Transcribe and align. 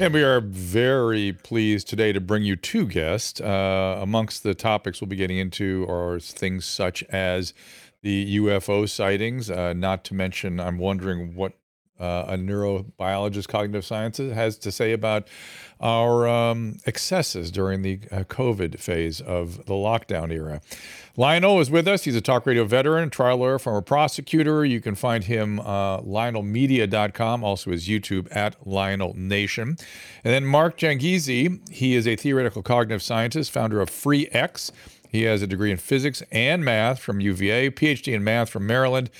And 0.00 0.14
we 0.14 0.22
are 0.22 0.40
very 0.40 1.32
pleased 1.32 1.88
today 1.88 2.12
to 2.12 2.20
bring 2.20 2.44
you 2.44 2.54
two 2.54 2.86
guests. 2.86 3.40
Uh, 3.40 3.98
amongst 4.00 4.44
the 4.44 4.54
topics 4.54 5.00
we'll 5.00 5.08
be 5.08 5.16
getting 5.16 5.38
into 5.38 5.84
are 5.90 6.20
things 6.20 6.66
such 6.66 7.02
as 7.04 7.52
the 8.02 8.36
UFO 8.36 8.88
sightings, 8.88 9.50
uh, 9.50 9.72
not 9.72 10.04
to 10.04 10.14
mention, 10.14 10.60
I'm 10.60 10.78
wondering 10.78 11.34
what 11.34 11.54
uh, 12.00 12.24
a 12.28 12.36
neurobiologist, 12.36 13.48
cognitive 13.48 13.84
sciences, 13.84 14.32
has 14.32 14.58
to 14.58 14.72
say 14.72 14.92
about 14.92 15.28
our 15.80 16.26
um, 16.26 16.78
excesses 16.86 17.50
during 17.50 17.82
the 17.82 18.00
uh, 18.10 18.24
COVID 18.24 18.78
phase 18.78 19.20
of 19.20 19.66
the 19.66 19.74
lockdown 19.74 20.32
era. 20.32 20.60
Lionel 21.16 21.60
is 21.60 21.70
with 21.70 21.88
us. 21.88 22.04
He's 22.04 22.14
a 22.14 22.20
talk 22.20 22.46
radio 22.46 22.64
veteran, 22.64 23.10
trial 23.10 23.38
lawyer, 23.38 23.58
former 23.58 23.80
prosecutor. 23.80 24.64
You 24.64 24.80
can 24.80 24.94
find 24.94 25.24
him 25.24 25.58
uh, 25.60 26.00
lionelmedia.com, 26.00 27.42
also 27.42 27.70
his 27.72 27.88
YouTube 27.88 28.28
at 28.34 28.54
Lionel 28.66 29.14
Nation. 29.16 29.76
And 30.22 30.34
then 30.34 30.44
Mark 30.44 30.78
Changizi, 30.78 31.68
he 31.70 31.94
is 31.94 32.06
a 32.06 32.14
theoretical 32.16 32.62
cognitive 32.62 33.02
scientist, 33.02 33.50
founder 33.50 33.80
of 33.80 33.90
FreeX. 33.90 34.70
He 35.08 35.22
has 35.22 35.42
a 35.42 35.46
degree 35.46 35.70
in 35.70 35.78
physics 35.78 36.22
and 36.30 36.64
math 36.64 37.00
from 37.00 37.20
UVA, 37.20 37.70
PhD 37.70 38.12
in 38.12 38.22
math 38.22 38.50
from 38.50 38.66
Maryland. 38.66 39.10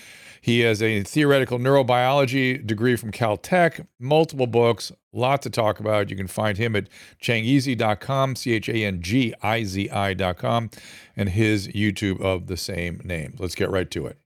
He 0.49 0.61
has 0.61 0.83
a 0.83 1.03
theoretical 1.03 1.59
neurobiology 1.59 2.67
degree 2.67 2.97
from 2.97 3.13
Caltech, 3.13 3.87
multiple 4.01 4.47
books, 4.47 4.91
lots 5.13 5.43
to 5.43 5.51
talk 5.51 5.79
about. 5.79 6.09
You 6.09 6.17
can 6.17 6.27
find 6.27 6.57
him 6.57 6.75
at 6.75 6.89
changizi.com, 7.21 8.35
C 8.35 8.55
H 8.55 8.71
A 8.71 8.87
N 8.87 9.03
G 9.03 9.35
I 9.43 9.65
Z 9.65 9.91
I.com, 9.91 10.71
and 11.15 11.29
his 11.29 11.69
YouTube 11.69 12.23
of 12.23 12.47
the 12.47 12.57
same 12.57 13.03
name. 13.05 13.35
Let's 13.39 13.55
get 13.55 13.69
right 13.69 13.91
to 13.91 14.07
it. 14.07 14.17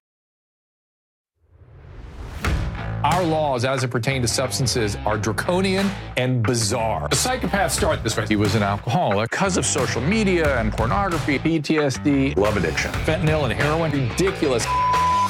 Our 3.03 3.25
laws, 3.25 3.65
as 3.65 3.83
it 3.83 3.89
pertains 3.89 4.23
to 4.29 4.33
substances, 4.33 4.95
are 5.05 5.19
draconian 5.19 5.91
and 6.17 6.41
bizarre. 6.41 7.09
The 7.09 7.17
psychopaths 7.17 7.73
start 7.73 8.05
this 8.05 8.17
way. 8.17 8.27
He 8.29 8.37
was 8.37 8.55
an 8.55 8.63
alcoholic 8.63 9.29
because 9.29 9.57
of 9.57 9.67
social 9.67 10.01
media 10.01 10.57
and 10.61 10.73
pornography, 10.73 11.41
PTSD, 11.41 12.37
love 12.37 12.57
addiction, 12.57 12.93
fentanyl 12.93 13.43
and 13.43 13.53
heroin. 13.53 13.91
Ridiculous. 13.91 14.65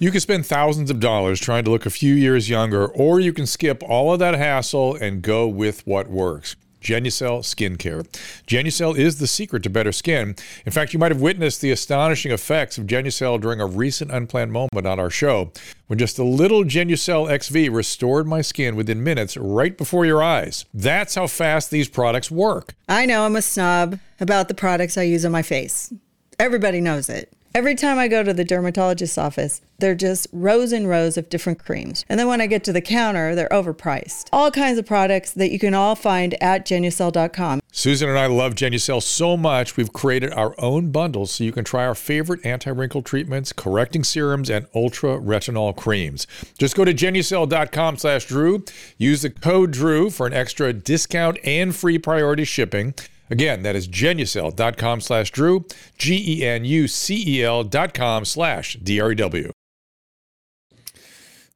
You 0.00 0.12
can 0.12 0.20
spend 0.20 0.46
thousands 0.46 0.92
of 0.92 1.00
dollars 1.00 1.40
trying 1.40 1.64
to 1.64 1.72
look 1.72 1.84
a 1.84 1.90
few 1.90 2.14
years 2.14 2.48
younger, 2.48 2.86
or 2.86 3.18
you 3.18 3.32
can 3.32 3.46
skip 3.46 3.82
all 3.82 4.12
of 4.12 4.20
that 4.20 4.34
hassle 4.34 4.94
and 4.94 5.22
go 5.22 5.48
with 5.48 5.84
what 5.88 6.08
works. 6.08 6.54
Genucel 6.80 7.40
Skincare. 7.40 8.06
Genucel 8.46 8.96
is 8.96 9.18
the 9.18 9.26
secret 9.26 9.64
to 9.64 9.70
better 9.70 9.90
skin. 9.90 10.36
In 10.64 10.70
fact, 10.70 10.92
you 10.92 11.00
might 11.00 11.10
have 11.10 11.20
witnessed 11.20 11.60
the 11.60 11.72
astonishing 11.72 12.30
effects 12.30 12.78
of 12.78 12.86
Genucel 12.86 13.40
during 13.40 13.60
a 13.60 13.66
recent 13.66 14.12
unplanned 14.12 14.52
moment 14.52 14.86
on 14.86 15.00
our 15.00 15.10
show, 15.10 15.50
when 15.88 15.98
just 15.98 16.20
a 16.20 16.22
little 16.22 16.62
Genucel 16.62 17.26
XV 17.28 17.74
restored 17.74 18.28
my 18.28 18.40
skin 18.40 18.76
within 18.76 19.02
minutes 19.02 19.36
right 19.36 19.76
before 19.76 20.06
your 20.06 20.22
eyes. 20.22 20.64
That's 20.72 21.16
how 21.16 21.26
fast 21.26 21.72
these 21.72 21.88
products 21.88 22.30
work. 22.30 22.76
I 22.88 23.04
know 23.04 23.24
I'm 23.24 23.34
a 23.34 23.42
snob 23.42 23.98
about 24.20 24.46
the 24.46 24.54
products 24.54 24.96
I 24.96 25.02
use 25.02 25.24
on 25.24 25.32
my 25.32 25.42
face. 25.42 25.92
Everybody 26.38 26.80
knows 26.80 27.08
it. 27.08 27.32
Every 27.54 27.74
time 27.74 27.98
I 27.98 28.08
go 28.08 28.22
to 28.22 28.34
the 28.34 28.44
dermatologist's 28.44 29.16
office, 29.16 29.62
they're 29.78 29.94
just 29.94 30.26
rows 30.32 30.70
and 30.70 30.88
rows 30.88 31.16
of 31.16 31.30
different 31.30 31.58
creams. 31.58 32.04
And 32.08 32.20
then 32.20 32.28
when 32.28 32.42
I 32.42 32.46
get 32.46 32.62
to 32.64 32.72
the 32.72 32.82
counter, 32.82 33.34
they're 33.34 33.48
overpriced. 33.48 34.28
All 34.32 34.50
kinds 34.50 34.78
of 34.78 34.84
products 34.84 35.32
that 35.32 35.50
you 35.50 35.58
can 35.58 35.72
all 35.72 35.94
find 35.94 36.40
at 36.42 36.66
genucel.com. 36.66 37.60
Susan 37.72 38.08
and 38.08 38.18
I 38.18 38.26
love 38.26 38.54
Genucel 38.54 39.02
so 39.02 39.36
much, 39.36 39.76
we've 39.76 39.92
created 39.92 40.32
our 40.32 40.54
own 40.58 40.90
bundles 40.90 41.30
so 41.32 41.44
you 41.44 41.52
can 41.52 41.64
try 41.64 41.86
our 41.86 41.94
favorite 41.94 42.44
anti-wrinkle 42.44 43.02
treatments, 43.02 43.52
correcting 43.52 44.04
serums, 44.04 44.50
and 44.50 44.66
ultra 44.74 45.18
retinol 45.18 45.74
creams. 45.74 46.26
Just 46.58 46.76
go 46.76 46.84
to 46.84 46.92
genucel.com 46.92 47.96
slash 47.96 48.26
Drew. 48.26 48.64
Use 48.98 49.22
the 49.22 49.30
code 49.30 49.70
Drew 49.70 50.10
for 50.10 50.26
an 50.26 50.34
extra 50.34 50.72
discount 50.72 51.38
and 51.44 51.74
free 51.74 51.98
priority 51.98 52.44
shipping. 52.44 52.94
Again, 53.30 53.62
that 53.62 53.76
is 53.76 53.88
genucel.com 53.88 55.00
slash 55.00 55.30
Drew, 55.30 55.66
G 55.96 56.40
E 56.40 56.46
N 56.46 56.64
U 56.64 56.88
C 56.88 57.22
E 57.26 57.44
L 57.44 57.64
dot 57.64 57.94
com 57.94 58.24
slash 58.24 58.76
D 58.82 59.00
R 59.00 59.12
E 59.12 59.14
W. 59.14 59.52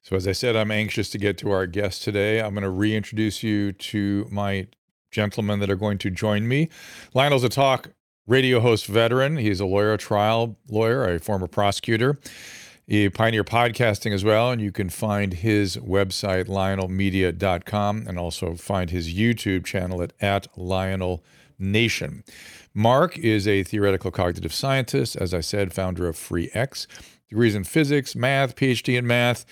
So, 0.03 0.17
as 0.17 0.29
I 0.29 0.33
said, 0.33 0.57
I'm 0.57 0.71
anxious 0.71 1.09
to 1.11 1.19
get 1.19 1.39
to 1.39 1.51
our 1.51 1.67
guest 1.67 2.03
today. 2.03 2.41
I'm 2.41 2.55
going 2.55 2.65
to 2.65 2.71
reintroduce 2.71 3.43
you 3.43 3.73
to 3.73 4.27
my 4.31 4.67
gentlemen 5.11 5.61
that 5.61 5.71
are 5.71 5.77
going 5.77 5.99
to 5.99 6.11
join 6.11 6.49
me. 6.49 6.69
Lionel's 7.15 7.45
a 7.45 7.49
talk 7.49 7.91
radio 8.27 8.61
host 8.61 8.87
veteran. 8.87 9.37
He's 9.37 9.61
a 9.61 9.67
lawyer, 9.67 9.95
a 9.95 9.99
trial 9.99 10.59
lawyer, 10.69 11.05
a 11.05 11.19
former 11.19 11.47
prosecutor. 11.47 12.19
He 12.87 13.09
pioneer 13.09 13.45
podcasting 13.45 14.13
as 14.13 14.25
well, 14.25 14.51
and 14.51 14.61
you 14.61 14.73
can 14.73 14.91
find 14.91 15.35
his 15.35 15.77
website, 15.77 16.47
lionelmedia.com, 16.47 18.05
and 18.07 18.19
also 18.19 18.55
find 18.55 18.91
his 18.91 19.15
YouTube 19.15 19.65
channel 19.65 20.03
at, 20.03 20.13
at 20.21 20.49
Lionel 20.59 21.23
Nation. 21.63 22.25
Mark 22.75 23.19
is 23.19 23.47
a 23.47 23.63
theoretical 23.63 24.11
cognitive 24.11 24.53
scientist, 24.53 25.17
as 25.17 25.33
I 25.33 25.41
said, 25.41 25.73
founder 25.73 26.09
of 26.09 26.17
FreeX, 26.17 26.87
degrees 27.29 27.55
in 27.55 27.65
physics, 27.65 28.17
math, 28.17 28.57
PhD 28.57 28.99
in 28.99 29.07
math. 29.07 29.45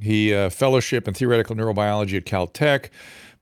He 0.00 0.32
uh, 0.32 0.50
fellowship 0.50 1.08
in 1.08 1.14
theoretical 1.14 1.56
neurobiology 1.56 2.16
at 2.16 2.24
Caltech. 2.24 2.90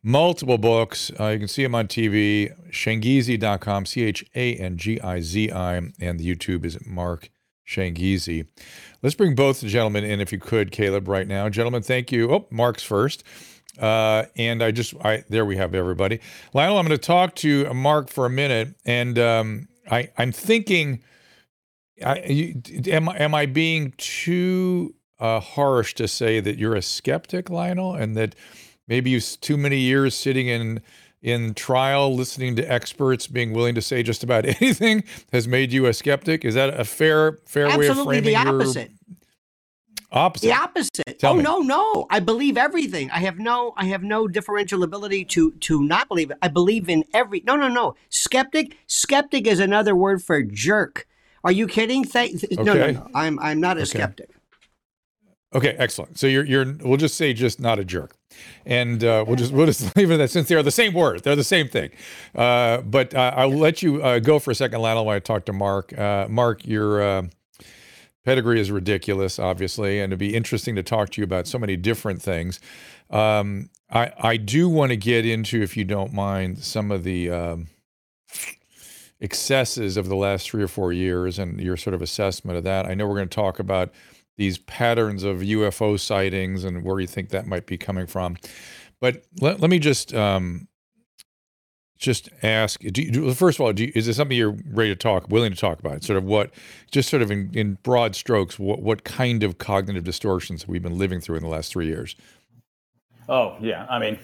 Multiple 0.03 0.59
books. 0.59 1.11
Uh, 1.19 1.29
you 1.29 1.39
can 1.39 1.49
see 1.49 1.65
him 1.65 1.75
on 1.75 1.89
TV. 1.89 2.53
Changizi.com, 2.71 3.87
C 3.87 4.05
H 4.05 4.25
A 4.35 4.55
N 4.55 4.77
G 4.77 5.01
I 5.01 5.21
Z 5.21 5.51
I, 5.51 5.77
and 5.77 6.21
the 6.21 6.35
YouTube 6.35 6.65
is 6.65 6.79
Mark 6.87 7.31
Changizi. 7.67 8.47
Let's 9.03 9.17
bring 9.17 9.35
both 9.35 9.61
the 9.61 9.69
gentlemen 9.69 10.05
in, 10.05 10.21
if 10.21 10.33
you 10.33 10.39
could, 10.39 10.71
Caleb, 10.71 11.09
right 11.09 11.27
now. 11.27 11.49
Gentlemen, 11.49 11.83
thank 11.83 12.13
you. 12.13 12.33
Oh, 12.33 12.47
Mark's 12.51 12.83
first. 12.83 13.25
Uh, 13.79 14.25
and 14.37 14.63
I 14.63 14.71
just, 14.71 14.95
I 15.05 15.25
there 15.29 15.45
we 15.45 15.57
have 15.57 15.75
everybody. 15.75 16.21
Lionel, 16.53 16.79
I'm 16.79 16.87
going 16.87 16.99
to 16.99 17.05
talk 17.07 17.35
to 17.37 17.73
Mark 17.75 18.09
for 18.09 18.27
a 18.27 18.31
minute, 18.31 18.75
and 18.85 19.19
um, 19.19 19.69
I, 19.91 20.11
I'm 20.17 20.33
thinking, 20.33 21.03
I, 22.05 22.21
you, 22.21 22.63
am 22.87 23.09
am 23.09 23.35
I 23.35 23.47
being 23.47 23.95
too 23.97 24.95
uh, 25.19 25.41
harsh 25.41 25.95
to 25.95 26.09
say 26.09 26.41
that 26.41 26.59
you're 26.59 26.75
a 26.75 26.83
skeptic, 26.83 27.51
Lionel, 27.51 27.95
and 27.95 28.17
that 28.17 28.35
maybe 28.89 29.11
you 29.11 29.21
too 29.21 29.57
many 29.57 29.79
years 29.79 30.15
sitting 30.15 30.49
in 30.49 30.81
in 31.23 31.55
trial, 31.55 32.15
listening 32.15 32.55
to 32.57 32.63
experts, 32.63 33.27
being 33.27 33.53
willing 33.53 33.75
to 33.75 33.83
say 33.83 34.03
just 34.03 34.23
about 34.23 34.45
anything 34.61 35.03
has 35.33 35.49
made 35.49 35.73
you 35.73 35.87
a 35.87 35.93
skeptic? 35.93 36.45
Is 36.45 36.55
that 36.55 36.79
a 36.79 36.85
fair 36.85 37.39
fair 37.47 37.67
Absolutely 37.67 37.87
way 37.87 37.89
of 37.89 38.05
framing 38.05 38.25
it? 38.25 38.45
the 38.45 38.49
opposite. 38.49 38.91
your 39.09 39.16
opposite? 40.13 40.47
The 40.47 40.53
opposite. 40.55 41.19
Tell 41.19 41.33
oh 41.33 41.37
me. 41.37 41.43
no, 41.43 41.59
no. 41.59 42.07
I 42.11 42.21
believe 42.21 42.57
everything. 42.57 43.11
I 43.11 43.19
have 43.21 43.39
no 43.39 43.75
I 43.77 43.87
have 43.87 44.03
no 44.03 44.29
differential 44.29 44.83
ability 44.83 45.25
to 45.27 45.53
to 45.53 45.83
not 45.83 46.09
believe 46.09 46.31
it. 46.31 46.39
I 46.43 46.49
believe 46.49 46.89
in 46.89 47.05
every 47.15 47.43
No, 47.47 47.57
no, 47.57 47.69
no. 47.69 47.95
Skeptic 48.11 48.77
skeptic 48.87 49.47
is 49.47 49.61
another 49.61 49.95
word 49.97 50.23
for 50.23 50.43
jerk. 50.43 51.07
Are 51.45 51.53
you 51.53 51.67
kidding? 51.67 52.05
Thank 52.05 52.43
no, 52.53 52.75
no, 52.75 52.91
no. 52.91 53.09
I'm 53.15 53.39
I'm 53.39 53.61
not 53.61 53.77
a 53.79 53.81
Okay. 53.83 53.91
skeptic. 53.91 54.31
Okay, 55.55 55.75
excellent. 55.79 56.19
So 56.19 56.27
you're 56.27 56.45
you're 56.45 56.75
we'll 56.83 56.99
just 56.99 57.15
say 57.17 57.33
just 57.33 57.61
not 57.61 57.79
a 57.79 57.85
jerk, 57.85 58.17
and 58.67 59.03
uh, 59.03 59.25
we'll 59.27 59.37
just 59.37 59.53
we'll 59.53 59.67
just 59.67 59.97
leave 59.97 60.11
it 60.11 60.15
at 60.15 60.17
that 60.19 60.31
since 60.31 60.49
they 60.49 60.55
are 60.55 60.63
the 60.63 60.71
same 60.71 60.93
word, 60.93 61.23
they're 61.23 61.37
the 61.37 61.45
same 61.45 61.69
thing. 61.69 61.91
Uh, 62.35 62.79
but 62.83 63.15
uh, 63.15 63.33
I'll 63.35 63.49
let 63.49 63.81
you 63.81 64.03
uh, 64.03 64.19
go 64.19 64.39
for 64.39 64.51
a 64.51 64.55
second, 64.55 64.81
Lionel, 64.83 65.07
while 65.07 65.17
I 65.17 65.21
talk 65.21 65.47
to 65.47 65.53
Mark. 65.53 65.97
Uh, 65.97 66.27
Mark, 66.29 66.67
your 66.67 67.01
uh, 67.01 67.23
pedigree 68.27 68.61
is 68.61 68.71
ridiculous, 68.71 69.39
obviously, 69.39 70.01
and 70.01 70.13
it'd 70.13 70.19
be 70.19 70.35
interesting 70.35 70.75
to 70.75 70.83
talk 70.83 71.11
to 71.11 71.21
you 71.21 71.25
about 71.25 71.47
so 71.47 71.59
many 71.59 71.77
different 71.77 72.21
things. 72.21 72.61
Um, 73.09 73.71
I 73.91 74.13
I 74.19 74.37
do 74.37 74.69
want 74.69 74.91
to 74.91 74.97
get 74.97 75.25
into, 75.25 75.63
if 75.63 75.77
you 75.77 75.85
don't 75.85 76.13
mind, 76.13 76.59
some 76.59 76.91
of 76.91 77.05
the. 77.05 77.31
Um, 77.31 77.69
excesses 79.19 79.97
of 79.97 80.09
the 80.09 80.15
last 80.15 80.51
three 80.51 80.63
or 80.63 80.69
four 80.69 80.93
years 80.93 81.39
and 81.39 81.59
your 81.59 81.75
sort 81.75 81.95
of 81.95 82.03
assessment 82.03 82.59
of 82.59 82.65
that. 82.65 82.85
I 82.85 82.93
know 82.93 83.07
we're 83.07 83.15
going 83.15 83.31
to 83.31 83.35
talk 83.35 83.59
about 83.59 83.91
these 84.37 84.59
patterns 84.59 85.23
of 85.23 85.39
UFO 85.39 85.99
sightings 85.99 86.65
and 86.65 86.85
where 86.85 87.01
you 87.01 87.07
think 87.07 87.31
that 87.31 87.47
might 87.47 87.65
be 87.65 87.79
coming 87.79 88.07
from. 88.07 88.37
But 89.01 89.25
let, 89.41 89.59
let 89.61 89.71
me 89.71 89.79
just 89.79 90.15
um, 90.15 90.69
just 91.99 92.29
ask: 92.43 92.81
do 92.81 93.33
First 93.35 93.59
of 93.59 93.65
all, 93.65 93.79
you, 93.79 93.91
is 93.95 94.07
this 94.07 94.17
something 94.17 94.37
you're 94.37 94.57
ready 94.71 94.91
to 94.91 94.97
talk, 94.97 95.29
willing 95.31 95.53
to 95.53 95.59
talk 95.59 95.79
about? 95.79 96.05
Sort 96.05 96.17
of 96.17 96.25
what, 96.25 96.51
just 96.91 97.09
sort 97.09 97.23
of 97.23 97.31
in, 97.31 97.51
in 97.55 97.79
broad 97.83 98.15
strokes, 98.15 98.59
what 98.59 98.83
what 98.83 99.05
kind 99.05 99.43
of 99.43 99.59
cognitive 99.59 100.05
distortions 100.05 100.69
we've 100.69 100.83
been 100.83 100.99
living 100.99 101.21
through 101.21 101.37
in 101.37 101.43
the 101.43 101.49
last 101.49 101.73
three 101.73 101.87
years? 101.87 102.15
Oh 103.29 103.57
yeah, 103.61 103.87
I 103.89 103.99
mean, 103.99 104.19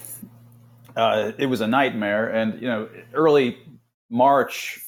uh, 0.97 1.33
it 1.39 1.47
was 1.47 1.61
a 1.61 1.67
nightmare. 1.67 2.29
And 2.29 2.61
you 2.61 2.69
know, 2.69 2.89
early 3.15 3.59
March, 4.11 4.81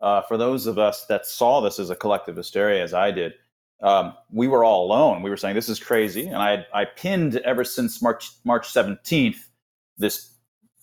uh, 0.00 0.22
for 0.22 0.36
those 0.36 0.66
of 0.66 0.78
us 0.78 1.06
that 1.06 1.26
saw 1.26 1.60
this 1.60 1.78
as 1.78 1.90
a 1.90 1.96
collective 1.96 2.36
hysteria, 2.36 2.82
as 2.82 2.92
I 2.92 3.10
did, 3.10 3.34
um, 3.82 4.14
we 4.30 4.48
were 4.48 4.64
all 4.64 4.84
alone. 4.84 5.22
We 5.22 5.30
were 5.30 5.36
saying 5.36 5.54
this 5.54 5.68
is 5.68 5.80
crazy, 5.80 6.26
and 6.26 6.36
I 6.36 6.66
I 6.74 6.84
pinned 6.84 7.36
ever 7.38 7.64
since 7.64 8.02
March 8.02 8.30
March 8.44 8.68
seventeenth 8.68 9.48
this 9.96 10.34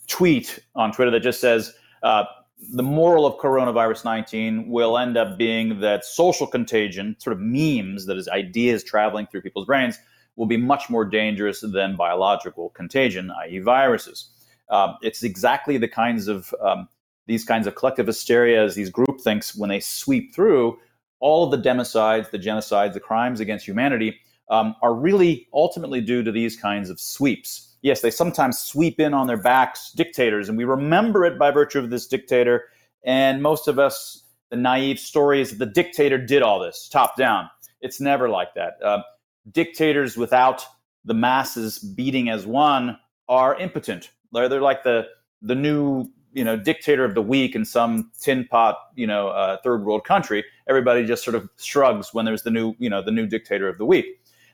tweet 0.07 0.59
on 0.75 0.91
Twitter 0.91 1.11
that 1.11 1.21
just 1.21 1.41
says. 1.41 1.73
Uh, 2.03 2.25
the 2.71 2.83
moral 2.83 3.25
of 3.25 3.37
coronavirus 3.37 4.05
19 4.05 4.69
will 4.69 4.97
end 4.97 5.17
up 5.17 5.37
being 5.37 5.79
that 5.81 6.05
social 6.05 6.47
contagion, 6.47 7.15
sort 7.19 7.35
of 7.35 7.39
memes, 7.39 8.05
that 8.05 8.17
is, 8.17 8.29
ideas 8.29 8.83
traveling 8.83 9.27
through 9.27 9.41
people's 9.41 9.65
brains, 9.65 9.99
will 10.35 10.45
be 10.45 10.57
much 10.57 10.89
more 10.89 11.05
dangerous 11.05 11.61
than 11.61 11.95
biological 11.95 12.69
contagion, 12.69 13.31
i.e., 13.43 13.59
viruses. 13.59 14.29
Um, 14.69 14.95
it's 15.01 15.23
exactly 15.23 15.77
the 15.77 15.87
kinds 15.87 16.27
of 16.27 16.53
um, 16.61 16.87
these 17.27 17.43
kinds 17.43 17.67
of 17.67 17.75
collective 17.75 18.07
hysterias, 18.07 18.75
these 18.75 18.89
group 18.89 19.21
thinks, 19.23 19.55
when 19.55 19.69
they 19.69 19.79
sweep 19.79 20.33
through 20.33 20.77
all 21.19 21.43
of 21.43 21.51
the 21.51 21.69
democides, 21.69 22.29
the 22.29 22.39
genocides, 22.39 22.93
the 22.93 22.99
crimes 22.99 23.39
against 23.39 23.65
humanity, 23.65 24.19
um, 24.49 24.75
are 24.81 24.93
really 24.93 25.47
ultimately 25.53 26.01
due 26.01 26.23
to 26.23 26.31
these 26.31 26.55
kinds 26.55 26.89
of 26.89 26.99
sweeps 26.99 27.74
yes, 27.85 28.01
they 28.01 28.09
sometimes 28.09 28.57
sweep 28.57 28.99
in 28.99 29.13
on 29.13 29.27
their 29.27 29.37
backs 29.37 29.91
dictators, 29.91 30.49
and 30.49 30.57
we 30.57 30.63
remember 30.63 31.23
it 31.23 31.37
by 31.37 31.51
virtue 31.51 31.77
of 31.77 31.91
this 31.91 32.07
dictator. 32.07 32.63
And 33.03 33.43
most 33.43 33.67
of 33.67 33.77
us, 33.77 34.23
the 34.49 34.57
naive 34.57 34.99
story 34.99 35.39
is 35.39 35.51
that 35.51 35.59
the 35.59 35.67
dictator 35.67 36.17
did 36.17 36.41
all 36.41 36.59
this 36.59 36.89
top 36.89 37.15
down. 37.15 37.47
It's 37.81 38.01
never 38.01 38.27
like 38.27 38.55
that. 38.55 38.81
Uh, 38.83 39.03
dictators 39.51 40.17
without 40.17 40.65
the 41.05 41.13
masses 41.13 41.77
beating 41.77 42.27
as 42.27 42.47
one 42.47 42.97
are 43.29 43.55
impotent. 43.59 44.09
They're, 44.33 44.49
they're 44.49 44.61
like 44.61 44.83
the 44.83 45.05
the 45.43 45.55
new 45.55 46.07
you 46.33 46.43
know 46.43 46.57
dictator 46.57 47.05
of 47.05 47.13
the 47.13 47.21
week 47.21 47.55
in 47.55 47.65
some 47.65 48.11
tin 48.19 48.47
pot 48.49 48.77
you 48.95 49.05
know 49.05 49.27
uh, 49.27 49.57
third 49.63 49.85
world 49.85 50.05
country. 50.05 50.43
Everybody 50.67 51.05
just 51.05 51.23
sort 51.23 51.35
of 51.35 51.47
shrugs 51.57 52.15
when 52.15 52.25
there's 52.25 52.41
the 52.41 52.51
new 52.51 52.73
you 52.79 52.89
know 52.89 53.03
the 53.03 53.11
new 53.11 53.27
dictator 53.27 53.69
of 53.69 53.77
the 53.77 53.85
week. 53.85 54.05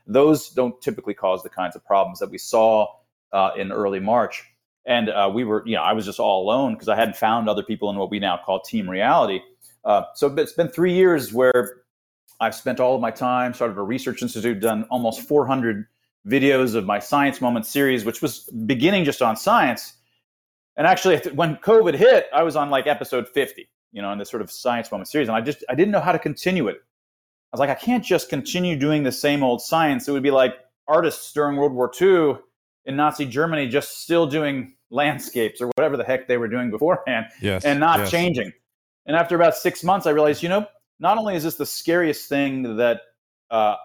Those 0.06 0.50
don't 0.50 0.82
typically 0.82 1.14
cause 1.14 1.44
the 1.44 1.50
kinds 1.50 1.78
of 1.78 1.86
problems 1.86 2.20
that 2.20 2.30
we 2.30 2.38
saw 2.38 2.88
uh, 3.34 3.52
in 3.58 3.72
early 3.72 4.00
March. 4.00 4.44
And 4.86 5.10
uh, 5.10 5.30
we 5.34 5.44
were, 5.44 5.64
you 5.66 5.76
know, 5.76 5.84
I 5.84 5.94
was 5.94 6.06
just 6.06 6.20
all 6.20 6.44
alone 6.44 6.74
because 6.74 6.88
I 6.88 6.96
hadn't 6.96 7.16
found 7.16 7.48
other 7.48 7.64
people 7.64 7.90
in 7.90 7.98
what 7.98 8.10
we 8.10 8.20
now 8.20 8.40
call 8.44 8.62
team 8.62 8.90
reality. 8.90 9.40
Uh, 9.86 10.04
so 10.16 10.28
it's 10.36 10.54
been 10.54 10.68
three 10.68 10.94
years 10.94 11.34
where 11.34 11.84
I've 12.40 12.56
spent 12.56 12.80
all 12.80 12.96
of 12.96 13.02
my 13.02 13.12
time, 13.12 13.54
started 13.54 13.78
a 13.78 13.82
research 13.82 14.22
institute, 14.22 14.60
done 14.60 14.86
almost 14.90 15.22
400 15.22 15.86
videos 16.28 16.76
of 16.76 16.86
my 16.86 17.00
Science 17.00 17.42
Moment 17.42 17.66
series, 17.66 18.06
which 18.06 18.22
was 18.22 18.50
beginning 18.66 19.06
just 19.06 19.22
on 19.22 19.36
science. 19.36 19.94
And 20.78 20.88
actually, 20.88 21.18
when 21.34 21.58
COVID 21.58 21.96
hit, 21.96 22.28
I 22.34 22.44
was 22.44 22.56
on 22.56 22.70
like 22.70 22.88
episode 22.88 23.28
50, 23.30 23.70
you 23.92 24.02
know, 24.02 24.12
in 24.12 24.18
this 24.18 24.30
sort 24.30 24.42
of 24.42 24.52
Science 24.52 24.92
Moment 24.92 25.10
series. 25.10 25.28
And 25.28 25.38
I 25.38 25.42
just, 25.42 25.64
I 25.70 25.76
didn't 25.76 25.92
know 25.92 26.00
how 26.00 26.12
to 26.12 26.20
continue 26.20 26.68
it. 26.68 26.78
I 26.78 27.56
was 27.56 27.60
like, 27.60 27.70
I 27.70 27.76
can't 27.76 28.04
just 28.04 28.30
continue 28.30 28.78
doing 28.78 29.04
the 29.04 29.12
same 29.12 29.44
old 29.44 29.62
science. 29.62 30.08
It 30.08 30.12
would 30.12 30.24
be 30.24 30.32
like 30.32 30.56
artists 30.88 31.34
during 31.34 31.58
World 31.58 31.74
War 31.74 31.92
II 32.02 32.38
in 32.86 32.96
Nazi 32.96 33.26
Germany 33.26 33.68
just 33.68 34.02
still 34.02 34.28
doing 34.28 34.76
landscapes 34.90 35.62
or 35.62 35.68
whatever 35.68 35.98
the 35.98 36.04
heck 36.04 36.28
they 36.28 36.38
were 36.38 36.48
doing 36.48 36.70
beforehand 36.70 37.28
yes, 37.42 37.66
and 37.66 37.80
not 37.80 38.00
yes. 38.00 38.12
changing. 38.12 38.52
And 39.06 39.16
after 39.16 39.36
about 39.36 39.56
six 39.56 39.84
months, 39.84 40.06
I 40.06 40.12
realized, 40.12 40.44
you 40.44 40.50
know, 40.50 40.68
not 41.00 41.18
only 41.18 41.36
is 41.36 41.44
this 41.44 41.56
the 41.56 41.66
scariest 41.66 42.30
thing 42.30 42.78
that, 42.78 43.02
uh, 43.50 43.76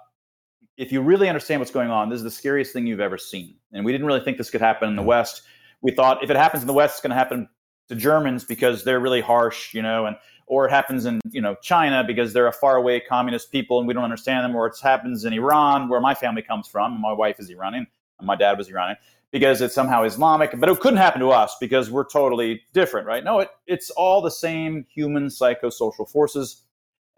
if 0.77 0.93
you 0.93 1.01
really 1.01 1.29
understand 1.29 1.61
what's 1.61 1.71
going 1.71 1.91
on, 1.91 2.11
this 2.11 2.19
is 2.19 2.23
the 2.23 2.31
scariest 2.31 2.73
thing 2.73 2.87
you've 2.87 3.01
ever 3.01 3.17
seen. 3.17 3.55
And 3.73 3.85
we 3.85 3.93
didn't 3.93 4.07
really 4.07 4.21
think 4.21 4.37
this 4.37 4.51
could 4.51 4.61
happen 4.61 4.91
in 4.91 4.97
the 4.97 5.03
West. 5.03 5.43
We 5.81 5.93
thought 5.93 6.23
if 6.23 6.29
it 6.29 6.37
happens 6.37 6.63
in 6.63 6.67
the 6.67 6.75
West, 6.75 6.97
it's 6.97 7.01
going 7.01 7.11
to 7.11 7.17
happen 7.17 7.49
to 7.89 7.95
Germans 7.95 8.45
because 8.45 8.85
they're 8.85 9.01
really 9.01 9.23
harsh, 9.23 9.73
you 9.73 9.81
know, 9.81 10.05
and 10.05 10.17
or 10.47 10.67
it 10.67 10.71
happens 10.71 11.07
in 11.07 11.21
you 11.31 11.41
know 11.41 11.57
China 11.63 12.05
because 12.07 12.33
they're 12.33 12.47
a 12.47 12.53
faraway 12.53 13.01
communist 13.01 13.51
people 13.51 13.79
and 13.79 13.89
we 13.89 13.95
don't 13.95 14.05
understand 14.05 14.45
them, 14.45 14.55
or 14.55 14.67
it 14.67 14.79
happens 14.83 15.25
in 15.25 15.33
Iran 15.33 15.89
where 15.89 16.01
my 16.01 16.15
family 16.15 16.43
comes 16.43 16.69
from. 16.69 17.01
My 17.01 17.13
wife 17.13 17.41
is 17.41 17.49
Iranian 17.49 17.87
my 18.23 18.37
dad 18.37 18.59
was 18.59 18.69
Iranian 18.69 18.97
because 19.33 19.61
it's 19.61 19.75
somehow 19.75 20.05
Islamic, 20.05 20.59
but 20.59 20.69
it 20.69 20.81
couldn't 20.81 20.99
happen 20.99 21.21
to 21.21 21.31
us 21.31 21.57
because 21.61 21.91
we're 21.91 22.07
totally 22.07 22.63
different, 22.73 23.07
right? 23.07 23.25
No, 23.25 23.41
it, 23.41 23.51
it's 23.67 23.91
all 23.91 24.23
the 24.23 24.31
same 24.31 24.87
human 24.89 25.27
psychosocial 25.27 26.09
forces. 26.09 26.63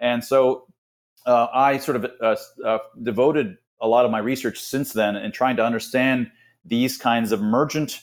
And 0.01 0.25
so 0.25 0.67
uh, 1.27 1.49
I 1.53 1.79
sort 1.79 1.97
of 1.97 2.11
uh, 2.21 2.37
uh, 2.65 2.79
devoted 3.03 3.57
a 3.81 3.87
lot 3.87 4.05
of 4.05 4.11
my 4.11 4.19
research 4.19 4.61
since 4.61 4.93
then 4.93 5.17
in 5.17 5.31
trying 5.31 5.57
to 5.57 5.65
understand 5.65 6.31
these 6.65 6.97
kinds 6.97 7.31
of 7.33 7.41
emergent, 7.41 8.01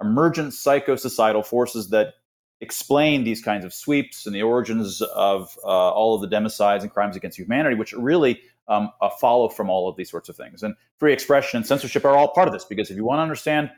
emergent 0.00 0.52
psychosocietal 0.52 1.46
forces 1.46 1.90
that 1.90 2.14
explain 2.60 3.24
these 3.24 3.42
kinds 3.42 3.64
of 3.64 3.72
sweeps 3.72 4.26
and 4.26 4.34
the 4.34 4.42
origins 4.42 5.00
of 5.02 5.56
uh, 5.64 5.68
all 5.68 6.14
of 6.14 6.20
the 6.28 6.36
democides 6.36 6.82
and 6.82 6.90
crimes 6.90 7.16
against 7.16 7.38
humanity, 7.38 7.76
which 7.76 7.92
really 7.92 8.40
um, 8.68 8.90
a 9.02 9.10
follow 9.10 9.48
from 9.48 9.68
all 9.70 9.88
of 9.88 9.96
these 9.96 10.10
sorts 10.10 10.28
of 10.28 10.36
things. 10.36 10.62
And 10.62 10.74
free 10.98 11.12
expression 11.12 11.58
and 11.58 11.66
censorship 11.66 12.04
are 12.04 12.16
all 12.16 12.28
part 12.28 12.48
of 12.48 12.54
this 12.54 12.64
because 12.64 12.90
if 12.90 12.96
you 12.96 13.04
want 13.04 13.18
to 13.18 13.22
understand 13.22 13.70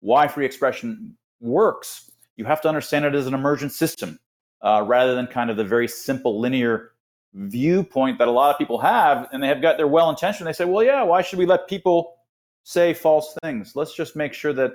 why 0.00 0.28
free 0.28 0.44
expression 0.44 1.16
works, 1.40 2.10
you 2.36 2.44
have 2.44 2.60
to 2.62 2.68
understand 2.68 3.04
it 3.04 3.14
as 3.14 3.26
an 3.26 3.34
emergent 3.34 3.72
system 3.72 4.18
uh, 4.62 4.84
rather 4.86 5.14
than 5.14 5.26
kind 5.26 5.50
of 5.50 5.56
the 5.56 5.64
very 5.64 5.88
simple 5.88 6.40
linear 6.40 6.92
viewpoint 7.34 8.18
that 8.18 8.28
a 8.28 8.30
lot 8.30 8.50
of 8.50 8.58
people 8.58 8.78
have. 8.78 9.28
And 9.32 9.42
they 9.42 9.48
have 9.48 9.62
got 9.62 9.76
their 9.76 9.86
well 9.86 10.10
intentioned. 10.10 10.46
They 10.46 10.52
say, 10.52 10.64
well, 10.64 10.84
yeah, 10.84 11.02
why 11.02 11.22
should 11.22 11.38
we 11.38 11.46
let 11.46 11.68
people 11.68 12.16
say 12.62 12.94
false 12.94 13.36
things? 13.42 13.74
Let's 13.74 13.94
just 13.94 14.16
make 14.16 14.32
sure 14.32 14.52
that 14.52 14.72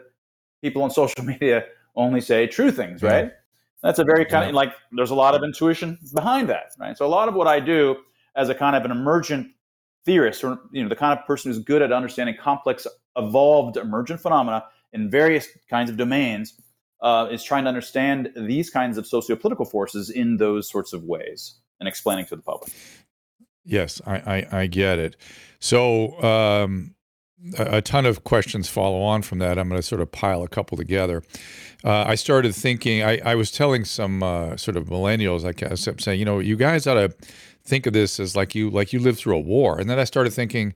people 0.62 0.84
on 0.84 0.92
social 0.92 1.24
media 1.24 1.66
only 1.96 2.22
say 2.22 2.48
true 2.48 2.72
things, 2.72 3.04
right? 3.04 3.26
Yeah. 3.26 3.32
That's 3.84 4.00
a 4.00 4.04
very 4.04 4.26
kind 4.26 4.50
of 4.50 4.54
like, 4.54 4.74
there's 4.92 5.10
a 5.10 5.16
lot 5.16 5.34
of 5.34 5.44
intuition 5.44 5.98
behind 6.14 6.50
that, 6.50 6.74
right? 6.80 6.96
So 6.96 7.06
a 7.06 7.08
lot 7.08 7.28
of 7.28 7.34
what 7.34 7.48
I 7.48 7.60
do 7.60 7.98
as 8.36 8.50
a 8.50 8.56
kind 8.56 8.76
of 8.76 8.86
an 8.86 8.92
emergent 8.92 9.48
theorist 10.06 10.44
or 10.44 10.60
you 10.72 10.82
know 10.82 10.90
the 10.90 10.96
kind 10.96 11.18
of 11.18 11.26
person 11.26 11.52
who's 11.52 11.60
good 11.64 11.82
at 11.82 11.92
understanding 11.92 12.36
complex 12.40 12.88
evolved 13.18 13.78
emergent 13.78 14.20
phenomena 14.20 14.64
in 14.94 15.10
various 15.10 15.48
kinds 15.70 15.90
of 15.90 15.98
domains 15.98 16.60
uh, 17.02 17.28
is 17.32 17.44
trying 17.44 17.64
to 17.64 17.68
understand 17.68 18.30
these 18.36 18.70
kinds 18.70 18.98
of 18.98 19.08
socio-political 19.08 19.66
forces 19.66 20.10
in 20.10 20.38
those 20.38 20.70
sorts 20.70 20.94
of 20.94 21.04
ways 21.04 21.56
and 21.80 21.88
explaining 21.88 22.26
to 22.26 22.36
the 22.36 22.42
public. 22.42 22.72
Yes 23.64 24.02
i 24.06 24.16
i, 24.52 24.62
I 24.62 24.68
get 24.68 24.98
it. 25.00 25.16
So 25.60 26.20
um, 26.24 26.96
a, 27.58 27.78
a, 27.78 27.82
ton 27.82 28.08
of 28.08 28.24
questions 28.24 28.68
follow 28.68 29.02
on 29.02 29.22
from 29.22 29.38
that. 29.40 29.60
I'm 29.60 29.70
going 29.70 29.80
to 29.80 29.88
sort 29.88 30.02
of 30.02 30.12
pile 30.12 30.42
a 30.42 30.48
couple 30.48 30.78
together. 30.78 31.24
Uh, 31.84 32.04
i 32.08 32.16
started 32.16 32.54
thinking 32.54 33.04
i, 33.04 33.20
I 33.26 33.36
was 33.36 33.52
telling 33.52 33.86
some 33.86 34.22
uh, 34.22 34.56
sort 34.56 34.78
of 34.78 34.86
millennials 34.86 35.44
i 35.46 35.52
kept 35.52 36.02
saying 36.02 36.20
you 36.20 36.26
know 36.26 36.38
you 36.38 36.56
guys 36.56 36.86
ought 36.86 36.94
to 36.94 37.12
think 37.64 37.86
of 37.86 37.94
this 37.94 38.20
as 38.20 38.36
like 38.36 38.56
you 38.56 38.70
like 38.70 38.94
you 38.94 39.00
lived 39.00 39.20
through 39.20 39.36
a 39.36 39.40
war. 39.40 39.80
And 39.80 39.90
then 39.90 40.00
I 40.00 40.04
started 40.04 40.32
thinking, 40.32 40.74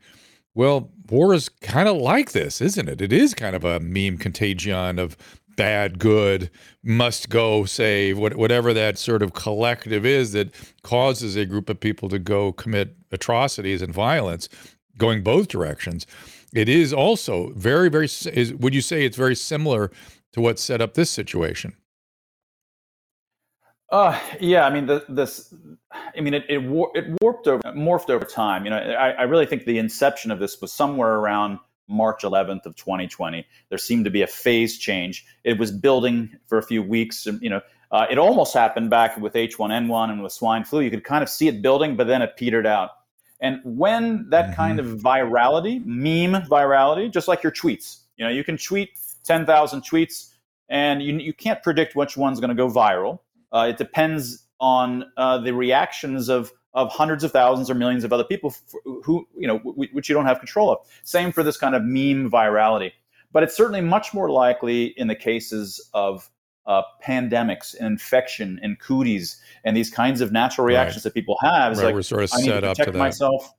well, 0.54 0.92
war 1.10 1.34
is 1.34 1.50
kind 1.50 1.88
of 1.88 1.98
like 1.98 2.32
this, 2.32 2.62
isn't 2.62 2.88
it? 2.88 3.02
It 3.02 3.12
is 3.12 3.34
kind 3.34 3.56
of 3.56 3.64
a 3.64 3.80
meme 3.80 4.18
contagion 4.18 5.00
of 5.00 5.18
bad, 5.56 6.00
good, 6.00 6.50
must 6.84 7.30
go 7.30 7.66
save, 7.66 8.18
whatever 8.18 8.74
that 8.74 8.98
sort 8.98 9.22
of 9.22 9.34
collective 9.34 10.06
is 10.06 10.34
that 10.34 10.54
causes 10.84 11.36
a 11.36 11.46
group 11.46 11.70
of 11.70 11.80
people 11.80 12.10
to 12.10 12.20
go 12.20 12.52
commit 12.52 12.96
atrocities 13.12 13.82
and 13.82 13.94
violence 13.94 14.50
going 14.98 15.24
both 15.24 15.48
directions. 15.48 16.06
It 16.54 16.70
is 16.70 16.94
also 16.94 17.52
very, 17.56 17.90
very, 17.90 18.06
is, 18.06 18.54
would 18.54 18.74
you 18.74 18.82
say 18.82 19.06
it's 19.06 19.18
very 19.18 19.36
similar 19.36 19.92
to 20.34 20.42
what 20.42 20.60
set 20.60 20.82
up 20.82 20.94
this 20.94 21.10
situation? 21.10 21.74
Uh, 23.92 24.20
yeah, 24.40 24.66
I 24.66 24.72
mean, 24.72 24.88
the, 24.88 25.06
this, 25.08 25.54
I 25.92 26.20
mean, 26.20 26.34
it, 26.34 26.46
it, 26.50 26.58
war, 26.58 26.92
it 26.96 27.06
warped 27.22 27.48
over, 27.48 27.62
morphed 27.74 28.10
over 28.10 28.26
time. 28.26 28.64
You 28.64 28.72
know, 28.72 28.78
I, 28.78 29.12
I 29.12 29.24
really 29.24 29.46
think 29.46 29.66
the 29.66 29.78
inception 29.78 30.32
of 30.32 30.40
this 30.40 30.60
was 30.60 30.74
somewhere 30.74 31.14
around 31.16 31.60
March 31.88 32.24
11th 32.24 32.66
of 32.66 32.76
2020. 32.76 33.46
There 33.70 33.78
seemed 33.78 34.06
to 34.06 34.12
be 34.12 34.24
a 34.24 34.28
phase 34.28 34.78
change. 34.78 35.26
It 35.44 35.60
was 35.60 35.72
building 35.72 36.36
for 36.48 36.58
a 36.58 36.64
few 36.64 36.82
weeks. 36.82 37.26
You 37.26 37.50
know, 37.50 37.62
uh, 37.92 38.08
it 38.10 38.18
almost 38.18 38.54
happened 38.54 38.90
back 38.90 39.18
with 39.18 39.34
H1N1 39.34 40.10
and 40.10 40.24
with 40.24 40.32
swine 40.32 40.64
flu. 40.64 40.82
You 40.82 40.90
could 40.90 41.04
kind 41.04 41.22
of 41.24 41.30
see 41.30 41.48
it 41.48 41.62
building, 41.62 41.96
but 41.96 42.08
then 42.08 42.22
it 42.22 42.36
petered 42.38 42.66
out. 42.66 42.92
And 43.42 43.60
when 43.64 44.30
that 44.30 44.46
mm-hmm. 44.46 44.56
kind 44.56 44.80
of 44.80 44.86
virality, 45.00 45.86
meme 45.86 46.42
virality, 46.44 47.12
just 47.12 47.28
like 47.28 47.44
your 47.44 47.52
tweets, 47.52 48.00
you 48.18 48.26
know, 48.26 48.32
you 48.32 48.44
can 48.44 48.58
tweet 48.58 48.98
10,000 49.26 49.82
tweets 49.82 50.32
and 50.70 51.04
you, 51.04 51.18
you 51.18 51.34
can't 51.34 51.62
predict 51.62 51.96
which 51.96 52.18
one's 52.18 52.40
going 52.40 52.50
to 52.50 52.56
go 52.56 52.70
viral. 52.70 53.20
Uh, 53.56 53.68
it 53.70 53.78
depends 53.78 54.46
on 54.60 55.06
uh, 55.18 55.38
the 55.38 55.54
reactions 55.54 56.30
of 56.30 56.52
of 56.74 56.92
hundreds 56.92 57.24
of 57.24 57.32
thousands 57.32 57.70
or 57.70 57.74
millions 57.74 58.04
of 58.04 58.12
other 58.12 58.26
people 58.26 58.54
who 58.84 59.26
you 59.38 59.48
know 59.48 59.60
w- 59.60 59.90
which 59.94 60.10
you 60.10 60.16
don't 60.16 60.26
have 60.26 60.40
control 60.40 60.70
of. 60.72 60.80
Same 61.04 61.32
for 61.32 61.42
this 61.42 61.58
kind 61.58 61.74
of 61.74 61.82
meme 61.84 62.30
virality, 62.30 62.92
but 63.32 63.44
it's 63.44 63.56
certainly 63.56 63.82
much 63.82 64.14
more 64.14 64.30
likely 64.30 64.88
in 64.98 65.08
the 65.08 65.16
cases 65.16 65.90
of 65.94 66.30
uh, 66.66 66.82
pandemics 67.04 67.76
and 67.78 67.88
infection 67.88 68.60
and 68.62 68.80
cooties 68.80 69.42
and 69.64 69.78
these 69.78 69.90
kinds 69.90 70.20
of 70.20 70.32
natural 70.32 70.68
reactions 70.68 71.06
right. 71.06 71.14
that 71.14 71.14
people 71.14 71.38
have. 71.42 71.72
It's 71.72 71.80
right, 71.80 71.88
like 71.88 71.96
we're 71.96 72.02
sort 72.02 72.24
of 72.24 72.34
I 72.34 72.42
set 72.42 72.64
up 72.64 72.76
to 72.78 72.86
that. 72.86 72.96
myself. 72.96 73.54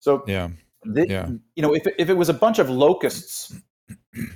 So 0.00 0.24
yeah. 0.26 0.48
The, 0.84 1.06
yeah. 1.08 1.28
You 1.56 1.62
know, 1.62 1.74
if, 1.74 1.86
if 1.98 2.08
it 2.08 2.14
was 2.14 2.28
a 2.28 2.34
bunch 2.34 2.58
of 2.58 2.70
locusts 2.70 3.54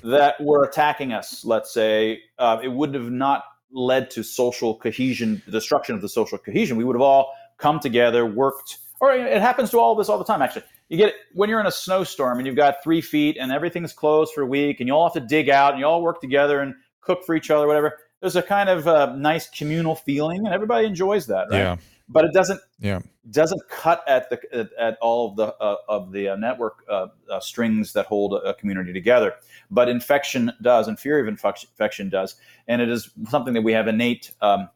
that 0.02 0.34
were 0.40 0.64
attacking 0.64 1.12
us, 1.12 1.44
let's 1.44 1.72
say, 1.72 2.20
uh, 2.38 2.58
it 2.62 2.68
would 2.68 2.94
have 2.94 3.10
not 3.10 3.44
led 3.72 4.10
to 4.12 4.22
social 4.22 4.74
cohesion, 4.76 5.42
the 5.46 5.52
destruction 5.52 5.94
of 5.94 6.02
the 6.02 6.08
social 6.08 6.38
cohesion. 6.38 6.76
We 6.76 6.84
would 6.84 6.96
have 6.96 7.02
all 7.02 7.32
come 7.58 7.80
together, 7.80 8.26
worked, 8.26 8.78
or 9.00 9.12
it 9.12 9.40
happens 9.40 9.70
to 9.70 9.78
all 9.78 9.92
of 9.92 9.98
us 9.98 10.08
all 10.08 10.18
the 10.18 10.24
time, 10.24 10.42
actually. 10.42 10.64
You 10.88 10.98
get 10.98 11.08
it 11.10 11.14
when 11.32 11.48
you're 11.48 11.60
in 11.60 11.66
a 11.66 11.72
snowstorm 11.72 12.38
and 12.38 12.46
you've 12.46 12.56
got 12.56 12.82
three 12.84 13.00
feet 13.00 13.38
and 13.40 13.50
everything's 13.50 13.92
closed 13.92 14.34
for 14.34 14.42
a 14.42 14.46
week 14.46 14.80
and 14.80 14.86
you 14.86 14.94
all 14.94 15.08
have 15.08 15.14
to 15.14 15.26
dig 15.26 15.48
out 15.48 15.72
and 15.72 15.80
you 15.80 15.86
all 15.86 16.02
work 16.02 16.20
together 16.20 16.60
and 16.60 16.74
cook 17.00 17.24
for 17.24 17.34
each 17.34 17.50
other, 17.50 17.66
whatever. 17.66 17.98
There's 18.20 18.36
a 18.36 18.42
kind 18.42 18.68
of 18.68 18.86
uh, 18.86 19.14
nice 19.16 19.48
communal 19.48 19.94
feeling 19.94 20.44
and 20.44 20.54
everybody 20.54 20.86
enjoys 20.86 21.26
that, 21.28 21.48
right? 21.50 21.58
Yeah. 21.58 21.76
But 22.08 22.24
it 22.24 22.32
doesn't 22.32 22.60
Yeah. 22.80 23.00
doesn't 23.30 23.62
cut 23.68 24.02
at 24.08 24.28
the 24.30 24.40
at, 24.52 24.68
at 24.78 24.98
all 25.00 25.30
of 25.30 25.36
the 25.36 25.54
uh, 25.62 25.76
of 25.88 26.12
the 26.12 26.28
uh, 26.30 26.36
network 26.36 26.84
uh, 26.90 27.06
uh, 27.30 27.40
strings 27.40 27.92
that 27.92 28.06
hold 28.06 28.34
a, 28.34 28.54
community 28.54 28.92
together. 28.92 29.34
But 29.70 29.88
infection 29.88 30.52
does, 30.60 30.88
and 30.88 30.98
fear 30.98 31.18
of 31.20 31.28
infection, 31.28 31.68
infection 31.72 32.08
does, 32.10 32.36
and 32.68 32.82
it 32.82 32.88
is 32.90 33.10
something 33.28 33.54
that 33.54 33.62
we 33.62 33.72
have 33.72 33.88
innate. 33.88 34.32
Um, 34.40 34.68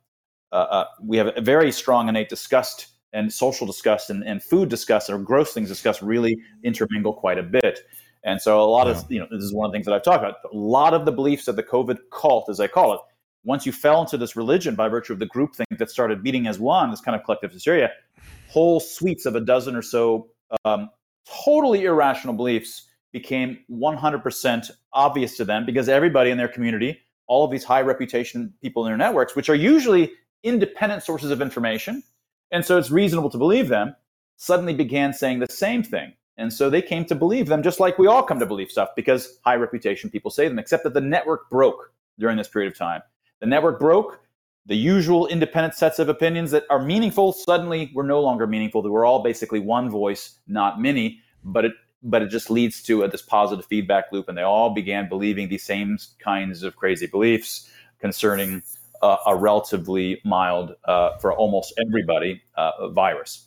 uh, 0.52 0.54
uh, 0.54 0.84
we 1.02 1.16
have 1.16 1.32
a 1.36 1.40
very 1.40 1.72
strong 1.72 2.08
innate 2.08 2.28
disgust 2.28 2.88
and 3.12 3.32
social 3.32 3.66
disgust 3.66 4.10
and, 4.10 4.22
and 4.24 4.42
food 4.42 4.68
disgust 4.68 5.10
or 5.10 5.18
gross 5.18 5.52
things 5.52 5.68
disgust 5.68 6.02
really 6.02 6.38
intermingle 6.62 7.12
quite 7.12 7.38
a 7.38 7.42
bit. 7.42 7.80
And 8.24 8.40
so 8.40 8.60
a 8.60 8.62
lot 8.62 8.86
Yeah. 8.86 8.92
of 8.94 9.04
you 9.10 9.20
know 9.20 9.26
this 9.30 9.42
is 9.42 9.52
one 9.54 9.66
of 9.66 9.72
the 9.72 9.76
things 9.76 9.86
that 9.86 9.94
I've 9.94 10.02
talked 10.04 10.22
about. 10.22 10.36
A 10.52 10.56
lot 10.56 10.94
of 10.94 11.04
the 11.04 11.12
beliefs 11.12 11.48
of 11.48 11.56
the 11.56 11.62
COVID 11.62 11.98
cult, 12.10 12.48
as 12.48 12.60
I 12.60 12.68
call 12.68 12.94
it, 12.94 13.00
once 13.46 13.64
you 13.64 13.70
fell 13.70 14.02
into 14.02 14.18
this 14.18 14.34
religion 14.34 14.74
by 14.74 14.88
virtue 14.88 15.12
of 15.12 15.20
the 15.20 15.26
groupthink 15.26 15.78
that 15.78 15.88
started 15.88 16.22
meeting 16.22 16.48
as 16.48 16.58
one, 16.58 16.90
this 16.90 17.00
kind 17.00 17.14
of 17.16 17.24
collective 17.24 17.52
hysteria, 17.52 17.90
whole 18.48 18.80
suites 18.80 19.24
of 19.24 19.36
a 19.36 19.40
dozen 19.40 19.76
or 19.76 19.82
so 19.82 20.28
um, 20.64 20.90
totally 21.44 21.84
irrational 21.84 22.34
beliefs 22.34 22.88
became 23.12 23.58
100% 23.70 24.70
obvious 24.92 25.36
to 25.36 25.44
them 25.44 25.64
because 25.64 25.88
everybody 25.88 26.30
in 26.30 26.36
their 26.36 26.48
community, 26.48 26.98
all 27.28 27.44
of 27.44 27.52
these 27.52 27.62
high 27.62 27.80
reputation 27.80 28.52
people 28.60 28.84
in 28.84 28.90
their 28.90 28.98
networks, 28.98 29.36
which 29.36 29.48
are 29.48 29.54
usually 29.54 30.12
independent 30.42 31.04
sources 31.04 31.30
of 31.30 31.40
information, 31.40 32.02
and 32.50 32.64
so 32.64 32.76
it's 32.76 32.90
reasonable 32.90 33.30
to 33.30 33.38
believe 33.38 33.68
them, 33.68 33.94
suddenly 34.36 34.74
began 34.74 35.12
saying 35.12 35.38
the 35.38 35.46
same 35.48 35.84
thing. 35.84 36.12
And 36.36 36.52
so 36.52 36.68
they 36.68 36.82
came 36.82 37.04
to 37.06 37.14
believe 37.14 37.46
them 37.46 37.62
just 37.62 37.80
like 37.80 37.96
we 37.96 38.08
all 38.08 38.22
come 38.22 38.40
to 38.40 38.46
believe 38.46 38.70
stuff 38.70 38.90
because 38.96 39.38
high 39.44 39.54
reputation 39.54 40.10
people 40.10 40.30
say 40.30 40.48
them, 40.48 40.58
except 40.58 40.82
that 40.84 40.94
the 40.94 41.00
network 41.00 41.48
broke 41.48 41.92
during 42.18 42.36
this 42.36 42.48
period 42.48 42.70
of 42.72 42.76
time. 42.76 43.02
The 43.40 43.46
network 43.46 43.78
broke. 43.78 44.20
The 44.66 44.76
usual 44.76 45.26
independent 45.28 45.74
sets 45.74 45.98
of 45.98 46.08
opinions 46.08 46.50
that 46.50 46.64
are 46.70 46.82
meaningful 46.82 47.32
suddenly 47.32 47.92
were 47.94 48.02
no 48.02 48.20
longer 48.20 48.46
meaningful. 48.46 48.82
They 48.82 48.88
were 48.88 49.04
all 49.04 49.22
basically 49.22 49.60
one 49.60 49.90
voice, 49.90 50.38
not 50.46 50.80
many. 50.80 51.20
But 51.44 51.64
it 51.64 51.72
but 52.02 52.22
it 52.22 52.28
just 52.28 52.50
leads 52.50 52.82
to 52.82 53.02
a, 53.02 53.08
this 53.08 53.22
positive 53.22 53.64
feedback 53.66 54.06
loop, 54.12 54.28
and 54.28 54.36
they 54.36 54.42
all 54.42 54.70
began 54.74 55.08
believing 55.08 55.48
these 55.48 55.64
same 55.64 55.98
kinds 56.18 56.62
of 56.62 56.76
crazy 56.76 57.06
beliefs 57.06 57.68
concerning 58.00 58.62
uh, 59.02 59.16
a 59.26 59.36
relatively 59.36 60.20
mild, 60.24 60.74
uh, 60.84 61.16
for 61.18 61.32
almost 61.32 61.72
everybody, 61.86 62.42
uh, 62.56 62.88
virus. 62.88 63.46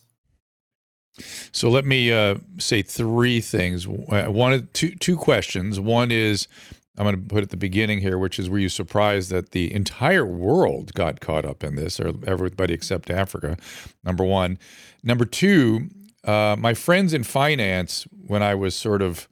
So 1.52 1.68
let 1.70 1.84
me 1.84 2.12
uh, 2.12 2.36
say 2.58 2.82
three 2.82 3.40
things. 3.40 3.86
Uh, 3.86 4.26
One, 4.26 4.68
two, 4.72 4.94
two 4.96 5.16
questions. 5.16 5.80
One 5.80 6.10
is 6.10 6.46
I'm 6.98 7.04
going 7.04 7.16
to 7.16 7.22
put 7.22 7.42
at 7.42 7.50
the 7.50 7.56
beginning 7.56 8.00
here, 8.00 8.18
which 8.18 8.38
is 8.38 8.50
were 8.50 8.58
you 8.58 8.68
surprised 8.68 9.30
that 9.30 9.52
the 9.52 9.72
entire 9.72 10.26
world 10.26 10.92
got 10.94 11.20
caught 11.20 11.44
up 11.44 11.62
in 11.64 11.76
this, 11.76 12.00
or 12.00 12.12
everybody 12.26 12.74
except 12.74 13.10
Africa? 13.10 13.56
Number 14.04 14.24
one. 14.24 14.58
Number 15.02 15.24
two, 15.24 15.88
uh, 16.24 16.56
my 16.58 16.74
friends 16.74 17.14
in 17.14 17.24
finance, 17.24 18.06
when 18.26 18.42
I 18.42 18.54
was 18.54 18.74
sort 18.74 19.02
of 19.02 19.28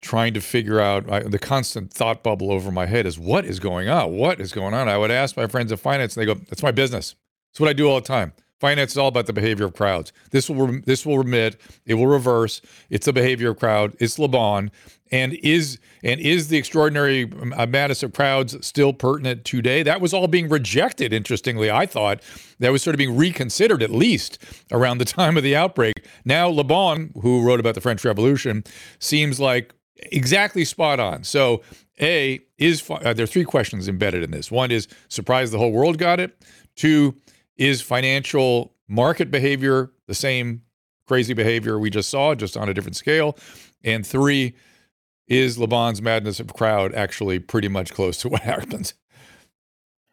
trying 0.00 0.32
to 0.34 0.40
figure 0.40 0.80
out 0.80 1.10
I, 1.10 1.20
the 1.20 1.38
constant 1.38 1.92
thought 1.92 2.22
bubble 2.22 2.52
over 2.52 2.70
my 2.70 2.86
head 2.86 3.06
is 3.06 3.18
what 3.18 3.44
is 3.44 3.58
going 3.60 3.88
on? 3.88 4.16
What 4.16 4.40
is 4.40 4.52
going 4.52 4.74
on? 4.74 4.88
I 4.88 4.96
would 4.96 5.10
ask 5.10 5.36
my 5.36 5.46
friends 5.46 5.72
in 5.72 5.78
finance, 5.78 6.16
and 6.16 6.22
they 6.22 6.34
go, 6.34 6.40
"That's 6.48 6.62
my 6.62 6.70
business. 6.70 7.14
That's 7.52 7.60
what 7.60 7.68
I 7.68 7.72
do 7.72 7.88
all 7.88 7.96
the 7.96 8.06
time." 8.06 8.32
Finance 8.60 8.92
is 8.92 8.98
all 8.98 9.08
about 9.08 9.26
the 9.26 9.32
behavior 9.32 9.66
of 9.66 9.74
crowds. 9.74 10.12
This 10.30 10.50
will 10.50 10.66
rem- 10.66 10.82
this 10.84 11.06
will 11.06 11.18
remit. 11.18 11.60
It 11.86 11.94
will 11.94 12.08
reverse. 12.08 12.60
It's 12.90 13.06
the 13.06 13.12
behavior 13.12 13.50
of 13.50 13.58
crowd. 13.58 13.96
It's 14.00 14.18
Le 14.18 14.26
Bon, 14.28 14.70
and 15.10 15.34
is 15.34 15.78
and 16.02 16.20
is 16.20 16.48
the 16.48 16.56
extraordinary 16.56 17.30
uh, 17.56 17.66
madness 17.66 18.02
of 18.02 18.12
crowds 18.12 18.56
still 18.66 18.92
pertinent 18.92 19.44
today? 19.44 19.82
That 19.82 20.00
was 20.00 20.14
all 20.14 20.28
being 20.28 20.48
rejected. 20.48 21.12
Interestingly, 21.12 21.70
I 21.70 21.86
thought 21.86 22.20
that 22.58 22.70
was 22.70 22.82
sort 22.82 22.94
of 22.94 22.98
being 22.98 23.16
reconsidered 23.16 23.82
at 23.82 23.90
least 23.90 24.38
around 24.72 24.98
the 24.98 25.04
time 25.18 25.36
of 25.36 25.42
the 25.42 25.56
outbreak. 25.56 26.06
Now 26.24 26.48
Le 26.48 26.64
Bon, 26.64 27.10
who 27.22 27.42
wrote 27.42 27.60
about 27.60 27.74
the 27.74 27.80
French 27.80 28.04
Revolution, 28.04 28.64
seems 28.98 29.40
like 29.40 29.74
exactly 30.12 30.64
spot 30.64 31.00
on. 31.00 31.24
So, 31.24 31.62
a 32.00 32.40
is 32.58 32.88
uh, 32.88 33.12
there 33.12 33.24
are 33.24 33.26
three 33.26 33.44
questions 33.44 33.88
embedded 33.88 34.22
in 34.22 34.30
this. 34.30 34.50
One 34.50 34.70
is 34.70 34.86
surprised 35.08 35.52
the 35.52 35.58
whole 35.58 35.72
world 35.72 35.98
got 35.98 36.20
it. 36.20 36.40
Two 36.76 37.16
is 37.56 37.82
financial 37.82 38.72
market 38.86 39.30
behavior 39.30 39.90
the 40.06 40.14
same 40.14 40.62
crazy 41.08 41.34
behavior 41.34 41.78
we 41.78 41.90
just 41.90 42.10
saw, 42.10 42.34
just 42.34 42.56
on 42.56 42.68
a 42.68 42.74
different 42.74 42.96
scale. 42.96 43.36
And 43.82 44.06
three, 44.06 44.54
is 45.28 45.58
Le 45.58 45.66
Bon's 45.66 46.02
madness 46.02 46.40
of 46.40 46.52
crowd 46.54 46.94
actually 46.94 47.38
pretty 47.38 47.68
much 47.68 47.92
close 47.92 48.18
to 48.18 48.28
what 48.28 48.42
happens? 48.54 48.94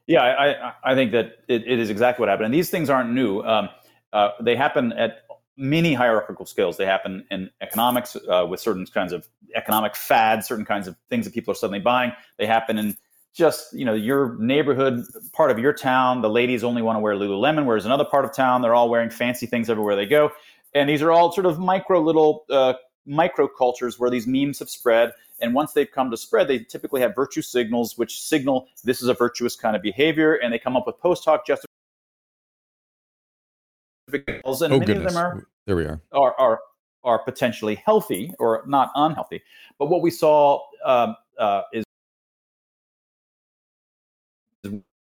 Yeah, 0.07 0.21
I, 0.21 0.51
I, 0.51 0.73
I 0.83 0.95
think 0.95 1.11
that 1.13 1.37
it, 1.47 1.65
it 1.65 1.79
is 1.79 1.89
exactly 1.89 2.21
what 2.21 2.29
happened. 2.29 2.45
And 2.45 2.53
these 2.53 2.69
things 2.69 2.89
aren't 2.89 3.11
new. 3.11 3.41
Um, 3.41 3.69
uh, 4.13 4.29
they 4.39 4.55
happen 4.55 4.93
at 4.93 5.25
many 5.57 5.93
hierarchical 5.93 6.45
scales. 6.45 6.77
They 6.77 6.85
happen 6.85 7.25
in 7.31 7.49
economics 7.61 8.15
uh, 8.15 8.45
with 8.47 8.59
certain 8.59 8.85
kinds 8.85 9.13
of 9.13 9.27
economic 9.55 9.95
fads, 9.95 10.47
certain 10.47 10.65
kinds 10.65 10.87
of 10.87 10.95
things 11.09 11.25
that 11.25 11.33
people 11.33 11.51
are 11.51 11.55
suddenly 11.55 11.79
buying. 11.79 12.11
They 12.37 12.45
happen 12.45 12.77
in 12.77 12.95
just 13.33 13.73
you 13.73 13.83
know 13.83 13.93
your 13.93 14.37
neighborhood 14.39 15.03
part 15.33 15.51
of 15.51 15.59
your 15.59 15.73
town. 15.73 16.21
The 16.21 16.29
ladies 16.29 16.63
only 16.63 16.81
want 16.81 16.97
to 16.97 16.99
wear 17.01 17.15
Lululemon, 17.15 17.65
whereas 17.65 17.85
another 17.85 18.05
part 18.05 18.25
of 18.25 18.33
town 18.33 18.61
they're 18.61 18.75
all 18.75 18.89
wearing 18.89 19.09
fancy 19.09 19.45
things 19.45 19.69
everywhere 19.69 19.95
they 19.95 20.05
go. 20.05 20.31
And 20.73 20.89
these 20.89 21.01
are 21.01 21.11
all 21.11 21.31
sort 21.31 21.45
of 21.45 21.57
micro 21.57 22.01
little 22.01 22.45
uh, 22.49 22.73
micro 23.05 23.47
cultures 23.47 23.99
where 23.99 24.09
these 24.09 24.27
memes 24.27 24.59
have 24.59 24.69
spread. 24.69 25.11
And 25.39 25.53
once 25.53 25.73
they've 25.73 25.91
come 25.91 26.09
to 26.11 26.17
spread, 26.17 26.47
they 26.47 26.59
typically 26.59 27.01
have 27.01 27.13
virtue 27.15 27.41
signals, 27.41 27.97
which 27.97 28.21
signal 28.21 28.67
this 28.83 29.01
is 29.01 29.07
a 29.07 29.13
virtuous 29.13 29.55
kind 29.55 29.75
of 29.75 29.81
behavior, 29.81 30.35
and 30.35 30.53
they 30.53 30.59
come 30.59 30.77
up 30.77 30.85
with 30.87 30.97
post 30.99 31.25
hoc 31.25 31.45
justifications. 31.45 31.69
And 34.61 34.73
oh 34.73 34.79
many 34.79 34.85
goodness, 34.85 35.07
of 35.07 35.13
them 35.13 35.17
are 35.17 35.47
there 35.65 35.75
we 35.75 35.85
are. 35.85 36.01
are 36.13 36.35
are 36.39 36.59
are 37.03 37.19
potentially 37.19 37.75
healthy 37.75 38.31
or 38.39 38.63
not 38.65 38.91
unhealthy. 38.95 39.41
But 39.77 39.87
what 39.87 40.01
we 40.01 40.09
saw 40.09 40.61
um, 40.85 41.15
uh, 41.37 41.61
is 41.73 41.83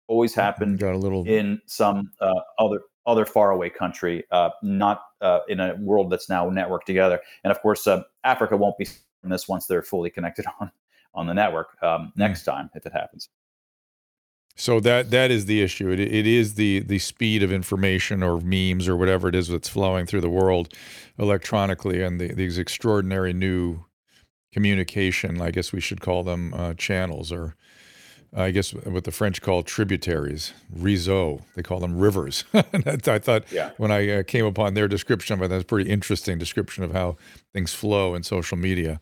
always 0.07 0.35
happened 0.35 0.78
Got 0.80 0.95
a 0.95 0.99
little. 0.99 1.26
in 1.26 1.61
some 1.66 2.12
uh, 2.21 2.33
other 2.59 2.83
other 3.07 3.25
faraway 3.25 3.71
country, 3.71 4.25
uh, 4.30 4.50
not 4.62 5.02
uh, 5.21 5.40
in 5.49 5.61
a 5.61 5.75
world 5.76 6.11
that's 6.11 6.28
now 6.28 6.49
networked 6.49 6.85
together. 6.85 7.21
And 7.45 7.50
of 7.50 7.61
course, 7.61 7.87
uh, 7.87 8.02
Africa 8.25 8.57
won't 8.57 8.78
be 8.78 8.87
from 9.21 9.30
this 9.30 9.49
once 9.49 9.66
they're 9.66 9.83
fully 9.83 10.11
connected 10.11 10.47
on 10.61 10.71
on 11.14 11.26
the 11.26 11.35
network 11.35 11.76
um, 11.83 12.12
next 12.16 12.45
time 12.45 12.71
if 12.75 12.87
it 12.87 12.92
happens. 12.92 13.28
So 14.57 14.78
that 14.80 15.11
that 15.11 15.30
is 15.30 15.47
the 15.47 15.62
issue. 15.62 15.88
It, 15.90 16.00
it 16.00 16.26
is 16.26 16.54
the 16.54 16.80
the 16.80 16.99
speed 16.99 17.42
of 17.42 17.52
information 17.52 18.23
or 18.23 18.40
memes 18.40 18.88
or 18.88 18.97
whatever 18.97 19.28
it 19.28 19.35
is 19.35 19.49
that's 19.49 19.69
flowing 19.69 20.07
through 20.07 20.21
the 20.21 20.30
world 20.30 20.75
electronically, 21.19 22.02
and 22.02 22.21
the, 22.21 22.35
these 22.35 22.59
extraordinary 22.59 23.33
new 23.33 23.85
communication. 24.52 25.40
I 25.40 25.50
guess 25.50 25.73
we 25.73 25.80
should 25.80 26.00
call 26.00 26.25
them 26.25 26.52
uh, 26.52 26.75
channels, 26.75 27.33
or 27.33 27.57
I 28.32 28.52
guess 28.52 28.72
what 28.72 29.02
the 29.04 29.10
French 29.10 29.42
call 29.42 29.62
tributaries, 29.64 30.52
réseaux. 30.76 31.42
They 31.56 31.62
call 31.62 31.80
them 31.80 31.99
rivers. 31.99 32.44
I 32.54 33.18
thought 33.18 33.50
Yeah. 33.50 33.70
when 33.76 33.90
I 33.90 34.08
uh, 34.08 34.22
came 34.22 34.46
upon 34.46 34.75
their 34.75 34.87
description 34.87 35.34
of 35.34 35.42
it, 35.42 35.49
that's 35.49 35.62
a 35.64 35.66
pretty 35.66 35.90
interesting 35.90 36.38
description 36.38 36.84
of 36.84 36.92
how 36.92 37.16
things 37.52 37.75
flow 37.75 38.14
in 38.14 38.22
social 38.22 38.56
media. 38.56 39.00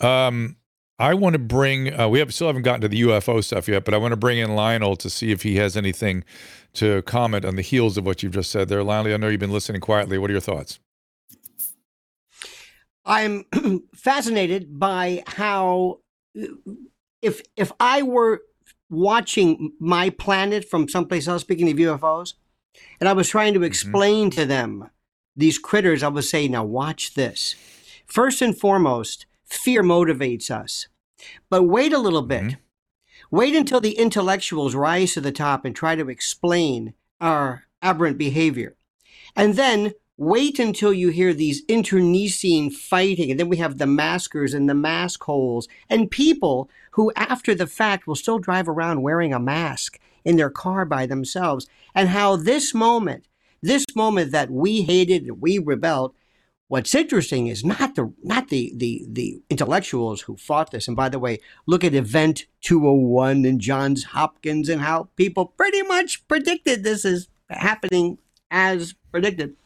Um, 0.00 0.56
I 0.98 1.14
want 1.14 1.34
to 1.34 1.38
bring. 1.38 1.98
Uh, 1.98 2.08
we 2.08 2.18
have 2.18 2.34
still 2.34 2.48
haven't 2.48 2.62
gotten 2.62 2.80
to 2.82 2.88
the 2.88 3.00
UFO 3.02 3.42
stuff 3.42 3.68
yet, 3.68 3.84
but 3.84 3.94
I 3.94 3.98
want 3.98 4.12
to 4.12 4.16
bring 4.16 4.38
in 4.38 4.54
Lionel 4.54 4.96
to 4.96 5.08
see 5.08 5.30
if 5.30 5.42
he 5.42 5.56
has 5.56 5.76
anything 5.76 6.24
to 6.74 7.02
comment 7.02 7.44
on 7.44 7.56
the 7.56 7.62
heels 7.62 7.96
of 7.96 8.04
what 8.04 8.22
you've 8.22 8.32
just 8.34 8.50
said 8.50 8.68
there. 8.68 8.82
Lionel, 8.82 9.14
I 9.14 9.16
know 9.16 9.28
you've 9.28 9.40
been 9.40 9.52
listening 9.52 9.80
quietly. 9.80 10.18
What 10.18 10.28
are 10.28 10.34
your 10.34 10.40
thoughts? 10.40 10.78
I'm 13.06 13.44
fascinated 13.94 14.78
by 14.78 15.22
how 15.26 16.00
if 17.22 17.42
if 17.56 17.72
I 17.80 18.02
were 18.02 18.42
watching 18.88 19.72
my 19.78 20.10
planet 20.10 20.68
from 20.68 20.88
someplace 20.88 21.28
else, 21.28 21.42
speaking 21.42 21.70
of 21.70 21.76
UFOs, 21.76 22.34
and 22.98 23.08
I 23.08 23.12
was 23.12 23.28
trying 23.28 23.54
to 23.54 23.60
mm-hmm. 23.60 23.66
explain 23.66 24.30
to 24.30 24.44
them 24.44 24.90
these 25.36 25.58
critters, 25.58 26.02
I 26.02 26.08
would 26.08 26.24
say, 26.24 26.48
now 26.48 26.64
watch 26.64 27.14
this. 27.14 27.54
First 28.06 28.42
and 28.42 28.58
foremost, 28.58 29.26
fear 29.44 29.82
motivates 29.82 30.50
us. 30.50 30.88
But 31.48 31.64
wait 31.64 31.92
a 31.92 31.98
little 31.98 32.22
bit. 32.22 32.42
Mm-hmm. 32.42 32.60
Wait 33.30 33.54
until 33.54 33.80
the 33.80 33.96
intellectuals 33.96 34.74
rise 34.74 35.14
to 35.14 35.20
the 35.20 35.30
top 35.30 35.64
and 35.64 35.74
try 35.74 35.94
to 35.94 36.08
explain 36.08 36.94
our 37.20 37.64
aberrant 37.80 38.18
behavior. 38.18 38.76
And 39.36 39.54
then 39.54 39.92
Wait 40.20 40.58
until 40.58 40.92
you 40.92 41.08
hear 41.08 41.32
these 41.32 41.62
internecine 41.66 42.70
fighting, 42.70 43.30
and 43.30 43.40
then 43.40 43.48
we 43.48 43.56
have 43.56 43.78
the 43.78 43.86
maskers 43.86 44.52
and 44.52 44.68
the 44.68 44.74
mask 44.74 45.24
holes, 45.24 45.66
and 45.88 46.10
people 46.10 46.68
who, 46.90 47.10
after 47.16 47.54
the 47.54 47.66
fact, 47.66 48.06
will 48.06 48.14
still 48.14 48.38
drive 48.38 48.68
around 48.68 49.00
wearing 49.00 49.32
a 49.32 49.40
mask 49.40 49.98
in 50.22 50.36
their 50.36 50.50
car 50.50 50.84
by 50.84 51.06
themselves. 51.06 51.66
And 51.94 52.10
how 52.10 52.36
this 52.36 52.74
moment, 52.74 53.28
this 53.62 53.86
moment 53.96 54.30
that 54.32 54.50
we 54.50 54.82
hated 54.82 55.22
and 55.22 55.40
we 55.40 55.58
rebelled, 55.58 56.14
What's 56.68 56.94
interesting 56.94 57.46
is 57.46 57.64
not 57.64 57.94
the 57.94 58.12
not 58.22 58.48
the 58.48 58.72
the 58.76 59.06
the 59.08 59.42
intellectuals 59.48 60.20
who 60.20 60.36
fought 60.36 60.70
this. 60.70 60.86
And 60.86 60.96
by 60.96 61.08
the 61.08 61.18
way, 61.18 61.40
look 61.66 61.82
at 61.82 61.94
Event 61.94 62.44
201 62.60 63.46
and 63.46 63.60
Johns 63.60 64.04
Hopkins 64.04 64.68
and 64.68 64.82
how 64.82 65.08
people 65.16 65.46
pretty 65.46 65.82
much 65.82 66.28
predicted 66.28 66.84
this 66.84 67.04
is 67.06 67.28
happening 67.48 68.18
as 68.50 68.94
predicted. 69.10 69.56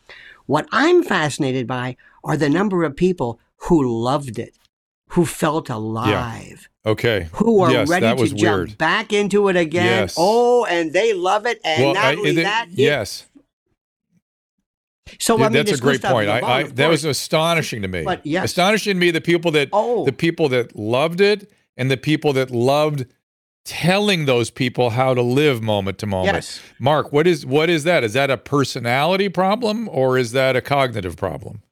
What 0.46 0.66
I'm 0.72 1.02
fascinated 1.02 1.66
by 1.66 1.96
are 2.22 2.36
the 2.36 2.48
number 2.50 2.84
of 2.84 2.96
people 2.96 3.40
who 3.68 4.02
loved 4.02 4.38
it, 4.38 4.56
who 5.08 5.24
felt 5.24 5.70
alive. 5.70 6.68
Yeah. 6.84 6.90
Okay. 6.92 7.28
Who 7.34 7.60
are 7.62 7.72
yes, 7.72 7.88
ready 7.88 8.14
to 8.14 8.34
jump 8.34 8.58
weird. 8.68 8.78
back 8.78 9.12
into 9.12 9.48
it 9.48 9.56
again. 9.56 9.86
Yes. 9.86 10.16
Oh, 10.18 10.66
and 10.66 10.92
they 10.92 11.14
love 11.14 11.46
it. 11.46 11.60
And 11.64 11.82
well, 11.82 11.94
not 11.94 12.04
I, 12.04 12.14
only 12.16 12.30
it- 12.32 12.42
that, 12.42 12.66
yes, 12.70 13.26
So 15.18 15.36
I 15.36 15.40
Yeah, 15.40 15.48
mean, 15.48 15.52
that's 15.64 15.78
a 15.78 15.80
great 15.80 16.02
point. 16.02 16.28
I, 16.28 16.40
I 16.40 16.62
that 16.64 16.88
was 16.88 17.04
astonishing 17.04 17.82
to 17.82 17.88
me. 17.88 18.04
But 18.04 18.24
yes. 18.26 18.44
astonishing 18.46 18.94
to 18.96 19.00
me 19.00 19.10
the 19.10 19.20
people 19.20 19.50
that 19.52 19.68
Oh. 19.72 20.04
the 20.04 20.12
people 20.12 20.48
that 20.50 20.76
loved 20.76 21.20
it 21.20 21.50
and 21.76 21.90
the 21.90 21.96
people 21.96 22.32
that 22.34 22.50
loved 22.50 23.06
telling 23.64 24.26
those 24.26 24.50
people 24.50 24.90
how 24.90 25.14
to 25.14 25.22
live 25.22 25.62
moment 25.62 25.98
to 25.98 26.06
moment. 26.06 26.36
Yes. 26.36 26.60
Mark, 26.78 27.12
what 27.12 27.26
is 27.26 27.46
what 27.46 27.70
is 27.70 27.84
that? 27.84 28.04
Is 28.04 28.12
that 28.12 28.30
a 28.30 28.36
personality 28.36 29.28
problem 29.28 29.88
or 29.88 30.18
is 30.18 30.32
that 30.32 30.54
a 30.54 30.60
cognitive 30.60 31.16
problem? 31.16 31.62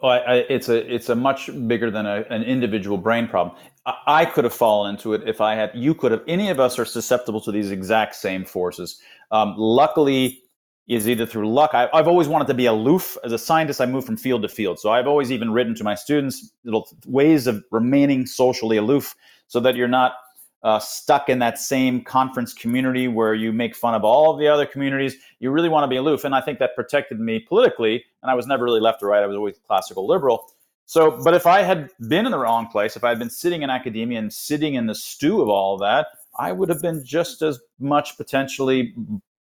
Well, 0.00 0.12
I, 0.12 0.18
I, 0.18 0.34
it's 0.48 0.68
a 0.68 0.94
it's 0.94 1.08
a 1.08 1.14
much 1.14 1.50
bigger 1.66 1.90
than 1.90 2.06
a, 2.06 2.24
an 2.30 2.42
individual 2.42 2.98
brain 2.98 3.26
problem. 3.26 3.56
I, 3.86 3.94
I 4.06 4.24
could 4.24 4.44
have 4.44 4.54
fallen 4.54 4.94
into 4.94 5.14
it 5.14 5.28
if 5.28 5.40
I 5.40 5.54
had. 5.54 5.72
You 5.74 5.94
could 5.94 6.12
have. 6.12 6.22
Any 6.28 6.50
of 6.50 6.60
us 6.60 6.78
are 6.78 6.84
susceptible 6.84 7.40
to 7.40 7.50
these 7.50 7.70
exact 7.70 8.14
same 8.14 8.44
forces. 8.44 9.00
Um, 9.30 9.54
luckily, 9.56 10.42
is 10.86 11.08
either 11.08 11.26
through 11.26 11.50
luck. 11.50 11.70
I, 11.72 11.88
I've 11.92 12.06
always 12.06 12.28
wanted 12.28 12.46
to 12.48 12.54
be 12.54 12.66
aloof 12.66 13.16
as 13.24 13.32
a 13.32 13.38
scientist. 13.38 13.80
I 13.80 13.86
move 13.86 14.04
from 14.04 14.16
field 14.16 14.42
to 14.42 14.48
field, 14.48 14.78
so 14.78 14.90
I've 14.90 15.06
always 15.06 15.32
even 15.32 15.50
written 15.50 15.74
to 15.76 15.84
my 15.84 15.94
students 15.94 16.52
little 16.64 16.88
ways 17.06 17.46
of 17.46 17.64
remaining 17.70 18.26
socially 18.26 18.76
aloof, 18.76 19.16
so 19.48 19.58
that 19.60 19.74
you're 19.74 19.88
not 19.88 20.12
uh, 20.64 20.78
stuck 20.78 21.28
in 21.28 21.38
that 21.38 21.58
same 21.58 22.02
conference 22.02 22.54
community 22.54 23.06
where 23.06 23.34
you 23.34 23.52
make 23.52 23.76
fun 23.76 23.94
of 23.94 24.02
all 24.02 24.34
the 24.34 24.48
other 24.48 24.64
communities. 24.64 25.16
You 25.38 25.50
really 25.50 25.68
want 25.68 25.84
to 25.84 25.88
be 25.88 25.96
aloof. 25.96 26.24
And 26.24 26.34
I 26.34 26.40
think 26.40 26.58
that 26.58 26.74
protected 26.74 27.20
me 27.20 27.38
politically. 27.38 28.02
And 28.22 28.30
I 28.30 28.34
was 28.34 28.46
never 28.46 28.64
really 28.64 28.80
left 28.80 29.02
or 29.02 29.08
right. 29.08 29.22
I 29.22 29.26
was 29.26 29.36
always 29.36 29.58
classical 29.66 30.06
liberal. 30.06 30.50
So, 30.86 31.22
but 31.22 31.34
if 31.34 31.46
I 31.46 31.62
had 31.62 31.90
been 32.08 32.24
in 32.24 32.32
the 32.32 32.38
wrong 32.38 32.66
place, 32.66 32.96
if 32.96 33.04
I 33.04 33.10
had 33.10 33.18
been 33.18 33.30
sitting 33.30 33.62
in 33.62 33.70
academia 33.70 34.18
and 34.18 34.32
sitting 34.32 34.74
in 34.74 34.86
the 34.86 34.94
stew 34.94 35.42
of 35.42 35.48
all 35.48 35.74
of 35.74 35.80
that, 35.80 36.06
I 36.38 36.52
would 36.52 36.70
have 36.70 36.80
been 36.80 37.04
just 37.04 37.42
as 37.42 37.60
much 37.78 38.16
potentially 38.16 38.94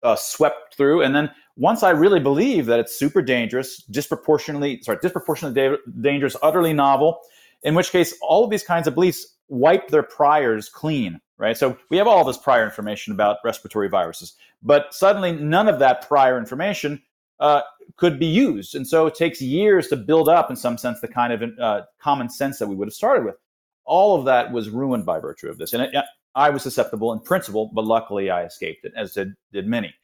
uh, 0.03 0.17
swept 0.17 0.77
through. 0.77 1.03
And 1.03 1.15
then 1.15 1.31
once 1.57 1.83
I 1.83 1.91
really 1.91 2.21
believe 2.21 2.67
that 2.67 2.79
it's 2.79 2.95
super 2.95 3.23
dangerous, 3.23 3.79
disproportionately, 3.85 4.83
sorry, 4.83 4.99
disproportionately 5.01 5.61
da- 5.61 5.93
dangerous, 6.01 6.37
utterly 6.43 6.75
novel, 6.75 7.21
in 7.63 7.75
which 7.75 7.91
case 7.91 8.15
all 8.21 8.45
of 8.45 8.51
these 8.51 8.63
kinds 8.63 8.87
of 8.87 8.95
beliefs 8.95 9.36
wipe 9.49 9.89
their 9.89 10.03
priors 10.03 10.69
clean, 10.69 11.21
right? 11.39 11.57
So 11.57 11.77
we 11.91 11.97
have 11.97 12.07
all 12.07 12.25
this 12.25 12.39
prior 12.39 12.65
information 12.65 13.13
about 13.13 13.39
respiratory 13.45 13.89
viruses, 13.89 14.35
but 14.63 14.95
suddenly 14.95 15.33
none 15.33 15.69
of 15.69 15.79
that 15.79 16.07
prior 16.07 16.39
information 16.39 17.03
uh, 17.41 17.63
could 17.97 18.19
be 18.19 18.27
used. 18.27 18.75
And 18.75 18.87
so 18.87 19.07
it 19.07 19.15
takes 19.15 19.41
years 19.41 19.89
to 19.89 19.97
build 19.97 20.29
up, 20.29 20.51
in 20.51 20.57
some 20.57 20.79
sense, 20.79 21.01
the 21.01 21.09
kind 21.09 21.33
of 21.33 21.59
uh, 21.61 21.83
common 22.01 22.29
sense 22.29 22.59
that 22.59 22.67
we 22.67 22.75
would 22.75 22.89
have 22.89 22.95
started 22.95 23.25
with. 23.25 23.37
All 23.85 24.19
of 24.19 24.25
that 24.25 24.51
was 24.51 24.69
ruined 24.71 25.07
by 25.07 25.21
virtue 25.21 25.49
of 25.49 25.59
this. 25.59 25.73
And 25.73 25.83
it, 25.83 25.95
I 26.35 26.51
was 26.51 26.63
susceptible 26.63 27.13
in 27.13 27.21
principle, 27.21 27.71
but 27.73 27.85
luckily 27.85 28.31
I 28.31 28.45
escaped 28.45 28.85
it, 28.85 28.93
as 28.97 29.13
did, 29.13 29.35
did 29.53 29.67
many. 29.67 29.95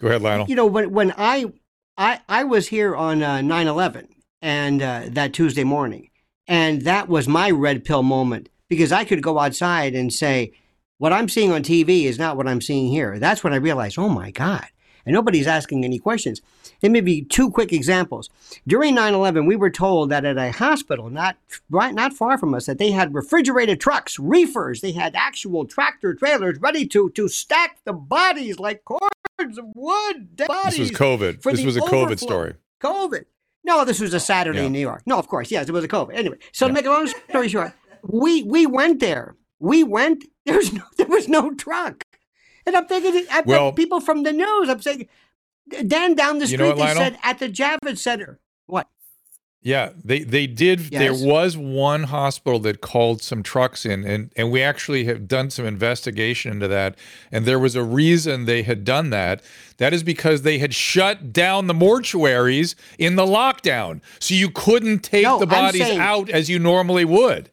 Go 0.00 0.08
ahead, 0.08 0.22
Lionel. 0.22 0.46
you 0.46 0.56
know 0.56 0.66
when 0.66 0.92
when 0.92 1.14
I 1.16 1.52
I 1.96 2.20
I 2.28 2.44
was 2.44 2.68
here 2.68 2.94
on 2.94 3.22
uh, 3.22 3.38
9/11 3.38 4.08
and 4.42 4.82
uh, 4.82 5.02
that 5.08 5.32
Tuesday 5.32 5.64
morning, 5.64 6.10
and 6.48 6.82
that 6.82 7.08
was 7.08 7.28
my 7.28 7.50
red 7.50 7.84
pill 7.84 8.02
moment 8.02 8.48
because 8.68 8.92
I 8.92 9.04
could 9.04 9.22
go 9.22 9.38
outside 9.38 9.94
and 9.94 10.12
say, 10.12 10.52
what 10.98 11.12
I'm 11.12 11.28
seeing 11.28 11.52
on 11.52 11.62
TV 11.62 12.04
is 12.04 12.18
not 12.18 12.36
what 12.36 12.48
I'm 12.48 12.60
seeing 12.60 12.90
here. 12.90 13.18
That's 13.18 13.44
when 13.44 13.52
I 13.52 13.56
realized, 13.56 13.98
oh 13.98 14.08
my 14.08 14.30
God, 14.30 14.66
and 15.04 15.12
nobody's 15.12 15.46
asking 15.46 15.84
any 15.84 15.98
questions. 15.98 16.40
There 16.80 16.90
may 16.90 17.00
be 17.00 17.22
two 17.22 17.50
quick 17.50 17.72
examples. 17.72 18.28
During 18.66 18.96
9/11, 18.96 19.46
we 19.46 19.56
were 19.56 19.70
told 19.70 20.10
that 20.10 20.24
at 20.24 20.36
a 20.36 20.52
hospital 20.52 21.10
not 21.10 21.36
right 21.70 21.94
not 21.94 22.12
far 22.12 22.38
from 22.38 22.54
us 22.54 22.66
that 22.66 22.78
they 22.78 22.90
had 22.90 23.14
refrigerated 23.14 23.80
trucks, 23.80 24.18
reefers. 24.18 24.80
They 24.80 24.92
had 24.92 25.14
actual 25.14 25.64
tractor 25.64 26.14
trailers 26.14 26.58
ready 26.60 26.86
to 26.88 27.10
to 27.10 27.28
stack 27.28 27.78
the 27.84 27.92
bodies 27.92 28.58
like 28.58 28.84
cords 28.84 29.58
of 29.58 29.66
wood. 29.74 30.36
dead 30.36 30.48
This 30.66 30.78
was 30.78 30.90
COVID. 30.90 31.42
This 31.42 31.64
was 31.64 31.76
a 31.76 31.80
COVID 31.80 32.04
overflow. 32.04 32.26
story. 32.26 32.54
COVID. 32.80 33.24
No, 33.66 33.84
this 33.84 34.00
was 34.00 34.14
a 34.14 34.20
Saturday 34.20 34.60
Yeah. 34.60 34.66
in 34.66 34.72
New 34.72 34.78
York. 34.90 35.02
No, 35.06 35.18
of 35.18 35.26
course, 35.28 35.50
yes, 35.50 35.68
it 35.68 35.72
was 35.72 35.84
a 35.84 35.88
COVID. 35.88 36.14
Anyway, 36.14 36.38
so 36.52 36.66
to 36.68 36.72
make 36.72 36.86
a 36.86 36.90
long 36.90 37.06
story 37.28 37.48
short, 37.48 37.72
we 38.02 38.42
we 38.44 38.64
went 38.66 39.00
there. 39.00 39.36
We 39.58 39.82
went. 39.82 40.24
There 40.46 40.56
was 40.56 40.72
no 40.72 40.82
there 40.96 41.06
was 41.08 41.28
no 41.28 41.52
truck, 41.54 42.02
and 42.64 42.76
I'm 42.76 42.86
thinking 42.86 43.26
I 43.30 43.42
Well- 43.44 43.72
people 43.72 44.00
from 44.00 44.22
the 44.22 44.32
news. 44.32 44.68
I'm 44.68 44.80
saying, 44.80 45.08
Dan 45.86 46.14
down 46.14 46.38
the 46.38 46.42
You 46.46 46.56
street 46.56 46.58
know 46.58 46.68
what, 46.68 46.76
they 46.76 46.82
Lionel? 46.94 47.02
said 47.02 47.18
at 47.24 47.38
the 47.40 47.48
Javits 47.48 47.98
Center. 47.98 48.38
What? 48.66 48.86
Yeah, 49.66 49.90
they 50.04 50.20
they 50.20 50.46
did. 50.46 50.92
Yes. 50.92 51.00
There 51.00 51.26
was 51.28 51.56
one 51.56 52.04
hospital 52.04 52.60
that 52.60 52.80
called 52.80 53.20
some 53.20 53.42
trucks 53.42 53.84
in, 53.84 54.04
and 54.04 54.30
and 54.36 54.52
we 54.52 54.62
actually 54.62 55.06
have 55.06 55.26
done 55.26 55.50
some 55.50 55.64
investigation 55.66 56.52
into 56.52 56.68
that. 56.68 56.94
And 57.32 57.44
there 57.46 57.58
was 57.58 57.74
a 57.74 57.82
reason 57.82 58.44
they 58.44 58.62
had 58.62 58.84
done 58.84 59.10
that. 59.10 59.42
That 59.78 59.92
is 59.92 60.04
because 60.04 60.42
they 60.42 60.58
had 60.58 60.72
shut 60.72 61.32
down 61.32 61.66
the 61.66 61.74
mortuaries 61.74 62.76
in 62.96 63.16
the 63.16 63.26
lockdown, 63.26 64.02
so 64.20 64.34
you 64.34 64.50
couldn't 64.50 65.00
take 65.00 65.24
No, 65.24 65.40
the 65.40 65.46
bodies 65.48 65.82
saying- 65.82 65.98
out 65.98 66.30
as 66.30 66.48
you 66.48 66.60
normally 66.60 67.04
would. 67.04 67.50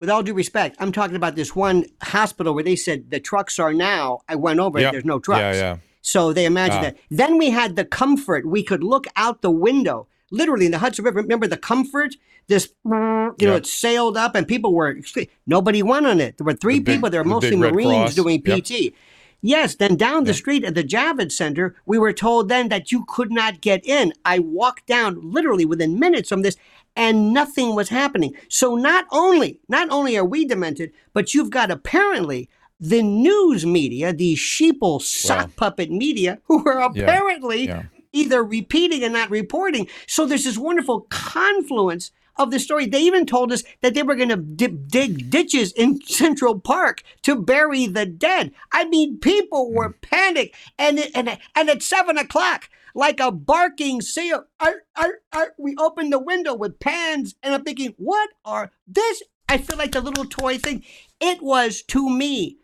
With 0.00 0.08
all 0.08 0.22
due 0.22 0.32
respect, 0.34 0.74
I'm 0.80 0.90
talking 0.90 1.16
about 1.16 1.36
this 1.36 1.54
one 1.54 1.84
hospital 2.02 2.54
where 2.54 2.64
they 2.64 2.76
said 2.76 3.10
the 3.10 3.20
trucks 3.20 3.58
are 3.58 3.74
now. 3.74 4.20
I 4.26 4.36
went 4.36 4.58
over. 4.58 4.80
Yep. 4.80 4.92
There's 4.92 5.04
no 5.04 5.18
trucks. 5.18 5.40
Yeah, 5.40 5.52
yeah. 5.52 5.76
So 6.00 6.32
they 6.32 6.46
imagined 6.46 6.78
Ah. 6.78 6.82
that. 6.82 6.96
Then 7.10 7.36
we 7.36 7.50
had 7.50 7.76
the 7.76 7.84
comfort. 7.84 8.46
We 8.46 8.62
could 8.62 8.82
look 8.82 9.06
out 9.16 9.42
the 9.42 9.50
window, 9.50 10.06
literally 10.30 10.66
in 10.66 10.72
the 10.72 10.78
Hudson 10.78 11.04
River. 11.04 11.20
Remember 11.22 11.46
the 11.46 11.56
comfort? 11.56 12.16
This, 12.46 12.68
you 12.84 12.90
know, 12.90 13.34
Yeah. 13.38 13.54
it 13.54 13.66
sailed 13.66 14.16
up 14.16 14.34
and 14.34 14.46
people 14.46 14.74
were, 14.74 14.98
nobody 15.46 15.82
went 15.82 16.06
on 16.06 16.20
it. 16.20 16.36
There 16.38 16.44
were 16.44 16.52
three 16.54 16.78
The 16.78 16.84
big- 16.84 16.94
people. 16.96 17.10
They 17.10 17.18
were 17.18 17.24
the 17.24 17.30
mostly 17.30 17.56
Marines 17.56 18.14
doing 18.14 18.42
Yep. 18.44 18.64
PT. 18.64 18.94
Yes, 19.40 19.74
then 19.74 19.96
down 19.96 20.24
the 20.24 20.30
Yep. 20.30 20.36
street 20.36 20.64
at 20.64 20.74
the 20.74 20.84
Javits 20.84 21.32
Center, 21.32 21.74
we 21.86 21.98
were 21.98 22.12
told 22.14 22.48
then 22.48 22.68
that 22.70 22.90
you 22.92 23.04
could 23.06 23.30
not 23.30 23.60
get 23.60 23.84
in. 23.86 24.12
I 24.24 24.38
walked 24.38 24.86
down 24.86 25.18
literally 25.22 25.64
within 25.66 25.98
minutes 25.98 26.28
from 26.30 26.42
this 26.42 26.56
and 26.96 27.32
nothing 27.32 27.74
was 27.74 27.88
happening. 27.88 28.34
So 28.48 28.74
not 28.76 29.06
only, 29.10 29.58
not 29.68 29.88
only 29.90 30.16
are 30.16 30.24
we 30.24 30.44
demented, 30.44 30.92
but 31.12 31.34
you've 31.34 31.50
got 31.50 31.70
apparently 31.70 32.48
the 32.80 33.02
news 33.02 33.64
media, 33.66 34.12
the 34.12 34.34
sheeple 34.34 35.00
sock 35.00 35.46
Wow. 35.46 35.52
puppet 35.56 35.90
media, 35.90 36.38
who 36.46 36.64
are 36.68 36.80
apparently 36.82 37.66
yeah. 37.66 37.82
Either 38.14 38.42
repeating 38.42 39.02
and 39.02 39.12
not 39.12 39.30
reporting. 39.30 39.88
So 40.06 40.26
there's 40.26 40.44
this 40.44 40.58
wonderful 40.58 41.02
confluence 41.10 42.10
of 42.36 42.50
the 42.50 42.58
story. 42.58 42.86
They 42.86 43.02
even 43.02 43.26
told 43.26 43.52
us 43.52 43.62
that 43.80 43.94
they 43.94 44.02
were 44.02 44.16
going 44.16 44.30
to 44.30 44.36
dig, 44.36 44.88
dig 44.88 45.30
ditches 45.30 45.72
in 45.72 46.00
Central 46.06 46.58
Park 46.58 47.02
to 47.22 47.36
bury 47.36 47.86
the 47.86 48.06
dead. 48.06 48.52
I 48.72 48.84
mean, 48.86 49.18
people 49.18 49.72
were 49.72 49.90
hmm. 49.90 49.98
panicked, 50.02 50.56
and 50.78 50.98
and 51.14 51.38
and 51.54 51.70
at 51.70 51.82
seven 51.82 52.18
o'clock. 52.18 52.68
Like 52.96 53.18
a 53.18 53.32
barking 53.32 54.02
seal, 54.02 54.44
ar, 54.60 54.74
ar, 54.94 55.14
ar, 55.32 55.54
we 55.58 55.74
opened 55.80 56.12
the 56.12 56.20
window 56.20 56.54
with 56.54 56.78
pans, 56.78 57.34
and 57.42 57.52
I'm 57.52 57.64
thinking, 57.64 57.92
what 57.98 58.30
are 58.44 58.70
this? 58.86 59.20
I 59.48 59.58
feel 59.58 59.76
like 59.76 59.90
the 59.90 60.00
little 60.00 60.26
toy 60.26 60.58
thing. 60.58 60.84
It 61.20 61.42
was 61.42 61.82
to 61.88 62.08
me 62.08 62.58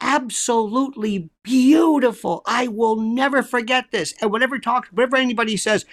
absolutely 0.00 1.30
beautiful. 1.42 2.42
I 2.46 2.68
will 2.68 2.96
never 2.96 3.42
forget 3.42 3.86
this. 3.90 4.14
And 4.20 4.30
whenever 4.30 4.58
talk, 4.58 4.88
whenever 4.88 5.16
anybody 5.16 5.56
says, 5.56 5.84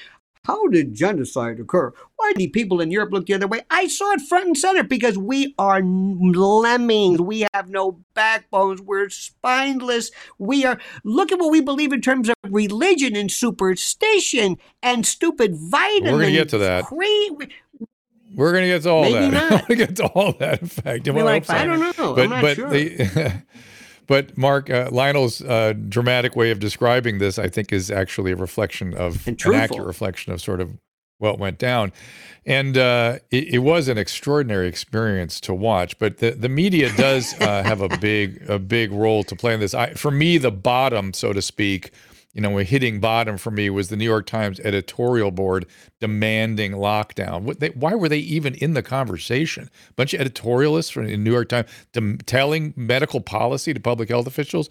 "How 0.46 0.68
did 0.68 0.94
genocide 0.94 1.60
occur? 1.60 1.94
Why 2.18 2.34
did 2.36 2.54
people 2.54 2.82
in 2.82 2.92
Europe 2.92 3.12
look 3.12 3.26
the 3.28 3.34
other 3.34 3.48
way?" 3.48 3.62
I 3.70 3.88
saw 3.88 4.12
it 4.12 4.22
front 4.22 4.48
and 4.48 4.58
center 4.58 4.84
because 4.84 5.18
we 5.18 5.54
are 5.58 5.82
lemmings. 5.82 7.22
We 7.22 7.48
have 7.54 7.70
no 7.70 8.00
backbones. 8.14 8.82
We're 8.82 9.10
spineless. 9.10 10.12
We 10.38 10.66
are. 10.66 10.80
Look 11.04 11.32
at 11.32 11.40
what 11.40 11.52
we 11.52 11.62
believe 11.62 11.94
in 11.94 12.02
terms 12.02 12.30
of 12.30 12.36
religion 12.50 13.16
and 13.16 13.32
superstition 13.32 14.58
and 14.82 15.06
stupid 15.06 15.56
vitamins. 15.56 16.12
We're 16.12 16.20
going 16.20 16.34
to 16.34 16.40
get 16.40 16.50
to 16.50 16.58
that. 16.60 16.86
Cra- 16.86 17.48
We're 18.36 18.52
gonna 18.54 18.66
get 18.66 18.82
to 18.84 18.90
all 18.90 19.04
Maybe 19.04 19.30
that. 19.30 19.32
not. 19.52 19.52
We're 19.70 19.76
gonna 19.76 19.88
get 19.88 19.96
to 19.98 20.06
all 20.08 20.34
that. 20.40 20.62
In 20.62 20.68
fact, 20.68 21.08
like 21.08 21.50
I. 21.50 21.62
I 21.62 21.66
don't 21.66 21.80
know. 21.80 22.16
but 22.16 22.24
I'm 22.24 22.30
not 22.30 22.42
but 22.42 22.56
sure. 22.56 22.70
the 22.70 23.44
but 24.08 24.38
Mark 24.38 24.70
uh, 24.70 24.90
Lionel's 24.92 25.42
uh, 25.42 25.74
dramatic 25.90 26.36
way 26.36 26.52
of 26.52 26.60
describing 26.60 27.20
this, 27.20 27.40
I 27.40 27.48
think, 27.48 27.72
is 27.72 27.90
actually 27.92 28.32
a 28.32 28.36
reflection 28.36 28.94
of 28.94 29.28
an 29.28 29.38
accurate 29.54 29.88
reflection 29.88 30.34
of 30.34 30.42
sort 30.42 30.62
of 30.62 30.72
what 31.20 31.40
went 31.40 31.58
down, 31.58 31.94
and 32.46 32.78
uh, 32.78 33.20
it, 33.32 33.56
it 33.56 33.60
was 33.60 33.88
an 33.88 33.98
extraordinary 33.98 34.68
experience 34.68 35.40
to 35.42 35.54
watch. 35.54 35.98
But 36.00 36.18
the 36.18 36.32
the 36.32 36.50
media 36.50 36.92
does 36.96 37.34
uh, 37.40 37.64
have 37.64 37.82
a 37.82 37.98
big 37.98 38.44
a 38.50 38.60
big 38.60 38.92
role 38.92 39.24
to 39.26 39.36
play 39.36 39.54
in 39.54 39.60
this. 39.60 39.74
I, 39.74 39.94
for 39.94 40.12
me, 40.12 40.38
the 40.38 40.52
bottom, 40.52 41.14
so 41.14 41.34
to 41.34 41.42
speak. 41.42 41.92
You 42.34 42.42
know, 42.42 42.58
a 42.58 42.64
hitting 42.64 43.00
bottom 43.00 43.38
for 43.38 43.52
me 43.52 43.70
was 43.70 43.90
the 43.90 43.96
New 43.96 44.06
York 44.06 44.26
Times 44.26 44.60
editorial 44.62 45.30
board 45.30 45.68
demanding 46.00 46.72
lockdown. 46.72 47.44
What 47.44 47.60
they, 47.60 47.70
why 47.70 47.94
were 47.94 48.10
they 48.10 48.18
even 48.18 48.56
in 48.56 48.74
the 48.74 48.82
conversation? 48.82 49.70
A 49.92 49.94
bunch 49.94 50.16
of 50.16 50.20
editorialists 50.28 50.92
from 50.92 51.06
the 51.06 51.16
New 51.16 51.32
York 51.32 51.50
Times 51.50 51.70
dem- 51.92 52.18
telling 52.26 52.74
medical 52.76 53.22
policy 53.22 53.72
to 53.74 53.80
public 53.80 54.10
health 54.10 54.26
officials, 54.26 54.70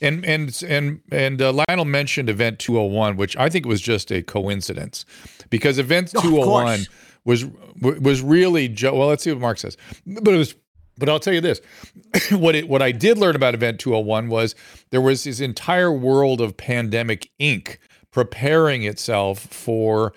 and 0.00 0.24
and 0.24 0.62
and 0.66 1.00
and 1.12 1.42
uh, 1.42 1.52
Lionel 1.68 1.84
mentioned 1.84 2.30
Event 2.30 2.58
201, 2.58 3.16
which 3.18 3.36
I 3.36 3.50
think 3.50 3.66
was 3.66 3.82
just 3.82 4.10
a 4.10 4.22
coincidence, 4.22 5.04
because 5.50 5.78
Event 5.78 6.14
Of 6.14 6.22
201 6.22 6.64
course. 6.64 6.88
was 7.26 7.44
was 7.82 8.22
really 8.22 8.68
jo- 8.68 8.94
well. 8.96 9.08
Let's 9.08 9.22
see 9.22 9.32
what 9.32 9.40
Mark 9.40 9.58
says, 9.58 9.76
but 10.06 10.32
it 10.32 10.38
was. 10.38 10.54
But 10.98 11.08
I'll 11.08 11.20
tell 11.20 11.34
you 11.34 11.40
this: 11.40 11.60
what 12.30 12.54
it 12.54 12.68
what 12.68 12.82
I 12.82 12.92
did 12.92 13.18
learn 13.18 13.36
about 13.36 13.54
Event 13.54 13.80
201 13.80 14.28
was 14.28 14.54
there 14.90 15.00
was 15.00 15.24
this 15.24 15.40
entire 15.40 15.92
world 15.92 16.40
of 16.40 16.56
Pandemic 16.56 17.30
Inc. 17.40 17.78
preparing 18.10 18.82
itself 18.84 19.40
for 19.40 20.12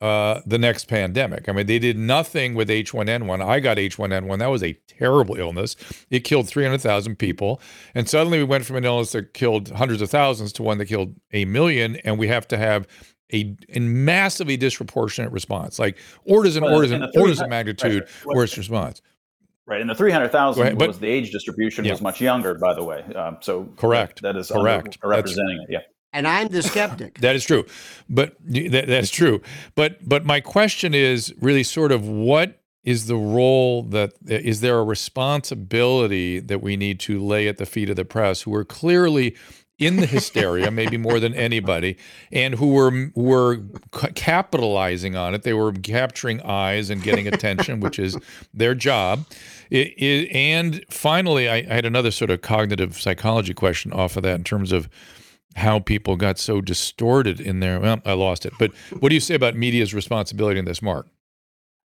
uh, 0.00 0.40
the 0.44 0.58
next 0.58 0.88
pandemic. 0.88 1.48
I 1.48 1.52
mean, 1.52 1.66
they 1.66 1.78
did 1.78 1.96
nothing 1.96 2.54
with 2.54 2.68
H1N1. 2.68 3.42
I 3.42 3.60
got 3.60 3.78
H1N1. 3.78 4.38
That 4.38 4.48
was 4.48 4.62
a 4.62 4.74
terrible 4.86 5.36
illness. 5.36 5.74
It 6.10 6.20
killed 6.20 6.48
300,000 6.48 7.16
people. 7.16 7.60
And 7.94 8.08
suddenly 8.08 8.38
we 8.38 8.44
went 8.44 8.66
from 8.66 8.76
an 8.76 8.84
illness 8.84 9.12
that 9.12 9.32
killed 9.32 9.70
hundreds 9.70 10.02
of 10.02 10.10
thousands 10.10 10.52
to 10.54 10.62
one 10.62 10.78
that 10.78 10.86
killed 10.86 11.14
a 11.32 11.46
million. 11.46 11.96
And 11.96 12.18
we 12.18 12.28
have 12.28 12.46
to 12.48 12.58
have 12.58 12.86
a, 13.32 13.56
a 13.70 13.80
massively 13.80 14.56
disproportionate 14.56 15.32
response, 15.32 15.78
like 15.78 15.98
orders 16.24 16.56
and 16.56 16.64
Well, 16.64 16.74
orders 16.74 16.90
and 16.90 17.04
and 17.04 17.16
orders 17.16 17.40
of 17.40 17.48
magnitude 17.48 18.06
worse 18.26 18.56
response. 18.56 19.02
Right, 19.68 19.80
and 19.80 19.90
the 19.90 19.94
three 19.96 20.12
hundred 20.12 20.30
thousand 20.30 20.78
Go 20.78 20.86
was 20.86 20.98
the 21.00 21.08
age 21.08 21.32
distribution 21.32 21.84
Yeah. 21.84 21.92
was 21.92 22.00
much 22.00 22.20
younger, 22.20 22.54
by 22.54 22.72
the 22.74 22.84
way. 22.84 23.02
Um, 23.14 23.38
so 23.40 23.64
Correct. 23.76 24.22
that 24.22 24.36
is 24.36 24.48
Correct. 24.48 24.98
under- 25.02 25.16
representing 25.16 25.60
it. 25.62 25.72
Yeah. 25.72 25.78
And 26.12 26.26
I'm 26.28 26.48
the 26.48 26.62
skeptic. 26.62 27.18
That 27.20 27.34
is 27.36 27.44
true, 27.44 27.66
but 28.08 28.36
that, 28.44 28.86
that's 28.86 29.10
true. 29.10 29.42
But 29.74 30.08
but 30.08 30.24
my 30.24 30.40
question 30.40 30.94
is 30.94 31.34
really 31.40 31.64
sort 31.64 31.90
of 31.92 32.06
what 32.08 32.60
is 32.84 33.06
the 33.06 33.16
role 33.16 33.82
that 33.82 34.12
is 34.28 34.60
there 34.60 34.78
a 34.78 34.84
responsibility 34.84 36.38
that 36.40 36.62
we 36.62 36.76
need 36.76 37.00
to 37.00 37.18
lay 37.20 37.48
at 37.48 37.56
the 37.56 37.66
feet 37.66 37.90
of 37.90 37.96
the 37.96 38.04
press 38.04 38.42
who 38.42 38.54
are 38.54 38.64
clearly 38.64 39.36
in 39.78 39.96
the 39.96 40.06
hysteria, 40.06 40.70
maybe 40.70 40.96
more 40.96 41.20
than 41.20 41.34
anybody, 41.34 41.96
and 42.32 42.54
who 42.54 42.68
were 42.68 43.10
were 43.14 43.60
capitalizing 44.14 45.16
on 45.16 45.34
it. 45.34 45.42
They 45.42 45.52
were 45.52 45.72
capturing 45.72 46.40
eyes 46.42 46.88
and 46.90 47.02
getting 47.02 47.28
attention, 47.28 47.80
which 47.80 47.98
is 47.98 48.16
their 48.54 48.74
job. 48.74 49.26
It, 49.70 49.88
it, 49.98 50.30
and 50.34 50.84
finally, 50.88 51.48
I, 51.48 51.56
I 51.56 51.74
had 51.74 51.84
another 51.84 52.10
sort 52.10 52.30
of 52.30 52.40
cognitive 52.40 52.98
psychology 53.00 53.52
question 53.52 53.92
off 53.92 54.16
of 54.16 54.22
that 54.22 54.36
in 54.36 54.44
terms 54.44 54.72
of 54.72 54.88
how 55.56 55.78
people 55.78 56.16
got 56.16 56.38
so 56.38 56.60
distorted 56.60 57.40
in 57.40 57.60
their. 57.60 57.80
Well, 57.80 58.00
I 58.04 58.12
lost 58.12 58.46
it. 58.46 58.52
But 58.58 58.72
what 59.00 59.10
do 59.10 59.14
you 59.14 59.20
say 59.20 59.34
about 59.34 59.56
media's 59.56 59.92
responsibility 59.92 60.58
in 60.58 60.64
this, 60.64 60.80
Mark? 60.80 61.06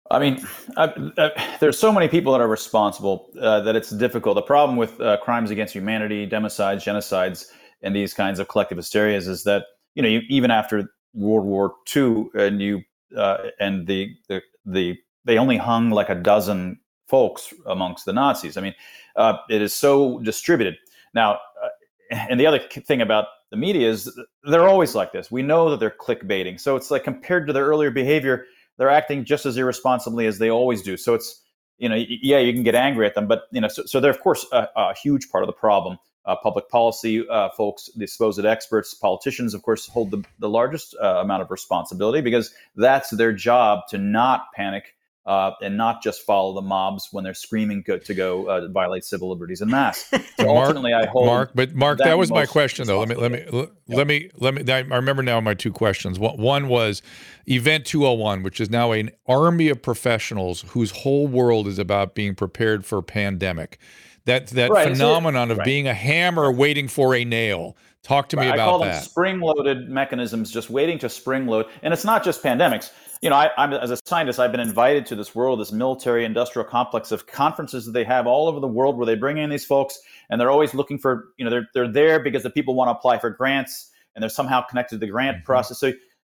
I 0.10 0.20
mean, 0.20 0.46
I, 0.78 1.12
I, 1.18 1.58
there's 1.60 1.78
so 1.78 1.92
many 1.92 2.08
people 2.08 2.32
that 2.32 2.40
are 2.40 2.48
responsible 2.48 3.30
uh, 3.42 3.60
that 3.62 3.76
it's 3.76 3.90
difficult. 3.90 4.36
The 4.36 4.42
problem 4.42 4.78
with 4.78 5.00
uh, 5.02 5.18
crimes 5.18 5.52
against 5.52 5.74
humanity, 5.74 6.28
democides, 6.28 6.78
genocides, 6.78 7.52
and 7.82 7.96
these 7.96 8.14
kinds 8.14 8.40
of 8.40 8.48
collective 8.48 8.78
hysterias 8.78 9.28
is 9.28 9.44
that 9.44 9.66
you 9.96 10.02
know 10.02 10.10
you, 10.10 10.22
even 10.30 10.52
after 10.52 10.92
World 11.14 11.46
War 11.46 11.74
II, 11.96 12.26
and 12.34 12.62
you 12.62 12.82
uh, 13.16 13.38
and 13.60 13.88
the, 13.88 14.16
the 14.28 14.42
the 14.66 14.98
they 15.26 15.38
only 15.38 15.58
hung 15.58 15.90
like 15.90 16.10
a 16.10 16.16
dozen 16.16 16.80
folks 17.08 17.54
amongst 17.66 18.06
the 18.06 18.14
Nazis. 18.14 18.58
I 18.58 18.62
mean, 18.62 18.76
uh, 19.16 19.38
it 19.50 19.62
is 19.62 19.74
so 19.74 20.20
distributed 20.20 20.78
now. 21.14 21.34
Uh, 21.64 21.70
and 22.12 22.40
the 22.40 22.46
other 22.46 22.60
thing 22.60 23.02
about 23.02 23.26
the 23.52 23.58
media 23.58 23.90
is 23.90 24.18
they're 24.44 24.68
always 24.68 24.96
like 24.96 25.12
this. 25.12 25.30
We 25.30 25.42
know 25.42 25.70
that 25.70 25.80
they're 25.80 25.90
clickbaiting, 25.90 26.60
so 26.60 26.76
it's 26.76 26.90
like 26.92 27.04
compared 27.04 27.48
to 27.48 27.54
their 27.54 27.66
earlier 27.66 27.92
behavior 27.92 28.46
they're 28.78 28.90
acting 28.90 29.26
just 29.26 29.46
as 29.46 29.58
irresponsibly 29.58 30.28
as 30.28 30.38
they 30.38 30.50
always 30.50 30.82
do. 30.82 30.98
So 30.98 31.14
it's 31.14 31.44
you 31.78 31.90
know, 31.90 31.96
yeah, 31.96 32.40
you 32.40 32.54
can 32.54 32.64
get 32.64 32.74
angry 32.74 33.06
at 33.06 33.14
them, 33.14 33.28
but 33.28 33.44
you 33.52 33.62
know, 33.62 33.68
so, 33.68 33.84
so 33.86 34.00
they're 34.00 34.12
of 34.12 34.20
course 34.20 34.46
a, 34.52 34.68
a 34.76 34.96
huge 34.96 35.30
part 35.30 35.44
of 35.44 35.48
the 35.48 35.54
problem. 35.54 35.98
Uh, 36.28 36.36
public 36.36 36.68
policy 36.70 37.28
uh, 37.30 37.50
folks, 37.56 37.90
the 37.96 38.06
supposed 38.06 38.44
experts, 38.46 38.94
politicians, 38.94 39.54
of 39.54 39.64
course, 39.64 39.88
hold 39.88 40.12
the, 40.12 40.22
the 40.40 40.50
largest 40.50 40.94
uh, 41.02 41.22
amount 41.22 41.42
of 41.42 41.50
responsibility 41.50 42.22
because 42.22 42.54
that's 42.76 43.10
their 43.12 43.32
job 43.32 43.80
to 43.90 43.98
not 43.98 44.52
panic 44.54 44.94
uh, 45.28 45.52
and 45.62 45.76
not 45.76 46.02
just 46.02 46.26
follow 46.26 46.54
the 46.54 46.62
mobs 46.62 47.10
when 47.12 47.24
they're 47.24 47.34
screaming 47.34 47.84
go, 47.86 47.98
to 47.98 48.14
go 48.14 48.50
uh, 48.50 48.68
violate 48.70 49.04
civil 49.04 49.30
liberties 49.30 49.62
en 49.62 49.70
masse. 49.70 50.10
So 50.40 50.54
Mark- 50.54 50.78
I 50.78 51.06
hold 51.08 51.26
Mark, 51.26 51.52
but 51.56 51.74
Mark, 51.74 51.98
that 51.98 52.06
that 52.06 52.18
was 52.18 52.30
my 52.30 52.46
question 52.46 52.86
though. 52.86 53.00
Let 53.00 53.10
me 53.10 53.16
let 53.16 53.32
me 53.32 53.44
let, 53.52 53.70
let 53.88 54.08
me 54.08 54.30
let 54.36 54.54
me. 54.54 54.72
I 54.72 54.80
remember 54.82 55.24
now 55.24 55.42
my 55.42 55.56
two 55.56 55.74
questions. 55.74 56.20
One, 56.20 56.38
one 56.38 56.68
was 56.68 57.02
Event 57.48 57.86
201, 57.86 58.44
which 58.44 58.62
is 58.62 58.70
now 58.70 58.92
an 58.92 59.10
army 59.28 59.70
of 59.70 59.82
professionals 59.82 60.62
whose 60.70 60.92
whole 60.92 61.28
world 61.28 61.68
is 61.68 61.80
about 61.80 62.14
being 62.14 62.36
prepared 62.36 62.86
for 62.86 63.00
a 63.00 63.04
pandemic. 63.04 63.80
That 64.28 64.48
that 64.48 64.70
Right, 64.72 64.88
so- 64.90 64.94
phenomenon 64.94 65.52
of 65.52 65.58
right. 65.58 65.66
being 65.66 65.88
a 65.88 65.94
hammer 65.94 66.52
waiting 66.52 66.88
for 66.88 67.16
a 67.16 67.26
nail. 67.26 67.76
Talk 68.04 68.30
to 68.30 68.38
me 68.38 68.46
about 68.46 68.60
I 68.60 68.64
call 68.66 68.84
about 68.84 68.94
them 68.94 69.04
spring-loaded 69.04 69.90
mechanisms, 69.90 70.52
just 70.52 70.70
waiting 70.70 70.98
to 71.00 71.10
spring-load. 71.10 71.66
And 71.82 71.94
it's 71.94 72.06
not 72.06 72.24
just 72.24 72.42
pandemics. 72.44 72.92
You 73.22 73.30
know, 73.30 73.36
I, 73.36 73.50
I'm 73.58 73.74
as 73.74 73.90
a 73.92 73.98
scientist, 74.06 74.40
I've 74.40 74.52
been 74.52 74.62
invited 74.62 75.06
to 75.08 75.16
this 75.16 75.34
world, 75.34 75.60
this 75.60 75.72
military-industrial 75.72 76.68
complex 76.70 77.12
of 77.12 77.26
conferences 77.28 77.86
that 77.86 77.92
they 77.94 78.04
have 78.04 78.28
all 78.28 78.48
over 78.48 78.60
the 78.60 78.68
world, 78.68 78.96
where 78.98 79.06
they 79.06 79.16
bring 79.16 79.38
in 79.40 79.50
these 79.50 79.66
folks, 79.66 80.00
and 80.30 80.40
they're 80.40 80.52
always 80.52 80.74
looking 80.74 80.98
for, 81.00 81.30
you 81.38 81.44
know, 81.44 81.50
they're 81.50 81.68
they're 81.74 81.92
there 81.92 82.20
because 82.20 82.44
the 82.44 82.50
people 82.50 82.76
want 82.76 82.88
to 82.90 82.92
apply 82.94 83.18
for 83.18 83.30
grants, 83.30 83.90
and 84.16 84.22
they're 84.22 84.30
somehow 84.30 84.62
connected 84.62 84.96
to 84.96 85.00
the 85.00 85.12
grant 85.12 85.38
Mhm. 85.38 85.46
process. 85.46 85.80
So, 85.80 85.92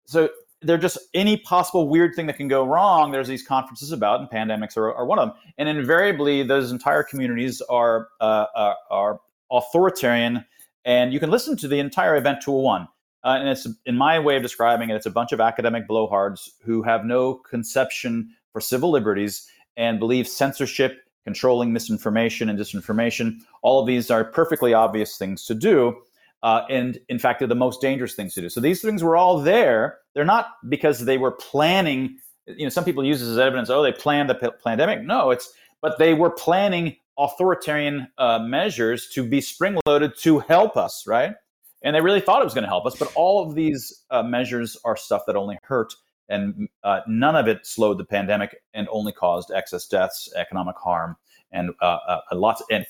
so 0.07 0.29
they're 0.63 0.79
just 0.79 0.99
any 1.15 1.39
possible 1.39 1.89
weird 1.89 2.15
thing 2.15 2.27
that 2.27 2.37
can 2.37 2.49
go 2.49 2.65
wrong. 2.65 3.13
There's 3.13 3.29
these 3.29 3.47
conferences 3.47 3.93
about, 3.93 4.21
and 4.21 4.29
pandemics 4.29 4.77
are, 4.77 4.95
are 4.95 5.07
one 5.07 5.19
of 5.19 5.29
them. 5.29 5.37
And 5.59 5.69
invariably, 5.69 6.43
those 6.43 6.71
entire 6.71 7.03
communities 7.03 7.61
are 7.63 8.09
uh, 8.21 8.47
are, 8.55 8.77
are 8.91 9.21
authoritarian 9.51 10.45
and 10.85 11.13
you 11.13 11.21
can 11.21 11.31
listen 11.31 11.57
to 11.57 11.69
the 11.69 11.79
entire 11.79 12.17
event 12.17 12.41
201 12.43 12.83
uh, 12.83 12.87
and 13.25 13.49
it's 13.49 13.67
in 13.87 13.97
my 13.97 14.19
way 14.19 14.37
of 14.37 14.43
describing 14.43 14.91
it 14.91 14.95
it's 14.95 15.07
a 15.07 15.11
bunch 15.11 15.33
of 15.33 15.41
academic 15.41 15.89
blowhards 15.89 16.51
who 16.63 16.83
have 16.83 17.05
no 17.05 17.35
conception 17.35 18.31
for 18.53 18.61
civil 18.61 18.91
liberties 18.91 19.49
and 19.77 19.99
believe 19.99 20.29
censorship 20.29 21.01
controlling 21.25 21.73
misinformation 21.73 22.49
and 22.49 22.59
disinformation 22.59 23.39
all 23.63 23.81
of 23.81 23.87
these 23.87 24.11
are 24.11 24.25
perfectly 24.25 24.73
obvious 24.73 25.17
things 25.17 25.45
to 25.45 25.55
do 25.55 25.97
uh, 26.43 26.63
and 26.71 26.99
in 27.09 27.19
fact 27.19 27.39
they're 27.39 27.49
the 27.49 27.55
most 27.55 27.81
dangerous 27.81 28.15
things 28.15 28.35
to 28.35 28.41
do 28.41 28.49
so 28.49 28.61
these 28.61 28.81
things 28.81 29.03
were 29.03 29.17
all 29.17 29.41
there 29.41 29.99
they're 30.15 30.25
not 30.25 30.49
because 30.69 31.05
they 31.05 31.19
were 31.19 31.33
planning 31.33 32.17
you 32.47 32.65
know 32.65 32.71
some 32.71 32.85
people 32.85 33.05
use 33.05 33.21
this 33.21 33.29
as 33.29 33.39
evidence 33.39 33.71
oh 33.71 33.83
they 33.83 33.93
planned 33.93 34.29
the 34.31 34.35
p- 34.35 34.49
pandemic 34.65 35.03
no 35.03 35.31
it's 35.31 35.53
but 35.83 35.99
they 35.99 36.15
were 36.15 36.31
planning 36.31 36.97
authoritarian 37.21 38.09
uh, 38.19 38.39
measures 38.39 39.09
to 39.09 39.23
be 39.23 39.41
spring 39.41 39.79
loaded 39.87 40.13
to 40.19 40.39
help 40.41 40.77
us, 40.77 41.07
right? 41.07 41.35
And 41.83 41.95
they 41.95 42.01
really 42.01 42.21
thought 42.21 42.41
it 42.41 42.45
was 42.45 42.55
going 42.55 42.65
to 42.65 42.69
help 42.69 42.87
us, 42.87 42.97
but 42.97 43.13
all 43.15 43.47
of 43.47 43.55
these 43.55 44.05
uh, 44.11 44.23
measures 44.23 44.77
are 44.85 44.97
stuff 44.97 45.23
that 45.27 45.37
only 45.37 45.59
hurt, 45.63 45.95
and 46.29 46.69
uh, 46.83 47.01
none 47.07 47.37
of 47.37 47.49
it 47.49 47.67
slowed 47.67 47.99
the 47.99 48.05
pandemic 48.05 48.57
and 48.75 48.89
only 48.91 49.13
caused 49.13 49.51
excess 49.51 49.87
deaths, 49.87 50.33
economic 50.37 50.77
harm, 50.77 51.17
and 51.53 51.71
uh, 51.81 51.99
uh, 52.07 52.21
lots. 52.33 52.63
And 52.71 52.87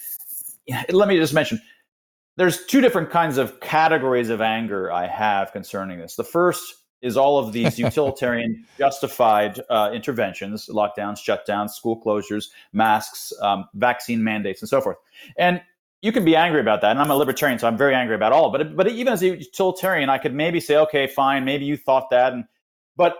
let 0.90 1.08
me 1.08 1.16
just 1.16 1.34
mention, 1.34 1.60
there's 2.36 2.64
two 2.66 2.80
different 2.80 3.10
kinds 3.10 3.38
of 3.38 3.60
categories 3.60 4.30
of 4.30 4.40
anger 4.40 4.90
I 4.90 5.06
have 5.06 5.52
concerning 5.52 5.98
this. 5.98 6.16
The 6.16 6.24
first 6.24 6.76
is 7.02 7.16
all 7.16 7.38
of 7.38 7.52
these 7.52 7.78
utilitarian, 7.78 8.66
justified 8.78 9.60
uh, 9.68 9.90
interventions, 9.92 10.68
lockdowns, 10.68 11.18
shutdowns, 11.18 11.70
school 11.70 12.00
closures, 12.00 12.46
masks, 12.72 13.32
um, 13.40 13.66
vaccine 13.74 14.22
mandates, 14.22 14.62
and 14.62 14.68
so 14.68 14.80
forth. 14.80 14.96
And 15.38 15.60
you 16.02 16.12
can 16.12 16.24
be 16.24 16.34
angry 16.36 16.60
about 16.60 16.80
that. 16.80 16.92
And 16.92 17.00
I'm 17.00 17.10
a 17.10 17.16
libertarian, 17.16 17.58
so 17.58 17.68
I'm 17.68 17.76
very 17.76 17.94
angry 17.94 18.14
about 18.14 18.32
all. 18.32 18.50
But 18.50 18.76
but 18.76 18.88
even 18.88 19.12
as 19.12 19.22
a 19.22 19.28
utilitarian, 19.28 20.08
I 20.08 20.18
could 20.18 20.34
maybe 20.34 20.60
say, 20.60 20.76
okay, 20.76 21.06
fine, 21.06 21.44
maybe 21.44 21.64
you 21.64 21.76
thought 21.76 22.10
that. 22.10 22.32
And 22.32 22.44
but 22.96 23.16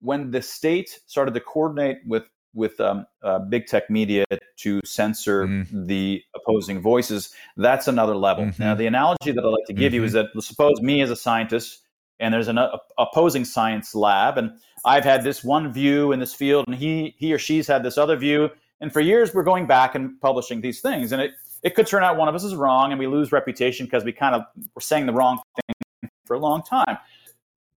when 0.00 0.30
the 0.30 0.42
state 0.42 1.00
started 1.06 1.34
to 1.34 1.40
coordinate 1.40 1.98
with 2.06 2.24
with 2.54 2.80
um, 2.80 3.06
uh, 3.22 3.38
big 3.38 3.66
tech 3.66 3.88
media 3.90 4.24
to 4.56 4.80
censor 4.84 5.46
Mhm. 5.46 5.86
the 5.86 6.22
opposing 6.34 6.80
voices, 6.80 7.32
that's 7.56 7.86
another 7.88 8.16
level. 8.16 8.44
Mhm. 8.46 8.58
Now, 8.58 8.74
the 8.74 8.86
analogy 8.86 9.32
that 9.32 9.44
I 9.44 9.48
like 9.48 9.66
to 9.66 9.72
give 9.72 9.94
you 9.94 10.02
is 10.04 10.12
that 10.12 10.26
suppose 10.40 10.80
me 10.80 11.00
as 11.02 11.10
a 11.10 11.16
scientist 11.16 11.82
and 12.18 12.34
there's 12.34 12.48
an 12.48 12.58
uh, 12.58 12.76
opposing 12.98 13.44
science 13.44 13.94
lab, 13.94 14.36
and 14.36 14.52
I've 14.84 15.04
had 15.04 15.22
this 15.24 15.42
one 15.44 15.72
view 15.72 16.12
in 16.12 16.20
this 16.20 16.34
field, 16.34 16.66
and 16.66 16.76
he 16.76 17.14
he 17.18 17.32
or 17.32 17.38
she's 17.38 17.66
had 17.66 17.82
this 17.82 17.96
other 17.96 18.16
view, 18.16 18.50
And 18.82 18.90
for 18.92 19.00
years, 19.00 19.34
we're 19.34 19.42
going 19.42 19.66
back 19.66 19.94
and 19.94 20.18
publishing 20.22 20.62
these 20.62 20.80
things. 20.80 21.12
And 21.12 21.20
it, 21.20 21.32
it 21.62 21.74
could 21.74 21.86
turn 21.86 22.02
out 22.02 22.16
one 22.16 22.28
of 22.28 22.34
us 22.34 22.44
is 22.44 22.54
wrong 22.54 22.92
and 22.92 22.98
we 22.98 23.06
lose 23.06 23.30
reputation 23.30 23.84
because 23.86 24.04
we 24.04 24.12
kind 24.12 24.34
of 24.34 24.42
were 24.74 24.80
saying 24.80 25.04
the 25.04 25.12
wrong 25.12 25.38
thing 25.56 26.10
for 26.24 26.34
a 26.34 26.38
long 26.38 26.62
time. 26.62 26.96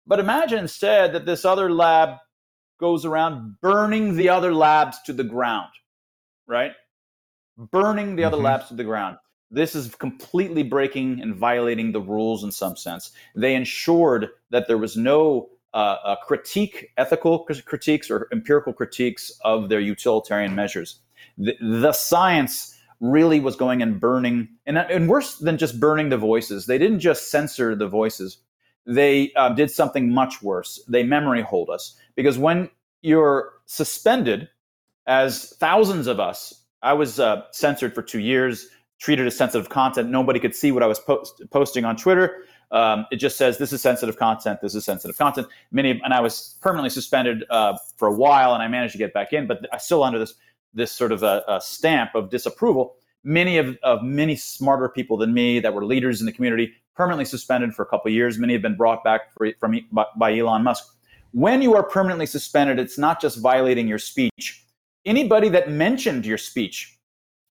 But 0.06 0.20
imagine 0.20 0.60
instead 0.60 1.12
that 1.14 1.26
this 1.26 1.44
other 1.44 1.72
lab 1.72 2.18
goes 2.82 3.06
around 3.06 3.62
burning 3.62 4.18
the 4.18 4.28
other 4.28 4.54
labs 4.54 5.02
to 5.04 5.14
the 5.14 5.24
ground, 5.24 5.72
right? 6.48 6.74
Burning 7.58 8.16
the 8.18 8.26
other 8.26 8.36
mm-hmm. 8.36 8.46
labs 8.46 8.68
to 8.68 8.74
the 8.74 8.84
ground. 8.84 9.18
This 9.52 9.76
is 9.76 9.96
completely 9.96 10.64
breaking 10.64 11.22
and 11.22 11.36
violating 11.36 11.92
the 11.92 12.02
rules 12.02 12.44
in 12.44 12.52
some 12.52 12.76
sense. 12.76 13.12
They 13.36 13.56
ensured 13.56 14.30
that 14.50 14.68
there 14.68 14.78
was 14.78 14.98
no 14.98 15.50
uh, 15.74 15.98
uh, 16.04 16.16
critique, 16.18 16.90
ethical 16.98 17.46
critiques 17.66 18.10
or 18.10 18.28
empirical 18.32 18.74
critiques 18.74 19.32
of 19.46 19.70
their 19.70 19.80
utilitarian 19.80 20.56
measures. 20.56 21.00
The, 21.38 21.56
the, 21.62 21.94
science 21.94 22.78
really 23.00 23.40
was 23.40 23.56
going 23.56 23.82
and 23.82 24.00
burning, 24.00 24.50
and, 24.66 24.78
and 24.78 25.08
worse 25.08 25.38
than 25.38 25.58
just 25.58 25.80
burning 25.80 26.10
the 26.10 26.18
voices, 26.18 26.66
they 26.66 26.78
didn't 26.78 27.00
just 27.00 27.32
censor 27.32 27.76
the 27.76 27.88
voices. 27.88 28.40
They 28.86 29.32
uh, 29.36 29.50
did 29.50 29.72
something 29.72 30.12
much 30.12 30.42
worse. 30.42 30.84
They 30.88 31.04
memory 31.04 31.42
hold 31.42 31.70
us 31.70 31.96
because 32.16 32.38
when 32.38 32.70
you're 33.02 33.54
suspended, 33.66 34.50
as 35.08 35.54
thousands 35.60 36.08
of 36.08 36.20
us, 36.20 36.64
I 36.82 36.94
was 36.94 37.20
uh, 37.20 37.44
censored 37.52 37.94
for 37.94 38.02
two 38.02 38.20
years 38.20 38.68
treated 39.00 39.26
as 39.26 39.36
sensitive 39.36 39.70
content. 39.70 40.10
Nobody 40.10 40.40
could 40.40 40.56
see 40.56 40.72
what 40.72 40.84
I 40.84 40.88
was 40.88 41.00
post- 41.00 41.42
posting 41.50 41.86
on 41.86 41.96
Twitter. 41.96 42.44
Um, 42.72 43.06
it 43.12 43.18
just 43.18 43.36
says 43.36 43.58
this 43.58 43.74
is 43.74 43.82
sensitive 43.82 44.18
content. 44.18 44.62
This 44.62 44.76
is 44.76 44.86
sensitive 44.86 45.18
content. 45.18 45.48
Many 45.72 46.00
and 46.04 46.14
I 46.14 46.22
was 46.22 46.56
permanently 46.62 46.90
suspended 46.90 47.44
uh, 47.50 47.78
for 47.98 48.08
a 48.08 48.14
while, 48.14 48.54
and 48.54 48.64
I 48.64 48.68
managed 48.68 48.94
to 48.94 48.98
get 48.98 49.14
back 49.14 49.34
in, 49.34 49.48
but 49.48 49.68
I 49.74 49.78
still 49.78 50.04
under 50.04 50.20
this 50.20 50.36
this 50.74 50.92
sort 50.92 51.12
of 51.12 51.24
a, 51.24 51.44
a 51.48 51.60
stamp 51.60 52.16
of 52.16 52.30
disapproval. 52.30 52.96
Many 53.24 53.58
of, 53.58 53.78
of 53.84 54.04
many 54.04 54.36
smarter 54.36 54.90
people 54.90 55.18
than 55.18 55.34
me 55.34 55.60
that 55.60 55.74
were 55.74 55.86
leaders 55.86 56.20
in 56.20 56.26
the 56.26 56.32
community 56.32 56.74
permanently 56.96 57.26
suspended 57.26 57.74
for 57.74 57.84
a 57.84 57.86
couple 57.86 58.12
years. 58.12 58.38
Many 58.38 58.54
have 58.54 58.62
been 58.62 58.78
brought 58.78 59.04
back 59.04 59.34
for, 59.34 59.50
from 59.60 59.80
by, 59.92 60.06
by 60.18 60.38
Elon 60.38 60.64
Musk. 60.64 60.86
When 61.32 61.62
you 61.62 61.76
are 61.76 61.84
permanently 61.84 62.26
suspended, 62.26 62.80
it's 62.80 62.98
not 62.98 63.22
just 63.22 63.40
violating 63.40 63.88
your 63.88 64.00
speech. 64.00 64.66
Anybody 65.06 65.50
that 65.50 65.70
mentioned 65.70 66.26
your 66.26 66.38
speech 66.38 66.98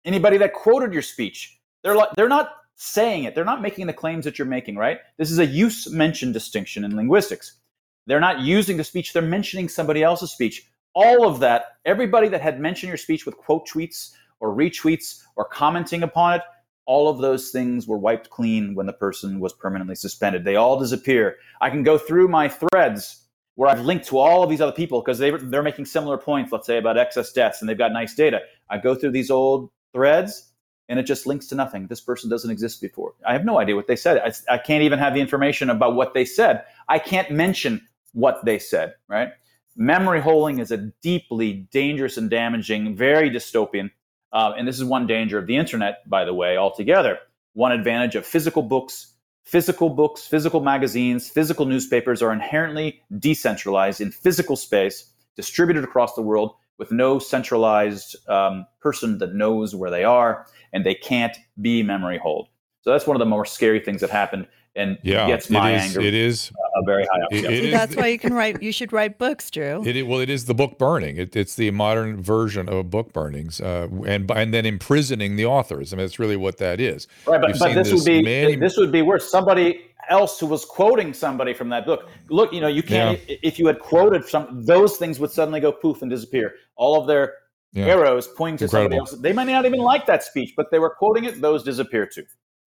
anybody 0.05 0.39
that 0.39 0.53
quoted 0.53 0.93
your 0.93 1.03
speech. 1.03 1.59
They're 1.83 1.97
like, 1.97 2.11
they're 2.17 2.29
not 2.29 2.53
saying 2.77 3.25
it. 3.25 3.35
They're 3.35 3.45
not 3.45 3.63
making 3.63 3.87
the 3.87 3.93
claims 3.93 4.25
that 4.25 4.39
you're 4.39 4.47
making, 4.47 4.77
right? 4.77 4.99
This 5.19 5.31
is 5.31 5.39
a 5.39 5.47
use 5.47 5.91
mention 5.91 6.33
distinction 6.33 6.85
in 6.85 6.97
linguistics. 6.97 7.61
They're 8.07 8.21
not 8.21 8.41
using 8.41 8.77
the 8.77 8.85
speech, 8.85 9.13
they're 9.13 9.23
mentioning 9.23 9.69
somebody 9.69 10.03
else's 10.03 10.33
speech. 10.33 10.67
All 10.95 11.27
of 11.27 11.39
that, 11.41 11.77
everybody 11.85 12.29
that 12.29 12.41
had 12.41 12.59
mentioned 12.59 12.89
your 12.89 12.97
speech 12.97 13.25
with 13.25 13.37
quote 13.37 13.69
tweets 13.69 14.13
or 14.41 14.55
retweets 14.55 15.23
or 15.37 15.45
commenting 15.45 16.03
upon 16.03 16.35
it, 16.35 16.43
all 16.87 17.09
of 17.09 17.19
those 17.19 17.51
things 17.51 17.87
were 17.87 17.99
wiped 17.99 18.31
clean 18.31 18.75
when 18.75 18.87
the 18.87 18.93
person 18.93 19.39
was 19.39 19.53
permanently 19.53 19.95
suspended. 19.95 20.45
They 20.45 20.57
all 20.57 20.79
disappear. 20.79 21.37
I 21.61 21.71
can 21.71 21.83
go 21.83 21.97
through 21.99 22.29
my 22.29 22.49
threads 22.49 23.25
where 23.55 23.69
I've 23.69 23.85
linked 23.85 24.07
to 24.07 24.19
all 24.19 24.43
of 24.43 24.51
these 24.51 24.61
other 24.61 24.73
people 24.73 25.01
because 25.01 25.19
they, 25.19 25.31
they're 25.31 25.63
making 25.63 25.85
similar 25.85 26.17
points, 26.19 26.51
let's 26.51 26.67
say 26.67 26.79
about 26.79 26.99
excess 26.99 27.33
deaths, 27.33 27.61
and 27.61 27.69
they've 27.69 27.79
got 27.79 27.93
nice 27.93 28.15
data. 28.15 28.41
I 28.71 28.79
go 28.79 28.95
through 28.95 29.13
these 29.13 29.31
old 29.31 29.71
threads 29.93 30.51
and 30.89 30.99
it 30.99 31.05
just 31.05 31.27
links 31.27 31.47
to 31.47 31.55
nothing. 31.55 31.87
This 31.87 32.01
person 32.01 32.29
doesn't 32.29 32.51
exist 32.51 32.81
before. 32.81 33.15
I 33.25 33.33
have 33.33 33.45
no 33.45 33.59
idea 33.59 33.77
what 33.77 33.87
they 33.87 33.97
said. 33.97 34.19
I, 34.19 34.55
I, 34.55 34.59
can't 34.59 34.83
even 34.83 34.99
have 34.99 35.15
the 35.15 35.21
information 35.21 35.71
about 35.71 35.95
what 35.95 36.15
they 36.15 36.25
said. 36.25 36.65
I 36.89 36.99
can't 36.99 37.31
mention 37.31 37.87
what 38.13 38.45
they 38.45 38.59
said, 38.59 38.95
right? 39.07 39.29
Memory 39.77 40.21
holding 40.21 40.59
is 40.59 40.73
a 40.73 40.79
deeply 41.01 41.69
dangerous 41.71 42.17
and 42.17 42.29
damaging, 42.29 42.97
very 42.97 43.31
dystopian. 43.31 43.91
Uh, 44.33 44.53
and 44.57 44.67
this 44.67 44.77
is 44.77 44.85
one 44.85 45.07
danger 45.07 45.39
of 45.39 45.47
the 45.47 45.57
internet, 45.57 46.09
by 46.09 46.25
the 46.25 46.35
way, 46.35 46.57
altogether. 46.57 47.19
One 47.55 47.73
advantage 47.73 48.15
of 48.15 48.25
physical 48.25 48.63
books, 48.63 49.15
physical 49.45 49.91
books, 49.91 50.27
physical 50.27 50.61
magazines, 50.61 51.29
physical 51.29 51.67
newspapers 51.67 52.23
are 52.23 52.33
inherently 52.33 53.03
decentralized 53.19 54.01
in 54.01 54.13
physical 54.13 54.57
space, 54.57 55.13
distributed 55.37 55.83
across 55.83 56.15
the 56.15 56.23
world 56.23 56.55
with 56.79 56.93
no 56.93 57.19
centralized 57.19 58.17
um, 58.29 58.67
person 58.81 59.19
that 59.19 59.35
knows 59.35 59.75
where 59.75 59.91
they 59.91 60.05
are, 60.05 60.47
and 60.73 60.87
they 60.87 60.95
can't 60.95 61.37
be 61.61 61.83
memory 61.83 62.19
hold. 62.19 62.49
So 62.83 62.91
that's 62.91 63.07
one 63.07 63.17
of 63.17 63.19
the 63.19 63.27
more 63.27 63.45
scary 63.45 63.81
things 63.81 64.01
that 64.01 64.11
happened, 64.11 64.47
and 64.77 64.99
yeah, 65.03 65.27
gets 65.27 65.51
my 65.51 65.73
it 65.73 65.77
is, 65.77 65.83
anger. 65.83 66.01
It 66.01 66.15
is 66.15 66.53
uh, 66.77 66.83
very 66.85 67.05
high 67.05 67.23
up. 67.23 67.33
It, 67.33 67.45
it 67.45 67.71
that's 67.71 67.93
is, 67.93 67.97
why 67.97 68.07
you 68.09 68.19
can 68.25 68.33
write. 68.33 68.63
You 68.63 68.73
should 68.73 68.93
write 68.93 69.19
books, 69.19 69.51
Drew. 69.51 69.85
It, 69.85 70.07
well, 70.07 70.21
it 70.21 70.31
is 70.31 70.47
the 70.47 70.55
book 70.55 70.79
burning. 70.79 71.17
It, 71.17 71.35
it's 71.35 71.57
the 71.57 71.71
modern 71.71 72.23
version 72.23 72.69
of 72.69 72.91
book 72.91 73.13
burnings, 73.13 73.61
uh, 73.61 73.89
and 74.07 74.31
and 74.31 74.55
then 74.55 74.67
imprisoning 74.67 75.37
the 75.37 75.47
authors. 75.47 75.93
I 75.93 75.97
mean, 75.97 76.07
that's 76.07 76.19
really 76.19 76.37
what 76.37 76.59
that 76.59 76.81
is. 76.81 77.09
Right, 77.27 77.41
but, 77.41 77.59
but 77.59 77.75
this, 77.75 77.89
this, 77.89 77.93
would 77.93 78.05
be 78.05 78.23
many, 78.23 78.57
this 78.57 78.77
would 78.77 78.93
be 78.93 79.03
worse. 79.03 79.31
Somebody 79.31 79.91
else 80.09 80.39
who 80.39 80.47
was 80.47 80.65
quoting 80.65 81.13
somebody 81.13 81.55
from 81.55 81.69
that 81.71 81.87
book. 81.87 82.09
Look, 82.29 82.53
you 82.53 82.61
know, 82.61 82.69
you 82.69 82.83
can't 82.83 83.21
yeah. 83.29 83.37
if 83.43 83.59
you 83.59 83.67
had 83.67 83.81
quoted 83.81 84.27
some 84.27 84.65
those 84.65 84.97
things 84.97 85.19
would 85.21 85.31
suddenly 85.31 85.61
go 85.61 85.73
poof 85.73 86.03
and 86.03 86.11
disappear. 86.11 86.55
All 86.77 87.01
of 87.01 87.07
their 87.07 87.35
yeah. 87.73 87.87
arrows 87.87 88.29
pointing 88.29 88.59
to 88.59 88.65
Incredible. 88.65 89.07
somebody 89.07 89.17
else. 89.17 89.23
They 89.23 89.33
might 89.33 89.45
not 89.45 89.67
even 89.67 89.81
like 89.81 90.07
that 90.07 90.23
speech, 90.23 90.55
but 90.57 90.71
they 90.71 90.79
were 90.79 90.91
quoting 90.91 91.25
it. 91.25 91.41
Those 91.41 91.63
disappear 91.63 92.07
too. 92.07 92.25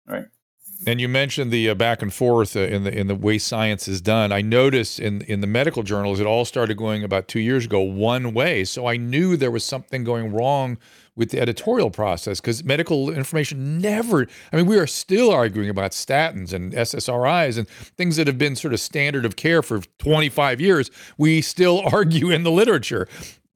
Right. 0.07 0.27
And 0.87 1.01
you 1.01 1.09
mentioned 1.09 1.51
the 1.51 1.71
uh, 1.71 1.75
back 1.75 2.03
and 2.03 2.15
forth 2.15 2.57
uh, 2.57 2.61
in 2.61 2.85
the 2.85 2.97
in 2.97 3.09
the 3.09 3.15
way 3.15 3.39
science 3.39 3.89
is 3.89 4.01
done. 4.01 4.31
I 4.33 4.43
noticed 4.43 5.01
in 5.01 5.23
in 5.23 5.41
the 5.41 5.47
medical 5.47 5.83
journals, 5.83 6.21
it 6.21 6.27
all 6.27 6.45
started 6.45 6.77
going 6.77 7.03
about 7.03 7.27
two 7.27 7.41
years 7.41 7.65
ago 7.65 7.81
one 7.81 8.33
way. 8.33 8.65
So 8.65 8.87
I 8.87 8.97
knew 8.97 9.37
there 9.37 9.51
was 9.51 9.65
something 9.65 10.05
going 10.05 10.33
wrong 10.33 10.79
with 11.19 11.31
the 11.31 11.41
editorial 11.41 11.91
process 11.91 12.41
because 12.41 12.63
medical 12.63 13.11
information 13.11 13.79
never, 13.79 14.29
I 14.53 14.57
mean, 14.57 14.67
we 14.67 14.79
are 14.79 14.87
still 14.87 15.33
arguing 15.33 15.69
about 15.69 15.91
statins 15.91 16.53
and 16.53 16.73
SSRIs 16.73 17.59
and 17.59 17.69
things 17.69 18.17
that 18.17 18.29
have 18.29 18.39
been 18.39 18.55
sort 18.55 18.73
of 18.73 18.79
standard 18.79 19.25
of 19.27 19.35
care 19.35 19.61
for 19.61 19.81
25 19.99 20.61
years. 20.61 20.93
We 21.19 21.43
still 21.43 21.83
argue 21.93 22.31
in 22.31 22.45
the 22.45 22.53
literature. 22.53 23.09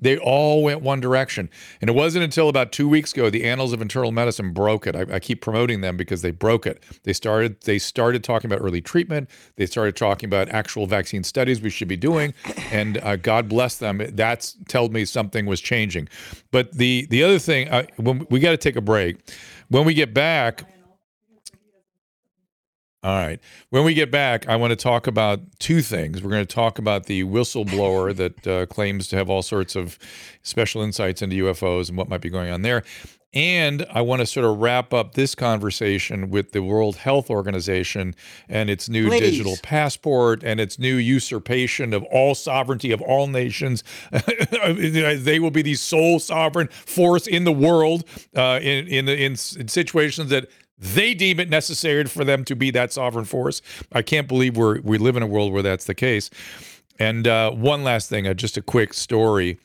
They 0.02 0.18
all 0.18 0.62
went 0.62 0.82
one 0.82 1.00
direction. 1.00 1.48
And 1.80 1.88
it 1.88 1.94
wasn't 1.94 2.24
until 2.24 2.48
about 2.48 2.72
two 2.72 2.88
weeks 2.88 3.12
ago 3.12 3.30
the 3.30 3.44
Annals 3.44 3.72
of 3.72 3.80
Internal 3.80 4.12
Medicine 4.12 4.52
broke 4.52 4.86
it. 4.86 4.96
I, 4.96 5.06
I, 5.14 5.20
keep 5.20 5.40
promoting 5.40 5.80
them 5.80 5.96
because 5.96 6.22
they 6.22 6.32
broke 6.32 6.66
it. 6.66 6.82
They 7.04 7.12
started 7.12 7.60
they 7.62 7.78
started 7.78 8.24
talking 8.24 8.52
about 8.52 8.64
early 8.64 8.80
treatment. 8.80 9.30
They 9.56 9.66
started 9.66 9.96
talking 9.96 10.28
about 10.28 10.48
actual 10.48 10.86
vaccine 10.86 11.22
studies 11.22 11.62
we 11.62 11.70
should 11.70 11.88
be 11.88 11.96
doing. 11.96 12.34
And 12.72 12.96
uh, 13.02 13.16
God 13.16 13.50
bless 13.50 13.76
them. 13.76 14.00
That's 14.14 14.56
told 14.66 14.94
me 14.94 15.04
something 15.04 15.44
was 15.44 15.60
changing. 15.60 16.08
But 16.52 16.72
the 16.72 17.06
the 17.10 17.22
other 17.22 17.38
thing, 17.38 17.68
uh, 17.68 17.84
when 17.96 18.26
we 18.30 18.40
got 18.40 18.52
to 18.52 18.56
take 18.56 18.76
a 18.76 18.80
break. 18.80 19.18
When 19.68 19.84
we 19.86 19.94
get 19.94 20.12
back, 20.12 20.64
all 23.02 23.16
right. 23.16 23.40
When 23.70 23.82
we 23.82 23.94
get 23.94 24.12
back, 24.12 24.48
I 24.48 24.54
want 24.54 24.70
to 24.70 24.76
talk 24.76 25.08
about 25.08 25.40
two 25.58 25.82
things. 25.82 26.22
We're 26.22 26.30
going 26.30 26.46
to 26.46 26.54
talk 26.54 26.78
about 26.78 27.06
the 27.06 27.24
whistleblower 27.24 28.14
that 28.16 28.46
uh, 28.46 28.66
claims 28.66 29.08
to 29.08 29.16
have 29.16 29.28
all 29.28 29.42
sorts 29.42 29.74
of 29.74 29.98
special 30.42 30.82
insights 30.82 31.20
into 31.20 31.44
UFOs 31.44 31.88
and 31.88 31.98
what 31.98 32.08
might 32.08 32.20
be 32.20 32.30
going 32.30 32.50
on 32.50 32.62
there. 32.62 32.84
And 33.34 33.86
I 33.90 34.02
want 34.02 34.20
to 34.20 34.26
sort 34.26 34.44
of 34.44 34.58
wrap 34.58 34.92
up 34.92 35.14
this 35.14 35.34
conversation 35.34 36.28
with 36.28 36.52
the 36.52 36.62
World 36.62 36.96
Health 36.96 37.30
Organization 37.30 38.14
and 38.46 38.68
its 38.68 38.90
new 38.90 39.08
digital 39.08 39.56
passport 39.62 40.44
and 40.44 40.60
its 40.60 40.78
new 40.78 40.96
usurpation 40.96 41.94
of 41.94 42.02
all 42.04 42.34
sovereignty 42.34 42.92
of 42.92 43.00
all 43.00 43.28
nations. 43.28 43.84
they 44.12 45.38
will 45.40 45.50
be 45.50 45.62
the 45.62 45.74
sole 45.74 46.18
sovereign 46.18 46.68
force 46.68 47.26
in 47.26 47.44
the 47.44 47.52
world 47.52 48.04
uh, 48.36 48.60
in, 48.60 48.86
in, 48.86 49.08
in, 49.08 49.32
in 49.32 49.36
situations 49.36 50.28
that 50.28 50.50
they 50.82 51.14
deem 51.14 51.38
it 51.38 51.48
necessary 51.48 52.04
for 52.06 52.24
them 52.24 52.44
to 52.44 52.56
be 52.56 52.72
that 52.72 52.92
sovereign 52.92 53.24
force. 53.24 53.62
I 53.92 54.02
can't 54.02 54.26
believe 54.26 54.56
we're 54.56 54.80
we 54.80 54.98
live 54.98 55.16
in 55.16 55.22
a 55.22 55.26
world 55.26 55.52
where 55.52 55.62
that's 55.62 55.84
the 55.84 55.94
case. 55.94 56.28
And 56.98 57.26
uh, 57.26 57.52
one 57.52 57.84
last 57.84 58.10
thing, 58.10 58.26
uh, 58.26 58.34
just 58.34 58.56
a 58.56 58.62
quick 58.62 58.92
story. 58.92 59.58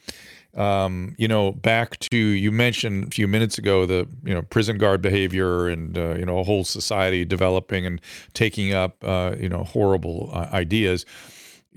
Um, 0.56 1.16
you 1.18 1.28
know, 1.28 1.52
back 1.52 2.00
to 2.00 2.18
you 2.18 2.52
mentioned 2.52 3.06
a 3.06 3.10
few 3.10 3.28
minutes 3.28 3.58
ago 3.58 3.86
the 3.86 4.08
you 4.24 4.34
know 4.34 4.44
prison 4.44 4.78
guard 4.78 5.02
behavior 5.02 5.68
and 5.68 5.98
uh, 5.98 6.16
you 6.16 6.26
know 6.26 6.38
a 6.40 6.44
whole 6.44 6.64
society 6.64 7.26
developing 7.26 7.86
and 7.86 8.00
taking 8.34 8.74
up 8.74 9.04
uh, 9.04 9.36
you 9.40 9.50
know 9.50 9.64
horrible 9.64 10.30
uh, 10.34 10.48
ideas 10.54 11.06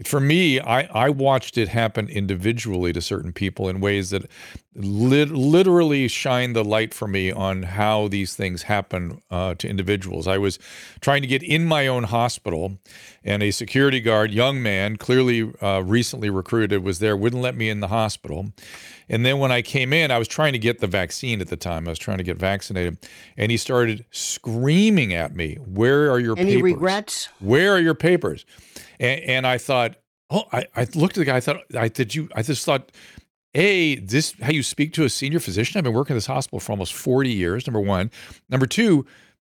for 0.05 0.21
me, 0.21 0.61
I, 0.61 0.83
I 1.07 1.11
watched 1.11 1.59
it 1.59 1.69
happen 1.69 2.09
individually 2.09 2.93
to 2.93 3.01
certain 3.01 3.33
people 3.33 3.69
in 3.69 3.81
ways 3.81 4.11
that 4.11 4.31
lit- 4.75 5.31
literally 5.31 6.09
shine 6.09 6.53
the 6.53 6.65
light 6.65 6.95
for 6.95 7.09
me 7.09 7.31
on 7.31 7.65
how 7.65 8.09
these 8.09 8.35
things 8.35 8.63
happen 8.63 9.21
uh, 9.31 9.55
to 9.57 9.69
individuals. 9.69 10.27
I 10.27 10.39
was 10.39 10.59
trying 11.01 11.23
to 11.23 11.29
get 11.29 11.43
in 11.43 11.67
my 11.67 11.87
own 11.87 12.05
hospital, 12.05 12.79
and 13.25 13.43
a 13.43 13.51
security 13.51 14.01
guard, 14.01 14.33
young 14.33 14.63
man, 14.63 14.97
clearly 14.97 15.53
uh, 15.61 15.83
recently 15.85 16.31
recruited, 16.31 16.83
was 16.83 16.99
there, 17.01 17.17
wouldn't 17.17 17.43
let 17.43 17.57
me 17.57 17.69
in 17.69 17.81
the 17.81 17.89
hospital. 17.89 18.53
And 19.09 19.27
then 19.27 19.39
when 19.39 19.51
I 19.51 19.61
came 19.61 19.93
in, 19.93 20.11
I 20.11 20.19
was 20.19 20.29
trying 20.29 20.53
to 20.53 20.59
get 20.59 20.79
the 20.79 20.87
vaccine 20.87 21.41
at 21.41 21.49
the 21.49 21.57
time. 21.57 21.89
I 21.89 21.91
was 21.91 21.99
trying 21.99 22.19
to 22.19 22.25
get 22.25 22.39
vaccinated, 22.39 22.97
and 23.37 23.51
he 23.51 23.57
started 23.57 24.05
screaming 24.13 25.13
at 25.13 25.35
me, 25.35 25.57
"Where 25.57 26.11
are 26.13 26.21
your 26.21 26.39
Any 26.39 26.55
papers? 26.55 26.63
regrets? 26.63 27.29
Where 27.41 27.73
are 27.73 27.81
your 27.81 27.97
papers?" 27.97 28.47
And, 29.01 29.21
and 29.23 29.47
I 29.47 29.59
thought, 29.59 29.97
oh, 30.31 30.45
I, 30.53 30.67
I 30.77 30.87
looked 30.95 31.17
at 31.19 31.23
the 31.23 31.25
guy. 31.25 31.37
I 31.37 31.41
thought, 31.41 31.63
I 31.77 31.89
did 31.89 32.15
you? 32.15 32.29
I 32.37 32.43
just 32.43 32.65
thought, 32.65 32.93
a 33.55 33.97
this 33.97 34.35
how 34.41 34.53
you 34.53 34.63
speak 34.63 34.93
to 34.95 35.05
a 35.05 35.09
senior 35.09 35.41
physician? 35.41 35.79
I've 35.79 35.85
been 35.85 35.95
working 35.95 36.15
in 36.15 36.19
this 36.19 36.27
hospital 36.27 36.61
for 36.61 36.71
almost 36.71 36.95
40 36.95 37.31
years. 37.31 37.67
Number 37.67 37.81
one. 37.81 38.13
Number 38.49 38.67
two, 38.67 39.05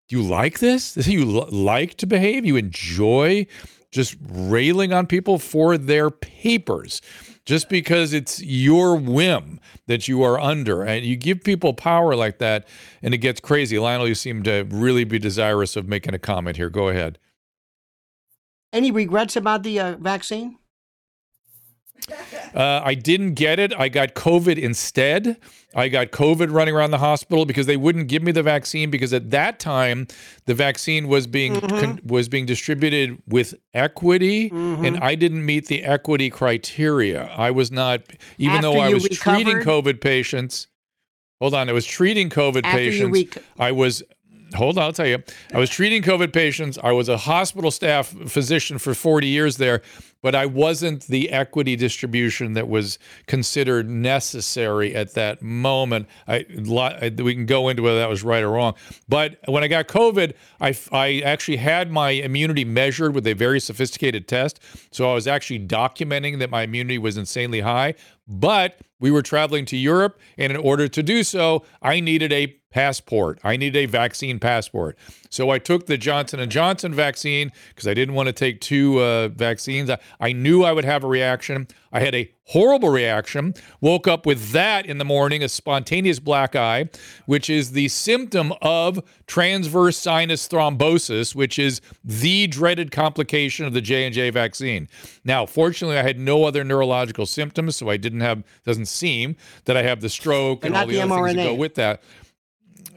do 0.09 0.17
you 0.17 0.23
like 0.23 0.61
this? 0.61 0.93
This 0.93 1.09
is 1.09 1.13
how 1.13 1.19
you 1.19 1.41
l- 1.41 1.49
like 1.51 1.97
to 1.97 2.07
behave? 2.07 2.45
You 2.45 2.55
enjoy 2.57 3.47
just 3.91 4.17
railing 4.31 4.93
on 4.93 5.07
people 5.07 5.39
for 5.39 5.77
their 5.79 6.11
papers 6.11 7.01
just 7.47 7.71
because 7.71 8.13
it's 8.13 8.43
your 8.43 8.97
whim 8.97 9.59
that 9.87 10.07
you 10.07 10.23
are 10.23 10.39
under 10.39 10.83
and 10.83 11.07
you 11.07 11.17
give 11.17 11.43
people 11.43 11.73
power 11.73 12.15
like 12.15 12.39
that 12.39 12.69
and 13.03 13.15
it 13.15 13.19
gets 13.19 13.41
crazy 13.41 13.79
lionel 13.79 14.07
you 14.07 14.15
seem 14.15 14.43
to 14.43 14.67
really 14.71 15.05
be 15.05 15.19
desirous 15.19 15.75
of 15.75 15.89
making 15.89 16.13
a 16.15 16.19
comment 16.19 16.59
here 16.59 16.69
go 16.69 16.89
ahead 16.89 17.19
Any 18.73 18.91
regrets 18.91 19.37
about 19.37 19.63
the 19.63 19.81
uh, 19.81 19.97
vaccine? 19.97 20.59
Uh, 22.55 22.81
I 22.85 22.95
didn't 22.95 23.35
get 23.35 23.59
it. 23.59 23.75
I 23.79 23.89
got 23.89 24.15
COVID 24.15 24.57
instead. 24.57 25.37
I 25.75 25.89
got 25.89 26.11
COVID 26.11 26.53
running 26.53 26.75
around 26.75 26.93
the 26.93 26.99
hospital 26.99 27.45
because 27.45 27.67
they 27.67 27.77
wouldn't 27.77 28.07
give 28.09 28.23
me 28.23 28.31
the 28.33 28.43
vaccine 28.43 28.89
because 28.91 29.13
at 29.13 29.31
that 29.31 29.59
time 29.59 30.07
the 30.47 30.55
vaccine 30.55 31.09
was 31.09 31.27
being 31.27 31.55
Mm-hmm. 31.57 31.81
con- 31.81 32.01
was 32.05 32.29
being 32.29 32.47
distributed 32.47 33.21
with 33.27 33.55
equity, 33.75 34.49
Mm-hmm. 34.51 34.85
and 34.85 34.99
I 34.99 35.17
didn't 35.17 35.45
meet 35.45 35.67
the 35.67 35.83
equity 35.83 36.31
criteria. 36.31 37.25
I 37.37 37.51
was 37.51 37.71
not, 37.73 38.01
even 38.39 38.57
After 38.57 38.63
though 38.69 38.79
I 38.81 38.93
was 38.95 39.09
treating? 39.09 39.59
COVID 39.59 40.01
patients. 40.01 40.69
Hold 41.41 41.55
on, 41.55 41.69
I 41.69 41.73
was 41.73 41.85
treating 41.87 42.31
COVID 42.31 42.65
After 42.65 42.79
patients. 42.79 43.13
rec- 43.37 43.45
I 43.59 43.73
was. 43.73 44.03
Hold 44.55 44.79
on, 44.79 44.85
I'll 44.85 44.93
tell 44.93 45.07
you. 45.07 45.23
I 45.53 45.59
was 45.59 45.71
treating 45.71 46.03
COVID 46.03 46.33
patients. 46.33 46.79
I 46.83 46.93
was 46.93 47.09
a 47.09 47.17
hospital 47.17 47.71
staff 47.71 48.09
physician 48.27 48.79
for 48.79 48.95
40 48.95 49.27
years 49.27 49.59
there, 49.59 49.83
but 50.23 50.35
I 50.35 50.47
wasn't 50.47 51.07
the 51.07 51.31
equity 51.31 51.77
distribution 51.77 52.55
that 52.55 52.69
was 52.69 52.99
considered 53.27 53.89
necessary 53.89 54.95
at 54.95 55.15
that 55.15 55.43
moment. 55.43 56.09
I, 56.27 56.47
li- 56.49 57.11
we 57.19 57.35
can 57.35 57.47
go 57.47 57.69
into 57.69 57.83
whether 57.83 57.99
that 57.99 58.09
was 58.09 58.23
right 58.23 58.43
or 58.43 58.51
wrong. 58.51 58.75
But 59.09 59.39
when 59.47 59.63
I 59.63 59.69
got 59.69 59.87
COVID, 59.87 60.35
I, 60.61 60.77
I 60.93 61.21
actually 61.25 61.59
had 61.59 61.91
my 61.91 62.11
immunity 62.11 62.65
measured 62.65 63.15
with 63.15 63.27
a 63.27 63.35
very 63.35 63.61
sophisticated 63.61 64.27
test. 64.27 64.61
So 64.91 65.11
I 65.11 65.15
was 65.15 65.27
actually 65.27 65.61
documenting 65.61 66.39
that 66.39 66.51
my 66.51 66.63
immunity 66.63 66.99
was 66.99 67.17
insanely 67.17 67.61
high. 67.61 67.95
But 68.29 68.81
we 69.01 69.11
were 69.11 69.23
traveling 69.23 69.65
to 69.67 69.77
Europe, 69.77 70.19
and 70.37 70.53
in 70.53 70.59
order 70.59 70.87
to 70.89 71.03
do 71.03 71.23
so, 71.23 71.65
I 71.81 72.01
needed 72.01 72.33
a 72.33 72.59
passport. 72.71 73.39
I 73.43 73.57
needed 73.57 73.79
a 73.79 73.87
vaccine 73.87 74.39
passport. 74.39 74.99
So 75.31 75.51
I 75.51 75.59
took 75.59 75.87
the 75.87 75.97
Johnson 75.97 76.39
and 76.39 76.53
Johnson 76.53 76.93
vaccine 76.93 77.51
because 77.69 77.89
I 77.89 77.95
didn't 77.95 78.15
want 78.15 78.27
to 78.27 78.33
take 78.33 78.61
two 78.61 79.01
uh, 79.01 79.29
vaccines. 79.29 79.89
I, 79.89 79.99
I 80.21 80.33
knew 80.33 80.65
I 80.65 80.73
would 80.73 80.85
have 80.85 81.05
a 81.05 81.07
reaction. 81.07 81.69
I 81.93 82.01
had 82.01 82.15
a 82.15 82.31
horrible 82.45 82.89
reaction. 82.89 83.55
Woke 83.81 84.09
up 84.09 84.27
with 84.27 84.53
that 84.53 84.87
in 84.87 84.99
the 84.99 85.05
morning, 85.05 85.43
a 85.43 85.49
spontaneous 85.49 86.19
black 86.19 86.57
eye, 86.57 86.89
which 87.27 87.51
is 87.51 87.73
the 87.73 87.89
symptom 87.89 88.53
of 88.63 89.01
transverse 89.27 89.97
sinus 89.97 90.49
thrombosis, 90.49 91.35
which 91.35 91.59
is 91.59 91.81
the 92.05 92.47
dreaded 92.47 92.91
complication 92.91 93.67
of 93.67 93.73
the 93.73 93.81
J 93.81 94.05
and 94.07 94.15
J 94.15 94.31
vaccine. 94.31 94.89
Now, 95.25 95.47
fortunately, 95.47 95.99
I 95.99 96.03
had 96.03 96.19
no 96.19 96.45
other 96.45 96.65
neurological 96.65 97.27
symptoms, 97.27 97.77
so 97.77 97.91
I 97.91 97.97
didn't 97.97 98.21
have. 98.21 98.43
Doesn't 98.65 98.87
seem 98.87 99.37
that 99.65 99.77
I 99.77 99.83
have 99.83 100.01
the 100.01 100.09
stroke 100.09 100.63
But 100.63 100.69
and 100.69 100.77
all 100.77 100.87
the, 100.87 100.95
the 100.95 101.03
other 101.03 101.25
things 101.25 101.37
that 101.37 101.45
go 101.45 101.55
with 101.55 101.75
that 101.77 102.03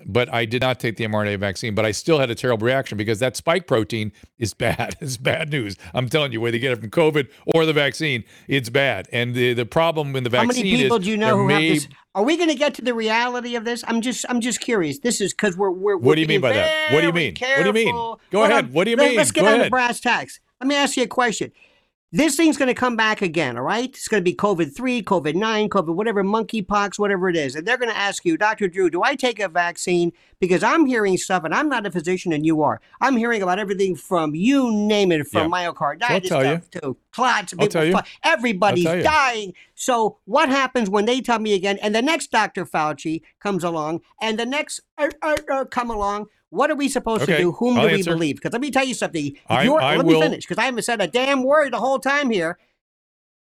but 0.06 0.34
I 0.34 0.46
did 0.46 0.62
not 0.62 0.80
take 0.80 0.98
the 0.98 1.06
mRNA 1.06 1.40
vaccine, 1.40 1.76
but 1.76 1.86
I 1.86 1.92
still 1.92 2.20
had 2.20 2.30
a 2.30 2.36
terrible 2.36 2.66
reaction 2.66 2.98
because 2.98 3.20
that 3.20 3.36
spike 3.36 3.68
protein 3.68 4.12
is 4.38 4.54
bad. 4.54 4.98
It's 5.02 5.18
bad 5.18 5.50
news. 5.50 5.78
I'm 5.94 6.08
telling 6.10 6.32
you, 6.32 6.40
whether 6.40 6.56
you 6.56 6.62
get 6.62 6.72
it 6.72 6.80
from 6.80 6.90
COVID 6.90 7.28
or 7.48 7.66
the 7.66 7.74
vaccine, 7.74 8.24
it's 8.48 8.70
bad. 8.70 9.10
And 9.12 9.34
the, 9.34 9.54
the 9.54 9.66
problem 9.66 10.16
in 10.16 10.24
the 10.24 10.30
How 10.30 10.46
vaccine 10.46 10.66
many 10.66 10.78
people 10.84 10.98
is 10.98 11.04
do 11.04 11.10
you 11.10 11.18
know 11.18 11.38
who 11.38 11.48
may- 11.48 11.68
have 11.70 11.76
this? 11.76 11.88
Are 12.14 12.24
we 12.24 12.38
going 12.38 12.50
to 12.50 12.56
get 12.56 12.74
to 12.76 12.82
the 12.82 12.94
reality 12.94 13.56
of 13.56 13.64
this? 13.66 13.84
I'm 13.88 14.02
just, 14.02 14.26
I'm 14.30 14.42
just 14.42 14.60
curious. 14.60 15.00
This 15.00 15.22
is 15.22 15.34
because 15.34 15.58
we're, 15.58 15.72
we're. 15.72 15.98
What 15.98 16.16
do 16.16 16.22
you 16.22 16.28
mean 16.28 16.42
by 16.42 16.54
that? 16.54 16.94
What 16.94 17.02
do 17.02 17.08
you 17.08 17.14
mean? 17.14 17.36
What 17.40 17.64
do 17.64 17.68
you 17.68 17.74
mean? 17.74 18.16
Go 18.32 18.44
ahead. 18.44 18.74
What 18.74 18.84
do 18.84 18.92
you 18.92 18.98
mean? 18.98 19.16
Let's 19.16 19.32
get 19.32 19.42
Go 19.42 19.54
on 19.54 19.60
the 19.60 19.70
brass 19.70 20.00
tacks. 20.00 20.40
Let 20.60 20.68
me 20.68 20.76
ask 20.76 20.98
you 20.98 21.04
a 21.04 21.08
question. 21.08 21.52
This 22.14 22.36
thing's 22.36 22.58
going 22.58 22.68
to 22.68 22.74
come 22.74 22.98
back 22.98 23.22
again, 23.22 23.58
all 23.58 23.64
right? 23.64 23.88
It's 23.88 24.10
going 24.10 24.20
to 24.22 24.30
be 24.30 24.36
COVID 24.36 24.76
3, 24.76 25.02
COVID 25.02 25.34
9, 25.34 25.70
COVID, 25.70 25.96
whatever, 25.96 26.22
monkeypox, 26.26 27.00
whatever 27.00 27.30
it 27.30 27.38
is. 27.38 27.56
And 27.56 27.66
they're 27.66 27.78
going 27.78 27.90
to 27.90 27.96
ask 27.98 28.26
you, 28.26 28.36
Dr. 28.36 28.68
Drew, 28.68 28.90
do 28.90 29.02
I 29.02 29.16
take 29.16 29.40
a 29.40 29.48
vaccine? 29.48 30.12
Because 30.38 30.62
I'm 30.62 30.86
hearing 30.86 31.18
stuff, 31.18 31.46
and 31.46 31.56
I'm 31.56 31.70
not 31.70 31.86
a 31.86 31.92
physician, 31.92 32.34
and 32.34 32.46
you 32.46 32.62
are. 32.64 32.82
I'm 33.00 33.16
hearing 33.16 33.42
about 33.42 33.60
everything 33.60 33.96
from 33.96 34.36
you 34.36 34.74
name 34.74 35.14
it, 35.14 35.26
from 35.26 35.54
Yeah. 35.54 35.70
myocarditis 35.70 36.28
tell 36.28 36.46
you. 36.46 36.62
to 36.82 36.98
clots. 37.14 37.54
I'll 37.58 37.68
tell 37.68 37.86
you. 37.86 37.96
Everybody's 38.24 38.84
tell 38.84 38.98
you. 38.98 39.04
dying. 39.04 39.54
So 39.76 40.18
what 40.26 40.50
happens 40.50 40.90
when 40.90 41.06
they 41.06 41.22
tell 41.22 41.40
me 41.40 41.54
again, 41.54 41.78
and 41.82 41.96
the 41.96 42.02
next 42.02 42.30
Dr. 42.30 42.66
Fauci 42.66 43.22
comes 43.40 43.64
along, 43.64 44.02
and 44.20 44.38
the 44.38 44.46
next 44.46 44.82
uh, 44.98 45.10
uh, 45.22 45.38
uh, 45.50 45.64
come 45.66 45.90
along? 45.90 46.28
What 46.52 46.70
are 46.70 46.76
we 46.76 46.90
supposed 46.90 47.24
Okay, 47.24 47.38
to 47.38 47.38
do? 47.40 47.52
Whom 47.54 47.78
I'll 47.78 47.84
do 47.88 47.94
we 47.94 48.00
answer. 48.00 48.12
believe? 48.14 48.36
Because 48.36 48.52
let 48.52 48.62
me 48.62 48.72
tell 48.72 48.86
you 48.86 48.94
something. 48.94 49.34
I- 49.48 49.68
I 49.68 49.96
let 49.98 50.06
will- 50.06 50.20
me 50.20 50.22
finish 50.22 50.46
because 50.46 50.58
I 50.62 50.66
haven't 50.66 50.84
said 50.84 51.02
a 51.02 51.08
damn 51.08 51.44
word 51.44 51.74
the 51.74 51.80
whole 51.80 51.98
time 51.98 52.30
here. 52.30 52.60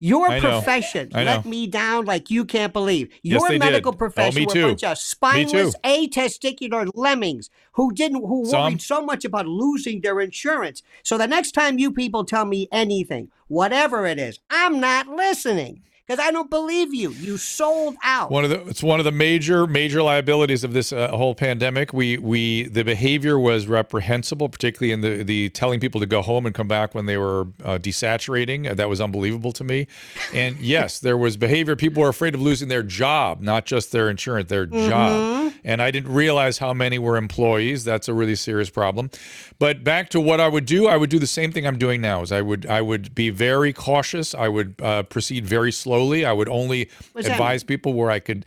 Your 0.00 0.30
I 0.30 0.38
profession 0.38 1.08
I 1.12 1.24
let 1.24 1.44
know. 1.44 1.50
me 1.50 1.66
down 1.66 2.04
like 2.04 2.30
you 2.30 2.44
can't 2.44 2.72
believe. 2.72 3.08
Yes, 3.22 3.40
Your 3.40 3.48
they 3.48 3.58
medical 3.58 3.92
Oh, 3.92 3.96
profession 3.96 4.42
me 4.42 4.46
were 4.46 4.52
a 4.60 4.62
bunch 4.68 4.84
of 4.84 4.96
spineless, 4.98 5.74
atesticular 5.82 6.88
lemmings 6.94 7.50
who 7.72 7.92
didn't 7.92 8.24
who 8.24 8.44
Some. 8.46 8.62
worried 8.64 8.82
so 8.82 9.00
much 9.00 9.24
about 9.24 9.46
losing 9.48 10.00
their 10.02 10.20
insurance. 10.20 10.82
So 11.02 11.18
the 11.18 11.26
next 11.26 11.50
time 11.52 11.80
you 11.80 11.90
people 11.90 12.24
tell 12.24 12.44
me 12.44 12.68
anything, 12.70 13.30
whatever 13.48 14.06
it 14.06 14.20
is, 14.20 14.38
I'm 14.50 14.78
not 14.78 15.08
listening 15.08 15.82
because 16.08 16.24
I 16.24 16.30
don't 16.30 16.48
believe 16.48 16.94
you. 16.94 17.10
You 17.10 17.36
sold 17.36 17.96
out. 18.02 18.30
One 18.30 18.44
of 18.44 18.50
the 18.50 18.66
it's 18.66 18.82
one 18.82 18.98
of 18.98 19.04
the 19.04 19.12
major 19.12 19.66
major 19.66 20.02
liabilities 20.02 20.64
of 20.64 20.72
this 20.72 20.92
uh, 20.92 21.08
whole 21.08 21.34
pandemic. 21.34 21.92
We 21.92 22.16
we 22.16 22.64
the 22.64 22.82
behavior 22.82 23.38
was 23.38 23.66
reprehensible, 23.66 24.48
particularly 24.48 24.92
in 24.92 25.02
the 25.02 25.22
the 25.22 25.50
telling 25.50 25.80
people 25.80 26.00
to 26.00 26.06
go 26.06 26.22
home 26.22 26.46
and 26.46 26.54
come 26.54 26.68
back 26.68 26.94
when 26.94 27.04
they 27.06 27.18
were 27.18 27.42
uh, 27.62 27.78
desaturating. 27.78 28.70
Uh, 28.70 28.74
That 28.74 28.88
was 28.88 29.00
unbelievable 29.00 29.52
to 29.52 29.64
me. 29.64 29.86
And 30.32 30.56
yes, 30.60 30.98
there 30.98 31.18
was 31.18 31.36
behavior. 31.36 31.76
People 31.76 32.02
were 32.02 32.08
afraid 32.08 32.34
of 32.34 32.40
losing 32.40 32.68
their 32.68 32.82
job, 32.82 33.42
not 33.42 33.66
just 33.66 33.92
their 33.92 34.08
insurance, 34.08 34.48
their 34.48 34.66
job. 34.66 35.52
And 35.64 35.82
I 35.82 35.90
didn't 35.90 36.12
realize 36.14 36.58
how 36.58 36.72
many 36.72 36.98
were 36.98 37.16
employees. 37.16 37.84
That's 37.84 38.08
a 38.08 38.14
really 38.14 38.36
serious 38.36 38.70
problem. 38.70 39.10
But 39.58 39.82
back 39.84 40.08
to 40.10 40.20
what 40.20 40.40
I 40.40 40.48
would 40.48 40.64
do, 40.64 40.86
I 40.86 40.96
would 40.96 41.10
do 41.10 41.18
the 41.18 41.26
same 41.26 41.52
thing 41.52 41.66
I'm 41.66 41.78
doing 41.78 42.00
now. 42.00 42.22
Is 42.22 42.32
I 42.32 42.40
would 42.40 42.64
I 42.66 42.80
would 42.80 43.14
be 43.14 43.28
very 43.28 43.72
cautious. 43.72 44.34
I 44.34 44.48
would 44.48 44.80
uh, 44.80 45.02
proceed 45.02 45.44
very 45.44 45.72
slowly. 45.72 45.97
I 46.06 46.32
would 46.32 46.48
only 46.48 46.88
What's 47.12 47.26
advise 47.28 47.64
people 47.64 47.92
where 47.94 48.10
I 48.10 48.20
could. 48.20 48.44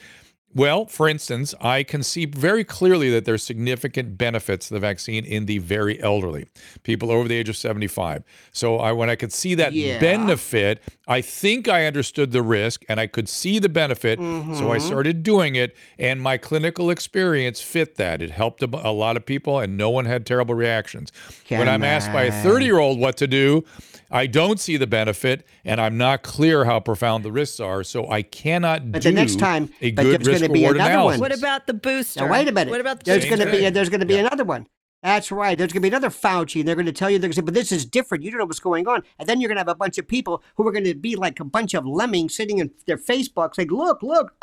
Well, 0.54 0.86
for 0.86 1.08
instance, 1.08 1.56
I 1.62 1.82
can 1.84 2.04
see 2.04 2.26
very 2.26 2.66
clearly 2.66 3.10
that 3.12 3.24
there's 3.24 3.42
significant 3.42 4.18
benefits 4.18 4.68
to 4.68 4.74
the 4.74 4.82
vaccine 4.82 5.24
in 5.24 5.46
the 5.46 5.60
very 5.60 5.98
elderly, 6.04 6.46
people 6.84 7.10
over 7.10 7.26
the 7.30 7.36
age 7.36 7.48
of 7.48 7.56
75. 7.56 8.26
So 8.52 8.76
I, 8.78 8.92
when 8.92 9.10
I 9.10 9.16
could 9.16 9.32
see 9.32 9.56
that 9.56 9.72
Yeah. 9.72 9.98
benefit, 10.00 10.84
I 11.08 11.22
think 11.22 11.70
I 11.70 11.86
understood 11.86 12.34
the 12.34 12.42
risk 12.42 12.84
and 12.90 13.00
I 13.00 13.08
could 13.08 13.30
see 13.30 13.60
the 13.60 13.70
benefit. 13.70 14.20
So 14.20 14.72
I 14.74 14.78
started 14.78 15.24
doing 15.24 15.56
it, 15.56 15.74
and 15.98 16.20
my 16.22 16.38
clinical 16.38 16.90
experience 16.90 17.62
fit 17.62 17.96
that. 17.96 18.22
It 18.22 18.32
helped 18.32 18.62
a, 18.62 18.68
a 18.86 18.92
lot 18.92 19.16
of 19.16 19.26
people, 19.26 19.58
and 19.58 19.78
no 19.78 19.90
one 19.90 20.04
had 20.04 20.26
terrible 20.26 20.56
reactions. 20.56 21.14
when 21.60 21.70
I'm 21.70 21.84
asked 21.86 22.12
by 22.12 22.24
a 22.24 22.32
30 22.32 22.66
year 22.66 22.80
old 22.80 23.00
what 23.00 23.16
to 23.18 23.28
do, 23.28 23.64
I 24.12 24.28
don't 24.28 24.60
see 24.60 24.78
the 24.78 24.88
benefit, 24.88 25.46
and 25.64 25.80
I'm 25.80 25.98
not 25.98 26.22
clear 26.24 26.66
how 26.66 26.80
profound 26.80 27.24
the 27.24 27.32
risks 27.32 27.60
are. 27.60 27.84
So 27.84 28.10
I 28.10 28.22
cannot 28.22 28.86
do 28.86 28.92
But 28.92 29.02
do 29.04 29.10
the 29.10 29.16
next 29.16 29.40
time- 29.40 29.70
a 29.82 29.92
but 29.92 30.04
good 30.04 30.22
there's 30.22 30.28
gonna 30.28 30.40
risk 30.42 30.54
be 30.54 30.60
reward 30.60 30.76
another 30.76 30.92
analysis. 30.92 31.20
one. 31.22 31.30
What 31.30 31.38
about 31.40 31.68
the 31.68 31.74
booster? 31.74 32.20
Now 32.26 32.32
wait 32.32 32.48
a 32.48 32.52
minute. 32.52 32.70
What 32.72 32.82
about 32.82 33.00
the 33.00 33.06
there's 33.06 33.26
going 33.26 33.40
to 33.40 33.46
be 33.46 33.60
thing. 33.60 33.74
there's 33.74 33.90
going 33.90 34.02
to 34.02 34.06
be 34.06 34.16
Yeah. 34.16 34.22
another 34.28 34.44
one. 34.44 34.68
That's 35.04 35.32
right. 35.32 35.58
There's 35.58 35.72
going 35.74 35.82
to 35.82 35.90
be 35.90 35.96
another 35.96 36.12
Fauci, 36.12 36.60
and 36.60 36.68
they're 36.68 36.76
going 36.76 36.86
to 36.86 36.92
tell 36.92 37.10
you 37.10 37.18
they're 37.18 37.28
going 37.30 37.32
to 37.34 37.36
say, 37.38 37.42
"But 37.46 37.56
this 37.56 37.72
is 37.72 37.86
different. 37.86 38.24
You 38.24 38.30
don't 38.30 38.38
know 38.40 38.46
what's 38.46 38.60
going 38.60 38.88
on." 38.88 39.02
And 39.18 39.28
then 39.28 39.42
you're 39.42 39.48
going 39.48 39.56
to 39.56 39.62
have 39.62 39.68
a 39.68 39.74
bunch 39.74 39.98
of 39.98 40.08
people 40.08 40.44
who 40.58 40.68
are 40.68 40.72
going 40.72 40.84
to 40.84 40.94
be 40.94 41.16
like 41.16 41.40
a 41.40 41.44
bunch 41.44 41.74
of 41.74 41.88
lemmings 41.88 42.36
sitting 42.36 42.60
in 42.60 42.70
their 42.86 42.98
Facebooks, 42.98 43.58
like, 43.58 43.72
"Look, 43.72 44.04
look, 44.04 44.34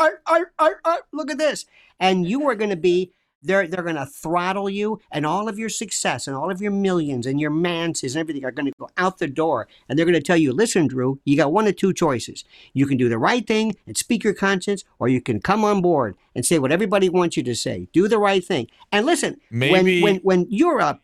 look 1.12 1.30
at 1.30 1.38
this," 1.38 1.64
and 2.00 2.26
you 2.28 2.48
are 2.48 2.54
going 2.54 2.70
to 2.70 2.76
be. 2.76 3.12
They're, 3.42 3.66
they're 3.68 3.84
going 3.84 3.96
to 3.96 4.06
throttle 4.06 4.68
you, 4.68 5.00
and 5.12 5.24
all 5.24 5.48
of 5.48 5.58
your 5.58 5.68
success 5.68 6.26
and 6.26 6.36
all 6.36 6.50
of 6.50 6.60
your 6.60 6.72
millions 6.72 7.26
and 7.26 7.40
your 7.40 7.50
manses 7.50 8.16
and 8.16 8.20
everything 8.20 8.44
are 8.44 8.50
going 8.50 8.66
to 8.66 8.72
go 8.78 8.88
out 8.96 9.18
the 9.18 9.28
door. 9.28 9.68
And 9.88 9.98
they're 9.98 10.06
going 10.06 10.14
to 10.14 10.20
tell 10.20 10.36
you, 10.36 10.52
listen, 10.52 10.88
Drew, 10.88 11.20
you 11.24 11.36
got 11.36 11.52
one 11.52 11.66
of 11.66 11.76
two 11.76 11.92
choices. 11.92 12.44
You 12.72 12.86
can 12.86 12.96
do 12.96 13.08
the 13.08 13.18
right 13.18 13.46
thing 13.46 13.76
and 13.86 13.96
speak 13.96 14.24
your 14.24 14.34
conscience, 14.34 14.84
or 14.98 15.08
you 15.08 15.20
can 15.20 15.40
come 15.40 15.64
on 15.64 15.80
board 15.80 16.16
and 16.34 16.44
say 16.44 16.58
what 16.58 16.72
everybody 16.72 17.08
wants 17.08 17.36
you 17.36 17.42
to 17.44 17.54
say. 17.54 17.88
Do 17.92 18.08
the 18.08 18.18
right 18.18 18.44
thing. 18.44 18.68
And 18.90 19.06
listen, 19.06 19.40
Maybe- 19.50 20.02
when, 20.02 20.16
when, 20.16 20.40
when 20.40 20.46
you're 20.50 20.80
a 20.80 21.00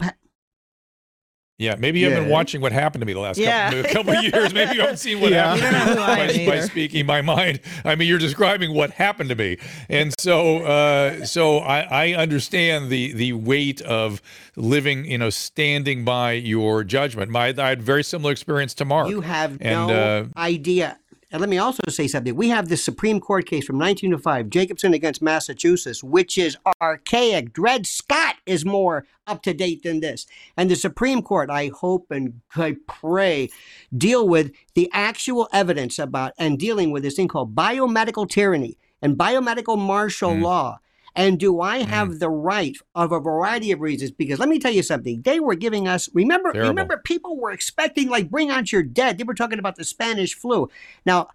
Yeah, 1.57 1.77
maybe 1.79 2.01
you 2.01 2.07
haven't 2.07 2.25
been 2.25 2.33
watching 2.33 2.61
what 2.61 2.73
happened 2.73 3.03
to 3.03 3.07
me 3.07 3.13
the 3.13 3.21
last 3.21 3.39
Yeah. 3.39 3.71
couple, 3.71 3.93
couple 3.93 4.13
of 4.17 4.25
years. 4.25 4.53
Maybe 4.53 4.75
you 4.75 4.81
haven't 4.81 4.97
seen 4.97 5.21
what 5.21 5.31
Yeah. 5.33 5.55
happened 5.57 5.63
You 5.63 5.71
don't 5.71 5.97
know 5.97 6.05
who 6.05 6.11
I 6.11 6.47
by, 6.47 6.61
by 6.61 6.61
speaking 6.67 7.07
my 7.07 7.23
mind. 7.23 7.61
I 7.85 7.95
mean, 7.95 8.09
you're 8.09 8.19
describing 8.19 8.75
what 8.75 8.91
happened 8.91 9.29
to 9.29 9.37
me, 9.37 9.59
and 9.89 10.13
so 10.19 10.65
uh, 10.65 11.25
so 11.25 11.59
I, 11.59 11.81
I 12.09 12.15
understand 12.15 12.91
the 12.91 13.13
the 13.13 13.35
weight 13.35 13.81
of 13.83 14.21
living, 14.57 15.05
you 15.05 15.19
know, 15.19 15.31
standing 15.31 16.05
by 16.05 16.33
your 16.33 16.83
judgment. 16.83 17.31
My 17.31 17.55
I 17.57 17.69
had 17.69 17.79
a 17.79 17.83
very 17.83 18.03
similar 18.03 18.33
experience 18.33 18.75
to 18.75 18.85
Mark. 18.85 19.09
you 19.09 19.21
have 19.21 19.53
and 19.61 19.87
no 19.89 19.95
uh, 19.95 20.25
idea. 20.37 20.99
And 21.35 21.41
let 21.41 21.51
me 21.51 21.59
also 21.59 21.83
say 21.89 22.07
something. 22.07 22.37
We 22.37 22.49
have 22.51 22.69
this 22.69 22.85
Supreme 22.85 23.19
Court 23.19 23.45
case 23.45 23.67
from 23.67 23.77
1905, 23.77 24.51
Jacobson 24.51 24.95
against 24.95 25.21
Massachusetts, 25.21 26.05
which 26.05 26.39
is 26.39 26.57
archaic. 26.81 27.53
Dred 27.53 27.89
Scott 27.89 28.37
is 28.47 28.65
more 28.65 29.05
up 29.27 29.43
to 29.43 29.53
date 29.53 29.83
than 29.83 29.99
this. 29.99 30.27
And 30.57 30.71
the 30.71 30.77
Supreme 30.77 31.23
Court, 31.23 31.51
I 31.51 31.73
hope 31.75 32.13
and 32.13 32.41
I 32.55 32.77
pray, 32.87 33.51
deal 33.99 34.29
with 34.29 34.53
the 34.77 34.89
actual 34.93 35.49
evidence 35.53 35.99
about 35.99 36.35
and 36.39 36.57
dealing 36.57 36.93
with 36.93 37.03
this 37.03 37.17
thing 37.17 37.27
called 37.27 37.53
biomedical 37.53 38.31
tyranny 38.31 38.79
and 39.03 39.17
biomedical 39.17 39.77
martial 39.77 40.31
Mm. 40.31 40.43
law. 40.43 40.79
And 41.17 41.39
do 41.39 41.61
I 41.61 41.83
mm. 41.83 41.87
have 41.87 42.19
the 42.19 42.29
right 42.29 42.77
of 42.95 43.13
a 43.13 43.21
variety 43.21 43.71
of 43.73 43.81
reasons? 43.81 44.11
Because 44.11 44.39
let 44.39 44.49
me 44.49 44.59
tell 44.59 44.73
you 44.73 44.83
something. 44.83 45.23
They 45.23 45.41
were 45.41 45.55
giving 45.55 45.87
us 45.87 46.09
remember 46.13 46.53
Terrible. 46.53 46.71
remember 46.71 46.97
people 46.99 47.39
were 47.39 47.53
expecting 47.53 48.09
like 48.09 48.31
bring 48.31 48.51
out 48.51 48.73
your 48.73 48.83
dead. 48.83 49.19
They 49.19 49.25
were 49.25 49.35
talking 49.35 49.59
about 49.59 49.77
the 49.77 49.85
Spanish 49.85 50.35
flu. 50.35 50.69
Now, 51.07 51.29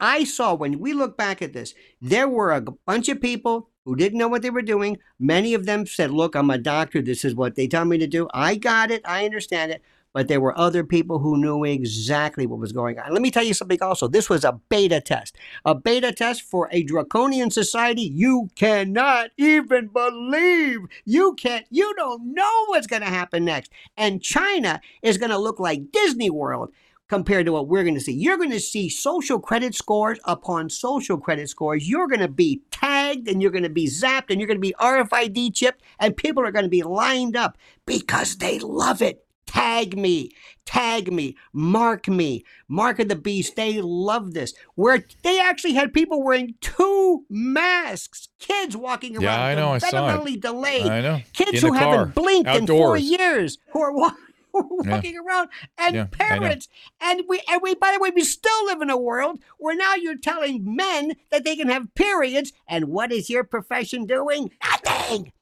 I 0.00 0.24
saw 0.24 0.54
when 0.54 0.78
we 0.78 0.94
look 0.94 1.16
back 1.18 1.42
at 1.42 1.52
this, 1.52 1.74
there 2.00 2.28
were 2.28 2.52
a 2.52 2.62
bunch 2.62 3.08
of 3.10 3.20
people 3.20 3.68
who 3.84 3.96
didn't 3.96 4.18
know 4.18 4.28
what 4.28 4.42
they 4.42 4.50
were 4.50 4.62
doing. 4.62 4.98
Many 5.18 5.52
of 5.52 5.66
them 5.66 5.86
said, 5.86 6.10
Look, 6.10 6.34
I'm 6.34 6.50
a 6.50 6.58
doctor. 6.58 7.02
This 7.02 7.24
is 7.24 7.34
what 7.34 7.54
they 7.54 7.66
tell 7.66 7.84
me 7.84 7.98
to 7.98 8.06
do. 8.06 8.28
I 8.32 8.54
got 8.54 8.90
it. 8.90 9.02
I 9.04 9.24
understand 9.24 9.72
it. 9.72 9.82
But 10.12 10.26
there 10.26 10.40
were 10.40 10.58
other 10.58 10.82
people 10.82 11.20
who 11.20 11.36
knew 11.36 11.62
exactly 11.62 12.46
what 12.46 12.58
was 12.58 12.72
going 12.72 12.98
on. 12.98 13.12
Let 13.12 13.22
me 13.22 13.30
tell 13.30 13.44
you 13.44 13.54
something 13.54 13.80
also. 13.80 14.08
This 14.08 14.28
was 14.28 14.44
a 14.44 14.60
beta 14.68 15.00
test. 15.00 15.36
A 15.64 15.74
beta 15.74 16.12
test 16.12 16.42
for 16.42 16.68
a 16.72 16.82
draconian 16.82 17.50
society 17.50 18.02
you 18.02 18.50
cannot 18.56 19.30
even 19.36 19.88
believe. 19.88 20.80
You 21.04 21.34
can't, 21.34 21.66
you 21.70 21.94
don't 21.94 22.34
know 22.34 22.64
what's 22.66 22.88
going 22.88 23.02
to 23.02 23.08
happen 23.08 23.44
next. 23.44 23.70
And 23.96 24.22
China 24.22 24.80
is 25.02 25.16
going 25.16 25.30
to 25.30 25.38
look 25.38 25.60
like 25.60 25.92
Disney 25.92 26.30
World 26.30 26.72
compared 27.10 27.44
to 27.44 27.52
what 27.52 27.68
we're 27.68 27.82
going 27.82 27.94
to 27.94 28.00
see. 28.00 28.12
You're 28.12 28.36
going 28.36 28.52
to 28.52 28.60
see 28.60 28.88
social 28.88 29.40
credit 29.40 29.74
scores 29.74 30.18
upon 30.24 30.70
social 30.70 31.18
credit 31.18 31.48
scores. 31.48 31.88
You're 31.88 32.06
going 32.06 32.20
to 32.20 32.28
be 32.28 32.62
tagged 32.70 33.28
and 33.28 33.42
you're 33.42 33.50
going 33.50 33.64
to 33.64 33.68
be 33.68 33.86
zapped 33.86 34.30
and 34.30 34.40
you're 34.40 34.46
going 34.46 34.56
to 34.56 34.60
be 34.60 34.74
RFID 34.80 35.54
chipped 35.54 35.82
and 35.98 36.16
people 36.16 36.44
are 36.44 36.52
going 36.52 36.64
to 36.64 36.68
be 36.68 36.84
lined 36.84 37.36
up 37.36 37.58
because 37.84 38.36
they 38.36 38.58
love 38.60 39.02
it. 39.02 39.24
Tag 39.50 39.96
me, 39.98 40.30
tag 40.64 41.12
me, 41.12 41.36
mark 41.52 42.06
me, 42.06 42.44
mark 42.68 43.00
of 43.00 43.08
the 43.08 43.16
beast. 43.16 43.56
They 43.56 43.80
love 43.82 44.32
this. 44.32 44.54
Where 44.76 45.04
they 45.22 45.40
actually 45.40 45.72
had 45.72 45.92
people 45.92 46.22
wearing 46.22 46.54
two 46.60 47.24
masks, 47.28 48.28
kids 48.38 48.76
walking 48.76 49.16
around. 49.16 49.24
Yeah, 49.24 49.42
I 49.44 49.54
know, 49.56 49.72
I 49.72 49.78
saw 49.78 50.22
it. 50.22 50.40
delayed. 50.40 50.86
I 50.86 51.00
know. 51.00 51.20
Kids 51.32 51.60
In 51.64 51.68
who 51.68 51.74
haven't 51.74 52.14
blinked 52.14 52.48
in 52.48 52.68
four 52.68 52.96
years 52.96 53.58
who 53.72 53.80
are 53.82 53.92
wa- 53.92 54.12
who 54.52 54.82
Yeah. 54.84 54.92
walking 54.92 55.16
around 55.18 55.48
and 55.78 55.96
Yeah, 55.96 56.06
parents 56.12 56.68
and 57.00 57.22
we 57.28 57.40
and 57.48 57.60
we 57.62 57.74
by 57.74 57.92
the 57.92 57.98
way 58.00 58.10
we 58.14 58.22
still 58.22 58.66
live 58.66 58.80
in 58.82 58.90
a 58.90 58.96
world 58.96 59.40
where 59.58 59.76
now 59.76 59.94
you're 59.96 60.16
telling 60.16 60.74
men 60.76 61.14
that 61.30 61.42
they 61.44 61.56
can 61.56 61.68
have 61.68 61.92
periods 61.96 62.52
and 62.68 62.84
what 62.86 63.10
is 63.12 63.28
your 63.30 63.42
profession 63.44 64.06
doing 64.06 64.50
nothing 64.64 65.32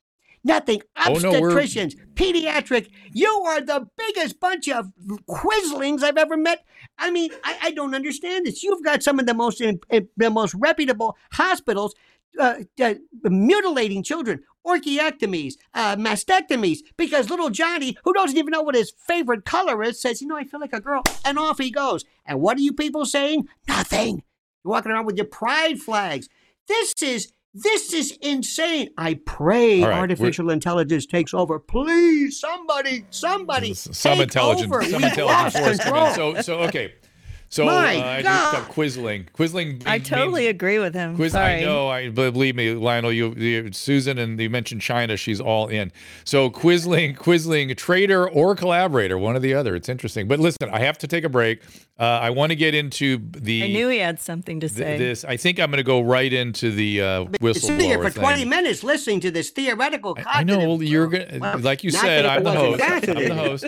nothing 0.49 0.81
Oh, 0.97 1.15
no, 1.15 1.33
obstetricians 1.33 1.95
pediatric 2.15 2.89
you 3.13 3.29
are 3.47 3.61
the 3.61 3.87
biggest 3.97 4.41
bunch 4.41 4.69
of 4.69 4.87
quislings 5.29 6.03
i've 6.03 6.17
ever 6.17 6.37
met 6.37 6.65
i 6.99 7.11
mean 7.11 7.31
i, 7.45 7.59
I 7.65 7.71
don't 7.73 7.95
understand 7.95 8.47
this 8.47 8.63
you've 8.63 8.85
got 8.85 9.03
some 9.03 9.19
of 9.21 9.27
the 9.27 9.35
most 9.35 9.61
in, 9.61 9.79
in- 9.91 10.09
the 10.17 10.31
most 10.31 10.55
reputable 10.55 11.17
hospitals 11.33 11.95
uh, 12.39 12.61
uh, 12.81 12.95
mutilating 13.25 14.03
children, 14.05 14.41
orchiectomies, 14.65 15.55
uh, 15.75 15.97
mastectomies, 15.97 16.79
because 16.97 17.31
little 17.31 17.51
Johnny, 17.51 17.97
who 18.05 18.13
doesn't 18.13 18.37
even 18.37 18.53
know 18.53 18.63
what 18.63 18.77
his 18.77 18.93
favorite 19.09 19.45
color 19.45 19.83
is, 19.83 20.01
says, 20.01 20.21
You 20.21 20.29
know, 20.29 20.37
I 20.37 20.45
feel 20.45 20.61
like 20.61 20.73
a 20.73 20.81
girl, 20.81 21.03
and 21.25 21.37
off 21.37 21.59
he 21.59 21.73
goes. 21.73 22.05
And 22.25 22.41
what 22.41 22.57
are 22.57 22.61
you 22.61 22.73
people 22.73 23.07
saying? 23.07 23.49
Nothing. 23.67 24.23
You're 24.65 24.71
walking 24.71 24.93
around 24.93 25.07
with 25.07 25.17
your 25.17 25.27
pride 25.27 25.81
flags. 25.81 26.29
This 26.69 26.95
is. 27.03 27.33
This 27.63 27.93
is 27.93 28.17
insane. 28.23 28.91
I 28.99 29.15
pray 29.27 29.83
All 29.83 29.89
right, 29.91 29.99
artificial 29.99 30.51
intelligence 30.51 31.07
takes 31.07 31.35
over. 31.35 31.59
Please, 31.59 32.39
somebody, 32.41 33.05
somebody, 33.11 33.75
some 33.75 34.17
take 34.19 34.23
intelligence, 34.25 34.73
over. 34.73 34.83
some 34.85 35.03
We've 35.03 35.11
intelligence 35.11 35.55
lost 35.55 35.59
force 35.59 35.79
in. 35.79 35.79
control. 35.79 36.15
So, 36.15 36.41
so 36.43 36.59
okay. 36.61 36.95
So 37.51 37.65
My 37.65 37.97
uh, 37.97 38.07
I 38.07 38.23
just 38.23 38.53
got 38.53 38.71
Quisling. 38.71 39.31
Quisling. 39.33 39.83
I 39.87 39.95
means- 39.97 40.09
totally 40.09 40.49
agree 40.49 40.79
with 40.79 40.93
him. 40.95 41.17
Quiz, 41.17 41.33
Sorry. 41.33 41.55
I 41.55 41.61
know. 41.65 41.89
I 41.89 42.11
believe 42.11 42.55
me, 42.55 42.75
Lionel. 42.75 43.11
You, 43.11 43.33
you, 43.33 43.73
Susan, 43.73 44.19
and 44.19 44.39
you 44.39 44.51
mentioned 44.51 44.83
China. 44.83 45.17
She's 45.17 45.41
all 45.41 45.67
in. 45.69 45.91
So 46.25 46.51
Quisling, 46.51 47.17
Quisling, 47.17 47.75
trader 47.75 48.29
or 48.29 48.55
collaborator, 48.55 49.17
one 49.17 49.35
or 49.35 49.39
the 49.41 49.55
other. 49.55 49.75
It's 49.75 49.89
interesting. 49.89 50.29
But 50.29 50.41
listen, 50.41 50.69
I 50.71 50.81
have 50.81 50.99
to 50.99 51.07
take 51.07 51.25
a 51.25 51.31
break. 51.31 51.63
Uh, 51.99 52.05
I 52.05 52.31
want 52.31 52.51
to 52.51 52.57
get 52.57 52.77
into 52.77 53.19
the. 53.33 53.65
I 53.65 53.67
knew 53.67 53.89
he 53.89 53.99
had 53.99 54.21
something 54.21 54.61
to 54.61 54.69
th- 54.69 54.79
say. 54.79 54.99
this. 54.99 55.25
I 55.25 55.37
think 55.37 55.59
I'm 55.59 55.69
going 55.71 55.79
to 55.79 55.83
go 55.83 56.01
right 56.01 56.33
into 56.33 56.71
the 56.71 57.03
uh, 57.03 57.25
Been 57.25 57.55
sitting 57.55 57.81
here 57.81 58.01
for 58.01 58.11
thing. 58.11 58.23
20 58.23 58.45
minutes 58.45 58.85
listening 58.85 59.19
to 59.21 59.33
this 59.33 59.51
theoretical 59.51 60.17
I 60.25 60.45
know. 60.45 60.59
Well, 60.59 60.83
you're 60.83 61.09
gonna, 61.09 61.39
Well, 61.41 61.59
like 61.59 61.83
you 61.83 61.91
said, 61.91 62.25
I'm 62.25 62.45
the 62.45 62.51
wasn't 62.51 62.81
host. 62.83 63.09
I'm 63.09 63.29
the 63.29 63.35
host. 63.35 63.67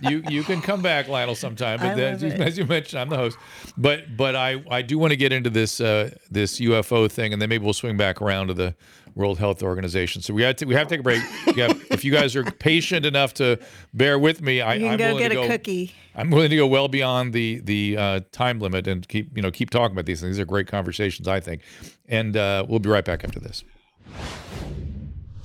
You 0.00 0.22
you 0.28 0.44
can 0.44 0.60
come 0.60 0.80
back, 0.80 1.08
Lionel, 1.08 1.34
sometime. 1.34 1.80
But 1.80 1.88
I 1.88 1.94
then, 1.94 2.40
as 2.40 2.56
you 2.56 2.66
mentioned, 2.66 3.00
I'm 3.00 3.08
the 3.08 3.16
host. 3.16 3.36
But 3.76 4.16
but 4.16 4.36
I 4.36 4.62
I 4.70 4.82
do 4.82 4.96
want 4.98 5.10
to 5.10 5.16
get 5.16 5.32
into 5.32 5.50
this 5.50 5.80
uh, 5.80 6.10
this 6.30 6.60
UFO 6.60 7.10
thing, 7.10 7.32
and 7.32 7.42
then 7.42 7.48
maybe 7.48 7.64
we'll 7.64 7.72
swing 7.74 7.96
back 7.96 8.22
around 8.22 8.46
to 8.48 8.54
the 8.54 8.76
World 9.16 9.38
Health 9.38 9.62
Organization. 9.62 10.22
So 10.22 10.32
we 10.34 10.42
have 10.42 10.54
to 10.56 10.66
we 10.66 10.74
have 10.74 10.86
to 10.86 10.94
take 10.94 11.00
a 11.00 11.02
break. 11.02 11.22
You 11.56 11.62
have- 11.64 11.81
if 12.02 12.04
you 12.04 12.10
guys 12.10 12.34
are 12.34 12.42
patient 12.42 13.06
enough 13.06 13.32
to 13.34 13.60
bear 13.94 14.18
with 14.18 14.42
me, 14.42 14.60
I, 14.60 14.74
I'm 14.74 14.98
go 14.98 15.14
willing 15.14 15.18
get 15.18 15.28
to 15.28 15.40
a 15.40 15.46
go. 15.46 15.48
cookie. 15.48 15.94
I'm 16.16 16.30
willing 16.30 16.50
to 16.50 16.56
go 16.56 16.66
well 16.66 16.88
beyond 16.88 17.32
the 17.32 17.60
the 17.60 17.96
uh, 17.96 18.20
time 18.32 18.58
limit 18.58 18.88
and 18.88 19.06
keep 19.06 19.36
you 19.36 19.42
know 19.42 19.52
keep 19.52 19.70
talking 19.70 19.94
about 19.94 20.06
these 20.06 20.20
things. 20.20 20.36
These 20.36 20.42
are 20.42 20.44
great 20.44 20.66
conversations, 20.66 21.28
I 21.28 21.38
think, 21.38 21.62
and 22.08 22.36
uh, 22.36 22.66
we'll 22.68 22.80
be 22.80 22.88
right 22.88 23.04
back 23.04 23.22
after 23.22 23.38
this. 23.38 23.62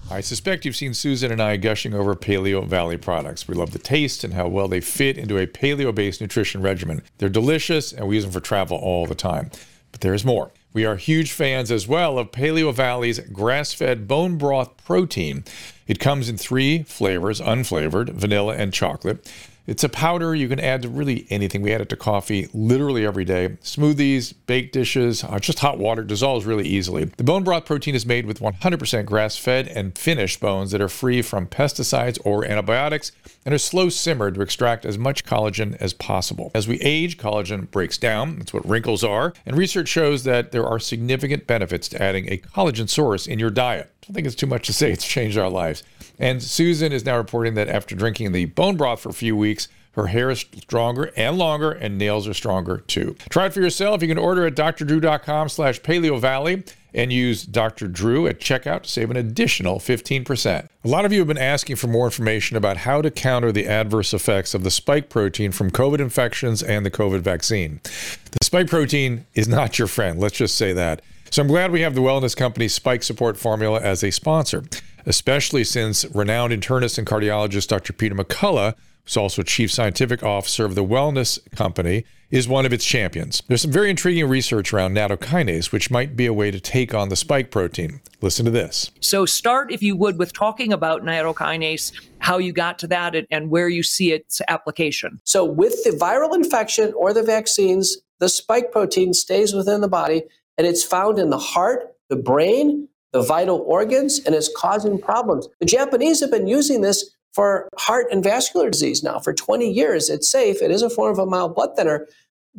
I 0.09 0.21
suspect 0.21 0.65
you've 0.65 0.75
seen 0.75 0.95
Susan 0.95 1.31
and 1.31 1.41
I 1.41 1.57
gushing 1.57 1.93
over 1.93 2.15
Paleovalley 2.15 2.99
products. 2.99 3.47
We 3.47 3.53
love 3.53 3.71
the 3.71 3.79
taste 3.79 4.23
and 4.23 4.33
how 4.33 4.47
well 4.47 4.67
they 4.67 4.81
fit 4.81 5.17
into 5.17 5.37
a 5.37 5.45
paleo 5.45 5.93
based 5.93 6.21
nutrition 6.21 6.61
regimen. 6.61 7.03
They're 7.19 7.29
delicious 7.29 7.91
and 7.93 8.07
we 8.07 8.15
use 8.15 8.23
them 8.23 8.31
for 8.31 8.39
travel 8.39 8.77
all 8.77 9.05
the 9.05 9.15
time. 9.15 9.51
But 9.91 10.01
there 10.01 10.13
is 10.13 10.25
more. 10.25 10.53
We 10.73 10.85
are 10.85 10.95
huge 10.95 11.31
fans 11.31 11.71
as 11.71 11.87
well 11.87 12.17
of 12.17 12.31
Paleovalley's 12.31 13.19
grass 13.19 13.73
fed 13.73 14.07
bone 14.07 14.37
broth 14.37 14.77
protein. 14.77 15.43
It 15.87 15.99
comes 15.99 16.29
in 16.29 16.37
three 16.37 16.83
flavors 16.83 17.39
unflavored, 17.39 18.09
vanilla, 18.09 18.55
and 18.55 18.73
chocolate. 18.73 19.31
It's 19.67 19.83
a 19.83 19.89
powder 19.89 20.33
you 20.33 20.47
can 20.47 20.61
add 20.61 20.81
to 20.83 20.89
really 20.89 21.27
anything. 21.29 21.61
We 21.61 21.73
add 21.73 21.81
it 21.81 21.89
to 21.89 21.97
coffee 21.97 22.47
literally 22.53 23.05
every 23.05 23.25
day. 23.25 23.49
Smoothies, 23.61 24.33
baked 24.45 24.71
dishes, 24.71 25.25
uh, 25.25 25.39
just 25.39 25.59
hot 25.59 25.77
water 25.77 26.03
dissolves 26.03 26.45
really 26.45 26.65
easily. 26.65 27.03
The 27.03 27.25
bone 27.25 27.43
broth 27.43 27.65
protein 27.65 27.93
is 27.93 28.05
made 28.05 28.25
with 28.25 28.39
100% 28.39 29.05
grass 29.05 29.35
fed 29.35 29.67
and 29.67 29.97
finished 29.97 30.39
bones 30.39 30.71
that 30.71 30.79
are 30.79 30.87
free 30.87 31.21
from 31.21 31.47
pesticides 31.47 32.17
or 32.23 32.45
antibiotics 32.45 33.11
and 33.47 33.53
a 33.55 33.59
slow 33.59 33.87
simmer 33.87 34.29
to 34.29 34.41
extract 34.41 34.85
as 34.85 34.97
much 34.97 35.23
collagen 35.23 35.77
as 35.79 35.93
possible. 35.93 36.51
As 36.53 36.67
we 36.67 36.81
age, 36.81 37.17
collagen 37.17 37.71
breaks 37.71 37.97
down. 37.97 38.39
That's 38.39 38.51
what 38.51 38.67
wrinkles 38.67 39.05
are. 39.05 39.33
And 39.45 39.55
research 39.55 39.87
shows 39.87 40.25
that 40.25 40.51
there 40.51 40.65
are 40.65 40.79
significant 40.79 41.47
benefits 41.47 41.87
to 41.89 42.03
adding 42.03 42.27
a 42.27 42.39
collagen 42.39 42.89
source 42.89 43.25
in 43.25 43.39
your 43.39 43.49
diet. 43.49 43.89
I 44.03 44.05
don't 44.07 44.15
think 44.15 44.27
it's 44.27 44.35
too 44.35 44.47
much 44.47 44.67
to 44.67 44.73
say 44.73 44.91
it's 44.91 45.07
changed 45.07 45.37
our 45.37 45.49
lives. 45.49 45.83
And 46.19 46.43
Susan 46.43 46.91
is 46.91 47.05
now 47.05 47.15
reporting 47.15 47.53
that 47.53 47.69
after 47.69 47.95
drinking 47.95 48.33
the 48.33 48.47
bone 48.47 48.75
broth 48.75 48.99
for 48.99 49.09
a 49.09 49.13
few 49.13 49.37
weeks, 49.37 49.69
her 49.97 50.07
hair 50.07 50.29
is 50.29 50.45
stronger 50.61 51.11
and 51.17 51.37
longer, 51.37 51.71
and 51.71 51.97
nails 51.97 52.27
are 52.27 52.33
stronger 52.33 52.77
too. 52.77 53.15
Try 53.29 53.47
it 53.47 53.53
for 53.53 53.61
yourself. 53.61 54.03
You 54.03 54.07
can 54.07 54.19
order 54.19 54.45
at 54.45 54.55
drdrew.com 54.55 55.49
slash 55.49 55.81
paleovalley 55.81 56.71
and 56.93 57.11
use 57.11 57.43
Dr. 57.43 57.87
Drew 57.87 58.27
at 58.27 58.39
checkout 58.39 58.83
to 58.83 58.89
save 58.89 59.09
an 59.09 59.17
additional 59.17 59.79
15%. 59.79 60.67
A 60.83 60.87
lot 60.87 61.03
of 61.03 61.11
you 61.11 61.19
have 61.19 61.27
been 61.27 61.37
asking 61.37 61.77
for 61.77 61.87
more 61.87 62.05
information 62.05 62.57
about 62.57 62.77
how 62.77 63.01
to 63.01 63.09
counter 63.09 63.51
the 63.51 63.67
adverse 63.67 64.13
effects 64.13 64.53
of 64.53 64.63
the 64.63 64.71
spike 64.71 65.09
protein 65.09 65.51
from 65.51 65.71
COVID 65.71 65.99
infections 65.99 66.61
and 66.61 66.85
the 66.85 66.91
COVID 66.91 67.21
vaccine. 67.21 67.81
The 67.83 68.45
spike 68.45 68.67
protein 68.67 69.25
is 69.33 69.47
not 69.47 69.79
your 69.79 69.87
friend, 69.87 70.19
let's 70.19 70.37
just 70.37 70.57
say 70.57 70.73
that. 70.73 71.01
So 71.31 71.41
I'm 71.41 71.47
glad 71.47 71.71
we 71.71 71.81
have 71.81 71.95
the 71.95 72.01
wellness 72.01 72.35
company 72.35 72.67
Spike 72.67 73.03
Support 73.03 73.37
Formula 73.37 73.81
as 73.81 74.03
a 74.03 74.11
sponsor, 74.11 74.63
especially 75.07 75.63
since 75.63 76.05
renowned 76.13 76.53
internist 76.53 76.97
and 76.99 77.07
cardiologist 77.07 77.67
Dr. 77.67 77.93
Peter 77.93 78.13
McCullough, 78.13 78.75
who's 79.05 79.17
also 79.17 79.41
chief 79.41 79.71
scientific 79.71 80.21
officer 80.21 80.65
of 80.65 80.75
the 80.75 80.83
wellness 80.83 81.39
company, 81.55 82.03
is 82.29 82.45
one 82.45 82.65
of 82.65 82.73
its 82.73 82.83
champions. 82.83 83.41
There's 83.47 83.61
some 83.61 83.71
very 83.71 83.89
intriguing 83.89 84.27
research 84.27 84.73
around 84.73 84.93
nattokinase, 84.93 85.71
which 85.71 85.89
might 85.89 86.17
be 86.17 86.25
a 86.25 86.33
way 86.33 86.51
to 86.51 86.59
take 86.59 86.93
on 86.93 87.07
the 87.07 87.15
spike 87.15 87.49
protein. 87.49 88.01
Listen 88.21 88.43
to 88.43 88.51
this. 88.51 88.91
So 88.99 89.25
start, 89.25 89.71
if 89.71 89.81
you 89.81 89.95
would, 89.95 90.19
with 90.19 90.33
talking 90.33 90.73
about 90.73 91.03
nattokinase, 91.03 91.93
how 92.19 92.37
you 92.37 92.51
got 92.51 92.77
to 92.79 92.87
that, 92.87 93.15
and, 93.15 93.25
and 93.31 93.49
where 93.49 93.69
you 93.69 93.81
see 93.81 94.11
its 94.11 94.41
application. 94.49 95.21
So, 95.23 95.45
with 95.45 95.83
the 95.85 95.91
viral 95.91 96.35
infection 96.35 96.93
or 96.93 97.13
the 97.13 97.23
vaccines, 97.23 97.95
the 98.19 98.27
spike 98.27 98.73
protein 98.73 99.13
stays 99.13 99.53
within 99.53 99.79
the 99.79 99.87
body 99.87 100.23
and 100.57 100.65
it's 100.65 100.83
found 100.83 101.19
in 101.19 101.29
the 101.29 101.37
heart, 101.37 101.95
the 102.09 102.15
brain, 102.15 102.89
the 103.13 103.21
vital 103.21 103.63
organs, 103.65 104.19
and 104.25 104.35
it's 104.35 104.49
causing 104.55 104.99
problems. 104.99 105.47
The 105.59 105.65
Japanese 105.65 106.19
have 106.21 106.31
been 106.31 106.47
using 106.47 106.81
this 106.81 107.15
for 107.33 107.69
heart 107.77 108.07
and 108.11 108.23
vascular 108.23 108.69
disease 108.69 109.03
now 109.03 109.19
for 109.19 109.33
20 109.33 109.69
years. 109.69 110.09
It's 110.09 110.29
safe, 110.29 110.61
it 110.61 110.71
is 110.71 110.81
a 110.81 110.89
form 110.89 111.11
of 111.11 111.19
a 111.19 111.25
mild 111.25 111.55
blood 111.55 111.71
thinner. 111.75 112.07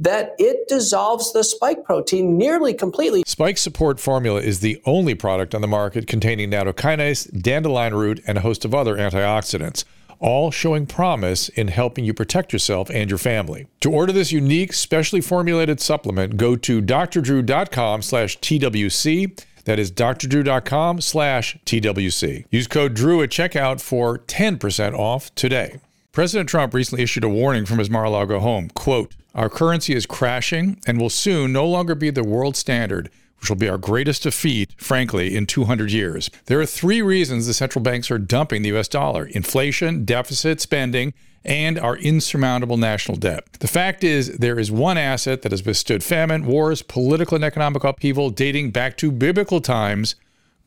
that 0.00 0.36
it 0.38 0.68
dissolves 0.68 1.32
the 1.32 1.42
spike 1.42 1.82
protein 1.82 2.38
nearly 2.38 2.72
completely. 2.72 3.24
Spike 3.26 3.58
Support 3.58 3.98
Formula 3.98 4.40
is 4.40 4.60
the 4.60 4.80
only 4.86 5.16
product 5.16 5.56
on 5.56 5.60
the 5.60 5.66
market 5.66 6.06
containing 6.06 6.52
nattokinase, 6.52 7.42
dandelion 7.42 7.96
root, 7.96 8.22
and 8.24 8.38
a 8.38 8.42
host 8.42 8.64
of 8.64 8.72
other 8.72 8.94
antioxidants 8.94 9.82
all 10.20 10.50
showing 10.50 10.86
promise 10.86 11.48
in 11.50 11.68
helping 11.68 12.04
you 12.04 12.12
protect 12.12 12.52
yourself 12.52 12.90
and 12.90 13.10
your 13.10 13.18
family. 13.18 13.66
To 13.80 13.90
order 13.92 14.12
this 14.12 14.32
unique, 14.32 14.72
specially 14.72 15.20
formulated 15.20 15.80
supplement, 15.80 16.36
go 16.36 16.56
to 16.56 16.82
drdrew.com 16.82 18.02
slash 18.02 18.38
TWC. 18.38 19.44
That 19.68 19.78
is 19.78 19.92
drdrew.com 19.92 21.02
slash 21.02 21.58
TWC. 21.66 22.46
Use 22.50 22.66
code 22.66 22.94
DREW 22.94 23.22
at 23.24 23.28
checkout 23.28 23.82
for 23.82 24.20
10% 24.20 24.98
off 24.98 25.34
today. 25.34 25.78
President 26.10 26.48
Trump 26.48 26.72
recently 26.72 27.02
issued 27.04 27.22
a 27.22 27.28
warning 27.28 27.66
from 27.66 27.78
his 27.78 27.90
Mar-a-Lago 27.90 28.38
home. 28.38 28.70
Quote, 28.70 29.14
our 29.34 29.50
currency 29.50 29.94
is 29.94 30.06
crashing 30.06 30.80
and 30.86 30.98
will 30.98 31.10
soon 31.10 31.52
no 31.52 31.66
longer 31.66 31.94
be 31.94 32.08
the 32.08 32.24
world 32.24 32.56
standard 32.56 33.10
which 33.40 33.48
will 33.48 33.56
be 33.56 33.68
our 33.68 33.78
greatest 33.78 34.24
defeat, 34.24 34.74
frankly, 34.78 35.36
in 35.36 35.46
200 35.46 35.92
years. 35.92 36.30
There 36.46 36.60
are 36.60 36.66
three 36.66 37.02
reasons 37.02 37.46
the 37.46 37.54
central 37.54 37.82
banks 37.82 38.10
are 38.10 38.18
dumping 38.18 38.62
the 38.62 38.76
US 38.76 38.88
dollar 38.88 39.26
inflation, 39.26 40.04
deficit 40.04 40.60
spending, 40.60 41.14
and 41.44 41.78
our 41.78 41.96
insurmountable 41.96 42.76
national 42.76 43.16
debt. 43.16 43.44
The 43.60 43.68
fact 43.68 44.04
is, 44.04 44.36
there 44.38 44.58
is 44.58 44.70
one 44.70 44.98
asset 44.98 45.42
that 45.42 45.52
has 45.52 45.64
withstood 45.64 46.02
famine, 46.02 46.46
wars, 46.46 46.82
political 46.82 47.36
and 47.36 47.44
economic 47.44 47.84
upheaval 47.84 48.30
dating 48.30 48.70
back 48.70 48.96
to 48.98 49.10
biblical 49.10 49.60
times 49.60 50.16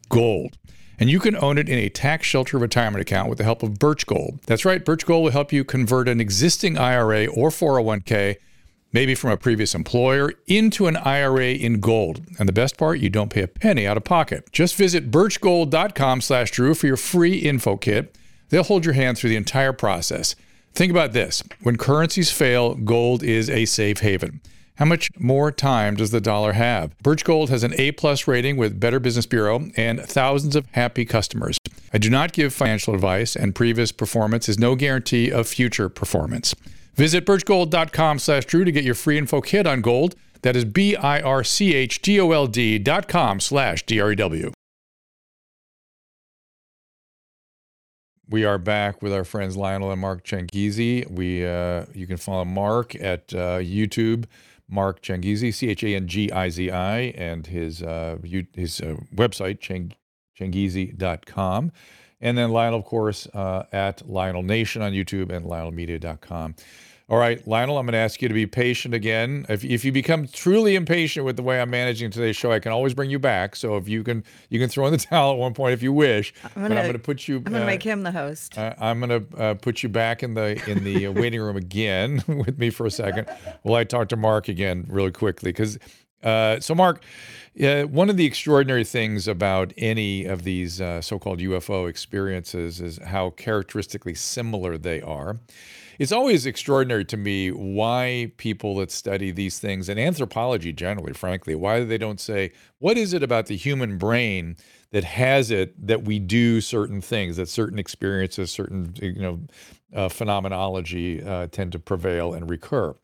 gold. 0.09 0.57
And 0.99 1.09
you 1.09 1.19
can 1.19 1.35
own 1.35 1.57
it 1.57 1.67
in 1.67 1.79
a 1.79 1.89
tax 1.89 2.27
shelter 2.27 2.57
retirement 2.57 3.01
account 3.01 3.27
with 3.27 3.39
the 3.39 3.43
help 3.43 3.63
of 3.63 3.79
Birch 3.79 4.05
Gold. 4.05 4.39
That's 4.45 4.65
right, 4.65 4.85
Birch 4.85 5.05
Gold 5.05 5.23
will 5.23 5.31
help 5.31 5.51
you 5.51 5.63
convert 5.63 6.07
an 6.07 6.21
existing 6.21 6.77
IRA 6.77 7.25
or 7.25 7.49
401k 7.49 8.37
maybe 8.93 9.15
from 9.15 9.31
a 9.31 9.37
previous 9.37 9.73
employer, 9.73 10.33
into 10.47 10.87
an 10.87 10.97
IRA 10.97 11.51
in 11.51 11.79
gold. 11.79 12.21
And 12.37 12.47
the 12.47 12.53
best 12.53 12.77
part, 12.77 12.99
you 12.99 13.09
don't 13.09 13.31
pay 13.31 13.41
a 13.41 13.47
penny 13.47 13.87
out 13.87 13.97
of 13.97 14.03
pocket. 14.03 14.51
Just 14.51 14.75
visit 14.75 15.11
birchgold.com 15.11 16.21
slash 16.21 16.51
Drew 16.51 16.73
for 16.73 16.87
your 16.87 16.97
free 16.97 17.37
info 17.37 17.77
kit. 17.77 18.17
They'll 18.49 18.63
hold 18.63 18.85
your 18.85 18.95
hand 18.95 19.17
through 19.17 19.29
the 19.29 19.37
entire 19.37 19.73
process. 19.73 20.35
Think 20.73 20.91
about 20.91 21.13
this. 21.13 21.43
When 21.61 21.77
currencies 21.77 22.31
fail, 22.31 22.75
gold 22.75 23.23
is 23.23 23.49
a 23.49 23.65
safe 23.65 23.99
haven. 23.99 24.41
How 24.75 24.85
much 24.85 25.09
more 25.19 25.51
time 25.51 25.95
does 25.95 26.11
the 26.11 26.21
dollar 26.21 26.53
have? 26.53 26.97
Birch 26.99 27.23
Gold 27.23 27.49
has 27.51 27.63
an 27.63 27.73
A 27.77 27.91
plus 27.91 28.27
rating 28.27 28.57
with 28.57 28.79
Better 28.79 28.99
Business 28.99 29.27
Bureau 29.27 29.69
and 29.75 30.01
thousands 30.01 30.55
of 30.55 30.65
happy 30.71 31.05
customers. 31.05 31.57
I 31.93 31.97
do 31.97 32.09
not 32.09 32.31
give 32.31 32.53
financial 32.53 32.95
advice, 32.95 33.35
and 33.35 33.53
previous 33.53 33.91
performance 33.91 34.49
is 34.49 34.57
no 34.57 34.75
guarantee 34.75 35.29
of 35.29 35.47
future 35.47 35.89
performance. 35.89 36.55
Visit 36.95 37.25
birchgold.com 37.25 38.17
slash 38.19 38.45
Drew 38.45 38.63
to 38.65 38.71
get 38.71 38.83
your 38.83 38.95
free 38.95 39.17
info 39.17 39.41
kit 39.41 39.67
on 39.67 39.81
gold. 39.81 40.15
That 40.41 40.55
is 40.55 40.65
B 40.65 40.95
I 40.95 41.21
R 41.21 41.43
C 41.43 41.75
H 41.75 42.01
G 42.01 42.19
O 42.19 42.31
L 42.31 42.47
D 42.47 42.79
dot 42.79 43.07
com 43.07 43.39
slash 43.39 43.85
D 43.85 43.99
R 43.99 44.13
E 44.13 44.15
W. 44.15 44.51
We 48.31 48.45
are 48.45 48.57
back 48.57 49.01
with 49.01 49.11
our 49.11 49.25
friends 49.25 49.57
Lionel 49.57 49.91
and 49.91 49.99
Mark 49.99 50.23
Changizi. 50.23 51.05
We 51.11 51.45
uh, 51.45 51.85
you 51.93 52.07
can 52.07 52.15
follow 52.15 52.45
Mark 52.45 52.95
at 52.95 53.33
uh, 53.33 53.59
YouTube, 53.59 54.23
Mark 54.69 55.01
Changizi, 55.01 55.53
C 55.53 55.67
H 55.67 55.83
A 55.83 55.87
N 55.87 56.07
G 56.07 56.31
I 56.31 56.47
Z 56.47 56.71
I, 56.71 56.99
and 57.17 57.45
his 57.45 57.83
uh, 57.83 58.19
his 58.53 58.79
uh, 58.79 58.95
website 59.13 59.59
chang, 59.59 59.91
changizi.com. 60.39 61.73
And 62.21 62.37
then 62.37 62.51
Lionel, 62.51 62.79
of 62.79 62.85
course, 62.85 63.27
uh, 63.33 63.65
at 63.73 64.07
Lionel 64.07 64.43
Nation 64.43 64.81
on 64.81 64.93
YouTube 64.93 65.29
and 65.29 65.45
lionelmedia.com. 65.45 66.55
All 67.11 67.17
right, 67.17 67.45
Lionel, 67.45 67.77
I'm 67.77 67.85
going 67.85 67.91
to 67.91 67.97
ask 67.97 68.21
you 68.21 68.29
to 68.29 68.33
be 68.33 68.47
patient 68.47 68.93
again. 68.93 69.45
If, 69.49 69.65
if 69.65 69.83
you 69.83 69.91
become 69.91 70.29
truly 70.29 70.75
impatient 70.75 71.25
with 71.25 71.35
the 71.35 71.43
way 71.43 71.59
I'm 71.59 71.69
managing 71.69 72.09
today's 72.09 72.37
show, 72.37 72.53
I 72.53 72.59
can 72.59 72.71
always 72.71 72.93
bring 72.93 73.09
you 73.09 73.19
back. 73.19 73.57
So 73.57 73.75
if 73.75 73.89
you 73.89 74.01
can, 74.01 74.23
you 74.47 74.61
can 74.61 74.69
throw 74.69 74.85
in 74.85 74.93
the 74.93 74.97
towel 75.09 75.33
at 75.33 75.37
one 75.37 75.53
point 75.53 75.73
if 75.73 75.83
you 75.83 75.91
wish. 75.91 76.33
I'm 76.41 76.49
gonna, 76.53 76.69
but 76.69 76.77
I'm 76.77 76.83
going 76.85 76.93
to 76.93 76.99
put 76.99 77.27
you. 77.27 77.35
I'm 77.39 77.43
going 77.43 77.55
to 77.55 77.63
uh, 77.63 77.65
make 77.65 77.83
him 77.83 78.03
the 78.03 78.13
host. 78.13 78.57
Uh, 78.57 78.75
I'm 78.79 79.01
going 79.01 79.27
to 79.27 79.37
uh, 79.37 79.53
put 79.55 79.83
you 79.83 79.89
back 79.89 80.23
in 80.23 80.35
the 80.35 80.63
in 80.71 80.85
the 80.85 81.07
uh, 81.07 81.11
waiting 81.21 81.41
room 81.41 81.57
again 81.57 82.23
with 82.29 82.57
me 82.57 82.69
for 82.69 82.85
a 82.85 82.91
second. 82.91 83.27
While 83.63 83.75
I 83.75 83.83
talk 83.83 84.07
to 84.07 84.15
Mark 84.15 84.47
again 84.47 84.85
really 84.87 85.11
quickly 85.11 85.51
because. 85.51 85.77
Uh, 86.23 86.59
so, 86.59 86.75
Mark, 86.75 87.03
yeah, 87.55 87.81
one 87.81 88.07
of 88.07 88.15
the 88.15 88.25
extraordinary 88.25 88.83
things 88.83 89.27
about 89.27 89.73
any 89.75 90.23
of 90.25 90.43
these 90.43 90.79
uh, 90.79 91.01
so 91.01 91.17
called 91.17 91.39
UFO 91.39 91.89
experiences 91.89 92.79
is 92.79 92.99
how 93.03 93.31
characteristically 93.31 94.13
similar 94.13 94.77
they 94.77 95.01
are. 95.01 95.39
It's 96.01 96.11
always 96.11 96.47
extraordinary 96.47 97.05
to 97.05 97.15
me 97.15 97.51
why 97.51 98.31
people 98.37 98.77
that 98.77 98.89
study 98.89 99.29
these 99.29 99.59
things 99.59 99.87
and 99.87 99.99
anthropology 99.99 100.73
generally, 100.73 101.13
frankly, 101.13 101.53
why 101.53 101.83
they 101.83 101.99
don't 101.99 102.19
say, 102.19 102.53
what 102.79 102.97
is 102.97 103.13
it 103.13 103.21
about 103.21 103.45
the 103.45 103.55
human 103.55 103.99
brain 103.99 104.57
that 104.89 105.03
has 105.03 105.51
it 105.51 105.75
that 105.85 106.01
we 106.01 106.17
do 106.17 106.59
certain 106.59 107.01
things, 107.01 107.37
that 107.37 107.49
certain 107.49 107.77
experiences, 107.77 108.49
certain 108.49 108.95
you 108.99 109.13
know 109.13 109.41
uh, 109.93 110.09
phenomenology 110.09 111.21
uh, 111.21 111.45
tend 111.51 111.71
to 111.73 111.77
prevail 111.77 112.33
and 112.33 112.49
recur. 112.49 112.95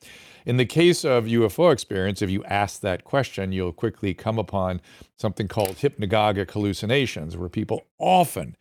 In 0.48 0.58
the 0.58 0.66
case 0.66 1.06
of 1.06 1.26
UFO 1.26 1.72
experience, 1.72 2.24
if 2.24 2.32
you 2.32 2.44
ask 2.46 2.82
that 2.82 3.04
question, 3.04 3.52
you'll 3.52 3.74
quickly 3.74 4.16
come 4.16 4.40
upon 4.40 4.82
something 5.18 5.48
called 5.48 5.76
hypnagogic 5.76 6.50
hallucinations, 6.50 7.38
where 7.38 7.48
people 7.48 7.86
often 8.00 8.56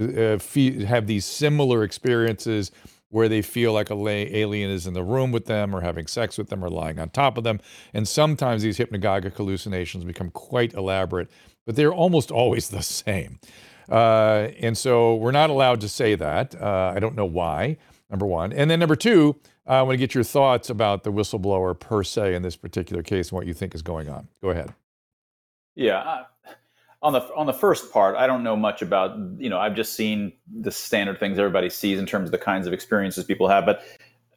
uh, 0.00 0.38
have 0.86 1.06
these 1.06 1.26
similar 1.26 1.84
experiences 1.84 2.72
where 3.14 3.28
they 3.28 3.42
feel 3.42 3.72
like 3.72 3.90
a 3.90 3.94
alien 3.94 4.68
is 4.68 4.88
in 4.88 4.92
the 4.92 5.04
room 5.04 5.30
with 5.30 5.46
them 5.46 5.72
or 5.72 5.82
having 5.82 6.04
sex 6.04 6.36
with 6.36 6.48
them 6.48 6.64
or 6.64 6.68
lying 6.68 6.98
on 6.98 7.08
top 7.10 7.38
of 7.38 7.44
them. 7.44 7.60
And 7.92 8.08
sometimes 8.08 8.64
these 8.64 8.76
hypnagogic 8.76 9.34
hallucinations 9.34 10.02
become 10.02 10.30
quite 10.30 10.74
elaborate, 10.74 11.30
but 11.64 11.76
they're 11.76 11.94
almost 11.94 12.32
always 12.32 12.68
the 12.70 12.82
same. 12.82 13.38
Uh, 13.88 14.48
and 14.58 14.76
so 14.76 15.14
we're 15.14 15.30
not 15.30 15.48
allowed 15.48 15.80
to 15.82 15.88
say 15.88 16.16
that. 16.16 16.60
Uh, 16.60 16.92
I 16.92 16.98
don't 16.98 17.14
know 17.14 17.24
why, 17.24 17.76
number 18.10 18.26
one. 18.26 18.52
And 18.52 18.68
then 18.68 18.80
number 18.80 18.96
two, 18.96 19.36
I 19.64 19.80
want 19.82 19.92
to 19.92 19.98
get 19.98 20.12
your 20.12 20.24
thoughts 20.24 20.68
about 20.68 21.04
the 21.04 21.12
whistleblower 21.12 21.78
per 21.78 22.02
se 22.02 22.34
in 22.34 22.42
this 22.42 22.56
particular 22.56 23.04
case 23.04 23.28
and 23.28 23.36
what 23.36 23.46
you 23.46 23.54
think 23.54 23.76
is 23.76 23.82
going 23.82 24.08
on. 24.08 24.26
Go 24.42 24.50
ahead. 24.50 24.74
Yeah, 25.76 25.98
uh, 25.98 26.24
on 27.04 27.12
the 27.12 27.20
on 27.36 27.46
the 27.46 27.52
first 27.52 27.92
part, 27.92 28.16
I 28.16 28.26
don't 28.26 28.42
know 28.42 28.56
much 28.56 28.80
about. 28.80 29.16
You 29.36 29.50
know, 29.50 29.58
I've 29.58 29.76
just 29.76 29.92
seen 29.92 30.32
the 30.50 30.70
standard 30.70 31.20
things 31.20 31.38
everybody 31.38 31.68
sees 31.68 31.98
in 31.98 32.06
terms 32.06 32.28
of 32.28 32.32
the 32.32 32.38
kinds 32.38 32.66
of 32.66 32.72
experiences 32.72 33.24
people 33.24 33.46
have. 33.46 33.66
But 33.66 33.82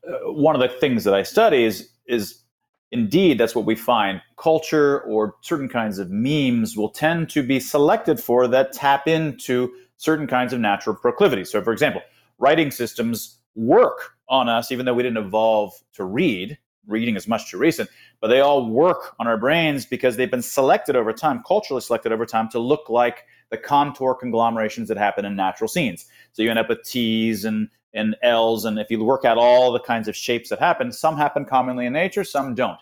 uh, 0.07 0.31
one 0.33 0.53
of 0.53 0.61
the 0.61 0.67
things 0.67 1.05
that 1.05 1.13
I 1.13 1.23
study 1.23 1.63
is 1.63 1.89
is 2.07 2.43
indeed 2.91 3.37
that's 3.37 3.55
what 3.55 3.65
we 3.65 3.73
find. 3.73 4.21
Culture 4.37 5.01
or 5.03 5.35
certain 5.41 5.69
kinds 5.69 5.97
of 5.97 6.11
memes 6.11 6.75
will 6.75 6.89
tend 6.89 7.29
to 7.31 7.41
be 7.41 7.61
selected 7.61 8.19
for 8.19 8.47
that 8.49 8.73
tap 8.73 9.07
into 9.07 9.71
certain 9.95 10.27
kinds 10.27 10.51
of 10.51 10.59
natural 10.59 10.95
proclivities. 10.95 11.49
So, 11.49 11.63
for 11.63 11.71
example, 11.71 12.01
writing 12.37 12.69
systems 12.69 13.39
work 13.55 14.11
on 14.27 14.49
us, 14.49 14.73
even 14.73 14.85
though 14.85 14.93
we 14.93 15.03
didn't 15.03 15.25
evolve 15.25 15.73
to 15.93 16.03
read. 16.03 16.57
Reading 16.87 17.15
is 17.15 17.27
much 17.27 17.51
too 17.51 17.57
recent, 17.57 17.89
but 18.21 18.29
they 18.29 18.39
all 18.39 18.69
work 18.69 19.15
on 19.19 19.27
our 19.27 19.37
brains 19.37 19.85
because 19.85 20.15
they've 20.15 20.31
been 20.31 20.41
selected 20.41 20.95
over 20.95 21.13
time, 21.13 21.43
culturally 21.45 21.81
selected 21.81 22.11
over 22.11 22.25
time, 22.25 22.49
to 22.49 22.59
look 22.59 22.89
like 22.89 23.25
the 23.49 23.57
contour 23.57 24.15
conglomerations 24.15 24.87
that 24.87 24.97
happen 24.97 25.25
in 25.25 25.35
natural 25.35 25.67
scenes. 25.67 26.05
So 26.31 26.41
you 26.41 26.49
end 26.49 26.59
up 26.59 26.69
with 26.69 26.83
T's 26.83 27.45
and 27.45 27.69
and 27.93 28.15
L's, 28.21 28.65
and 28.65 28.77
if 28.77 28.91
you 28.91 29.03
work 29.03 29.25
out 29.25 29.37
all 29.37 29.71
the 29.71 29.79
kinds 29.79 30.07
of 30.07 30.15
shapes 30.15 30.49
that 30.49 30.59
happen, 30.59 30.91
some 30.91 31.17
happen 31.17 31.45
commonly 31.45 31.85
in 31.85 31.93
nature, 31.93 32.23
some 32.23 32.53
don't. 32.53 32.79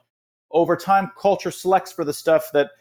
Over 0.51 0.75
time, 0.75 1.11
culture 1.17 1.51
selects 1.51 1.91
for 1.91 2.03
the 2.03 2.13
stuff 2.13 2.49
that 2.53 2.71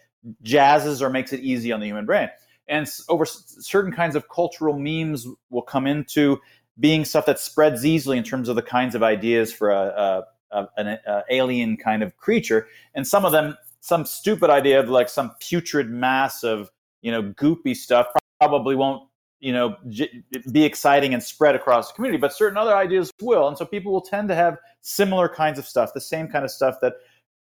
jazzes 0.43 1.01
or 1.01 1.11
makes 1.11 1.33
it 1.33 1.41
easy 1.41 1.71
on 1.71 1.81
the 1.81 1.87
human 1.87 2.07
brain. 2.07 2.29
And 2.67 2.89
over 3.09 3.25
certain 3.25 3.93
kinds 3.93 4.17
of 4.17 4.29
cultural 4.29 4.79
memes 4.79 5.27
will 5.51 5.63
come 5.63 5.87
into 5.87 6.41
being 6.81 7.05
stuff 7.05 7.27
that 7.27 7.39
spreads 7.39 7.85
easily 7.85 8.19
in 8.19 8.25
terms 8.25 8.49
of 8.49 8.57
the 8.57 8.63
kinds 8.63 8.95
of 8.95 9.03
ideas 9.03 9.53
for 9.53 9.71
a, 9.71 9.87
a, 9.87 10.25
a 10.55 10.69
an 10.77 10.99
a 11.07 11.25
alien 11.31 11.77
kind 11.77 12.03
of 12.03 12.17
creature, 12.17 12.67
and 12.95 13.07
some 13.07 13.25
of 13.25 13.33
them, 13.33 13.57
some 13.81 14.05
stupid 14.05 14.51
idea 14.51 14.81
of 14.81 14.89
like 14.89 15.09
some 15.09 15.33
putrid 15.41 15.91
mass 15.91 16.43
of 16.43 16.71
you 17.03 17.11
know 17.11 17.23
goopy 17.23 17.77
stuff 17.77 18.07
probably 18.41 18.75
won't 18.75 19.03
you 19.41 19.53
know 19.53 19.77
j- 19.89 20.23
be 20.51 20.65
exciting 20.65 21.13
and 21.13 21.23
spread 21.23 21.55
across 21.55 21.89
the 21.89 21.95
community, 21.95 22.21
but 22.21 22.33
certain 22.33 22.57
other 22.57 22.77
ideas 22.77 23.11
will, 23.21 23.49
and 23.49 23.59
so 23.59 23.65
people 23.65 23.93
will 23.93 24.01
tend 24.01 24.29
to 24.29 24.35
have 24.35 24.59
similar 24.81 25.29
kinds 25.29 25.59
of 25.59 25.67
stuff, 25.67 25.93
the 25.95 26.01
same 26.01 26.29
kind 26.29 26.45
of 26.45 26.51
stuff 26.51 26.77
that 26.81 26.95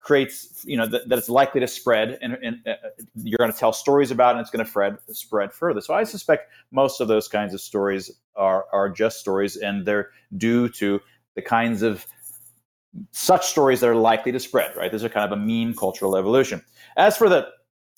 creates 0.05 0.63
you 0.67 0.77
know 0.77 0.87
that, 0.87 1.09
that 1.09 1.19
it's 1.19 1.31
likely 1.31 1.61
to 1.61 1.67
spread 1.67 2.19
and, 2.21 2.35
and 2.43 2.57
uh, 2.69 2.75
you're 3.23 3.39
going 3.39 3.51
to 3.51 3.59
tell 3.59 3.73
stories 3.73 4.11
about 4.11 4.31
it 4.31 4.39
and 4.39 4.41
it's 4.43 4.51
going 4.51 4.65
to 4.65 4.71
spread 4.71 4.99
spread 5.13 5.53
further. 5.53 5.81
So 5.81 5.95
i 5.95 6.05
suspect 6.05 6.53
most 6.71 7.01
of 7.01 7.09
those 7.09 7.27
kinds 7.27 7.55
of 7.55 7.61
stories 7.61 8.11
are 8.37 8.67
are 8.71 8.91
just 8.91 9.19
stories 9.19 9.57
and 9.57 9.87
they're 9.87 10.11
due 10.37 10.69
to 10.69 11.01
the 11.37 11.43
kinds 11.43 11.83
of 11.83 12.07
such 13.11 13.47
stories 13.47 13.81
that 13.81 13.89
are 13.89 13.97
likely 13.97 14.33
to 14.33 14.41
spread 14.41 14.75
right? 14.77 14.91
These 14.91 15.05
are 15.05 15.09
kind 15.09 15.31
of 15.31 15.39
a 15.39 15.41
mean 15.41 15.75
cultural 15.75 16.17
evolution. 16.17 16.63
As 16.97 17.17
for 17.17 17.29
the 17.29 17.49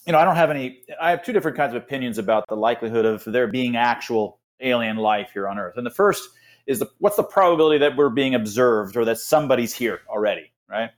you 0.07 0.12
know 0.12 0.18
i 0.18 0.24
don't 0.24 0.36
have 0.36 0.51
any 0.51 0.82
i 1.01 1.11
have 1.11 1.24
two 1.24 1.32
different 1.32 1.57
kinds 1.57 1.74
of 1.74 1.82
opinions 1.82 2.16
about 2.16 2.47
the 2.49 2.57
likelihood 2.57 3.05
of 3.05 3.24
there 3.24 3.49
being 3.49 3.76
actual 3.76 4.38
alien 4.61 4.97
life 4.97 5.30
here 5.32 5.49
on 5.49 5.59
earth. 5.59 5.76
And 5.76 5.84
the 5.84 5.90
first 5.90 6.30
is 6.66 6.78
the 6.78 6.86
what's 6.99 7.16
the 7.16 7.24
probability 7.24 7.78
that 7.78 7.97
we're 7.97 8.11
being 8.11 8.34
observed 8.34 8.97
or 8.97 9.05
that 9.05 9.18
somebody's 9.18 9.74
here 9.74 10.01
already 10.09 10.53
right? 10.68 10.90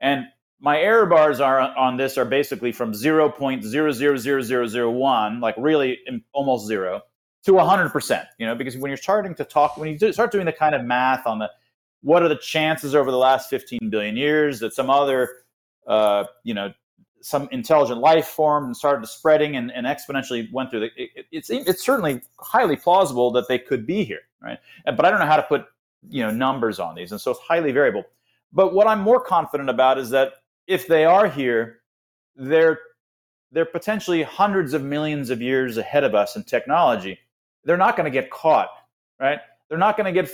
And 0.00 0.26
my 0.60 0.78
error 0.78 1.06
bars 1.06 1.40
are 1.40 1.60
on 1.60 1.96
this 1.96 2.16
are 2.16 2.24
basically 2.24 2.70
from 2.72 2.92
0.000001, 2.92 5.40
like 5.40 5.56
really 5.58 5.98
almost 6.32 6.66
zero, 6.66 7.02
to 7.44 7.52
100%. 7.52 8.26
You 8.38 8.46
know, 8.46 8.54
because 8.54 8.76
when 8.76 8.90
you're 8.90 8.96
starting 8.96 9.34
to 9.34 9.44
talk, 9.44 9.76
when 9.76 9.98
you 9.98 10.12
start 10.12 10.30
doing 10.30 10.46
the 10.46 10.52
kind 10.52 10.76
of 10.76 10.84
math 10.84 11.26
on 11.26 11.40
the 11.40 11.50
what 12.02 12.22
are 12.22 12.28
the 12.28 12.36
chances 12.36 12.94
over 12.94 13.10
the 13.10 13.16
last 13.16 13.48
15 13.48 13.88
billion 13.90 14.16
years 14.16 14.60
that 14.60 14.74
some 14.74 14.90
other, 14.90 15.28
uh, 15.86 16.24
you 16.44 16.54
know, 16.54 16.72
some 17.20 17.48
intelligent 17.52 18.00
life 18.00 18.26
formed 18.26 18.66
and 18.66 18.76
started 18.76 19.06
spreading 19.06 19.56
and, 19.56 19.70
and 19.72 19.86
exponentially 19.86 20.52
went 20.52 20.70
through 20.70 20.80
the, 20.80 20.90
it, 20.96 21.26
it's 21.30 21.50
it's 21.50 21.84
certainly 21.84 22.20
highly 22.40 22.76
plausible 22.76 23.30
that 23.30 23.46
they 23.48 23.58
could 23.58 23.86
be 23.86 24.02
here, 24.04 24.22
right? 24.42 24.58
But 24.84 25.04
I 25.04 25.10
don't 25.10 25.20
know 25.20 25.26
how 25.26 25.36
to 25.36 25.42
put 25.44 25.66
you 26.10 26.22
know 26.22 26.32
numbers 26.32 26.80
on 26.80 26.96
these, 26.96 27.12
and 27.12 27.20
so 27.20 27.30
it's 27.30 27.40
highly 27.40 27.70
variable. 27.70 28.04
But 28.52 28.74
what 28.74 28.88
I'm 28.88 29.00
more 29.00 29.20
confident 29.20 29.70
about 29.70 29.98
is 29.98 30.10
that 30.10 30.32
if 30.66 30.88
they 30.88 31.04
are 31.04 31.28
here, 31.28 31.82
they're 32.34 32.80
they're 33.52 33.64
potentially 33.66 34.22
hundreds 34.22 34.74
of 34.74 34.82
millions 34.82 35.30
of 35.30 35.40
years 35.40 35.76
ahead 35.76 36.04
of 36.04 36.14
us 36.14 36.36
in 36.36 36.42
technology. 36.42 37.18
They're 37.64 37.76
not 37.76 37.96
going 37.96 38.10
to 38.10 38.10
get 38.10 38.30
caught, 38.30 38.70
right? 39.20 39.38
They're 39.68 39.78
not 39.78 39.96
going 39.96 40.12
to 40.12 40.20
get 40.20 40.28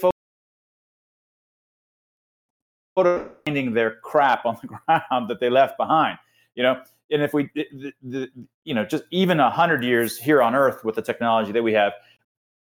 finding 3.45 3.75
their 3.75 3.97
crap 3.97 4.47
on 4.47 4.57
the 4.63 4.69
ground 4.87 5.29
that 5.29 5.41
they 5.41 5.51
left 5.51 5.77
behind. 5.77 6.19
You 6.55 6.65
know, 6.65 6.83
and 7.11 7.23
if 7.23 7.33
we, 7.33 7.51
the, 7.55 7.93
the, 8.03 8.29
you 8.65 8.75
know, 8.75 8.85
just 8.85 9.05
even 9.11 9.41
a 9.41 9.51
hundred 9.51 9.85
years 9.85 10.19
here 10.19 10.43
on 10.43 10.55
Earth 10.55 10.85
with 10.85 10.97
the 10.97 11.03
technology 11.03 11.53
that 11.53 11.63
we 11.63 11.73
have, 11.73 11.93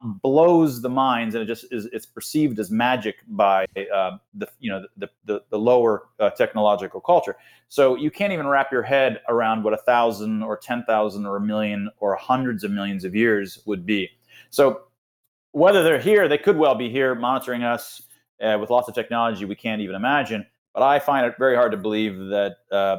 blows 0.01 0.81
the 0.81 0.89
minds 0.89 1.33
and 1.33 1.43
it 1.43 1.47
just 1.47 1.65
is 1.71 1.87
it's 1.87 2.05
perceived 2.05 2.59
as 2.59 2.69
magic 2.69 3.15
by 3.29 3.65
uh, 3.93 4.11
the 4.35 4.47
you 4.59 4.69
know 4.69 4.85
the 4.97 5.09
the, 5.25 5.41
the 5.49 5.57
lower 5.57 6.09
uh, 6.19 6.29
technological 6.29 7.01
culture 7.01 7.35
so 7.67 7.95
you 7.95 8.11
can't 8.11 8.31
even 8.31 8.47
wrap 8.47 8.71
your 8.71 8.83
head 8.83 9.21
around 9.27 9.63
what 9.63 9.73
a 9.73 9.77
thousand 9.77 10.43
or 10.43 10.55
ten 10.55 10.83
thousand 10.83 11.25
or 11.25 11.37
a 11.37 11.41
million 11.41 11.89
or 11.99 12.15
hundreds 12.15 12.63
of 12.63 12.69
millions 12.69 13.03
of 13.03 13.15
years 13.15 13.59
would 13.65 13.87
be 13.87 14.07
so 14.51 14.83
whether 15.51 15.83
they're 15.83 15.99
here 15.99 16.27
they 16.27 16.37
could 16.37 16.57
well 16.57 16.75
be 16.75 16.89
here 16.91 17.15
monitoring 17.15 17.63
us 17.63 18.03
uh, 18.41 18.57
with 18.59 18.69
lots 18.69 18.87
of 18.87 18.95
technology 18.95 19.45
we 19.45 19.55
can't 19.55 19.81
even 19.81 19.95
imagine 19.95 20.45
but 20.73 20.83
i 20.83 20.99
find 20.99 21.25
it 21.25 21.35
very 21.39 21.55
hard 21.55 21.71
to 21.71 21.77
believe 21.77 22.17
that 22.29 22.57
uh, 22.71 22.97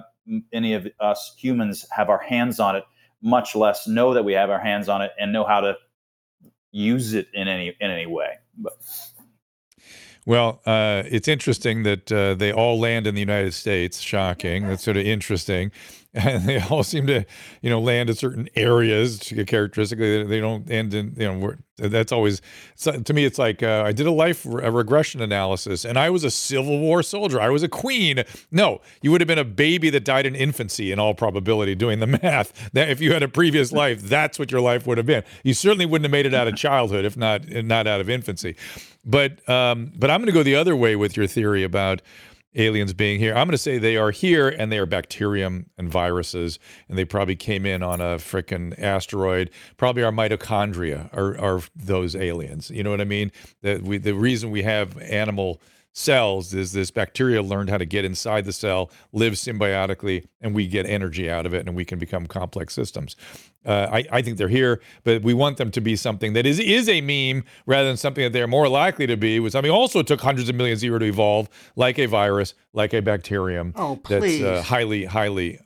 any 0.52 0.74
of 0.74 0.86
us 1.00 1.34
humans 1.38 1.86
have 1.90 2.08
our 2.08 2.18
hands 2.18 2.60
on 2.60 2.76
it 2.76 2.84
much 3.22 3.56
less 3.56 3.86
know 3.86 4.14
that 4.14 4.24
we 4.24 4.32
have 4.32 4.50
our 4.50 4.60
hands 4.60 4.88
on 4.88 5.02
it 5.02 5.10
and 5.18 5.32
know 5.32 5.44
how 5.44 5.60
to 5.60 5.76
use 6.70 7.14
it 7.14 7.28
in 7.34 7.48
any 7.48 7.74
in 7.80 7.90
any 7.90 8.06
way. 8.06 8.34
But 8.56 8.72
well, 10.28 10.60
uh, 10.66 11.04
it's 11.06 11.26
interesting 11.26 11.84
that 11.84 12.12
uh, 12.12 12.34
they 12.34 12.52
all 12.52 12.78
land 12.78 13.06
in 13.06 13.14
the 13.14 13.20
United 13.20 13.54
States. 13.54 13.98
Shocking. 13.98 14.68
That's 14.68 14.84
sort 14.84 14.98
of 14.98 15.06
interesting. 15.06 15.72
And 16.14 16.48
they 16.48 16.58
all 16.58 16.82
seem 16.82 17.06
to, 17.08 17.26
you 17.60 17.68
know, 17.68 17.78
land 17.78 18.08
in 18.08 18.16
certain 18.16 18.48
areas 18.56 19.32
characteristically. 19.46 20.24
They 20.24 20.40
don't 20.40 20.68
end 20.68 20.94
in, 20.94 21.14
you 21.16 21.30
know, 21.30 21.54
that's 21.76 22.12
always, 22.12 22.40
to 22.78 23.12
me, 23.12 23.26
it's 23.26 23.38
like 23.38 23.62
uh, 23.62 23.84
I 23.86 23.92
did 23.92 24.06
a 24.06 24.10
life 24.10 24.46
a 24.46 24.72
regression 24.72 25.20
analysis 25.20 25.84
and 25.84 25.98
I 25.98 26.08
was 26.08 26.24
a 26.24 26.30
Civil 26.30 26.80
War 26.80 27.02
soldier. 27.02 27.38
I 27.38 27.50
was 27.50 27.62
a 27.62 27.68
queen. 27.68 28.24
No, 28.50 28.80
you 29.02 29.12
would 29.12 29.20
have 29.20 29.28
been 29.28 29.38
a 29.38 29.44
baby 29.44 29.90
that 29.90 30.04
died 30.04 30.24
in 30.24 30.34
infancy 30.34 30.92
in 30.92 30.98
all 30.98 31.14
probability 31.14 31.74
doing 31.74 32.00
the 32.00 32.06
math. 32.22 32.70
That 32.72 32.88
if 32.88 33.02
you 33.02 33.12
had 33.12 33.22
a 33.22 33.28
previous 33.28 33.70
life, 33.70 34.00
that's 34.00 34.38
what 34.38 34.50
your 34.50 34.62
life 34.62 34.86
would 34.86 34.96
have 34.96 35.06
been. 35.06 35.24
You 35.44 35.52
certainly 35.52 35.84
wouldn't 35.84 36.06
have 36.06 36.12
made 36.12 36.26
it 36.26 36.34
out 36.34 36.48
of 36.48 36.56
childhood, 36.56 37.04
if 37.04 37.18
not, 37.18 37.46
not 37.46 37.86
out 37.86 38.00
of 38.00 38.08
infancy. 38.08 38.56
But 39.08 39.48
um, 39.48 39.90
but 39.96 40.10
I'm 40.10 40.20
going 40.20 40.26
to 40.26 40.32
go 40.32 40.42
the 40.42 40.54
other 40.54 40.76
way 40.76 40.94
with 40.94 41.16
your 41.16 41.26
theory 41.26 41.64
about 41.64 42.02
aliens 42.54 42.92
being 42.92 43.18
here. 43.18 43.30
I'm 43.30 43.46
going 43.46 43.52
to 43.52 43.58
say 43.58 43.78
they 43.78 43.96
are 43.96 44.10
here 44.10 44.48
and 44.48 44.70
they 44.70 44.78
are 44.78 44.86
bacterium 44.86 45.70
and 45.78 45.90
viruses, 45.90 46.58
and 46.88 46.98
they 46.98 47.06
probably 47.06 47.36
came 47.36 47.64
in 47.64 47.82
on 47.82 48.00
a 48.02 48.16
freaking 48.16 48.78
asteroid. 48.78 49.50
Probably 49.78 50.02
our 50.02 50.12
mitochondria 50.12 51.08
are, 51.16 51.38
are 51.38 51.62
those 51.74 52.14
aliens. 52.14 52.70
You 52.70 52.82
know 52.82 52.90
what 52.90 53.00
I 53.00 53.04
mean? 53.04 53.32
That 53.62 53.82
we 53.82 53.96
the 53.96 54.14
reason 54.14 54.50
we 54.50 54.62
have 54.62 54.98
animal 55.00 55.60
cells 55.98 56.54
is 56.54 56.72
this 56.72 56.90
bacteria 56.90 57.42
learned 57.42 57.68
how 57.68 57.76
to 57.76 57.84
get 57.84 58.04
inside 58.04 58.44
the 58.44 58.52
cell, 58.52 58.90
live 59.12 59.34
symbiotically, 59.34 60.26
and 60.40 60.54
we 60.54 60.66
get 60.66 60.86
energy 60.86 61.28
out 61.28 61.44
of 61.44 61.52
it, 61.52 61.66
and 61.66 61.76
we 61.76 61.84
can 61.84 61.98
become 61.98 62.26
complex 62.26 62.72
systems. 62.72 63.16
Uh, 63.66 63.88
I, 63.92 64.04
I, 64.12 64.22
think 64.22 64.38
they're 64.38 64.48
here, 64.48 64.80
but 65.02 65.22
we 65.22 65.34
want 65.34 65.56
them 65.56 65.70
to 65.72 65.80
be 65.80 65.96
something 65.96 66.32
that 66.34 66.46
is 66.46 66.60
is 66.60 66.88
a 66.88 67.00
meme 67.00 67.44
rather 67.66 67.88
than 67.88 67.96
something 67.96 68.22
that 68.22 68.32
they're 68.32 68.46
more 68.46 68.68
likely 68.68 69.06
to 69.08 69.16
be. 69.16 69.40
Which 69.40 69.54
I 69.54 69.60
mean, 69.60 69.72
also 69.72 70.02
took 70.02 70.20
hundreds 70.20 70.48
of 70.48 70.54
millions 70.54 70.80
of 70.80 70.84
years 70.84 71.00
to 71.00 71.06
evolve, 71.06 71.48
like 71.76 71.98
a 71.98 72.06
virus, 72.06 72.54
like 72.72 72.94
a 72.94 73.02
bacterium. 73.02 73.74
Oh, 73.76 73.96
please. 73.96 74.40
That's 74.40 74.60
uh, 74.60 74.62
highly, 74.62 75.04
highly. 75.04 75.58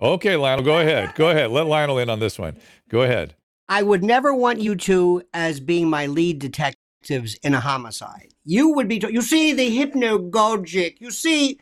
Okay, 0.00 0.36
Lionel, 0.36 0.64
go 0.64 0.78
ahead. 0.78 1.14
Go 1.14 1.30
ahead. 1.30 1.50
Let 1.50 1.66
Lionel 1.66 1.98
in 1.98 2.10
on 2.10 2.18
this 2.18 2.38
one. 2.38 2.58
Go 2.90 3.02
ahead. 3.02 3.34
I 3.68 3.82
would 3.82 4.04
never 4.04 4.34
want 4.34 4.60
you 4.60 4.76
two 4.76 5.22
as 5.32 5.60
being 5.60 5.88
my 5.88 6.06
lead 6.06 6.38
detectives 6.38 7.36
in 7.42 7.54
a 7.54 7.60
homicide. 7.60 8.34
You 8.48 8.72
would 8.74 8.86
be. 8.86 9.02
you 9.10 9.22
see 9.22 9.52
the 9.52 9.76
hypnagogic. 9.76 11.00
You 11.00 11.10
see 11.10 11.58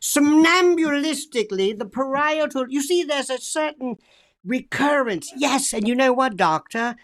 somnambulistically 0.00 1.78
the 1.78 1.86
parietal. 1.86 2.66
You 2.68 2.82
see, 2.82 3.04
there's 3.04 3.30
a 3.30 3.38
certain 3.38 3.98
recurrence. 4.44 5.32
Yes, 5.36 5.72
and 5.72 5.86
you 5.86 5.94
know 5.94 6.12
what, 6.12 6.36
doctor? 6.36 6.96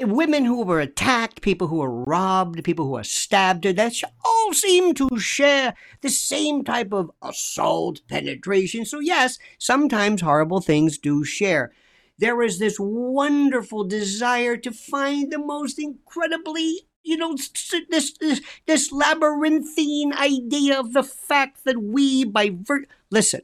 Women 0.00 0.44
who 0.44 0.64
were 0.64 0.80
attacked, 0.80 1.42
people 1.42 1.68
who 1.68 1.76
were 1.76 2.04
robbed, 2.04 2.64
people 2.64 2.86
who 2.86 2.92
were 2.92 3.04
stabbed, 3.04 3.62
they 3.62 3.90
all 4.24 4.52
seem 4.52 4.94
to 4.94 5.08
share 5.16 5.74
the 6.02 6.10
same 6.10 6.64
type 6.64 6.92
of 6.92 7.12
assault, 7.22 8.00
penetration. 8.08 8.84
So, 8.84 8.98
yes, 8.98 9.38
sometimes 9.58 10.22
horrible 10.22 10.60
things 10.60 10.98
do 10.98 11.22
share. 11.22 11.70
There 12.18 12.42
is 12.42 12.58
this 12.58 12.78
wonderful 12.80 13.84
desire 13.84 14.56
to 14.56 14.72
find 14.72 15.30
the 15.30 15.38
most 15.38 15.78
incredibly 15.78 16.85
you 17.06 17.16
know 17.16 17.34
this 17.34 18.12
this 18.20 18.40
this 18.66 18.92
labyrinthine 18.92 20.12
idea 20.12 20.78
of 20.78 20.92
the 20.92 21.02
fact 21.02 21.64
that 21.64 21.82
we 21.82 22.24
by 22.24 22.50
ver- 22.52 22.86
listen 23.10 23.40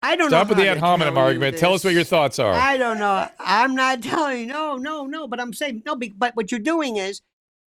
I 0.00 0.14
don't 0.14 0.28
Stop 0.28 0.46
know. 0.46 0.50
with 0.50 0.58
the 0.58 0.68
ad 0.68 0.78
hominem 0.78 1.18
argument. 1.18 1.58
Tell 1.58 1.74
us 1.74 1.82
what 1.82 1.92
your 1.92 2.04
thoughts 2.04 2.38
are. 2.38 2.52
I 2.52 2.76
don't 2.76 3.00
know. 3.00 3.28
I'm 3.40 3.74
not 3.74 4.00
telling 4.04 4.42
you. 4.42 4.46
No, 4.46 4.76
no, 4.76 5.06
no. 5.06 5.26
But 5.26 5.40
I'm 5.40 5.52
saying 5.52 5.82
no. 5.84 5.96
But 5.96 6.36
what 6.36 6.52
you're 6.52 6.60
doing 6.60 6.96
is 6.96 7.20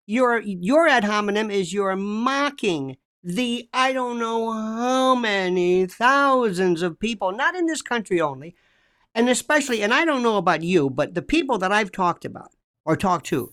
your 0.05 0.39
your 0.39 0.87
ad 0.87 1.05
hominem 1.05 1.49
is 1.49 1.73
you're 1.73 1.95
mocking 1.95 2.97
the 3.23 3.67
I 3.73 3.93
don't 3.93 4.19
know 4.19 4.51
how 4.51 5.15
many 5.15 5.87
thousands 5.87 6.83
of 6.83 6.99
people, 6.99 7.31
not 7.31 7.55
in 7.55 7.65
this 7.65 7.81
country 7.81 8.21
only, 8.21 8.55
and 9.15 9.27
especially, 9.27 9.81
and 9.81 9.93
I 9.93 10.05
don't 10.05 10.23
know 10.23 10.37
about 10.37 10.61
you, 10.61 10.89
but 10.89 11.15
the 11.15 11.23
people 11.23 11.57
that 11.57 11.71
I've 11.71 11.91
talked 11.91 12.25
about 12.25 12.51
or 12.85 12.95
talked 12.95 13.25
to 13.27 13.51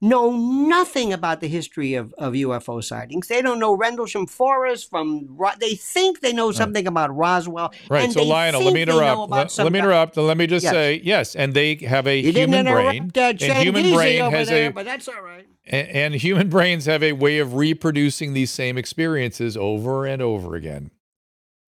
know 0.00 0.30
nothing 0.30 1.12
about 1.12 1.40
the 1.40 1.48
history 1.48 1.94
of, 1.94 2.14
of 2.18 2.34
UFO 2.34 2.82
sightings. 2.82 3.28
They 3.28 3.42
don't 3.42 3.58
know 3.58 3.76
Rendlesham 3.76 4.26
Forest 4.26 4.90
from. 4.90 5.36
They 5.58 5.74
think 5.74 6.20
they 6.20 6.32
know 6.32 6.52
something 6.52 6.84
right. 6.84 6.90
about 6.90 7.14
Roswell. 7.14 7.72
Right. 7.88 8.10
so 8.12 8.22
Lionel, 8.22 8.62
let 8.62 8.74
me 8.74 8.82
interrupt. 8.82 9.30
Let, 9.30 9.58
let, 9.58 9.72
me 9.72 9.78
interrupt. 9.78 10.16
Let 10.16 10.36
me 10.36 10.46
just 10.46 10.64
yes. 10.64 10.72
say 10.72 11.00
yes. 11.02 11.34
And 11.34 11.54
they 11.54 11.76
have 11.76 12.06
a 12.06 12.18
you 12.18 12.32
human 12.32 12.66
brain. 12.66 13.10
Uh, 13.16 13.20
and 13.20 13.40
human 13.40 13.92
brain 13.92 14.30
has 14.30 14.48
there, 14.48 14.70
a. 14.70 14.72
But 14.72 14.84
that's 14.84 15.08
all 15.08 15.22
right. 15.22 15.46
And, 15.66 15.88
and 15.88 16.14
human 16.14 16.48
brains 16.48 16.86
have 16.86 17.02
a 17.02 17.12
way 17.12 17.38
of 17.38 17.54
reproducing 17.54 18.34
these 18.34 18.50
same 18.50 18.78
experiences 18.78 19.56
over 19.56 20.06
and 20.06 20.22
over 20.22 20.54
again 20.54 20.90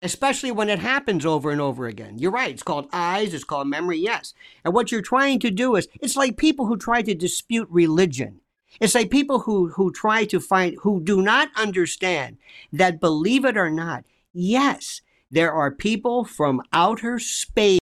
especially 0.02 0.50
when 0.50 0.68
it 0.68 0.78
happens 0.78 1.26
over 1.26 1.50
and 1.50 1.60
over 1.60 1.86
again. 1.86 2.18
You're 2.18 2.30
right. 2.30 2.50
It's 2.50 2.62
called 2.62 2.88
eyes, 2.92 3.34
it's 3.34 3.44
called 3.44 3.68
memory, 3.68 3.98
yes. 3.98 4.34
And 4.64 4.74
what 4.74 4.90
you're 4.90 5.02
trying 5.02 5.38
to 5.40 5.50
do 5.50 5.76
is 5.76 5.88
it's 6.00 6.16
like 6.16 6.36
people 6.36 6.66
who 6.66 6.76
try 6.76 7.02
to 7.02 7.14
dispute 7.14 7.68
religion. 7.70 8.40
It's 8.80 8.94
like 8.94 9.10
people 9.10 9.40
who, 9.40 9.68
who 9.68 9.92
try 9.92 10.24
to 10.26 10.40
find, 10.40 10.76
who 10.82 11.00
do 11.00 11.20
not 11.20 11.48
understand 11.56 12.38
that, 12.72 13.00
believe 13.00 13.44
it 13.44 13.56
or 13.56 13.70
not, 13.70 14.04
yes, 14.32 15.02
there 15.30 15.52
are 15.52 15.70
people 15.70 16.24
from 16.24 16.62
outer 16.72 17.18
space 17.18 17.80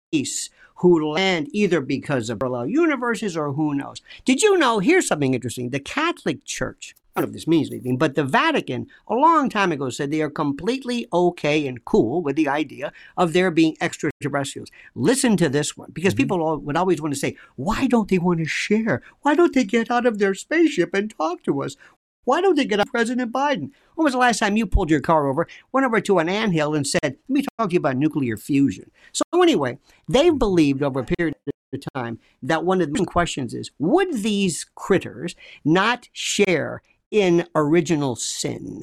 who 0.76 1.12
land 1.12 1.48
either 1.52 1.80
because 1.80 2.28
of 2.28 2.40
parallel 2.40 2.66
universes 2.66 3.36
or 3.36 3.52
who 3.52 3.74
knows. 3.74 4.02
Did 4.24 4.42
you 4.42 4.58
know? 4.58 4.80
Here's 4.80 5.06
something 5.06 5.32
interesting. 5.32 5.70
The 5.70 5.80
Catholic 5.80 6.44
Church 6.44 6.94
I 7.14 7.20
don't 7.20 7.28
know 7.28 7.32
if 7.32 7.34
this 7.34 7.46
means 7.46 7.70
anything, 7.70 7.98
but 7.98 8.14
the 8.14 8.24
Vatican 8.24 8.86
a 9.06 9.14
long 9.14 9.50
time 9.50 9.70
ago 9.70 9.90
said 9.90 10.10
they 10.10 10.22
are 10.22 10.30
completely 10.30 11.06
okay 11.12 11.66
and 11.66 11.84
cool 11.84 12.22
with 12.22 12.36
the 12.36 12.48
idea 12.48 12.90
of 13.18 13.34
there 13.34 13.50
being 13.50 13.76
extraterrestrials. 13.82 14.70
Listen 14.94 15.36
to 15.36 15.50
this 15.50 15.76
one, 15.76 15.90
because 15.92 16.14
mm-hmm. 16.14 16.22
people 16.22 16.60
would 16.60 16.76
always 16.76 17.02
want 17.02 17.12
to 17.12 17.20
say, 17.20 17.36
why 17.56 17.86
don't 17.86 18.08
they 18.08 18.18
want 18.18 18.38
to 18.38 18.46
share? 18.46 19.02
Why 19.20 19.34
don't 19.34 19.54
they 19.54 19.64
get 19.64 19.90
out 19.90 20.06
of 20.06 20.18
their 20.18 20.34
spaceship 20.34 20.94
and 20.94 21.10
talk 21.10 21.42
to 21.44 21.62
us? 21.62 21.76
Why 22.24 22.40
don't 22.40 22.56
they 22.56 22.64
get 22.64 22.80
up 22.80 22.88
President 22.88 23.32
Biden? 23.32 23.72
When 23.94 24.04
was 24.04 24.12
the 24.12 24.18
last 24.18 24.38
time 24.38 24.56
you 24.56 24.64
pulled 24.64 24.90
your 24.90 25.00
car 25.00 25.26
over, 25.26 25.46
went 25.72 25.84
over 25.84 26.00
to 26.00 26.18
an 26.18 26.28
anthill 26.28 26.74
and 26.74 26.86
said, 26.86 27.00
let 27.02 27.28
me 27.28 27.44
talk 27.58 27.68
to 27.68 27.74
you 27.74 27.80
about 27.80 27.96
nuclear 27.96 28.36
fusion? 28.36 28.90
So 29.12 29.24
anyway, 29.34 29.78
they've 30.08 30.38
believed 30.38 30.82
over 30.82 31.00
a 31.00 31.04
period 31.04 31.34
of 31.46 31.52
time 31.94 32.20
that 32.42 32.64
one 32.64 32.80
of 32.80 32.92
the 32.92 33.04
questions 33.04 33.54
is, 33.54 33.70
would 33.78 34.22
these 34.22 34.66
critters 34.76 35.34
not 35.64 36.08
share 36.12 36.82
in 37.12 37.46
original 37.54 38.16
sin. 38.16 38.82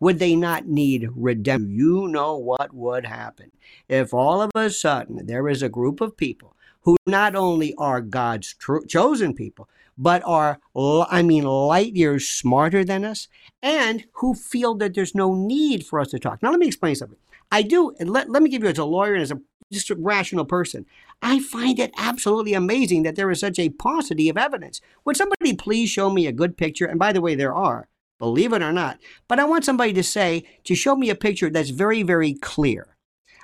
Would 0.00 0.18
they 0.18 0.34
not 0.34 0.66
need 0.66 1.08
redemption? 1.14 1.70
You 1.70 2.08
know 2.08 2.36
what 2.36 2.74
would 2.74 3.06
happen 3.06 3.52
if 3.88 4.12
all 4.12 4.42
of 4.42 4.50
a 4.56 4.70
sudden 4.70 5.26
there 5.26 5.48
is 5.48 5.62
a 5.62 5.68
group 5.68 6.00
of 6.00 6.16
people 6.16 6.56
who 6.80 6.96
not 7.06 7.36
only 7.36 7.74
are 7.76 8.00
God's 8.00 8.54
tr- 8.54 8.84
chosen 8.88 9.34
people, 9.34 9.68
but 9.96 10.22
are, 10.24 10.58
I 10.74 11.22
mean, 11.22 11.44
light 11.44 11.94
years 11.94 12.26
smarter 12.26 12.84
than 12.84 13.04
us 13.04 13.28
and 13.62 14.04
who 14.14 14.34
feel 14.34 14.74
that 14.76 14.94
there's 14.94 15.14
no 15.14 15.34
need 15.34 15.86
for 15.86 16.00
us 16.00 16.08
to 16.08 16.18
talk. 16.18 16.42
Now, 16.42 16.50
let 16.50 16.58
me 16.58 16.66
explain 16.66 16.96
something. 16.96 17.18
I 17.52 17.62
do, 17.62 17.94
and 18.00 18.10
let, 18.10 18.30
let 18.30 18.42
me 18.42 18.50
give 18.50 18.62
you 18.62 18.70
as 18.70 18.78
a 18.78 18.84
lawyer 18.84 19.14
and 19.14 19.22
as 19.22 19.30
a 19.30 19.40
just 19.70 19.90
a 19.90 19.94
rational 19.94 20.44
person, 20.44 20.86
I 21.22 21.38
find 21.38 21.78
it 21.78 21.94
absolutely 21.96 22.52
amazing 22.52 23.04
that 23.04 23.14
there 23.14 23.30
is 23.30 23.40
such 23.40 23.58
a 23.58 23.70
paucity 23.70 24.28
of 24.28 24.36
evidence. 24.36 24.80
Would 25.04 25.16
somebody 25.16 25.54
please 25.54 25.88
show 25.88 26.10
me 26.10 26.26
a 26.26 26.32
good 26.32 26.56
picture? 26.56 26.84
And 26.84 26.98
by 26.98 27.12
the 27.12 27.20
way, 27.20 27.36
there 27.36 27.54
are, 27.54 27.88
believe 28.18 28.52
it 28.52 28.62
or 28.62 28.72
not. 28.72 28.98
But 29.28 29.38
I 29.38 29.44
want 29.44 29.64
somebody 29.64 29.92
to 29.92 30.02
say, 30.02 30.44
to 30.64 30.74
show 30.74 30.96
me 30.96 31.10
a 31.10 31.14
picture 31.14 31.48
that's 31.48 31.70
very, 31.70 32.02
very 32.02 32.34
clear. 32.34 32.96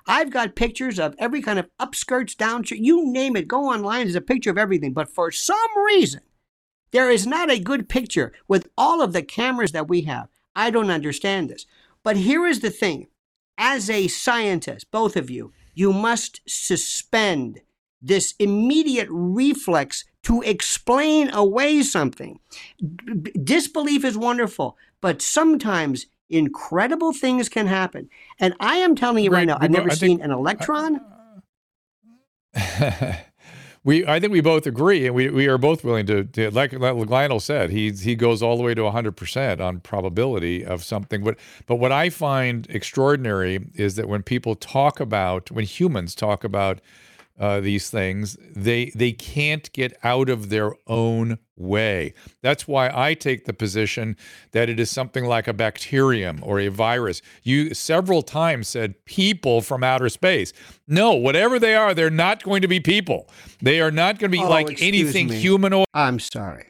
I've 0.07 0.31
got 0.31 0.57
pictures 0.57 0.99
of 0.99 1.15
every 1.19 1.41
kind 1.41 1.59
of 1.59 1.69
upskirts, 1.81 2.35
downskirts, 2.35 2.81
you 2.81 3.07
name 3.13 3.37
it. 3.37 3.47
Go 3.47 3.67
online, 3.67 4.07
there's 4.07 4.17
a 4.17 4.21
picture 4.21 4.51
of 4.51 4.59
everything. 4.59 4.93
But 4.93 5.09
for 5.09 5.31
some 5.31 5.59
reason, 5.87 6.23
there 6.91 7.11
is 7.11 7.27
not 7.27 7.51
a 7.51 7.61
good 7.61 7.89
picture 7.89 8.33
with 8.49 8.69
all 8.77 9.03
of 9.03 9.13
the 9.13 9.23
cameras 9.23 9.73
that 9.73 9.89
we 9.89 10.03
have. 10.03 10.29
I 10.57 10.71
don't 10.71 10.91
understand 10.91 11.49
this. 11.49 11.67
But 12.03 12.17
here 12.17 12.47
is 12.47 12.61
the 12.61 12.71
thing 12.71 13.09
as 13.57 13.91
a 13.91 14.09
scientist, 14.09 14.91
both 14.91 15.17
of 15.17 15.31
you, 15.31 15.53
you 15.75 15.93
must 15.93 16.41
suspend 16.49 17.61
this 18.01 18.35
immediate 18.39 19.09
reflex 19.11 20.05
to 20.25 20.43
explain 20.43 21.31
away 21.33 21.83
something. 21.83 22.39
Disbelief 23.43 24.05
is 24.05 24.17
wonderful, 24.17 24.77
but 25.01 25.23
sometimes 25.23 26.07
incredible 26.31 27.13
things 27.13 27.49
can 27.49 27.67
happen. 27.67 28.09
And 28.39 28.55
I 28.61 28.77
am 28.77 28.95
telling 28.95 29.25
you 29.25 29.31
right, 29.31 29.39
right 29.39 29.47
now, 29.47 29.59
I've 29.61 29.71
never 29.71 29.91
seen 29.91 30.21
an 30.21 30.31
electron. 30.31 31.01
we 33.85 34.07
I 34.07 34.21
think 34.21 34.33
we 34.33 34.41
both 34.41 34.67
agree, 34.67 35.07
and 35.07 35.15
we, 35.15 35.31
we 35.31 35.47
are 35.47 35.59
both 35.59 35.85
willing 35.85 36.07
to, 36.07 36.25
to 36.25 36.51
like, 36.51 36.73
like 36.73 36.95
Lionel 37.09 37.41
said, 37.41 37.71
he 37.71 37.91
he 37.91 38.15
goes 38.15 38.43
all 38.43 38.57
the 38.57 38.63
way 38.63 38.75
to 38.75 38.83
100% 38.83 39.61
on 39.61 39.81
probability 39.81 40.65
of 40.65 40.85
something. 40.85 41.23
But 41.23 41.39
but 41.67 41.77
what 41.77 41.93
I 41.93 42.11
find 42.11 42.67
extraordinary 42.71 43.67
is 43.75 43.97
that 43.97 44.09
when 44.09 44.23
people 44.23 44.55
talk 44.55 45.01
about 45.01 45.51
when 45.51 45.65
humans 45.65 46.15
talk 46.15 46.45
about 46.45 46.81
uh, 47.39 47.61
these 47.61 47.91
things, 47.91 48.37
they 48.55 48.87
they 48.95 49.13
can't 49.13 49.73
get 49.73 49.97
out 50.03 50.29
of 50.29 50.49
their 50.49 50.73
own 50.87 51.39
way. 51.57 52.15
That's 52.43 52.67
why 52.67 52.91
I 52.93 53.15
take 53.15 53.45
the 53.45 53.53
position 53.53 54.17
that 54.53 54.69
it 54.69 54.81
is 54.81 54.91
something 54.91 55.25
like 55.25 55.47
a 55.47 55.53
bacterium 55.53 56.41
or 56.43 56.59
a 56.61 56.69
virus. 56.69 57.23
You 57.43 57.75
several 57.75 58.23
times 58.23 58.69
said 58.69 59.05
people 59.05 59.61
from 59.61 59.85
outer 59.85 60.09
space. 60.09 60.53
No, 60.87 61.15
whatever 61.15 61.59
they 61.59 61.75
are, 61.75 61.95
they're 61.95 62.11
not 62.11 62.43
going 62.43 62.63
to 62.63 62.69
be 62.69 62.81
people. 62.81 63.29
They 63.63 63.81
are 63.81 63.91
not 63.91 64.19
going 64.19 64.31
to 64.31 64.37
be 64.37 64.43
oh, 64.43 64.49
like 64.49 64.83
anything 64.83 65.29
me. 65.29 65.37
humanoid. 65.37 65.87
I'm 65.95 66.19
sorry. 66.19 66.67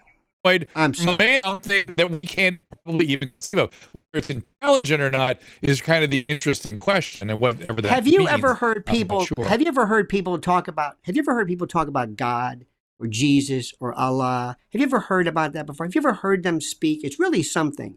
I'm 0.74 0.94
sorry. 0.94 1.40
Something 1.42 1.94
that 1.96 2.10
we 2.10 2.20
can't 2.20 2.58
probably 2.84 3.06
even 3.06 3.32
of 3.54 3.70
it's 4.14 4.30
intelligent 4.30 5.02
or 5.02 5.10
not 5.10 5.38
is 5.60 5.82
kind 5.82 6.02
of 6.02 6.10
the 6.10 6.24
interesting 6.28 6.80
question 6.80 7.28
and 7.28 7.40
whatever 7.40 7.82
that 7.82 7.90
have 7.90 8.06
you 8.06 8.20
means, 8.20 8.30
ever 8.30 8.54
heard 8.54 8.86
people 8.86 9.24
sure. 9.24 9.44
have 9.44 9.60
you 9.60 9.66
ever 9.66 9.86
heard 9.86 10.08
people 10.08 10.38
talk 10.38 10.66
about 10.66 10.96
have 11.02 11.14
you 11.14 11.22
ever 11.22 11.34
heard 11.34 11.46
people 11.46 11.66
talk 11.66 11.88
about 11.88 12.16
god 12.16 12.64
or 12.98 13.06
jesus 13.06 13.72
or 13.80 13.92
allah? 13.94 14.56
Have 14.72 14.80
you 14.80 14.86
ever 14.86 15.00
heard 15.00 15.28
about 15.28 15.52
that 15.52 15.66
before? 15.66 15.86
Have 15.86 15.94
you 15.94 16.00
ever 16.00 16.14
heard 16.14 16.42
them 16.42 16.60
speak? 16.60 17.04
It's 17.04 17.20
really 17.20 17.42
something. 17.42 17.96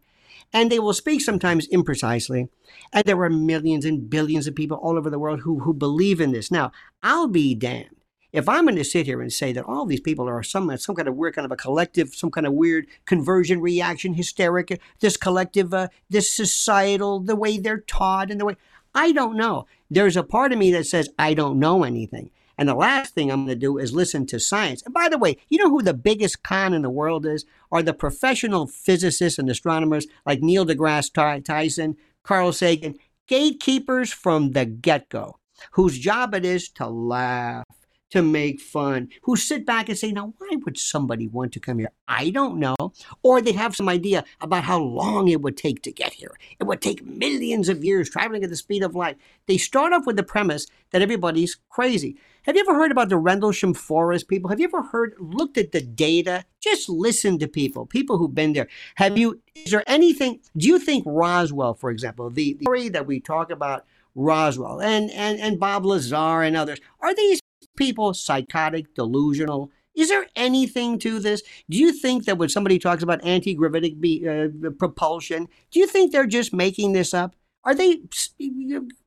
And 0.54 0.72
they 0.72 0.80
will 0.80 0.94
speak 0.94 1.22
sometimes 1.22 1.68
imprecisely. 1.70 2.50
And 2.92 3.06
there 3.06 3.22
are 3.22 3.30
millions 3.30 3.86
and 3.86 4.10
billions 4.10 4.48
of 4.48 4.56
people 4.56 4.78
all 4.78 4.98
over 4.98 5.10
the 5.10 5.20
world 5.20 5.42
who 5.42 5.60
who 5.60 5.74
believe 5.74 6.20
in 6.22 6.32
this. 6.32 6.52
Now 6.52 6.72
i'll 7.02 7.28
be 7.28 7.56
damned 7.56 8.01
if 8.34 8.48
I'm 8.48 8.66
going 8.66 8.76
to 8.78 8.84
sit 8.84 9.06
here 9.06 9.22
and 9.22 9.32
say 9.32 9.52
that 9.54 9.66
all 9.66 9.86
these 9.86 10.00
people 10.00 10.28
are 10.28 10.44
some 10.44 10.76
some 10.78 10.96
kind 10.96 11.08
of 11.08 11.16
weird 11.16 11.36
kind 11.36 11.46
of 11.46 11.52
a 11.52 11.58
collective, 11.58 12.14
some 12.14 12.32
kind 12.32 12.48
of 12.48 12.54
weird 12.54 12.88
conversion 13.06 13.62
reaction, 13.62 14.14
hysteric, 14.14 14.80
this 15.00 15.18
collective, 15.18 15.74
uh, 15.74 15.90
this 16.10 16.32
societal, 16.32 17.20
the 17.20 17.36
way 17.36 17.58
they're 17.58 17.80
taught 17.82 18.32
and 18.32 18.40
the 18.40 18.46
way 18.46 18.58
I 18.94 19.12
don't 19.12 19.38
know. 19.38 19.66
There's 19.90 20.18
a 20.18 20.24
part 20.24 20.52
of 20.52 20.60
me 20.60 20.72
that 20.72 20.86
says 20.86 21.10
I 21.20 21.34
don't 21.34 21.60
know 21.60 21.84
anything. 21.84 22.32
And 22.58 22.70
the 22.70 22.76
last 22.76 23.16
thing 23.16 23.32
I'm 23.32 23.46
going 23.46 23.48
to 23.48 23.56
do 23.56 23.78
is 23.78 23.94
listen 23.94 24.28
to 24.28 24.40
science. 24.40 24.84
And 24.84 24.94
by 24.94 25.10
the 25.10 25.18
way, 25.18 25.38
you 25.50 25.58
know 25.58 25.70
who 25.70 25.82
the 25.82 25.94
biggest 25.94 26.44
con 26.44 26.74
in 26.74 26.84
the 26.84 26.90
world 26.90 27.26
is? 27.26 27.46
Are 27.72 27.82
the 27.82 27.94
professional 27.94 28.68
physicists 28.68 29.40
and 29.40 29.50
astronomers 29.50 30.06
like 30.26 30.42
Neil 30.42 30.66
deGrasse 30.66 31.44
Tyson, 31.44 31.98
Carl 32.24 32.54
Sagan, 32.54 32.98
gatekeepers 33.28 34.14
from 34.14 34.52
the 34.52 34.66
get 34.66 35.10
go, 35.10 35.40
whose 35.72 35.98
job 35.98 36.36
it 36.36 36.46
is 36.46 36.70
to 36.72 36.88
laugh 36.88 37.66
to 38.12 38.22
make 38.22 38.62
fun, 38.62 39.10
who 39.24 39.36
sit 39.36 39.66
back 39.66 39.90
and 39.90 39.98
say, 39.98 40.12
now, 40.12 40.34
why 40.38 40.50
would 40.64 40.78
somebody 40.78 41.28
want 41.28 41.52
to 41.54 41.60
come 41.60 41.80
here? 41.80 41.92
I 42.08 42.30
don't 42.30 42.60
know. 42.60 42.76
Or 43.24 43.42
they 43.42 43.54
have 43.54 43.76
some 43.76 43.90
idea 43.90 44.24
about 44.40 44.66
how 44.66 44.80
long 44.80 45.28
it 45.28 45.42
would 45.42 45.58
take 45.58 45.82
to 45.84 45.92
get 45.92 46.14
here. 46.14 46.38
It 46.60 46.66
would 46.66 46.82
take 46.82 47.06
millions 47.06 47.70
of 47.70 47.84
years 47.84 48.10
traveling 48.10 48.44
at 48.44 48.50
the 48.50 48.56
speed 48.56 48.84
of 48.84 48.96
light. 48.96 49.18
They 49.48 49.58
start 49.58 49.94
off 49.94 50.06
with 50.06 50.18
the 50.18 50.24
premise 50.24 50.68
that 50.92 51.02
everybody's 51.02 51.58
crazy. 51.70 52.18
Have 52.44 52.56
you 52.56 52.62
ever 52.62 52.74
heard 52.74 52.92
about 52.92 53.10
the 53.10 53.18
Rendlesham 53.18 53.74
Forest 53.74 54.28
people? 54.28 54.50
Have 54.50 54.60
you 54.60 54.66
ever 54.66 54.82
heard, 54.82 55.14
looked 55.20 55.58
at 55.58 55.72
the 55.72 55.82
data? 55.82 56.44
Just 56.60 56.90
listen 56.90 57.40
to 57.40 57.48
people, 57.48 57.86
people 57.86 58.18
who've 58.18 58.34
been 58.34 58.54
there. 58.54 58.68
Have 58.96 59.18
you, 59.18 59.42
is 59.56 59.72
there 59.72 59.84
anything, 59.88 60.40
do 60.58 60.68
you 60.68 60.80
think 60.80 61.04
Roswell, 61.06 61.76
for 61.76 61.92
example, 61.92 62.30
the, 62.30 62.54
the 62.54 62.66
story 62.66 62.90
that 62.90 63.06
we 63.06 63.20
talk 63.20 63.52
about 63.52 63.86
Roswell 64.16 64.82
and, 64.82 65.10
and, 65.12 65.40
and 65.40 65.60
Bob 65.60 65.86
Lazar 65.86 66.42
and 66.42 66.58
others, 66.58 66.80
are 67.00 67.16
these 67.16 67.40
people 67.76 68.14
psychotic, 68.14 68.94
delusional? 68.96 69.72
Is 69.96 70.10
there 70.10 70.26
anything 70.36 71.00
to 71.00 71.20
this? 71.20 71.42
Do 71.70 71.78
you 71.78 71.92
think 71.92 72.26
that 72.26 72.38
when 72.38 72.50
somebody 72.50 72.80
talks 72.80 73.04
about 73.04 73.24
anti 73.24 73.54
gravitic 73.54 73.94
uh, 74.26 74.70
propulsion, 74.78 75.48
do 75.72 75.80
you 75.80 75.88
think 75.88 76.12
they're 76.12 76.28
just 76.28 76.54
making 76.54 76.94
this 76.94 77.14
up? 77.14 77.36
Are 77.64 77.76
they 77.76 78.02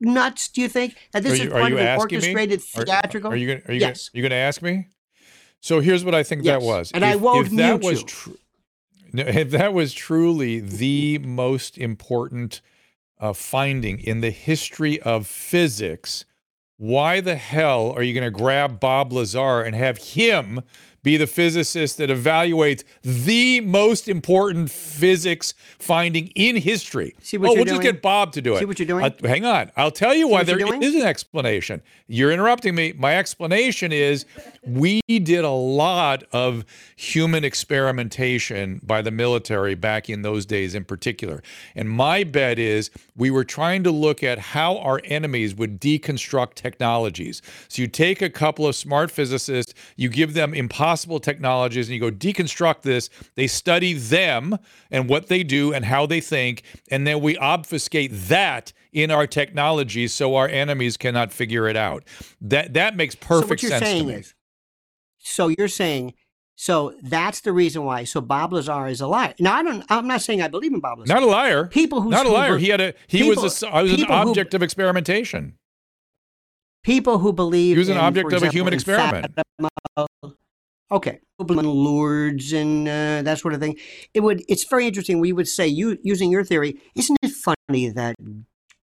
nuts? 0.01 0.49
Do 0.49 0.61
you 0.61 0.69
think 0.69 0.97
that 1.13 1.23
this 1.23 1.39
you, 1.39 1.47
is 1.47 1.53
part 1.53 1.73
of 1.73 1.79
an 1.79 1.99
orchestrated 1.99 2.61
me? 2.61 2.85
theatrical? 2.85 3.31
Are, 3.31 3.35
are 3.35 3.37
you 3.37 3.47
going? 3.47 3.63
Are 3.67 3.73
you 3.73 3.81
yes. 3.81 4.11
Going 4.11 4.31
to 4.31 4.37
ask 4.37 4.63
me? 4.63 4.89
So 5.61 5.81
here's 5.81 6.05
what 6.05 6.15
I 6.15 6.23
think 6.23 6.45
yes. 6.45 6.61
that 6.61 6.67
was. 6.67 6.93
And 6.93 7.03
if, 7.03 7.11
I 7.11 7.17
won't 7.17 7.47
if 7.47 7.53
that 7.55 7.83
was 7.83 8.05
tr- 8.05 8.31
if 9.15 9.51
that 9.51 9.73
was 9.73 9.95
truly 9.95 10.61
the 10.61 11.19
most 11.19 11.79
important 11.79 12.61
uh, 13.19 13.33
finding 13.33 13.99
in 13.99 14.21
the 14.21 14.31
history 14.31 15.01
of 15.01 15.27
physics, 15.27 16.25
why 16.77 17.21
the 17.21 17.37
hell 17.37 17.93
are 17.93 18.03
you 18.03 18.13
going 18.13 18.25
to 18.25 18.37
grab 18.37 18.81
Bob 18.81 19.13
Lazar 19.13 19.63
and 19.63 19.75
have 19.77 19.99
him 19.99 20.61
be 21.05 21.19
the 21.19 21.27
physicist 21.27 21.99
that 21.99 22.09
evaluates 22.09 22.83
the 23.03 23.61
most 23.61 24.09
important 24.09 24.71
physics 24.71 25.53
finding 25.79 26.29
in 26.29 26.57
history. 26.57 27.15
See 27.21 27.37
what 27.37 27.51
oh, 27.51 27.51
you're 27.51 27.59
we'll 27.59 27.65
doing? 27.67 27.83
just 27.83 27.93
get 27.93 28.03
Bob 28.03 28.33
to 28.33 28.43
do 28.43 28.57
it. 28.57 28.61
See 28.61 28.65
what 28.65 28.79
you're 28.79 28.87
doing? 28.87 29.05
Uh, 29.05 29.11
hang 29.23 29.45
on. 29.45 29.71
I'll 29.77 29.91
tell 29.91 30.15
you 30.15 30.27
See 30.27 30.33
why 30.33 30.43
there 30.45 30.59
is 30.83 30.95
an 30.95 31.03
explanation. 31.03 31.83
You're 32.09 32.33
interrupting 32.33 32.75
me. 32.75 32.95
My 32.95 33.17
explanation 33.17 33.93
is 33.93 34.25
we 34.67 35.03
did 35.07 35.45
a 35.45 35.51
lot 35.51 36.25
of 36.33 36.65
human 36.97 37.45
experimentation 37.45 38.81
by 38.83 39.03
the 39.03 39.11
military 39.11 39.75
back 39.75 40.09
in 40.09 40.23
those 40.23 40.47
days 40.47 40.75
in 40.75 40.85
particular. 40.85 41.43
And 41.77 41.91
my 41.91 42.25
bet 42.25 42.59
is 42.59 42.91
we 43.15 43.31
were 43.31 43.45
trying 43.45 43.85
to 43.85 43.91
look 43.91 44.23
at 44.23 44.39
how 44.39 44.79
our 44.79 45.03
enemies 45.05 45.55
would 45.55 45.83
deconstruct 45.83 46.55
technologies. 46.55 47.43
So 47.69 47.83
you 47.83 47.89
take 47.89 48.23
a 48.23 48.31
couple 48.31 48.67
of 48.67 48.75
smart 48.75 49.11
physicists, 49.11 49.75
you 49.97 50.09
give 50.09 50.33
them 50.33 50.55
impossible 50.55 50.94
possible 50.95 51.19
technologies 51.19 51.89
and 51.89 51.95
you 51.95 52.01
go 52.01 52.11
deconstruct 52.11 52.83
this. 52.83 53.11
They 53.35 53.49
study 53.49 53.95
them 53.95 54.57
and 54.93 55.09
what 55.09 55.27
they 55.27 55.43
do 55.43 55.75
and 55.75 55.85
how 55.85 56.07
they 56.07 56.21
think, 56.21 56.63
and 56.89 57.05
then 57.05 57.21
we 57.21 57.37
obfuscate 57.37 58.13
that 58.29 58.73
in 58.93 59.11
our 59.11 59.27
technology 59.27 60.07
so 60.07 60.37
our 60.37 60.49
enemies 60.49 60.97
cannot 60.97 61.33
figure 61.33 61.67
it 61.67 61.77
out. 61.77 62.05
That 62.41 62.75
that 62.75 62.97
makes 62.97 63.17
perfect 63.17 63.61
so 63.61 63.69
sense 63.69 63.89
to 63.89 64.05
me. 64.05 64.15
Is, 64.15 64.35
so 65.19 65.49
you're 65.49 65.67
saying 65.67 66.15
so 66.55 66.95
that's 67.03 67.41
the 67.41 67.53
reason 67.53 67.83
why. 67.85 68.05
So 68.05 68.21
Bob 68.21 68.53
Lazar 68.53 68.87
is 68.87 69.01
a 69.01 69.09
liar. 69.09 69.35
Now 69.41 69.55
I 69.55 69.65
don't. 69.65 69.85
I'm 69.89 70.07
not 70.07 70.23
saying 70.23 70.41
I 70.43 70.47
believe 70.47 70.73
in 70.73 70.79
Bob 70.79 71.01
Lazar. 71.01 71.13
Not 71.13 71.25
a 71.25 71.27
liar. 71.27 71.67
People 71.67 72.01
who 72.03 72.11
not 72.11 72.27
a 72.27 72.31
liar. 72.31 72.57
He 72.59 72.69
had 72.69 72.81
a. 72.81 72.95
He 73.09 73.19
people, 73.19 73.43
was 73.43 73.63
a. 73.65 73.83
was 73.83 73.93
an 73.93 74.05
object 74.05 74.53
who, 74.53 74.57
of 74.59 74.63
experimentation. 74.63 75.59
People 76.85 77.19
who 77.19 77.33
believe 77.33 77.75
he 77.75 77.79
was 77.81 77.89
an 77.89 77.97
in, 77.97 78.05
object 78.05 78.27
of 78.27 78.35
example, 78.35 78.49
a 78.49 78.53
human 78.53 78.75
experiment. 78.75 79.35
Okay, 80.93 81.21
Lourdes 81.39 82.53
and 82.53 82.87
uh, 82.87 83.23
that 83.23 83.39
sort 83.39 83.55
of 83.55 83.61
thing. 83.61 83.77
It 84.13 84.21
would. 84.21 84.43
It's 84.49 84.65
very 84.65 84.87
interesting. 84.87 85.19
We 85.19 85.33
would 85.33 85.49
say, 85.49 85.67
you 85.67 85.99
using 86.03 86.31
your 86.31 86.45
theory, 86.45 86.79
isn't 86.95 87.19
it 87.23 87.33
funny 87.33 87.89
that 87.89 88.15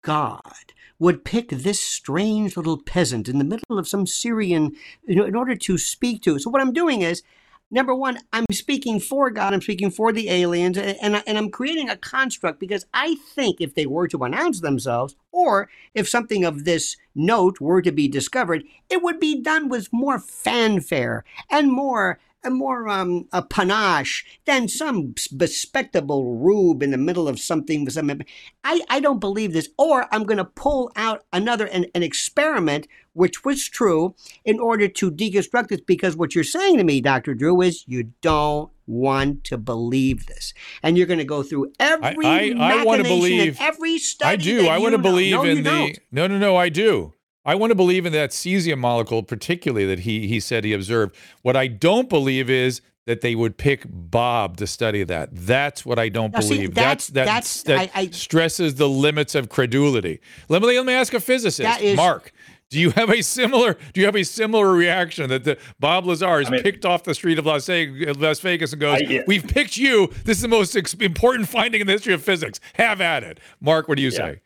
God 0.03 0.73
would 0.99 1.23
pick 1.23 1.49
this 1.49 1.79
strange 1.79 2.57
little 2.57 2.81
peasant 2.81 3.29
in 3.29 3.37
the 3.37 3.43
middle 3.43 3.79
of 3.79 3.87
some 3.87 4.05
Syrian, 4.05 4.75
you 5.07 5.15
know, 5.15 5.25
in 5.25 5.35
order 5.35 5.55
to 5.55 5.77
speak 5.77 6.21
to? 6.23 6.39
So 6.39 6.49
what 6.49 6.61
I'm 6.61 6.73
doing 6.73 7.01
is, 7.01 7.23
number 7.71 7.95
one, 7.95 8.19
I'm 8.31 8.45
speaking 8.51 8.99
for 8.99 9.29
God. 9.29 9.53
I'm 9.53 9.61
speaking 9.61 9.89
for 9.89 10.11
the 10.11 10.29
aliens, 10.29 10.77
and, 10.77 10.97
and, 11.01 11.23
and 11.25 11.37
I'm 11.37 11.49
creating 11.49 11.89
a 11.89 11.97
construct 11.97 12.59
because 12.59 12.85
I 12.93 13.15
think 13.33 13.59
if 13.59 13.73
they 13.73 13.85
were 13.85 14.07
to 14.09 14.23
announce 14.23 14.59
themselves, 14.59 15.15
or 15.31 15.69
if 15.95 16.07
something 16.07 16.43
of 16.43 16.65
this 16.65 16.97
note 17.15 17.59
were 17.59 17.81
to 17.81 17.91
be 17.91 18.07
discovered, 18.07 18.63
it 18.89 19.01
would 19.01 19.19
be 19.19 19.41
done 19.41 19.69
with 19.69 19.91
more 19.91 20.19
fanfare 20.19 21.23
and 21.49 21.71
more 21.71 22.19
a 22.43 22.49
more 22.49 22.87
um, 22.89 23.27
a 23.31 23.41
panache 23.41 24.25
than 24.45 24.67
some 24.67 25.13
bespectable 25.13 26.41
rube 26.43 26.83
in 26.83 26.91
the 26.91 26.97
middle 26.97 27.27
of 27.27 27.39
something. 27.39 27.89
Some, 27.89 28.21
I, 28.63 28.81
I 28.89 28.99
don't 28.99 29.19
believe 29.19 29.53
this. 29.53 29.69
Or 29.77 30.07
I'm 30.11 30.23
going 30.23 30.37
to 30.37 30.45
pull 30.45 30.91
out 30.95 31.25
another 31.31 31.65
an, 31.67 31.85
an 31.93 32.03
experiment 32.03 32.87
which 33.13 33.43
was 33.43 33.67
true 33.67 34.15
in 34.45 34.59
order 34.59 34.87
to 34.87 35.11
deconstruct 35.11 35.67
this. 35.67 35.81
Because 35.81 36.15
what 36.15 36.35
you're 36.35 36.43
saying 36.43 36.77
to 36.77 36.83
me, 36.83 37.01
Dr. 37.01 37.33
Drew, 37.33 37.61
is 37.61 37.83
you 37.87 38.11
don't 38.21 38.71
want 38.87 39.43
to 39.45 39.57
believe 39.57 40.25
this, 40.25 40.53
and 40.83 40.97
you're 40.97 41.07
going 41.07 41.19
to 41.19 41.25
go 41.25 41.43
through 41.43 41.71
every 41.79 42.25
I, 42.25 42.53
I, 42.57 42.81
I 42.81 42.83
want 42.83 43.01
to 43.01 43.07
believe 43.07 43.57
every 43.59 43.97
study. 43.99 44.31
I 44.31 44.35
do. 44.35 44.67
I 44.67 44.79
want 44.79 44.93
to 44.93 44.97
believe 44.97 45.33
no, 45.33 45.43
in 45.43 45.57
the. 45.57 45.63
Don't. 45.63 45.99
No, 46.11 46.27
no, 46.27 46.37
no. 46.37 46.55
I 46.55 46.69
do. 46.69 47.13
I 47.43 47.55
want 47.55 47.71
to 47.71 47.75
believe 47.75 48.05
in 48.05 48.13
that 48.13 48.31
cesium 48.31 48.77
molecule, 48.79 49.23
particularly 49.23 49.85
that 49.87 49.99
he 49.99 50.27
he 50.27 50.39
said 50.39 50.63
he 50.63 50.73
observed. 50.73 51.15
What 51.41 51.55
I 51.55 51.67
don't 51.67 52.07
believe 52.09 52.49
is 52.49 52.81
that 53.07 53.21
they 53.21 53.33
would 53.33 53.57
pick 53.57 53.83
Bob 53.89 54.57
to 54.57 54.67
study 54.67 55.03
that. 55.05 55.29
That's 55.31 55.83
what 55.83 55.97
I 55.97 56.07
don't 56.09 56.31
Now, 56.33 56.39
see, 56.41 56.49
believe. 56.55 56.75
that's- 56.75 57.07
that's, 57.07 57.63
that's- 57.63 57.63
that 57.63 57.79
I- 57.97 58.01
I- 58.01 58.07
stresses 58.11 58.75
the 58.75 58.87
limits 58.87 59.33
of 59.33 59.49
credulity. 59.49 60.19
Let 60.49 60.61
me 60.61 60.77
let 60.77 60.85
me 60.85 60.93
ask 60.93 61.13
a 61.13 61.19
physicist, 61.19 61.63
That 61.67 61.81
is- 61.81 61.97
Mark. 61.97 62.31
Do 62.69 62.79
you 62.79 62.91
have 62.91 63.09
a 63.09 63.21
similar 63.23 63.75
Do 63.93 63.99
you 63.99 64.05
have 64.05 64.15
a 64.15 64.23
similar 64.23 64.71
reaction 64.71 65.29
that 65.29 65.43
the 65.43 65.57
Bob 65.79 66.05
Lazar 66.05 66.41
is 66.41 66.47
I 66.47 66.51
mean- 66.51 66.61
picked 66.61 66.85
off 66.85 67.03
the 67.03 67.15
street 67.15 67.39
of 67.39 67.45
Las 67.47 67.65
Vegas, 67.65 68.15
Las 68.17 68.39
Vegas 68.39 68.71
and 68.71 68.79
goes, 68.79 69.01
I- 69.01 69.05
yeah. 69.09 69.21
"We've 69.27 69.45
picked 69.47 69.77
you. 69.77 70.11
This 70.23 70.37
is 70.37 70.43
the 70.43 70.47
most 70.47 70.75
ex- 70.77 70.93
important 70.93 71.49
finding 71.49 71.81
in 71.81 71.87
the 71.87 71.93
history 71.93 72.13
of 72.13 72.23
physics. 72.23 72.59
Have 72.75 73.01
at 73.01 73.23
it." 73.23 73.39
Mark, 73.59 73.87
what 73.89 73.97
do 73.97 74.03
you 74.03 74.11
say? 74.11 74.41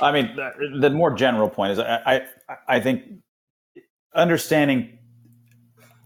I 0.00 0.12
mean, 0.12 0.34
the, 0.36 0.78
the 0.80 0.90
more 0.90 1.14
general 1.14 1.48
point 1.48 1.72
is 1.72 1.78
I, 1.78 2.22
I 2.48 2.56
I 2.68 2.80
think 2.80 3.02
understanding 4.14 4.98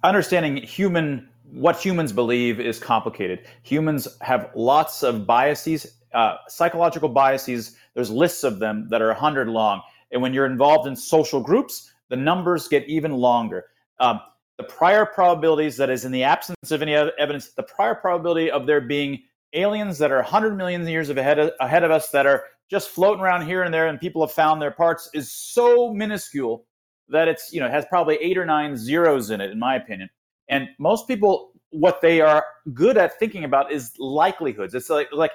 understanding 0.03 0.57
human 0.57 1.28
what 1.51 1.76
humans 1.76 2.12
believe 2.12 2.61
is 2.61 2.78
complicated. 2.78 3.47
Humans 3.62 4.09
have 4.20 4.51
lots 4.55 5.03
of 5.03 5.26
biases, 5.26 5.99
uh, 6.12 6.36
psychological 6.49 7.09
biases. 7.09 7.76
There's 7.95 8.11
lists 8.11 8.42
of 8.45 8.59
them 8.59 8.88
that 8.90 9.01
are 9.01 9.11
a 9.11 9.14
hundred 9.14 9.49
long, 9.49 9.82
and 10.11 10.20
when 10.20 10.34
you're 10.34 10.47
involved 10.47 10.88
in 10.88 10.97
social 10.97 11.40
groups, 11.40 11.92
the 12.09 12.16
numbers 12.16 12.68
get 12.68 12.88
even 12.88 13.12
longer. 13.12 13.66
Um, 14.01 14.20
the 14.57 14.64
prior 14.64 15.05
probabilities, 15.05 15.76
that 15.78 15.90
is, 15.90 16.05
in 16.05 16.12
the 16.12 16.22
absence 16.22 16.70
of 16.70 16.80
any 16.82 16.95
evidence, 16.95 17.53
the 17.55 17.62
prior 17.62 17.95
probability 17.95 18.51
of 18.51 18.66
there 18.66 18.80
being 18.80 19.22
aliens 19.53 19.99
that 19.99 20.12
are 20.12 20.16
100 20.16 20.57
million 20.57 20.86
years 20.86 21.11
ahead, 21.11 21.38
of, 21.38 21.51
ahead 21.61 21.82
of 21.82 21.90
us 21.90 22.11
that 22.11 22.26
are 22.26 22.45
just 22.71 22.91
floating 22.91 23.23
around 23.23 23.47
here 23.47 23.62
and 23.62 23.73
there 23.73 23.89
and 23.89 24.01
people 24.01 24.25
have 24.25 24.33
found 24.33 24.61
their 24.61 24.71
parts 24.71 25.11
is 25.15 25.31
so 25.31 25.93
minuscule 25.93 26.67
that 27.09 27.29
it's, 27.29 27.53
you 27.53 27.61
know, 27.61 27.69
has 27.69 27.85
probably 27.87 28.17
eight 28.17 28.39
or 28.39 28.47
nine 28.47 28.77
zeros 28.77 29.31
in 29.31 29.41
it, 29.41 29.51
in 29.51 29.59
my 29.59 29.77
opinion. 29.77 30.09
And 30.49 30.69
most 30.79 31.07
people, 31.07 31.53
what 31.71 32.01
they 32.01 32.21
are 32.21 32.45
good 32.73 32.97
at 32.97 33.19
thinking 33.19 33.45
about 33.45 33.73
is 33.73 33.93
likelihoods. 33.99 34.75
It's 34.75 34.91
like, 34.91 35.09
like, 35.12 35.33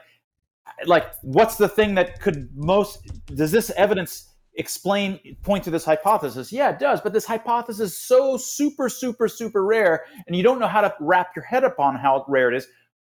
like, 0.85 1.13
what's 1.21 1.55
the 1.57 1.67
thing 1.67 1.95
that 1.95 2.21
could 2.21 2.49
most, 2.55 3.07
does 3.35 3.51
this 3.51 3.69
evidence 3.71 4.29
explain 4.55 5.19
point 5.43 5.63
to 5.63 5.69
this 5.69 5.85
hypothesis 5.85 6.51
yeah 6.51 6.71
it 6.71 6.79
does 6.79 6.99
but 6.99 7.13
this 7.13 7.25
hypothesis 7.25 7.91
is 7.91 7.97
so 7.97 8.35
super 8.35 8.89
super 8.89 9.27
super 9.27 9.63
rare 9.63 10.03
and 10.27 10.35
you 10.35 10.43
don't 10.43 10.59
know 10.59 10.67
how 10.67 10.81
to 10.81 10.93
wrap 10.99 11.33
your 11.33 11.45
head 11.45 11.63
upon 11.63 11.95
how 11.95 12.25
rare 12.27 12.51
it 12.51 12.57
is 12.57 12.67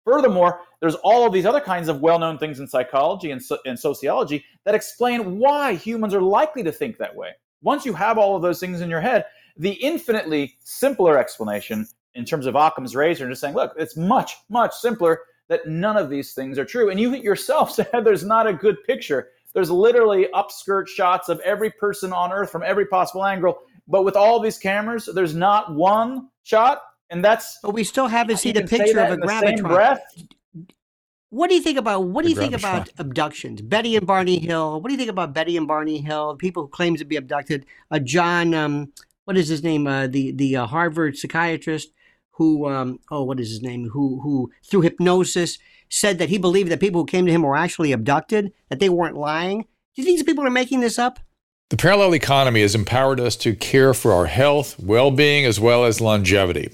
furthermore 0.07 0.61
there's 0.81 0.95
all 0.97 1.27
of 1.27 1.35
these 1.35 1.45
other 1.45 1.61
kinds 1.61 1.89
of 1.89 2.01
well-known 2.01 2.39
things 2.39 2.61
in 2.61 2.67
psychology 2.67 3.31
and, 3.31 3.43
so, 3.43 3.59
and 3.67 3.79
sociology 3.79 4.43
that 4.65 4.75
explain 4.75 5.39
why 5.39 5.75
humans 5.75 6.15
are 6.15 6.23
likely 6.23 6.63
to 6.63 6.73
think 6.73 6.97
that 6.97 7.15
way. 7.15 7.33
Once 7.61 7.85
you 7.85 7.93
have 7.93 8.17
all 8.17 8.35
of 8.35 8.43
those 8.43 8.61
things 8.61 8.81
in 8.81 8.89
your 8.89 9.01
head 9.01 9.27
the 9.59 9.73
infinitely 9.73 10.57
simpler 10.65 11.19
explanation 11.19 11.87
in 12.15 12.25
terms 12.25 12.47
of 12.47 12.57
occam's 12.57 12.97
razor 12.97 13.25
and 13.25 13.33
just 13.33 13.43
saying 13.43 13.55
look 13.55 13.75
it's 13.77 13.97
much 13.97 14.37
much 14.49 14.75
simpler 14.75 15.21
that 15.49 15.67
none 15.67 15.97
of 15.97 16.11
these 16.11 16.35
things 16.35 16.59
are 16.59 16.65
true. 16.65 16.91
And 16.91 16.99
you 16.99 17.15
yourself 17.15 17.71
said 17.73 17.89
there's 18.05 18.25
not 18.25 18.47
a 18.47 18.53
good 18.53 18.83
picture. 18.85 19.29
There's 19.55 19.71
literally 19.71 20.29
upskirt 20.35 20.87
shots 20.89 21.29
of 21.29 21.41
every 21.41 21.71
person 21.71 22.13
on 22.13 22.33
Earth 22.33 22.51
from 22.51 22.63
every 22.63 22.87
possible 22.87 23.25
angle. 23.25 23.59
But 23.89 24.05
with 24.05 24.17
all 24.17 24.41
these 24.41 24.59
cameras, 24.59 25.09
there's 25.15 25.35
not 25.35 25.75
one 25.75 26.29
shot, 26.43 26.83
and 27.11 27.25
that's. 27.25 27.59
But 27.63 27.73
we 27.73 27.85
still 27.85 28.09
haven't 28.09 28.39
seen 28.39 28.57
you 28.57 28.63
a 28.63 28.67
picture 28.67 29.01
of 29.01 29.11
a 29.11 29.15
in 29.15 29.21
graviton. 29.21 29.63
breath. 29.63 30.03
What 31.31 31.51
do 31.51 31.57
you 31.57 31.61
think 31.61 31.79
about 31.79 32.05
what 32.05 32.25
do 32.25 32.31
you 32.31 32.37
think 32.37 32.55
about 32.55 32.89
abductions? 32.99 33.61
Betty 33.61 33.97
and 33.97 34.07
Barney 34.07 34.39
Hill. 34.39 34.81
What 34.81 34.89
do 34.89 34.95
you 34.95 34.99
think 34.99 35.11
about 35.11 35.35
Betty 35.35 35.57
and 35.57 35.67
Barney 35.67 35.99
Hill? 35.99 36.37
People 36.37 36.65
who 36.65 36.69
claim 36.69 36.97
to 36.97 37.05
be 37.05 37.17
abducted. 37.17 37.67
Uh, 37.91 37.99
John, 37.99 38.55
um, 38.55 38.93
what 39.25 39.37
is 39.37 39.49
his 39.49 39.63
name? 39.63 39.87
Uh, 39.87 40.07
the 40.07 40.33
the 40.33 40.57
uh, 40.57 40.67
Harvard 40.67 41.17
psychiatrist 41.17 41.91
who, 42.37 42.69
um, 42.69 43.01
oh, 43.11 43.23
what 43.25 43.41
is 43.41 43.49
his 43.49 43.63
name? 43.63 43.89
Who 43.91 44.21
who 44.21 44.51
through 44.63 44.83
hypnosis 44.83 45.59
said 45.89 46.19
that 46.19 46.29
he 46.29 46.39
believed 46.39 46.71
that 46.71 46.81
people 46.81 47.01
who 47.01 47.07
came 47.07 47.27
to 47.27 47.33
him 47.33 47.43
were 47.43 47.57
actually 47.57 47.93
abducted, 47.93 48.53
that 48.69 48.79
they 48.79 48.89
weren't 48.89 49.17
lying. 49.17 49.63
Do 49.63 50.03
you 50.03 50.05
think 50.05 50.19
these 50.19 50.25
people 50.25 50.47
are 50.47 50.51
making 50.51 50.81
this 50.81 50.99
up? 50.99 51.19
The 51.71 51.77
parallel 51.77 52.15
economy 52.15 52.61
has 52.61 52.75
empowered 52.75 53.19
us 53.19 53.37
to 53.37 53.55
care 53.57 53.95
for 53.95 54.13
our 54.13 54.27
health, 54.27 54.79
well 54.79 55.11
being, 55.11 55.45
as 55.45 55.59
well 55.59 55.85
as 55.85 56.01
longevity. 56.01 56.73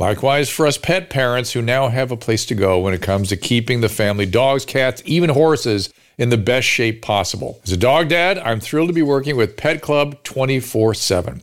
Likewise, 0.00 0.48
for 0.48 0.66
us 0.66 0.78
pet 0.78 1.10
parents 1.10 1.52
who 1.52 1.60
now 1.60 1.90
have 1.90 2.10
a 2.10 2.16
place 2.16 2.46
to 2.46 2.54
go 2.54 2.78
when 2.78 2.94
it 2.94 3.02
comes 3.02 3.28
to 3.28 3.36
keeping 3.36 3.82
the 3.82 3.88
family 3.90 4.24
dogs, 4.24 4.64
cats, 4.64 5.02
even 5.04 5.28
horses 5.28 5.92
in 6.16 6.30
the 6.30 6.38
best 6.38 6.66
shape 6.66 7.02
possible. 7.02 7.60
As 7.64 7.72
a 7.72 7.76
dog 7.76 8.08
dad, 8.08 8.38
I'm 8.38 8.60
thrilled 8.60 8.88
to 8.88 8.94
be 8.94 9.02
working 9.02 9.36
with 9.36 9.58
Pet 9.58 9.82
Club 9.82 10.22
24 10.22 10.94
7, 10.94 11.42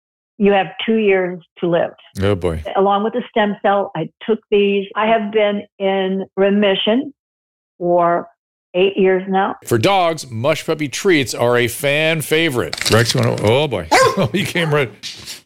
You 0.41 0.53
have 0.53 0.69
two 0.83 0.95
years 0.95 1.39
to 1.59 1.69
live. 1.69 1.91
Oh 2.19 2.33
boy. 2.33 2.63
Along 2.75 3.03
with 3.03 3.13
the 3.13 3.21
stem 3.29 3.57
cell, 3.61 3.91
I 3.95 4.09
took 4.27 4.39
these. 4.49 4.87
I 4.95 5.05
have 5.05 5.31
been 5.31 5.67
in 5.77 6.25
remission 6.35 7.13
for 7.77 8.27
eight 8.73 8.97
years 8.97 9.21
now. 9.29 9.57
For 9.67 9.77
dogs, 9.77 10.31
mush 10.31 10.65
puppy 10.65 10.87
treats 10.87 11.35
are 11.35 11.57
a 11.57 11.67
fan 11.67 12.21
favorite. 12.21 12.89
Rex 12.89 13.13
went, 13.13 13.39
oh 13.43 13.67
boy. 13.67 13.87
Oh, 14.17 14.29
he 14.33 14.43
came 14.43 14.73
right. 14.73 15.40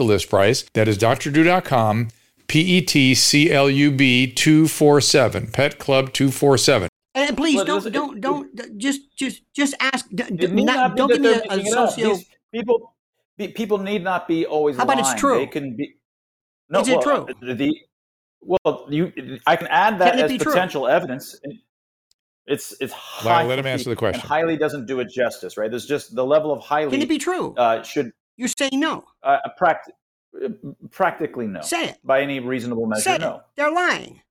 the 0.00 0.04
list 0.04 0.28
price. 0.30 0.62
That 0.72 0.88
is 0.88 0.96
drdrew.com, 0.98 2.08
E 2.08 2.80
P-E-T-C-L-U-B 2.80 4.32
247, 4.32 5.46
petclub247. 5.48 6.88
And 7.14 7.36
please 7.36 7.56
Well, 7.56 7.64
don't 7.64 7.86
it- 7.86 7.90
don't 7.90 8.16
it- 8.16 8.20
don't 8.20 8.78
just 8.78 9.00
just 9.16 9.42
just 9.54 9.74
ask. 9.80 10.08
d- 10.10 10.22
d- 10.24 10.44
It 10.44 10.52
need 10.52 10.64
not- 10.64 10.76
not 10.76 10.96
don't 10.96 11.08
give 11.08 11.20
me 11.20 11.28
a, 11.28 11.40
a 11.42 11.56
making 11.56 11.72
socio. 11.72 12.16
People, 12.52 12.94
be- 13.36 13.48
people 13.48 13.78
need 13.78 14.02
not 14.04 14.26
be 14.28 14.46
always. 14.46 14.76
How 14.76 14.84
about 14.84 15.00
it's 15.00 15.14
true? 15.14 15.38
They 15.38 15.46
can 15.48 15.76
be. 15.76 15.96
No, 16.68 16.80
Is 16.80 16.88
it 16.88 16.92
well, 17.04 17.26
true? 17.26 17.48
uh, 17.50 17.54
The 17.54 17.74
well, 18.40 18.86
you. 18.88 19.12
I 19.46 19.56
can 19.56 19.66
add 19.66 19.98
that 19.98 20.12
Can 20.12 20.20
it 20.20 20.24
as 20.26 20.30
be 20.30 20.38
true? 20.38 20.52
potential 20.52 20.86
evidence. 20.86 21.38
It's 22.46 22.74
it's 22.80 22.92
high, 22.92 23.44
let 23.44 23.58
him 23.58 23.66
answer 23.66 23.90
the 23.90 23.96
question. 23.96 24.20
highly 24.26 24.56
doesn't 24.56 24.86
do 24.86 25.00
it 25.00 25.08
justice, 25.10 25.56
right? 25.56 25.68
There's 25.70 25.86
just 25.86 26.14
the 26.14 26.24
level 26.24 26.52
of 26.52 26.62
highly. 26.62 26.90
Can 26.92 27.02
it 27.02 27.08
be 27.08 27.18
true? 27.18 27.54
Uh, 27.56 27.82
should 27.82 28.12
You're 28.40 28.48
saying 28.58 28.80
no. 28.80 29.04
uh, 29.22 29.36
pract- 29.60 29.90
uh, 30.42 30.48
practically 30.90 31.46
no. 31.46 31.60
Say 31.60 31.90
it. 31.90 31.98
by 32.02 32.22
any 32.22 32.40
reasonable 32.40 32.86
measure. 32.86 33.02
Say 33.02 33.14
it. 33.16 33.20
no. 33.20 33.42
They're 33.54 33.70
lying. 33.70 34.22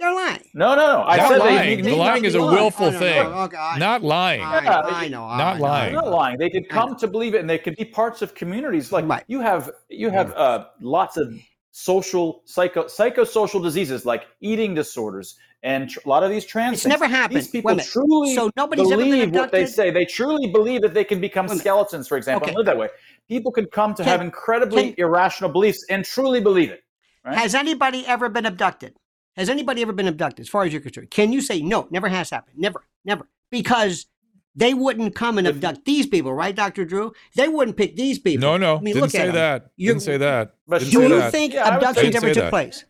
They're 0.00 0.12
lying. 0.12 0.42
No, 0.54 0.74
no, 0.74 0.86
no. 0.88 1.02
I 1.04 1.16
Not 1.18 1.28
said 1.28 1.36
they 1.40 1.54
lying. 1.54 1.76
need 1.76 1.84
The 1.84 1.94
lying 1.94 2.24
is 2.24 2.34
a 2.34 2.38
Oh, 2.40 2.50
willful 2.52 2.86
no, 2.86 2.92
no, 2.94 2.98
thing. 2.98 3.26
okay, 3.26 3.56
I- 3.56 3.78
Not 3.78 4.02
lying. 4.02 4.40
I, 4.42 4.64
Yeah, 4.64 4.80
I 4.84 5.08
know. 5.08 5.24
I 5.24 5.38
not 5.38 5.56
know, 5.58 5.62
lying. 5.62 5.92
They're 5.92 6.02
not 6.02 6.10
lying. 6.10 6.38
They 6.38 6.50
could 6.50 6.68
come 6.68 6.96
to 6.96 7.06
believe 7.06 7.36
it, 7.36 7.40
and 7.40 7.48
they 7.48 7.58
could 7.58 7.76
be 7.76 7.84
parts 7.84 8.20
of 8.20 8.34
communities. 8.34 8.90
Like 8.90 9.06
Right. 9.08 9.22
you 9.28 9.40
have, 9.40 9.70
you 9.88 10.10
have 10.10 10.32
uh, 10.32 10.64
lots 10.80 11.16
of 11.16 11.32
social 11.70 12.42
psycho 12.44 12.84
psychosocial 12.84 13.62
diseases 13.62 14.04
like 14.06 14.26
eating 14.40 14.74
disorders 14.74 15.36
and 15.64 15.88
tr- 15.90 15.98
a 16.04 16.08
lot 16.08 16.22
of 16.22 16.30
these 16.30 16.44
trans. 16.44 16.74
It's 16.74 16.82
things. 16.84 16.90
never 16.90 17.06
happened. 17.06 17.38
These 17.38 17.48
people 17.48 17.76
truly 17.78 18.34
So 18.34 18.50
nobody's 18.56 18.90
ever 18.92 19.00
been 19.02 19.10
believe 19.10 19.30
what 19.34 19.50
they 19.52 19.64
say. 19.66 19.90
They 19.90 20.04
truly 20.04 20.48
believe 20.52 20.82
that 20.82 20.92
they 20.94 21.04
can 21.04 21.20
become 21.20 21.46
Wait 21.46 21.52
a 21.52 21.54
minute. 21.54 21.60
skeletons, 21.62 22.06
for 22.08 22.16
example, 22.16 22.48
and 22.48 22.56
live 22.56 22.66
that 22.66 22.76
way. 22.78 22.88
People 23.28 23.52
can 23.52 23.66
come 23.66 23.94
to 23.94 24.02
Can- 24.02 24.10
have 24.10 24.20
incredibly 24.20 24.92
can- 24.92 24.94
irrational 25.06 25.50
beliefs 25.50 25.84
and 25.90 26.04
truly 26.04 26.40
believe 26.40 26.70
it. 26.70 26.80
Right? 27.24 27.36
Has 27.38 27.54
anybody 27.54 28.06
ever 28.06 28.28
been 28.28 28.46
abducted? 28.46 28.94
Has 29.36 29.48
anybody 29.48 29.82
ever 29.82 29.92
been 29.92 30.06
abducted? 30.08 30.44
As 30.44 30.48
far 30.48 30.64
as 30.64 30.72
you're 30.72 30.82
concerned, 30.82 31.10
can 31.10 31.32
you 31.32 31.40
say 31.40 31.60
no? 31.62 31.88
Never 31.90 32.08
has 32.08 32.30
happened. 32.30 32.58
Never, 32.58 32.84
never, 33.04 33.26
because 33.50 34.06
they 34.54 34.74
wouldn't 34.74 35.14
come 35.16 35.38
and 35.38 35.48
abduct 35.48 35.84
these 35.84 36.06
people, 36.06 36.32
right, 36.32 36.54
Doctor 36.54 36.84
Drew? 36.84 37.12
They 37.34 37.48
wouldn't 37.48 37.76
pick 37.76 37.96
these 37.96 38.18
people. 38.18 38.42
No, 38.42 38.56
no. 38.56 38.76
I 38.76 38.80
mean, 38.80 38.94
didn't 38.94 39.00
look 39.02 39.10
say 39.10 39.20
at 39.22 39.28
'em. 39.30 39.34
that. 39.34 39.70
You're- 39.76 39.94
Didn't 39.94 40.02
say 40.04 40.16
that. 40.18 40.54
But 40.68 40.78
Didn't 40.80 40.92
Do 40.92 40.98
say 41.00 41.08
you 41.08 41.18
that. 41.18 41.32
think 41.32 41.54
Yeah, 41.54 41.60
I 41.60 41.64
would 41.64 41.70
say- 41.82 41.88
abductions 41.88 42.16
ever 42.16 42.26
took 42.28 42.34
that. 42.44 42.50
place? 42.50 42.84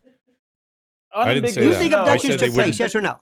I 1.15 1.33
didn't 1.35 1.51
say 1.51 1.61
Do 1.61 1.67
you 1.69 1.73
that. 1.73 1.79
think 1.79 1.93
No, 1.93 1.99
I 1.99 2.01
abductions 2.03 2.33
said 2.33 2.41
they 2.41 2.47
took 2.47 2.55
place? 2.57 2.79
Yes 2.81 2.95
or 2.97 3.01
no? 3.01 3.21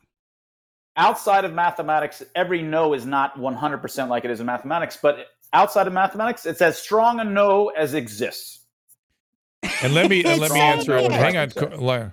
outside 0.96 1.44
of 1.46 1.52
mathematics, 1.54 2.22
every 2.34 2.60
no 2.62 2.92
is 2.92 3.06
not 3.06 3.38
100% 3.38 4.10
like 4.10 4.24
it 4.26 4.30
is 4.30 4.40
in 4.40 4.46
mathematics, 4.46 4.98
but 5.00 5.26
outside 5.52 5.86
of 5.86 5.92
mathematics, 5.92 6.46
it's 6.46 6.62
as 6.62 6.78
strong 6.78 7.20
a 7.20 7.24
no 7.24 7.68
as 7.70 7.94
exists. 7.94 8.60
And 9.82 9.94
let 9.94 10.08
me 10.10 10.24
and 10.24 10.40
let 10.40 10.50
me 10.52 10.60
answer 10.60 10.96
it. 10.96 11.10
Hang 11.12 11.36
on, 11.36 12.12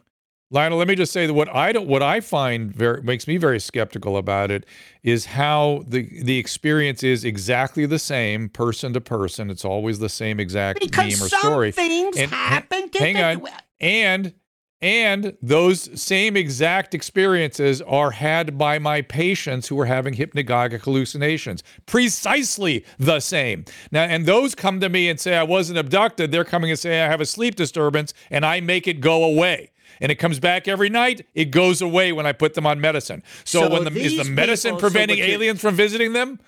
Lionel. 0.52 0.80
Let 0.80 0.88
me 0.88 0.96
just 0.96 1.12
say 1.14 1.28
that 1.28 1.34
what 1.34 1.48
I 1.54 1.72
don't, 1.72 1.88
what 1.88 2.02
I 2.02 2.20
find 2.22 2.74
very 2.74 3.04
makes 3.04 3.28
me 3.28 3.38
very 3.38 3.60
skeptical 3.60 4.18
about 4.18 4.50
it 4.52 4.66
is 5.04 5.26
how 5.28 5.84
the 5.88 6.10
the 6.24 6.38
experience 6.38 7.04
is 7.04 7.24
exactly 7.24 7.86
the 7.86 8.00
same 8.00 8.50
person 8.50 8.94
to 8.94 9.02
person. 9.02 9.50
It's 9.50 9.64
always 9.66 10.00
the 10.00 10.10
same 10.10 10.40
exact 10.40 10.80
Because 10.80 11.20
meme 11.20 11.26
or 11.26 11.30
some 11.30 11.40
story. 11.40 11.72
things 11.72 12.18
And- 12.18 12.32
happen. 12.32 12.90
hang 12.98 13.18
on. 13.18 13.48
and 13.80 14.34
and 14.82 15.36
those 15.42 16.02
same 16.02 16.38
exact 16.38 16.94
experiences 16.94 17.82
are 17.82 18.12
had 18.12 18.58
by 18.58 18.80
my 18.80 19.02
patients 19.02 19.68
who 19.68 19.80
are 19.80 19.86
having 19.86 20.14
hypnagogic 20.14 20.82
hallucinations. 20.84 21.64
Precisely 21.86 22.86
the 22.98 23.20
same. 23.20 23.66
Now 23.92 24.04
and 24.04 24.26
those 24.26 24.56
come 24.56 24.80
to 24.80 24.88
me 24.90 25.10
and 25.10 25.20
say 25.20 25.36
i 25.36 25.44
wasn't 25.44 25.80
abducted. 25.80 26.32
They're 26.32 26.46
coming 26.46 26.70
and 26.70 26.80
say 26.80 27.02
i 27.02 27.08
have 27.08 27.20
a 27.22 27.26
sleep 27.26 27.56
disturbance 27.56 28.14
and 28.32 28.46
i 28.46 28.62
make 28.62 28.88
it 28.88 29.02
go 29.02 29.24
away. 29.24 29.72
And 30.02 30.14
it 30.14 30.16
comes 30.16 30.40
back 30.40 30.68
every 30.70 30.88
night 30.88 31.26
it 31.34 31.46
goes 31.52 31.82
away 31.82 32.14
when 32.14 32.26
i 32.26 32.32
put 32.32 32.54
them 32.54 32.66
on 32.66 32.80
medicine. 32.80 33.22
So, 33.44 33.64
So 33.64 33.70
when 33.70 33.84
the, 33.84 34.00
is 34.00 34.16
the 34.16 34.24
medicine 34.24 34.76
people- 34.76 34.80
so 34.80 34.92
preventing 34.92 35.18
you- 35.18 35.26
aliens 35.26 35.60
from 35.60 35.76
visiting 35.76 36.14
them? 36.14 36.40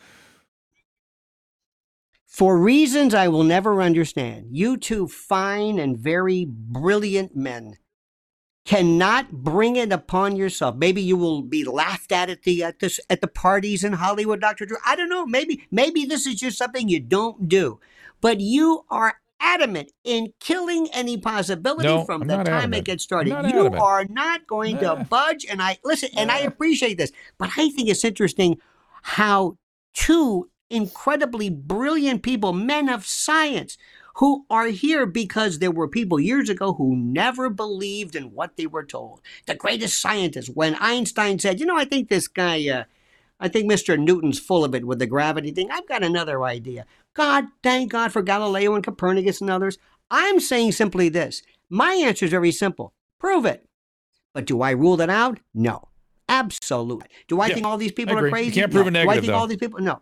For 2.27 2.57
reasons 2.57 3.13
I 3.13 3.27
will 3.27 3.43
never 3.43 3.81
understand, 3.81 4.47
you 4.51 4.77
two 4.77 5.07
fine 5.09 5.77
and 5.79 5.97
very 5.97 6.45
brilliant 6.47 7.35
men 7.35 7.73
cannot 8.65 9.31
bring 9.31 9.75
it 9.75 9.91
upon 9.91 10.35
yourself. 10.35 10.75
Maybe 10.75 11.01
you 11.01 11.17
will 11.17 11.41
be 11.41 11.63
laughed 11.63 12.11
at 12.11 12.29
at 12.29 12.43
the 12.43 12.63
at 12.63 12.79
this 12.79 12.99
at 13.09 13.21
the 13.21 13.27
parties 13.27 13.83
in 13.83 13.93
Hollywood, 13.93 14.41
Dr. 14.41 14.65
Drew. 14.65 14.77
I 14.85 14.95
don't 14.95 15.09
know. 15.09 15.25
Maybe 15.25 15.65
maybe 15.71 16.05
this 16.05 16.25
is 16.27 16.35
just 16.39 16.57
something 16.57 16.87
you 16.87 16.99
don't 16.99 17.47
do. 17.49 17.79
But 18.21 18.39
you 18.39 18.85
are 18.89 19.15
adamant 19.39 19.91
in 20.03 20.31
killing 20.39 20.87
any 20.93 21.17
possibility 21.17 21.87
No, 21.87 22.03
from 22.05 22.21
I'm 22.21 22.27
the 22.27 22.35
time 22.37 22.47
adamant. 22.47 22.75
it 22.75 22.85
gets 22.85 23.03
started. 23.03 23.31
You 23.31 23.35
adamant. 23.37 23.77
are 23.79 24.05
not 24.05 24.45
going 24.45 24.75
Nah. 24.75 24.95
to 24.95 25.03
budge. 25.05 25.45
And 25.49 25.59
I 25.61 25.79
listen, 25.83 26.09
and 26.15 26.29
I 26.29 26.39
appreciate 26.39 26.99
this, 26.99 27.11
but 27.39 27.49
I 27.57 27.69
think 27.69 27.89
it's 27.89 28.05
interesting 28.05 28.59
how 29.01 29.57
two 29.95 30.49
incredibly 30.69 31.49
brilliant 31.49 32.21
people, 32.21 32.53
men 32.53 32.87
of 32.87 33.05
science, 33.07 33.77
who 34.21 34.45
are 34.51 34.67
here 34.67 35.07
because 35.07 35.57
there 35.57 35.71
were 35.71 35.87
people 35.87 36.19
years 36.19 36.47
ago 36.47 36.73
who 36.73 36.95
never 36.95 37.49
believed 37.49 38.15
in 38.15 38.25
what 38.35 38.55
they 38.55 38.67
were 38.67 38.85
told. 38.85 39.19
The 39.47 39.55
greatest 39.55 39.99
scientists, 39.99 40.47
when 40.47 40.75
Einstein 40.75 41.39
said, 41.39 41.59
you 41.59 41.65
know, 41.65 41.75
I 41.75 41.85
think 41.85 42.07
this 42.07 42.27
guy, 42.27 42.69
uh, 42.69 42.83
I 43.39 43.47
think 43.47 43.69
Mr. 43.69 43.97
Newton's 43.99 44.37
full 44.39 44.63
of 44.63 44.75
it 44.75 44.85
with 44.85 44.99
the 44.99 45.07
gravity 45.07 45.49
thing. 45.49 45.71
I've 45.71 45.87
got 45.87 46.03
another 46.03 46.43
idea. 46.43 46.85
God, 47.15 47.45
thank 47.63 47.91
God 47.91 48.11
for 48.11 48.21
Galileo 48.21 48.75
and 48.75 48.83
Copernicus 48.83 49.41
and 49.41 49.49
others. 49.49 49.79
I'm 50.11 50.39
saying 50.39 50.73
simply 50.73 51.09
this. 51.09 51.41
My 51.67 51.93
answer 51.95 52.25
is 52.25 52.31
very 52.31 52.51
simple. 52.51 52.93
Prove 53.19 53.45
it. 53.47 53.67
But 54.35 54.45
do 54.45 54.61
I 54.61 54.69
rule 54.69 54.97
that 54.97 55.09
out? 55.09 55.39
No. 55.55 55.87
Absolutely. 56.29 57.07
Do 57.27 57.41
I 57.41 57.47
Yeah, 57.47 57.53
think 57.55 57.65
all 57.65 57.77
these 57.77 57.91
people 57.91 58.15
are 58.19 58.25
You 58.27 58.31
crazy? 58.31 58.51
can't 58.61 58.71
prove 58.71 58.85
No. 58.85 59.01
a 59.01 59.03
Do 59.05 59.09
I 59.09 59.13
think 59.15 59.25
though. 59.27 59.33
all 59.33 59.47
these 59.47 59.57
people? 59.57 59.79
No. 59.79 60.01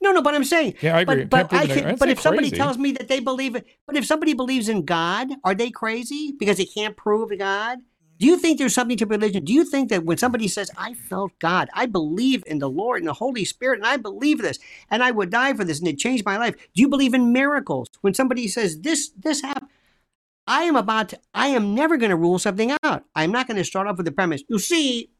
No, 0.00 0.12
no, 0.12 0.22
but 0.22 0.34
I'm 0.34 0.44
saying. 0.44 0.74
Yeah, 0.80 0.96
I 0.96 1.00
agree. 1.00 1.24
But, 1.24 1.50
but 1.50 1.56
I 1.56 1.66
can, 1.66 1.96
but 1.96 2.08
if 2.08 2.20
somebody 2.20 2.50
tells 2.50 2.78
me 2.78 2.92
that 2.92 3.08
they 3.08 3.20
believe 3.20 3.54
it, 3.54 3.66
but 3.86 3.96
if 3.96 4.06
somebody 4.06 4.34
believes 4.34 4.68
in 4.68 4.84
God, 4.84 5.28
are 5.44 5.54
they 5.54 5.70
crazy 5.70 6.34
because 6.38 6.56
they 6.56 6.64
can't 6.64 6.96
prove 6.96 7.36
God? 7.38 7.78
Do 8.18 8.26
you 8.26 8.38
think 8.38 8.58
there's 8.58 8.74
something 8.74 8.96
to 8.98 9.06
religion? 9.06 9.44
Do 9.44 9.52
you 9.52 9.64
think 9.64 9.88
that 9.90 10.04
when 10.04 10.18
somebody 10.18 10.46
says, 10.46 10.70
I 10.78 10.94
felt 10.94 11.32
God, 11.40 11.68
I 11.74 11.86
believe 11.86 12.44
in 12.46 12.60
the 12.60 12.70
Lord 12.70 13.00
and 13.00 13.08
the 13.08 13.14
Holy 13.14 13.44
Spirit, 13.44 13.80
and 13.80 13.86
I 13.86 13.96
believe 13.96 14.40
this, 14.40 14.58
and 14.88 15.02
I 15.02 15.10
would 15.10 15.30
die 15.30 15.52
for 15.52 15.64
this, 15.64 15.80
and 15.80 15.88
it 15.88 15.98
changed 15.98 16.24
my 16.24 16.36
life? 16.36 16.54
Do 16.74 16.80
you 16.80 16.88
believe 16.88 17.12
in 17.12 17.32
miracles? 17.32 17.88
When 18.02 18.14
somebody 18.14 18.46
says, 18.46 18.80
This, 18.80 19.10
this 19.18 19.42
happened, 19.42 19.70
I 20.46 20.62
am 20.62 20.76
about 20.76 21.08
to, 21.10 21.18
I 21.32 21.48
am 21.48 21.74
never 21.74 21.96
going 21.96 22.10
to 22.10 22.16
rule 22.16 22.38
something 22.38 22.76
out. 22.82 23.04
I'm 23.16 23.32
not 23.32 23.48
going 23.48 23.56
to 23.56 23.64
start 23.64 23.88
off 23.88 23.96
with 23.96 24.06
the 24.06 24.12
premise. 24.12 24.44
You 24.48 24.58
see, 24.58 25.10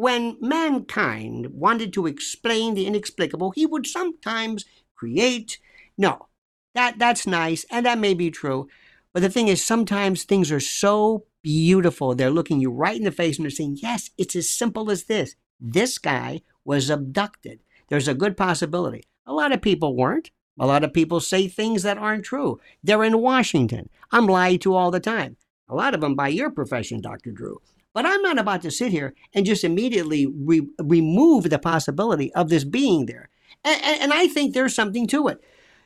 when 0.00 0.38
mankind 0.40 1.48
wanted 1.52 1.92
to 1.92 2.06
explain 2.06 2.72
the 2.72 2.86
inexplicable, 2.86 3.50
he 3.50 3.66
would 3.66 3.86
sometimes 3.86 4.64
create. 4.96 5.58
No, 5.98 6.28
that 6.74 6.98
that's 6.98 7.26
nice, 7.26 7.66
and 7.70 7.84
that 7.84 7.98
may 7.98 8.14
be 8.14 8.30
true. 8.30 8.66
But 9.12 9.20
the 9.20 9.28
thing 9.28 9.48
is, 9.48 9.62
sometimes 9.62 10.24
things 10.24 10.50
are 10.50 10.60
so 10.60 11.26
beautiful. 11.42 12.14
They're 12.14 12.30
looking 12.30 12.60
you 12.60 12.70
right 12.70 12.96
in 12.96 13.04
the 13.04 13.12
face 13.12 13.36
and 13.36 13.44
they're 13.44 13.50
saying, 13.50 13.76
Yes, 13.82 14.08
it's 14.16 14.34
as 14.34 14.48
simple 14.48 14.90
as 14.90 15.04
this. 15.04 15.34
This 15.60 15.98
guy 15.98 16.40
was 16.64 16.88
abducted. 16.88 17.60
There's 17.90 18.08
a 18.08 18.14
good 18.14 18.38
possibility. 18.38 19.02
A 19.26 19.34
lot 19.34 19.52
of 19.52 19.60
people 19.60 19.94
weren't. 19.94 20.30
A 20.58 20.66
lot 20.66 20.82
of 20.82 20.94
people 20.94 21.20
say 21.20 21.46
things 21.46 21.82
that 21.82 21.98
aren't 21.98 22.24
true. 22.24 22.58
They're 22.82 23.04
in 23.04 23.20
Washington. 23.20 23.90
I'm 24.12 24.26
lied 24.26 24.62
to 24.62 24.74
all 24.74 24.90
the 24.90 25.00
time. 25.00 25.36
A 25.68 25.74
lot 25.74 25.94
of 25.94 26.00
them 26.00 26.14
by 26.14 26.28
your 26.28 26.50
profession, 26.50 27.02
Dr. 27.02 27.32
Drew. 27.32 27.60
But 27.92 28.06
I'm 28.06 28.22
not 28.22 28.38
about 28.38 28.62
to 28.62 28.70
sit 28.70 28.92
here 28.92 29.14
and 29.34 29.44
just 29.44 29.64
immediately 29.64 30.26
re- 30.26 30.68
remove 30.78 31.50
the 31.50 31.58
possibility 31.58 32.32
of 32.34 32.48
this 32.48 32.64
being 32.64 33.06
there. 33.06 33.28
And, 33.64 34.02
and, 34.02 34.12
I 34.12 34.26
think 34.26 34.54
there's 34.54 34.74
something 34.74 35.06
to 35.08 35.28
it. 35.28 35.42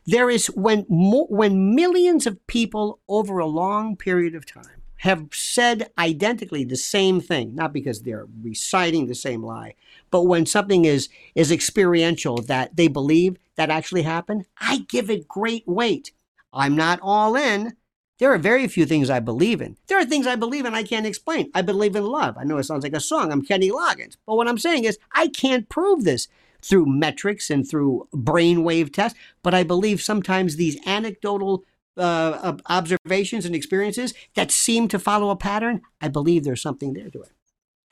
There 0.06 0.28
is 0.28 0.46
when 0.48 0.86
mo- 0.88 1.26
when 1.28 1.74
millions 1.74 2.26
of 2.26 2.46
people 2.46 3.00
over 3.08 3.38
a 3.38 3.46
long 3.46 3.96
period 3.96 4.34
of 4.34 4.46
time 4.46 4.82
have 4.98 5.28
said 5.32 5.90
identically 5.98 6.64
the 6.64 6.76
same 6.76 7.20
thing, 7.20 7.54
not 7.54 7.72
because 7.72 8.02
they're 8.02 8.26
reciting 8.42 9.06
the 9.06 9.14
same 9.14 9.42
lie, 9.42 9.74
but 10.10 10.22
when 10.22 10.46
something 10.46 10.84
is 10.84 11.08
is 11.34 11.50
experiential 11.50 12.36
that 12.36 12.76
they 12.76 12.88
believe 12.88 13.36
that 13.56 13.70
actually 13.70 14.02
happened, 14.02 14.46
I 14.58 14.86
give 14.88 15.10
it 15.10 15.26
great 15.26 15.66
weight. 15.66 16.12
I'm 16.52 16.76
not 16.76 17.00
all 17.02 17.34
in. 17.34 17.76
There 18.18 18.32
are 18.32 18.38
very 18.38 18.68
few 18.68 18.86
things 18.86 19.10
I 19.10 19.20
believe 19.20 19.60
in. 19.60 19.76
There 19.88 19.98
are 19.98 20.04
things 20.04 20.26
I 20.26 20.36
believe 20.36 20.64
in 20.64 20.74
I 20.74 20.84
can't 20.84 21.06
explain. 21.06 21.50
I 21.54 21.62
believe 21.62 21.96
in 21.96 22.06
love. 22.06 22.36
I 22.38 22.44
know 22.44 22.58
it 22.58 22.64
sounds 22.64 22.84
like 22.84 22.92
a 22.92 23.00
song. 23.00 23.32
I'm 23.32 23.42
Kenny 23.42 23.70
Loggins. 23.70 24.16
But 24.26 24.36
what 24.36 24.48
I'm 24.48 24.58
saying 24.58 24.84
is 24.84 24.98
I 25.12 25.28
can't 25.28 25.68
prove 25.68 26.04
this 26.04 26.28
through 26.62 26.86
metrics 26.86 27.50
and 27.50 27.68
through 27.68 28.08
brainwave 28.14 28.92
tests, 28.92 29.18
but 29.42 29.52
I 29.52 29.64
believe 29.64 30.00
sometimes 30.00 30.56
these 30.56 30.78
anecdotal 30.86 31.64
uh, 31.96 32.56
observations 32.66 33.44
and 33.44 33.54
experiences 33.54 34.14
that 34.34 34.50
seem 34.50 34.88
to 34.88 34.98
follow 34.98 35.30
a 35.30 35.36
pattern, 35.36 35.82
I 36.00 36.08
believe 36.08 36.44
there's 36.44 36.62
something 36.62 36.92
there 36.94 37.10
to 37.10 37.22
it. 37.22 37.32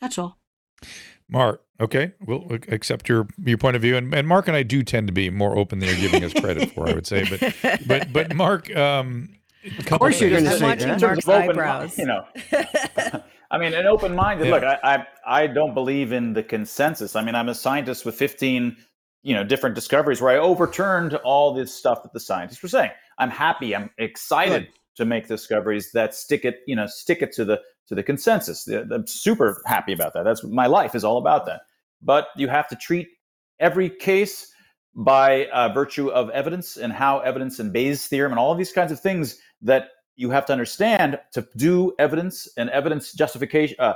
That's 0.01 0.19
all. 0.19 0.39
Mark, 1.29 1.65
okay, 1.81 2.13
we'll 2.27 2.47
accept 2.69 3.09
your 3.09 3.27
your 3.43 3.57
point 3.57 3.77
of 3.77 3.83
view, 3.83 3.97
and, 3.97 4.13
and 4.13 4.27
Mark 4.29 4.49
and 4.49 4.57
I 4.57 4.63
do 4.63 4.83
tend 4.83 5.07
to 5.07 5.13
be 5.13 5.31
more 5.31 5.57
open 5.57 5.79
than 5.79 5.89
you're 5.89 6.11
giving 6.11 6.25
us 6.25 6.35
credit 6.35 6.73
for. 6.73 6.89
I 6.89 6.93
would 6.93 7.07
say, 7.07 7.25
but 7.29 7.79
but 7.87 8.13
but 8.13 8.35
Mark, 8.35 8.75
um, 8.77 9.31
a 9.65 9.83
couple 9.83 9.99
course 9.99 10.21
you're 10.21 10.31
things. 10.31 10.43
gonna 10.43 10.55
I'm 10.55 10.59
say 10.59 10.65
watching 10.65 10.89
that. 10.89 10.95
In 10.95 11.01
terms 11.01 11.27
Mark's 11.27 11.27
of 11.27 11.31
open 11.35 11.51
eyebrows. 11.51 11.99
You 11.99 12.07
know, 12.07 12.25
I 13.51 13.59
mean, 13.59 13.75
an 13.75 13.87
open-minded 13.87 14.47
Yeah. 14.47 14.53
look. 14.53 14.65
I, 14.65 14.79
I 14.83 15.07
I 15.43 15.47
don't 15.47 15.75
believe 15.75 16.13
in 16.13 16.33
the 16.33 16.43
consensus. 16.43 17.17
I 17.17 17.23
mean, 17.23 17.35
I'm 17.35 17.49
a 17.49 17.55
scientist 17.55 18.05
with 18.05 18.15
15, 18.15 18.77
you 19.23 19.35
know, 19.35 19.45
different 19.45 19.75
discoveries 19.75 20.21
where 20.21 20.33
I 20.33 20.39
overturned 20.39 21.15
all 21.17 21.53
this 21.55 21.75
stuff 21.75 22.03
that 22.03 22.13
the 22.13 22.21
scientists 22.21 22.63
were 22.63 22.69
saying. 22.69 22.91
I'm 23.19 23.31
happy. 23.31 23.75
I'm 23.77 23.91
excited 23.99 24.69
to 24.97 25.05
make 25.05 25.29
discoveries 25.29 25.93
that 25.93 26.15
stick 26.15 26.45
it, 26.45 26.57
you 26.67 26.75
know, 26.77 26.87
stick 26.87 27.23
it 27.23 27.33
to 27.33 27.45
the 27.45 27.61
to 27.89 27.95
the 27.95 28.03
consensus. 28.03 28.67
I'm 28.69 29.07
super 29.07 29.63
happy 29.67 29.93
about 29.93 30.15
that. 30.15 30.25
That's 30.25 30.43
my 30.45 30.67
life 30.67 30.95
is 30.95 31.05
all 31.05 31.19
about 31.19 31.47
that. 31.47 31.63
But 32.01 32.29
you 32.37 32.49
have 32.49 32.69
to 32.69 32.77
treat 32.77 33.09
every 33.61 33.89
case 33.91 34.49
by 34.95 35.47
uh, 35.47 35.73
virtue 35.73 36.09
of 36.11 36.29
evidence 36.31 36.77
and 36.77 36.93
how 36.93 37.21
evidence 37.21 37.59
and 37.59 37.73
Bayes' 37.73 38.07
theorem 38.07 38.33
and 38.33 38.39
all 38.39 38.53
of 38.53 38.59
these 38.59 38.73
kinds 38.73 38.93
of 38.93 39.01
things 39.01 39.39
that 39.63 39.89
you 40.17 40.31
have 40.31 40.47
to 40.47 40.53
understand 40.53 41.19
to 41.33 41.47
do 41.57 41.93
evidence 41.99 42.49
and 42.57 42.69
evidence 42.71 43.13
justification, 43.13 43.77
uh, 43.79 43.95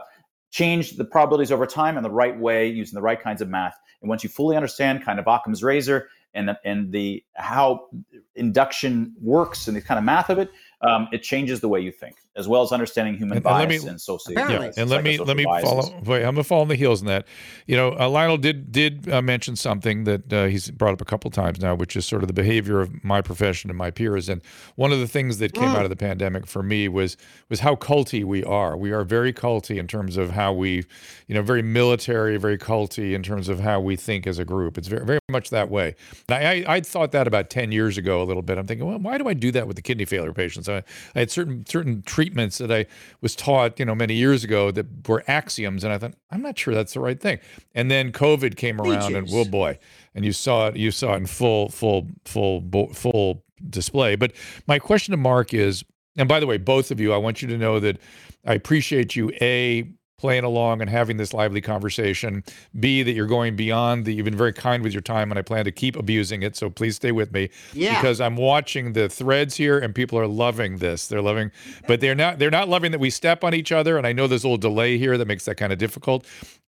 change 0.50 0.96
the 0.96 1.04
probabilities 1.04 1.52
over 1.52 1.66
time 1.66 1.96
in 1.96 2.02
the 2.02 2.10
right 2.10 2.38
way 2.38 2.68
using 2.68 2.94
the 2.94 3.02
right 3.02 3.20
kinds 3.20 3.42
of 3.42 3.48
math. 3.48 3.78
And 4.00 4.08
once 4.08 4.22
you 4.24 4.30
fully 4.30 4.56
understand 4.56 5.04
kind 5.04 5.18
of 5.18 5.26
Occam's 5.26 5.62
razor 5.62 6.08
and 6.34 6.56
and 6.64 6.92
the 6.92 7.24
how 7.34 7.88
induction 8.34 9.14
works 9.20 9.68
and 9.68 9.76
the 9.76 9.80
kind 9.80 9.98
of 9.98 10.04
math 10.04 10.30
of 10.30 10.38
it, 10.38 10.50
um, 10.82 11.08
it 11.12 11.22
changes 11.22 11.60
the 11.60 11.68
way 11.68 11.80
you 11.80 11.92
think, 11.92 12.16
as 12.36 12.46
well 12.46 12.62
as 12.62 12.70
understanding 12.72 13.14
human 13.14 13.38
And- 13.38 13.46
and 13.46 13.54
let 13.58 13.68
bias 13.68 13.82
me- 13.84 13.88
and 13.90 14.00
social. 14.00 14.32
Apparently. 14.32 14.66
Yeah, 14.66 14.72
and 14.82 14.90
let 14.90 15.02
me 15.02 15.18
let 15.18 15.36
me 15.36 15.44
biases. 15.44 15.68
follow. 15.70 16.00
Wait, 16.04 16.18
I'm 16.24 16.34
gonna 16.34 16.44
fall 16.44 16.60
on 16.60 16.68
the 16.68 16.74
heels 16.76 17.00
in 17.00 17.06
that. 17.06 17.26
You 17.66 17.76
know, 17.76 17.96
uh, 17.98 18.08
Lionel 18.08 18.36
did 18.36 18.70
did 18.72 19.08
uh, 19.10 19.22
mention 19.22 19.56
something 19.56 20.04
that 20.04 20.32
uh, 20.32 20.44
he's 20.46 20.70
brought 20.70 20.92
up 20.92 21.00
a 21.00 21.04
couple 21.04 21.30
times 21.30 21.60
now, 21.60 21.74
which 21.74 21.96
is 21.96 22.04
sort 22.04 22.22
of 22.22 22.26
the 22.28 22.34
behavior 22.34 22.80
of 22.80 23.02
my 23.04 23.20
profession 23.22 23.70
and 23.70 23.78
my 23.78 23.90
peers. 23.90 24.28
And 24.28 24.42
one 24.76 24.92
of 24.92 24.98
the 25.00 25.06
things 25.08 25.38
that 25.38 25.52
came 25.54 25.64
out 25.70 25.84
of 25.84 25.90
the 25.90 25.96
pandemic 25.96 26.46
for 26.46 26.62
me 26.62 26.88
was 26.88 27.16
was 27.48 27.60
how 27.60 27.74
culty 27.76 28.22
we 28.24 28.44
are. 28.44 28.76
We 28.76 28.92
are 28.92 29.02
very 29.04 29.32
culty 29.32 29.78
in 29.78 29.86
terms 29.86 30.16
of 30.16 30.30
how 30.30 30.52
we, 30.52 30.84
you 31.28 31.34
know, 31.34 31.42
very 31.42 31.62
military, 31.62 32.36
very 32.36 32.58
culty 32.58 33.14
in 33.14 33.22
terms 33.22 33.48
of 33.48 33.60
how 33.60 33.80
we 33.80 33.96
think 33.96 34.26
as 34.26 34.38
a 34.38 34.44
group. 34.44 34.76
It's 34.76 34.88
very 34.88 35.04
very 35.06 35.20
much 35.30 35.50
that 35.50 35.70
way. 35.70 35.94
And 36.28 36.36
I 36.36 36.46
I, 36.46 36.76
I 36.76 36.80
thought 36.80 37.12
that 37.12 37.26
about 37.26 37.48
ten 37.50 37.72
years 37.72 37.96
ago 37.98 38.22
a 38.22 38.24
little 38.24 38.42
bit. 38.42 38.58
I'm 38.58 38.66
thinking, 38.66 38.86
well, 38.86 38.98
why 38.98 39.16
do 39.18 39.26
I 39.28 39.34
do 39.34 39.50
that 39.52 39.66
with 39.66 39.76
the 39.76 39.82
kidney 39.82 40.04
failure 40.04 40.32
patients? 40.32 40.68
I, 40.68 40.82
I 41.14 41.20
had 41.20 41.30
certain 41.30 41.64
certain 41.66 42.02
treatments 42.02 42.25
that 42.34 42.70
I 42.70 42.86
was 43.20 43.36
taught, 43.36 43.78
you 43.78 43.84
know, 43.84 43.94
many 43.94 44.14
years 44.14 44.44
ago 44.44 44.70
that 44.70 45.08
were 45.08 45.22
axioms, 45.26 45.84
and 45.84 45.92
I 45.92 45.98
thought 45.98 46.14
I'm 46.30 46.42
not 46.42 46.58
sure 46.58 46.74
that's 46.74 46.94
the 46.94 47.00
right 47.00 47.20
thing. 47.20 47.38
And 47.74 47.90
then 47.90 48.12
COVID 48.12 48.56
came 48.56 48.80
around, 48.80 49.14
and 49.14 49.28
oh 49.32 49.44
boy, 49.44 49.78
and 50.14 50.24
you 50.24 50.32
saw 50.32 50.68
it, 50.68 50.76
you 50.76 50.90
saw 50.90 51.14
it 51.14 51.18
in 51.18 51.26
full, 51.26 51.68
full, 51.68 52.08
full, 52.24 52.62
full 52.92 53.44
display. 53.68 54.16
But 54.16 54.32
my 54.66 54.78
question 54.78 55.12
to 55.12 55.16
Mark 55.16 55.54
is, 55.54 55.84
and 56.16 56.28
by 56.28 56.40
the 56.40 56.46
way, 56.46 56.58
both 56.58 56.90
of 56.90 57.00
you, 57.00 57.12
I 57.12 57.16
want 57.18 57.42
you 57.42 57.48
to 57.48 57.58
know 57.58 57.78
that 57.80 57.98
I 58.46 58.54
appreciate 58.54 59.16
you 59.16 59.30
a 59.40 59.90
playing 60.18 60.44
along 60.44 60.80
and 60.80 60.88
having 60.88 61.18
this 61.18 61.34
lively 61.34 61.60
conversation. 61.60 62.42
B 62.78 63.02
that 63.02 63.12
you're 63.12 63.26
going 63.26 63.54
beyond. 63.56 64.04
That 64.06 64.12
you've 64.12 64.24
been 64.24 64.36
very 64.36 64.52
kind 64.52 64.82
with 64.82 64.92
your 64.94 65.02
time, 65.02 65.30
and 65.30 65.38
I 65.38 65.42
plan 65.42 65.64
to 65.66 65.72
keep 65.72 65.94
abusing 65.96 66.42
it. 66.42 66.56
So 66.56 66.70
please 66.70 66.96
stay 66.96 67.12
with 67.12 67.32
me 67.32 67.50
Yeah. 67.74 68.00
because 68.00 68.20
I'm 68.20 68.36
watching 68.36 68.94
the 68.94 69.08
threads 69.08 69.56
here, 69.56 69.78
and 69.78 69.94
people 69.94 70.18
are 70.18 70.26
loving 70.26 70.78
this. 70.78 71.06
They're 71.06 71.20
loving, 71.22 71.50
but 71.86 72.00
they're 72.00 72.14
not. 72.14 72.38
They're 72.38 72.50
not 72.50 72.68
loving 72.68 72.92
that 72.92 72.98
we 72.98 73.10
step 73.10 73.44
on 73.44 73.54
each 73.54 73.72
other. 73.72 73.98
And 73.98 74.06
I 74.06 74.12
know 74.12 74.26
there's 74.26 74.44
a 74.44 74.48
little 74.48 74.56
delay 74.58 74.96
here 74.98 75.18
that 75.18 75.26
makes 75.28 75.44
that 75.44 75.56
kind 75.56 75.72
of 75.72 75.78
difficult. 75.78 76.24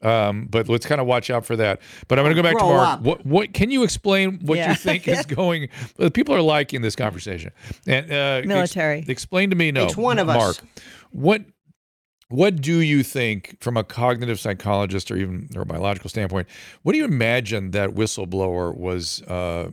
Um, 0.03 0.47
but 0.51 0.69
let's 0.69 0.85
kind 0.85 1.01
of 1.01 1.07
watch 1.07 1.31
out 1.31 1.47
for 1.47 1.57
that. 1.57 1.81
But 2.09 2.19
I'm 2.19 2.25
going 2.27 2.37
to 2.37 2.43
go 2.43 2.47
back 2.47 2.59
to 2.59 2.65
Mark. 2.65 2.89
up. 2.89 3.01
What 3.03 3.25
what 3.27 3.55
can 3.55 3.71
you 3.71 3.85
explain 3.85 4.39
what 4.43 4.59
Yeah. 4.59 4.71
you 4.71 4.75
think 4.77 5.07
is 5.09 5.25
going? 5.27 5.69
People 6.13 6.35
are 6.35 6.43
liking 6.43 6.83
this 6.83 6.97
conversation. 6.97 7.53
And 7.87 8.11
uh, 8.11 8.15
ex- 8.15 8.47
Military. 8.47 9.05
explain 9.09 9.51
to 9.51 9.57
me, 9.57 9.71
no, 9.73 9.85
It's 9.85 9.97
one 9.97 10.19
of 10.19 10.29
us. 10.29 10.37
Mark. 10.37 10.57
What 11.11 11.43
what 12.35 12.61
do 12.61 12.81
you 12.81 13.03
think, 13.03 13.57
from 13.61 13.77
a 13.77 13.85
cognitive 13.85 14.41
psychologist 14.41 15.11
or 15.11 15.17
even 15.17 15.49
neurobiological 15.53 16.09
standpoint, 16.11 16.49
what 16.83 16.93
do 16.93 16.99
you 16.99 17.05
imagine 17.05 17.71
that 17.71 17.91
whistleblower 17.91 18.77
was? 18.77 19.23
Uh, 19.23 19.71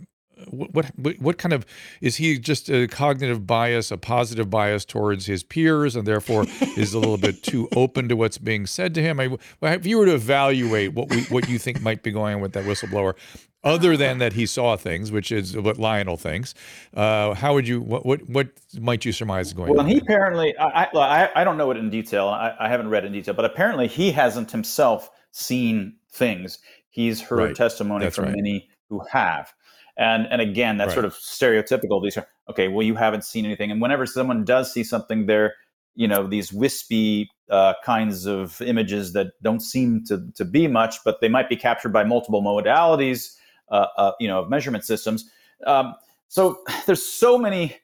what, 0.49 0.85
what 0.97 1.19
what 1.19 1.37
kind 1.37 1.53
of 1.53 1.65
is 2.01 2.15
he 2.17 2.37
just 2.39 2.69
a 2.69 2.87
cognitive 2.87 3.45
bias, 3.45 3.91
a 3.91 3.97
positive 3.97 4.49
bias 4.49 4.85
towards 4.85 5.25
his 5.25 5.43
peers, 5.43 5.95
and 5.95 6.07
therefore 6.07 6.45
is 6.77 6.93
a 6.93 6.99
little 6.99 7.17
bit 7.17 7.43
too 7.43 7.67
open 7.75 8.09
to 8.09 8.15
what's 8.15 8.37
being 8.37 8.65
said 8.65 8.93
to 8.95 9.01
him? 9.01 9.19
I, 9.19 9.27
well, 9.27 9.73
if 9.73 9.85
you 9.85 9.97
were 9.97 10.05
to 10.05 10.13
evaluate 10.15 10.93
what 10.93 11.09
we 11.09 11.23
what 11.23 11.47
you 11.49 11.57
think 11.59 11.81
might 11.81 12.03
be 12.03 12.11
going 12.11 12.35
on 12.35 12.41
with 12.41 12.53
that 12.53 12.65
whistleblower, 12.65 13.15
other 13.63 13.95
than 13.95 14.17
that 14.19 14.33
he 14.33 14.45
saw 14.45 14.75
things, 14.75 15.11
which 15.11 15.31
is 15.31 15.55
what 15.55 15.77
Lionel 15.77 16.17
thinks, 16.17 16.53
uh, 16.95 17.33
how 17.35 17.53
would 17.53 17.67
you 17.67 17.81
what 17.81 18.05
what 18.05 18.27
what 18.29 18.49
might 18.79 19.05
you 19.05 19.11
surmise 19.11 19.47
is 19.47 19.53
going 19.53 19.69
Well, 19.69 19.79
on? 19.81 19.85
and 19.85 19.93
he 19.93 19.99
there? 19.99 20.15
apparently, 20.17 20.57
I, 20.57 20.85
I, 20.93 21.29
I 21.41 21.43
don't 21.43 21.57
know 21.57 21.69
it 21.71 21.77
in 21.77 21.89
detail. 21.89 22.27
I, 22.27 22.55
I 22.59 22.69
haven't 22.69 22.89
read 22.89 23.03
it 23.03 23.07
in 23.07 23.13
detail, 23.13 23.33
but 23.33 23.45
apparently 23.45 23.87
he 23.87 24.11
hasn't 24.11 24.51
himself 24.51 25.09
seen 25.31 25.95
things. 26.11 26.59
He's 26.89 27.21
heard 27.21 27.39
Right. 27.39 27.55
testimony 27.55 28.05
That's 28.05 28.15
from 28.17 28.25
right. 28.25 28.35
many 28.35 28.69
who 28.89 29.01
have. 29.11 29.53
And, 30.01 30.27
and 30.31 30.41
again, 30.41 30.77
that's 30.77 30.89
Right. 30.89 30.93
sort 30.95 31.05
of 31.05 31.13
stereotypical. 31.13 32.01
These 32.01 32.17
are, 32.17 32.27
okay, 32.49 32.67
well, 32.69 32.81
you 32.81 32.95
haven't 32.95 33.23
seen 33.23 33.45
anything. 33.45 33.69
And 33.69 33.79
whenever 33.79 34.07
someone 34.07 34.43
does 34.43 34.73
see 34.73 34.83
something, 34.83 35.27
they're, 35.27 35.53
you 35.93 36.07
know, 36.07 36.25
these 36.25 36.51
wispy 36.51 37.29
uh, 37.51 37.75
kinds 37.85 38.25
of 38.25 38.59
images 38.61 39.13
that 39.13 39.33
don't 39.43 39.59
seem 39.59 40.03
to, 40.05 40.27
to 40.33 40.43
be 40.43 40.67
much, 40.67 41.03
but 41.05 41.21
they 41.21 41.29
might 41.29 41.49
be 41.49 41.55
captured 41.55 41.93
by 41.93 42.03
multiple 42.03 42.41
modalities, 42.41 43.35
uh, 43.69 43.85
uh, 43.95 44.13
you 44.19 44.27
know, 44.27 44.39
of 44.39 44.49
measurement 44.49 44.83
systems. 44.83 45.29
Um, 45.67 45.93
so 46.29 46.63
there's 46.87 47.05
so 47.05 47.37
many, 47.37 47.77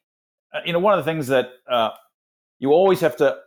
uh, 0.56 0.62
you 0.66 0.74
know, 0.74 0.80
one 0.80 0.98
of 0.98 1.06
the 1.06 1.12
things 1.12 1.28
that 1.28 1.50
uh, 1.70 1.92
you 2.58 2.72
always 2.72 3.00
have 3.00 3.16
to 3.18 3.38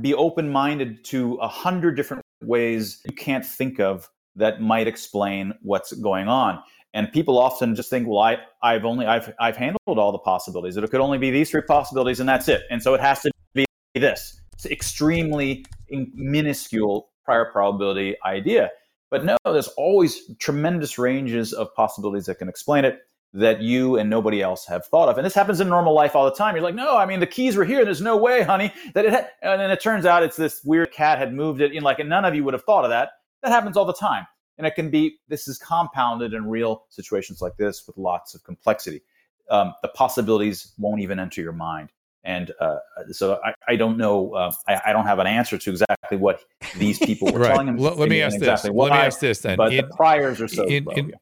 be 0.00 0.14
open-minded 0.14 1.04
to 1.06 1.34
a 1.42 1.48
hundred 1.48 1.96
different 1.96 2.22
ways 2.44 3.00
you 3.04 3.16
can't 3.16 3.44
think 3.44 3.80
of 3.80 4.08
that 4.36 4.60
might 4.60 4.86
explain 4.86 5.52
what's 5.62 5.92
going 5.94 6.28
on. 6.28 6.62
And 6.94 7.12
people 7.12 7.38
often 7.38 7.74
just 7.74 7.90
think, 7.90 8.06
well, 8.08 8.20
I, 8.20 8.38
I've 8.62 8.84
only, 8.84 9.04
I've, 9.04 9.34
I've 9.40 9.56
handled 9.56 9.98
all 9.98 10.12
the 10.12 10.18
possibilities. 10.18 10.76
It 10.76 10.90
could 10.90 11.00
only 11.00 11.18
be 11.18 11.32
these 11.32 11.50
three 11.50 11.62
possibilities, 11.62 12.20
and 12.20 12.28
that's 12.28 12.48
it. 12.48 12.62
And 12.70 12.80
so 12.80 12.94
it 12.94 13.00
has 13.00 13.20
to 13.22 13.30
be 13.52 13.66
this. 13.94 14.40
It's 14.54 14.66
extremely 14.66 15.66
in- 15.88 16.12
minuscule 16.14 17.10
prior 17.24 17.50
probability 17.50 18.14
idea. 18.24 18.70
But 19.10 19.24
no, 19.24 19.36
there's 19.44 19.68
always 19.68 20.20
tremendous 20.38 20.96
ranges 20.96 21.52
of 21.52 21.74
possibilities 21.74 22.26
that 22.26 22.36
can 22.36 22.48
explain 22.48 22.84
it 22.84 23.00
that 23.32 23.60
you 23.60 23.96
and 23.96 24.08
nobody 24.08 24.40
else 24.40 24.64
have 24.66 24.86
thought 24.86 25.08
of. 25.08 25.18
And 25.18 25.26
this 25.26 25.34
happens 25.34 25.60
in 25.60 25.68
normal 25.68 25.94
life 25.94 26.14
all 26.14 26.24
the 26.24 26.34
time. 26.34 26.54
You're 26.54 26.62
like, 26.62 26.76
no, 26.76 26.96
I 26.96 27.06
mean, 27.06 27.18
the 27.18 27.26
keys 27.26 27.56
were 27.56 27.64
here. 27.64 27.84
There's 27.84 28.00
no 28.00 28.16
way, 28.16 28.42
honey, 28.42 28.72
that 28.94 29.04
it 29.04 29.12
had. 29.12 29.30
And 29.42 29.60
then 29.60 29.72
it 29.72 29.80
turns 29.80 30.06
out 30.06 30.22
it's 30.22 30.36
this 30.36 30.62
weird 30.64 30.92
cat 30.92 31.18
had 31.18 31.34
moved 31.34 31.60
it. 31.60 31.74
Know, 31.74 31.80
like, 31.80 31.98
and 31.98 32.08
none 32.08 32.24
of 32.24 32.36
you 32.36 32.44
would 32.44 32.54
have 32.54 32.62
thought 32.62 32.84
of 32.84 32.90
that. 32.90 33.10
That 33.42 33.50
happens 33.50 33.76
all 33.76 33.84
the 33.84 33.92
time. 33.92 34.26
And 34.58 34.66
it 34.66 34.74
can 34.74 34.90
be, 34.90 35.16
this 35.28 35.48
is 35.48 35.58
compounded 35.58 36.32
in 36.32 36.48
real 36.48 36.84
situations 36.88 37.40
like 37.42 37.56
this 37.56 37.86
with 37.86 37.96
lots 37.96 38.34
of 38.34 38.44
complexity. 38.44 39.02
Um, 39.50 39.74
the 39.82 39.88
possibilities 39.88 40.72
won't 40.78 41.00
even 41.00 41.18
enter 41.18 41.40
your 41.42 41.52
mind. 41.52 41.90
And 42.22 42.52
uh, 42.60 42.76
so 43.10 43.38
I, 43.44 43.52
I 43.68 43.76
don't 43.76 43.98
know, 43.98 44.32
uh, 44.32 44.52
I, 44.66 44.80
I 44.86 44.92
don't 44.92 45.04
have 45.06 45.18
an 45.18 45.26
answer 45.26 45.58
to 45.58 45.70
exactly 45.70 46.16
what 46.16 46.40
these 46.78 46.98
people 46.98 47.30
were 47.32 47.38
Right. 47.40 47.50
telling 47.50 47.68
him. 47.68 47.76
Let- 47.76 47.98
let 47.98 48.08
me 48.08 48.22
ask 48.22 48.34
this. 48.38 48.48
exactly 48.48 48.70
Let 48.70 48.92
me 48.92 48.98
ask 48.98 49.20
this 49.20 49.40
then. 49.40 49.56
But 49.58 49.74
In- 49.74 49.86
the 49.88 49.94
priors 49.94 50.40
are 50.40 50.48
so 50.48 50.64
in- 50.64 50.86
in- 50.96 51.12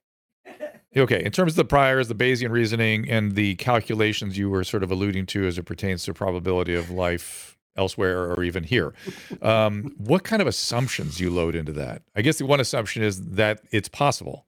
Okay, 0.95 1.25
in 1.25 1.33
terms 1.33 1.53
of 1.53 1.57
the 1.57 1.65
priors, 1.65 2.09
the 2.09 2.15
Bayesian 2.15 2.51
reasoning, 2.51 3.09
and 3.09 3.35
the 3.35 3.55
calculations 3.55 4.37
you 4.37 4.51
were 4.51 4.63
sort 4.63 4.83
of 4.83 4.91
alluding 4.91 5.25
to 5.25 5.47
as 5.47 5.57
it 5.57 5.63
pertains 5.63 6.05
to 6.05 6.13
probability 6.13 6.75
of 6.75 6.91
life 6.91 7.57
elsewhere 7.77 8.33
or 8.33 8.43
even 8.43 8.65
here, 8.65 8.95
um, 9.41 9.95
what 9.99 10.25
kind 10.25 10.43
of 10.43 10.49
assumptions 10.49 11.21
you 11.21 11.31
load 11.31 11.55
into 11.55 11.73
that? 11.73 12.03
I 12.15 12.23
guess 12.23 12.39
the 12.39 12.47
one 12.47 12.61
assumption 12.61 13.03
is 13.03 13.31
that 13.31 13.61
it's 13.71 13.89
possible. 13.89 14.47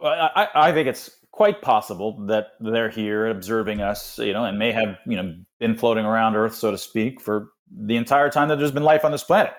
Well, 0.00 0.30
I, 0.34 0.48
I 0.54 0.72
think 0.72 0.88
it's 0.88 1.10
quite 1.30 1.62
possible 1.62 2.26
that 2.26 2.52
they're 2.60 2.90
here 2.90 3.26
observing 3.26 3.80
us, 3.80 4.18
you 4.18 4.32
know, 4.32 4.44
and 4.44 4.58
may 4.58 4.70
have, 4.70 4.98
you 5.06 5.16
know, 5.16 5.34
been 5.58 5.76
floating 5.76 6.04
around 6.04 6.36
Earth, 6.36 6.54
so 6.54 6.70
to 6.70 6.78
speak, 6.78 7.20
for 7.20 7.48
the 7.70 7.96
entire 7.96 8.30
time 8.30 8.48
that 8.48 8.58
there's 8.58 8.70
been 8.70 8.84
life 8.84 9.04
on 9.04 9.12
this 9.12 9.24
planet. 9.24 9.52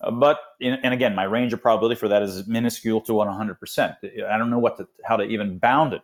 Uh, 0.00 0.10
but, 0.10 0.40
in, 0.60 0.74
and 0.82 0.94
again, 0.94 1.14
my 1.14 1.24
range 1.24 1.52
of 1.52 1.62
probability 1.62 1.94
for 1.94 2.08
that 2.08 2.22
is 2.22 2.46
minuscule 2.48 3.00
to 3.02 3.12
100%. 3.12 3.96
I 4.28 4.38
don't 4.38 4.50
know 4.50 4.58
what 4.58 4.78
to, 4.78 4.88
how 5.04 5.16
to 5.16 5.24
even 5.24 5.58
bound 5.58 5.92
it. 5.92 6.02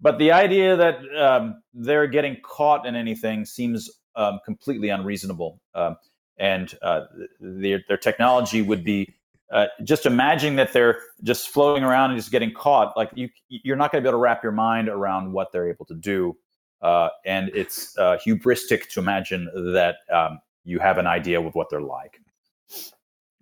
But 0.00 0.18
the 0.18 0.32
idea 0.32 0.76
that 0.76 0.98
um, 1.18 1.62
they're 1.72 2.06
getting 2.06 2.36
caught 2.42 2.86
in 2.86 2.94
anything 2.94 3.44
seems 3.44 3.90
um, 4.16 4.40
completely 4.44 4.88
unreasonable. 4.88 5.60
Um, 5.74 5.96
and 6.38 6.76
uh, 6.82 7.02
their, 7.40 7.82
their 7.88 7.96
technology 7.96 8.62
would 8.62 8.84
be 8.84 9.14
uh, 9.52 9.66
just 9.84 10.06
imagining 10.06 10.56
that 10.56 10.72
they're 10.72 11.00
just 11.22 11.48
floating 11.48 11.84
around 11.84 12.10
and 12.10 12.18
just 12.18 12.32
getting 12.32 12.52
caught. 12.52 12.96
Like 12.96 13.10
you, 13.14 13.28
you're 13.48 13.76
not 13.76 13.92
going 13.92 14.02
to 14.02 14.06
be 14.06 14.08
able 14.08 14.18
to 14.18 14.22
wrap 14.22 14.42
your 14.42 14.52
mind 14.52 14.88
around 14.88 15.32
what 15.32 15.52
they're 15.52 15.68
able 15.68 15.84
to 15.86 15.94
do. 15.94 16.36
Uh, 16.82 17.08
and 17.24 17.50
it's 17.54 17.96
uh, 17.98 18.18
hubristic 18.26 18.88
to 18.90 19.00
imagine 19.00 19.48
that 19.74 19.96
um, 20.12 20.40
you 20.64 20.78
have 20.78 20.98
an 20.98 21.06
idea 21.06 21.40
of 21.40 21.54
what 21.54 21.70
they're 21.70 21.80
like. 21.80 22.20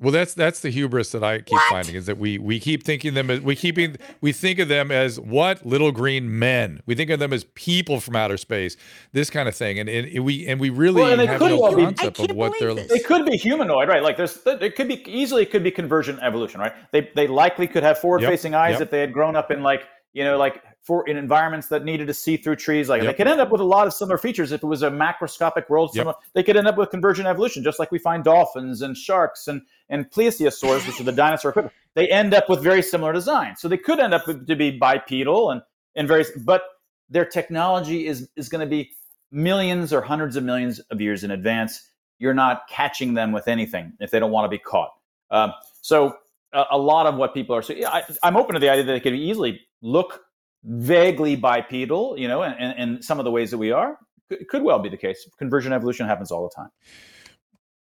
Well, 0.03 0.11
that's 0.11 0.35
that's 0.35 0.61
the 0.61 0.71
hubris 0.71 1.13
that 1.13 1.23
I 1.23 1.41
keep 1.41 1.61
finding 1.71 1.95
is 1.95 2.07
that 2.07 2.19
we 2.19 2.37
we 2.37 2.59
keep 2.59 2.83
thinking 2.83 3.15
them 3.15 3.31
as 3.31 3.41
we 3.41 3.55
keeping 3.55 3.97
we 4.21 4.33
think 4.33 4.59
of 4.59 4.67
them 4.67 4.91
as 4.91 5.21
what 5.21 5.65
little 5.65 5.93
green 5.93 6.41
men. 6.41 6.83
We 6.87 6.97
think 6.97 7.09
of 7.11 7.21
them 7.21 7.33
as 7.33 7.45
people 7.55 8.01
from 8.01 8.17
outer 8.17 8.37
space, 8.37 8.77
this 9.13 9.31
kind 9.31 9.49
of 9.49 9.55
thing, 9.55 9.79
and, 9.79 9.89
and 9.89 10.25
we 10.25 10.47
and 10.49 10.61
we 10.61 10.71
really 10.71 11.03
Well, 11.03 11.13
and 11.13 11.21
they 11.21 11.27
have 11.27 11.39
could 11.39 11.51
no 11.51 11.61
well 11.61 11.77
be- 11.77 11.85
of 11.85 12.37
what 12.37 12.53
they're. 12.59 12.75
They 12.75 12.99
could 12.99 13.25
be 13.25 13.37
humanoid, 13.37 13.89
right? 13.89 14.03
Like 14.03 14.17
there's, 14.17 14.39
it 14.45 14.75
could 14.75 14.89
be 14.89 15.09
easily, 15.09 15.43
it 15.43 15.53
could 15.53 15.63
be 15.63 15.71
convergent 15.71 16.19
evolution, 16.21 16.61
right? 16.61 16.73
They 16.91 17.09
they 17.15 17.29
likely 17.29 17.69
could 17.69 17.85
have 17.85 17.99
forward-facing 17.99 18.55
eyes 18.55 18.73
yep. 18.73 18.83
if 18.83 18.91
they 18.91 19.01
had 19.01 19.13
grown 19.13 19.37
up 19.37 19.53
in 19.53 19.63
like 19.63 19.85
you 20.13 20.25
know 20.25 20.37
like 20.37 20.63
for 20.83 21.09
in 21.09 21.17
environments 21.17 21.69
that 21.69 21.85
needed 21.85 22.09
to 22.09 22.15
see 22.15 22.37
through 22.37 22.57
trees. 22.57 22.89
Like 22.89 23.03
Yep. 23.03 23.13
they 23.13 23.17
could 23.17 23.29
end 23.31 23.41
up 23.41 23.51
with 23.51 23.61
a 23.61 23.65
lot 23.65 23.87
of 23.87 23.93
similar 23.93 24.19
features 24.19 24.53
if 24.53 24.63
it 24.63 24.67
was 24.67 24.83
a 24.83 24.91
macroscopic 24.91 25.69
world. 25.69 25.91
Yep. 25.95 26.01
Similar, 26.01 26.15
they 26.35 26.43
could 26.43 26.57
end 26.57 26.67
up 26.67 26.77
with 26.77 26.91
convergent 26.91 27.29
evolution, 27.29 27.63
just 27.63 27.79
like 27.79 27.91
we 27.93 27.99
find 27.99 28.25
dolphins 28.25 28.83
and 28.83 28.97
sharks 28.97 29.49
and 29.49 29.63
and 29.89 30.11
plesiosaurs, 30.11 30.87
which 30.87 31.01
are 31.01 31.05
the 31.05 31.13
dinosaur 31.13 31.51
equivalent. 31.51 31.75
They 31.95 32.09
end 32.09 32.35
up 32.35 32.49
with 32.49 32.63
very 32.63 32.83
similar 32.83 33.13
designs, 33.13 33.61
so 33.61 33.69
they 33.69 33.77
could 33.77 34.01
end 34.01 34.15
up 34.15 34.27
with, 34.27 34.47
to 34.47 34.57
be 34.57 34.71
bipedal 34.79 35.51
and 35.51 35.63
and 35.95 36.09
various, 36.09 36.31
but 36.45 36.63
their 37.09 37.25
technology 37.25 38.07
is 38.07 38.29
is 38.37 38.49
going 38.49 38.67
to 38.67 38.71
be 38.71 38.91
millions 39.31 39.93
or 39.93 40.03
hundreds 40.03 40.37
of 40.37 40.45
millions 40.45 40.79
of 40.91 41.01
years 41.01 41.25
in 41.25 41.31
advance 41.31 41.89
you're 42.23 42.33
not 42.33 42.69
catching 42.69 43.15
them 43.15 43.33
with 43.33 43.49
anything 43.49 43.93
if 43.99 44.13
they 44.13 44.21
don't 44.21 44.31
want 44.31 44.45
to 44.45 44.49
be 44.49 44.59
caught. 44.59 44.93
Um, 45.33 45.53
so 45.81 46.17
a, 46.53 46.65
a, 46.73 46.79
lot 46.79 47.07
of 47.07 47.17
what 47.17 47.35
people 47.35 47.55
are 47.57 47.63
saying, 47.63 47.85
I, 47.85 48.03
am 48.23 48.37
open 48.37 48.55
to 48.55 48.61
the 48.61 48.69
idea 48.69 48.85
that 48.85 48.95
it 48.95 49.01
could 49.01 49.15
easily 49.15 49.61
look 49.81 50.21
vaguely 50.65 51.37
bipedal, 51.37 52.19
you 52.19 52.29
know, 52.29 52.43
and, 52.43 52.79
in 52.79 53.03
some 53.03 53.19
of 53.19 53.25
the 53.25 53.31
ways 53.31 53.51
that 53.51 53.59
we 53.59 53.73
are. 53.73 53.99
It 54.31 54.49
could 54.49 54.63
well 54.63 54.79
be 54.79 54.89
the 54.89 54.97
case. 54.97 55.29
Conversion 55.39 55.73
evolution 55.73 56.07
happens 56.07 56.31
all 56.31 56.45
the 56.45 56.55
time. 56.55 56.71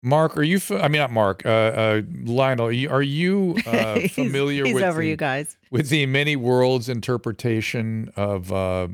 Mark, 0.02 0.36
are 0.36 0.42
you? 0.42 0.60
I 0.70 0.88
mean, 0.88 1.00
not 1.00 1.10
Mark. 1.10 1.44
Uh, 1.44 1.48
uh, 1.48 2.02
Lionel, 2.24 2.66
are 2.66 3.02
you 3.02 3.56
uh, 3.66 4.00
familiar 4.08 4.64
he's, 4.64 4.72
he's 4.72 4.74
with 4.74 4.84
over 4.84 5.00
the, 5.00 5.08
you 5.08 5.16
guys 5.16 5.56
with 5.70 5.88
the 5.88 6.06
many 6.06 6.36
worlds 6.36 6.88
interpretation 6.88 8.12
of 8.14 8.52
uh, 8.52 8.88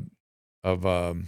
of 0.63 0.85
um, 0.85 1.27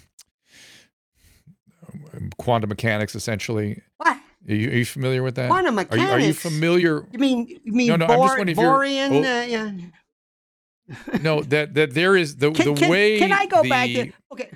quantum 2.38 2.70
mechanics? 2.70 3.16
Essentially, 3.16 3.82
what? 3.98 4.18
Are 4.48 4.54
you, 4.54 4.70
are 4.70 4.76
you 4.76 4.86
familiar 4.86 5.24
with 5.24 5.36
that? 5.36 5.50
Quantum 5.50 5.76
mechanics. 5.76 6.04
Are 6.12 6.20
you, 6.20 6.26
are 6.26 6.28
you 6.28 6.34
familiar? 6.34 7.08
You 7.12 7.20
mean 7.20 7.48
you 7.64 7.74
mean 7.74 7.88
no, 7.88 7.96
no, 7.96 8.08
Bohr, 8.08 8.12
I'm 8.12 8.48
just 8.48 8.58
wondering 8.58 8.58
Borean? 8.58 9.26
Oh, 9.26 9.40
uh, 9.40 9.44
yeah. 9.44 11.22
no, 11.22 11.42
that 11.42 11.74
that 11.74 11.94
there 11.94 12.16
is 12.16 12.36
the 12.38 12.52
can, 12.52 12.74
the 12.74 12.80
can, 12.82 12.90
way. 12.92 13.18
Can 13.18 13.32
I 13.32 13.48
go 13.48 13.64
the, 13.64 13.70
back? 13.70 13.90
To, 13.90 14.12
okay. 14.34 14.52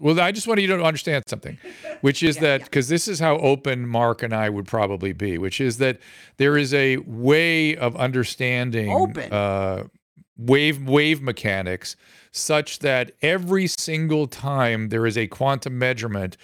Well, 0.00 0.18
I 0.18 0.32
just 0.32 0.48
want 0.48 0.60
you 0.60 0.66
to 0.68 0.82
understand 0.82 1.24
something, 1.28 1.58
which 2.00 2.22
is 2.22 2.36
Yeah, 2.36 2.42
that 2.42 2.60
yeah. 2.60 2.64
because 2.64 2.88
this 2.88 3.06
is 3.06 3.20
how 3.20 3.36
open 3.36 3.86
Mark 3.86 4.22
and 4.22 4.34
I 4.34 4.48
would 4.48 4.66
probably 4.66 5.12
be, 5.12 5.36
which 5.36 5.60
is 5.60 5.76
that 5.78 5.98
there 6.38 6.56
is 6.56 6.72
a 6.72 6.96
way 6.98 7.76
of 7.76 7.94
understanding 7.96 8.90
Open. 8.90 9.30
Uh, 9.32 9.84
wave 10.38 10.82
wave 10.88 11.20
mechanics 11.20 11.96
such 12.32 12.78
that 12.78 13.12
every 13.20 13.66
single 13.66 14.26
time 14.26 14.88
there 14.88 15.06
is 15.06 15.18
a 15.18 15.26
quantum 15.26 15.78
measurement, 15.78 16.36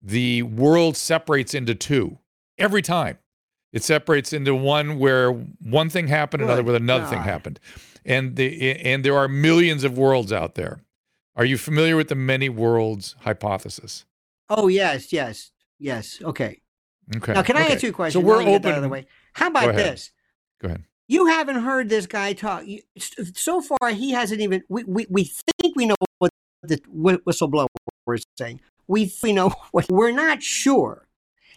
the 0.00 0.42
world 0.44 0.96
separates 0.96 1.52
into 1.52 1.74
two. 1.74 2.18
Every 2.60 2.82
time, 2.82 3.18
it 3.72 3.82
separates 3.82 4.32
into 4.32 4.54
one 4.54 4.98
where 4.98 5.32
one 5.32 5.90
thing 5.90 6.08
happened, 6.08 6.42
another 6.42 6.62
Good 6.62 6.66
where 6.66 6.76
another 6.76 7.06
thing 7.06 7.22
happened, 7.22 7.60
and 8.04 8.36
the 8.36 8.76
and 8.80 9.04
there 9.04 9.16
are 9.16 9.28
millions 9.28 9.84
of 9.84 9.96
worlds 9.96 10.32
out 10.32 10.54
there. 10.54 10.82
Are 11.36 11.44
you 11.44 11.56
familiar 11.56 11.96
with 11.96 12.08
the 12.08 12.14
many 12.14 12.48
worlds 12.48 13.16
hypothesis? 13.20 14.04
Oh 14.48 14.68
yes, 14.68 15.12
yes, 15.12 15.52
yes. 15.78 16.20
Okay. 16.22 16.60
Okay. 17.16 17.32
Now, 17.32 17.42
can 17.42 17.56
I 17.56 17.64
okay. 17.64 17.74
ask 17.74 17.82
you 17.82 17.90
a 17.90 17.92
question? 17.92 18.20
So 18.20 18.26
we're 18.26 18.44
get 18.44 18.48
open. 18.48 18.72
out 18.72 18.76
of 18.78 18.82
the 18.82 18.88
way. 18.88 19.06
How 19.32 19.48
about 19.48 19.70
ahead. 19.70 19.94
this? 19.94 20.12
Go 20.60 20.68
ahead. 20.68 20.84
You 21.08 21.26
haven't 21.26 21.62
heard 21.62 21.88
this 21.88 22.06
guy 22.06 22.34
talk. 22.34 22.64
So 23.34 23.60
far, 23.60 23.90
he 23.90 24.12
hasn't 24.12 24.40
even. 24.40 24.62
We, 24.68 24.84
we, 24.84 25.06
we 25.10 25.24
think 25.24 25.74
we 25.74 25.86
know 25.86 25.96
what 26.18 26.30
the 26.62 26.76
whistleblower 26.94 27.66
is 28.14 28.24
saying. 28.36 28.60
We 28.86 29.12
we 29.22 29.32
know 29.32 29.52
what 29.72 29.90
we're 29.90 30.12
not 30.12 30.42
sure. 30.42 31.08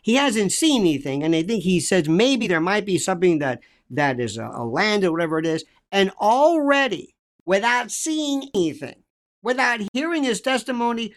He 0.03 0.15
hasn't 0.15 0.51
seen 0.51 0.81
anything, 0.81 1.23
and 1.23 1.33
I 1.35 1.41
think 1.41 1.63
he 1.63 1.79
says 1.79 2.07
maybe 2.07 2.45
there 2.45 2.61
might 2.61 2.85
be 2.85 2.97
something 2.97 3.39
that 3.39 3.61
that 3.89 4.19
is 4.19 4.37
a, 4.37 4.45
a 4.53 4.65
land 4.65 5.03
or 5.03 5.11
whatever 5.11 5.39
it 5.39 5.45
is. 5.45 5.63
And 5.91 6.11
already, 6.21 7.15
without 7.45 7.89
seeing 7.89 8.49
anything, 8.53 9.03
without 9.41 9.79
hearing 9.93 10.23
his 10.23 10.41
testimony, 10.41 11.13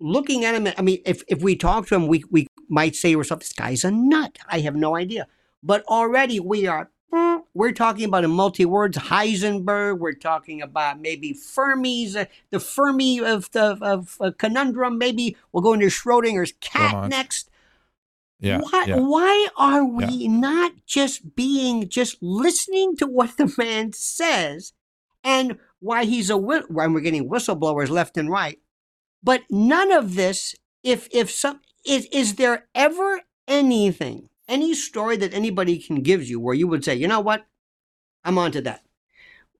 looking 0.00 0.44
at 0.44 0.54
him, 0.54 0.74
I 0.76 0.82
mean, 0.82 1.00
if 1.06 1.22
if 1.28 1.42
we 1.42 1.54
talk 1.54 1.86
to 1.86 1.94
him, 1.94 2.08
we 2.08 2.24
we 2.30 2.48
might 2.68 2.96
say 2.96 3.12
to 3.12 3.18
ourselves, 3.18 3.46
"This 3.46 3.52
guy's 3.52 3.84
a 3.84 3.92
nut." 3.92 4.36
I 4.48 4.60
have 4.60 4.74
no 4.74 4.96
idea, 4.96 5.28
but 5.62 5.84
already 5.86 6.40
we 6.40 6.66
are 6.66 6.90
we're 7.54 7.72
talking 7.72 8.04
about 8.04 8.24
in 8.24 8.30
multi 8.30 8.64
words 8.64 8.98
Heisenberg. 8.98 9.98
We're 9.98 10.14
talking 10.14 10.60
about 10.60 11.00
maybe 11.00 11.32
Fermi's, 11.32 12.16
uh, 12.16 12.24
the 12.50 12.58
Fermi 12.58 13.20
of 13.20 13.50
the 13.52 13.78
of, 13.80 14.16
uh, 14.20 14.32
conundrum. 14.36 14.98
Maybe 14.98 15.36
we'll 15.52 15.62
go 15.62 15.72
into 15.72 15.86
Schrodinger's 15.86 16.52
cat 16.60 17.08
next. 17.08 17.50
Yeah. 18.44 18.60
why, 18.60 18.84
yeah. 18.86 18.96
why 18.96 19.48
are 19.56 19.84
we 19.84 20.28
not 20.28 20.72
just 20.86 21.34
being 21.34 21.88
just 21.88 22.18
listening 22.20 22.96
to 22.96 23.06
what 23.06 23.36
the 23.36 23.52
man 23.58 23.92
says, 23.92 24.72
and 25.22 25.58
why 25.80 26.04
he's 26.04 26.30
a 26.30 26.36
when 26.36 26.92
we're 26.92 27.00
getting 27.00 27.28
whistleblowers 27.28 27.90
left 27.90 28.16
and 28.16 28.30
right, 28.30 28.58
but 29.22 29.42
none 29.50 29.92
of 29.92 30.14
this. 30.14 30.54
If 30.82 31.08
if 31.12 31.30
some 31.30 31.60
is 31.86 32.06
is 32.12 32.34
there 32.34 32.68
ever 32.74 33.22
anything 33.48 34.28
any 34.48 34.74
story 34.74 35.16
that 35.16 35.34
anybody 35.34 35.78
can 35.78 36.02
give 36.02 36.24
you 36.24 36.40
where 36.40 36.54
you 36.54 36.68
would 36.68 36.84
say, 36.84 36.94
you 36.94 37.08
know 37.08 37.20
what, 37.20 37.46
I'm 38.24 38.38
onto 38.38 38.60
that. 38.62 38.82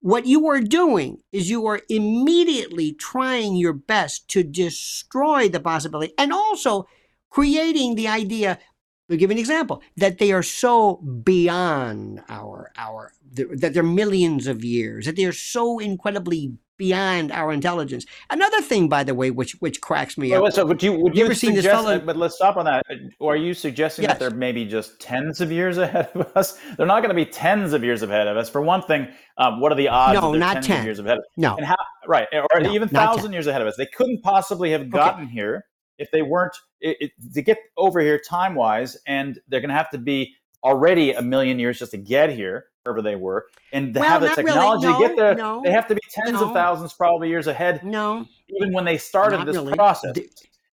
What 0.01 0.27
you 0.27 0.47
are 0.47 0.61
doing 0.61 1.21
is 1.31 1.49
you 1.49 1.65
are 1.65 1.81
immediately 1.89 2.93
trying 2.93 3.55
your 3.55 3.73
best 3.73 4.27
to 4.29 4.43
destroy 4.43 5.49
the 5.49 5.59
possibility 5.59 6.13
and 6.17 6.31
also 6.31 6.87
creating 7.29 7.95
the 7.95 8.07
idea. 8.07 8.59
We'll 9.07 9.19
give 9.19 9.29
you 9.29 9.35
an 9.35 9.39
example 9.39 9.83
that 9.97 10.17
they 10.17 10.31
are 10.31 10.43
so 10.43 10.95
beyond 10.95 12.23
our 12.29 12.71
our 12.77 13.11
that 13.33 13.73
they're 13.73 13.83
millions 13.83 14.47
of 14.47 14.63
years 14.63 15.05
that 15.05 15.15
they 15.15 15.25
are 15.25 15.31
so 15.33 15.77
incredibly 15.79 16.53
beyond 16.77 17.31
our 17.31 17.53
intelligence. 17.53 18.05
Another 18.29 18.61
thing, 18.61 18.89
by 18.89 19.03
the 19.03 19.13
way, 19.13 19.29
which 19.31 19.53
which 19.59 19.79
cracks 19.79 20.17
me 20.17 20.31
Well, 20.31 20.47
up. 20.47 20.53
so 20.53 20.65
would 20.65 20.81
you 20.81 20.93
would 20.93 21.13
You 21.15 21.19
you, 21.19 21.25
ever 21.25 21.35
seen 21.35 21.53
this 21.53 21.65
fellow- 21.65 21.99
But 21.99 22.17
let's 22.17 22.35
stop 22.35 22.57
on 22.57 22.65
that. 22.65 22.83
Are 23.21 23.35
you 23.35 23.53
suggesting 23.53 24.03
Yes. 24.03 24.13
that 24.13 24.19
they're 24.19 24.37
maybe 24.37 24.65
just 24.65 24.99
tens 24.99 25.39
of 25.39 25.51
years 25.51 25.77
ahead 25.77 26.09
of 26.15 26.31
us? 26.35 26.57
They're 26.75 26.87
not 26.87 27.01
going 27.01 27.09
to 27.15 27.15
be 27.15 27.25
tens 27.25 27.73
of 27.73 27.83
years 27.83 28.01
ahead 28.01 28.27
of 28.27 28.35
us. 28.37 28.49
For 28.49 28.61
one 28.61 28.81
thing, 28.81 29.07
um, 29.37 29.61
what 29.61 29.71
are 29.71 29.75
the 29.75 29.87
odds? 29.89 30.19
No, 30.19 30.33
not 30.33 30.55
tens 30.55 30.67
10. 30.67 30.79
of 30.79 30.85
years 30.85 30.99
ahead? 30.99 31.19
No, 31.37 31.55
And 31.55 31.65
how? 31.65 31.75
Right, 32.07 32.27
or 32.33 32.59
No, 32.59 32.71
even 32.73 32.89
thousand 32.89 33.31
years 33.33 33.47
ahead 33.47 33.61
of 33.61 33.67
us. 33.67 33.75
They 33.77 33.87
couldn't 33.87 34.21
possibly 34.23 34.71
have 34.71 34.89
gotten 34.89 35.27
here 35.27 35.65
if 35.97 36.11
they 36.11 36.21
weren't 36.21 36.55
it, 36.81 36.97
it, 36.99 37.11
to 37.33 37.41
get 37.41 37.57
over 37.77 37.99
here 37.99 38.19
time 38.19 38.55
wise, 38.55 38.97
and 39.07 39.39
they're 39.47 39.61
going 39.61 39.69
to 39.69 39.75
have 39.75 39.89
to 39.91 39.97
be 39.97 40.35
already 40.63 41.13
a 41.13 41.21
million 41.21 41.59
years 41.59 41.79
just 41.79 41.91
to 41.91 41.97
get 41.97 42.29
here, 42.31 42.65
wherever 42.83 43.01
they 43.01 43.15
were, 43.15 43.45
and 43.71 43.93
to 43.93 43.99
Well, 43.99 44.09
have 44.09 44.21
the 44.21 44.27
not 44.27 44.37
really. 44.37 44.49
technology 44.51 44.87
to 44.87 44.91
No, 44.93 44.99
get 44.99 45.15
there. 45.15 45.35
no, 45.35 45.61
they 45.63 45.71
have 45.71 45.87
to 45.87 45.95
be 45.95 46.01
tens 46.11 46.33
no. 46.33 46.47
of 46.47 46.53
thousands, 46.53 46.93
probably 46.93 47.29
years 47.29 47.47
ahead, 47.47 47.83
no, 47.83 48.25
even 48.49 48.73
when 48.73 48.85
they 48.85 48.97
started 48.97 49.37
Not 49.37 49.45
this 49.47 49.55
really. 49.55 49.73
process. 49.73 50.13
Th- 50.13 50.29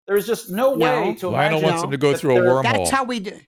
There's 0.07 0.25
just 0.25 0.49
no, 0.49 0.73
No. 0.73 1.03
way 1.03 1.15
to 1.15 1.29
Lionel 1.29 1.59
imagine 1.59 1.63
wants 1.63 1.77
No. 1.77 1.81
them 1.81 1.91
to 1.91 1.97
go 1.97 2.15
through 2.15 2.31
a 2.37 2.41
they're- 2.41 2.49
wormhole. 2.51 2.63
That's 2.63 2.89
how 2.89 3.03
we 3.03 3.19
do. 3.19 3.39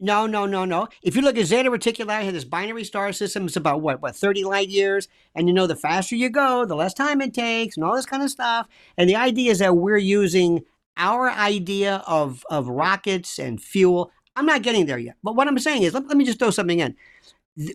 No, 0.00 0.26
no, 0.26 0.46
no, 0.46 0.64
no. 0.64 0.86
If 1.02 1.16
you 1.16 1.22
look 1.22 1.36
at 1.36 1.46
Zeta 1.46 1.70
Reticuli, 1.70 2.22
had 2.22 2.32
this 2.34 2.44
binary 2.44 2.84
star 2.84 3.12
system. 3.12 3.46
It's 3.46 3.56
about 3.56 3.80
what, 3.80 4.00
what, 4.00 4.14
thirty 4.14 4.44
light 4.44 4.68
years, 4.68 5.08
and 5.34 5.48
you 5.48 5.54
know, 5.54 5.66
the 5.66 5.74
faster 5.74 6.14
you 6.14 6.30
go, 6.30 6.64
the 6.64 6.76
less 6.76 6.94
time 6.94 7.20
it 7.20 7.34
takes, 7.34 7.76
and 7.76 7.84
all 7.84 7.96
this 7.96 8.06
kind 8.06 8.22
of 8.22 8.30
stuff. 8.30 8.68
And 8.96 9.10
the 9.10 9.16
idea 9.16 9.50
is 9.50 9.58
that 9.58 9.76
we're 9.76 9.96
using 9.96 10.60
our 10.98 11.30
idea 11.30 12.04
of 12.08 12.44
of 12.50 12.68
rockets 12.68 13.38
and 13.40 13.62
fuel. 13.62 14.12
I'm 14.36 14.46
not 14.46 14.62
getting 14.62 14.86
there 14.86 14.98
yet, 14.98 15.16
but 15.24 15.36
what 15.36 15.48
I'm 15.48 15.58
saying 15.60 15.82
is, 15.84 15.94
let, 15.94 16.08
let 16.08 16.18
me 16.18 16.26
just 16.26 16.40
throw 16.40 16.50
something 16.50 16.80
in. 16.80 16.96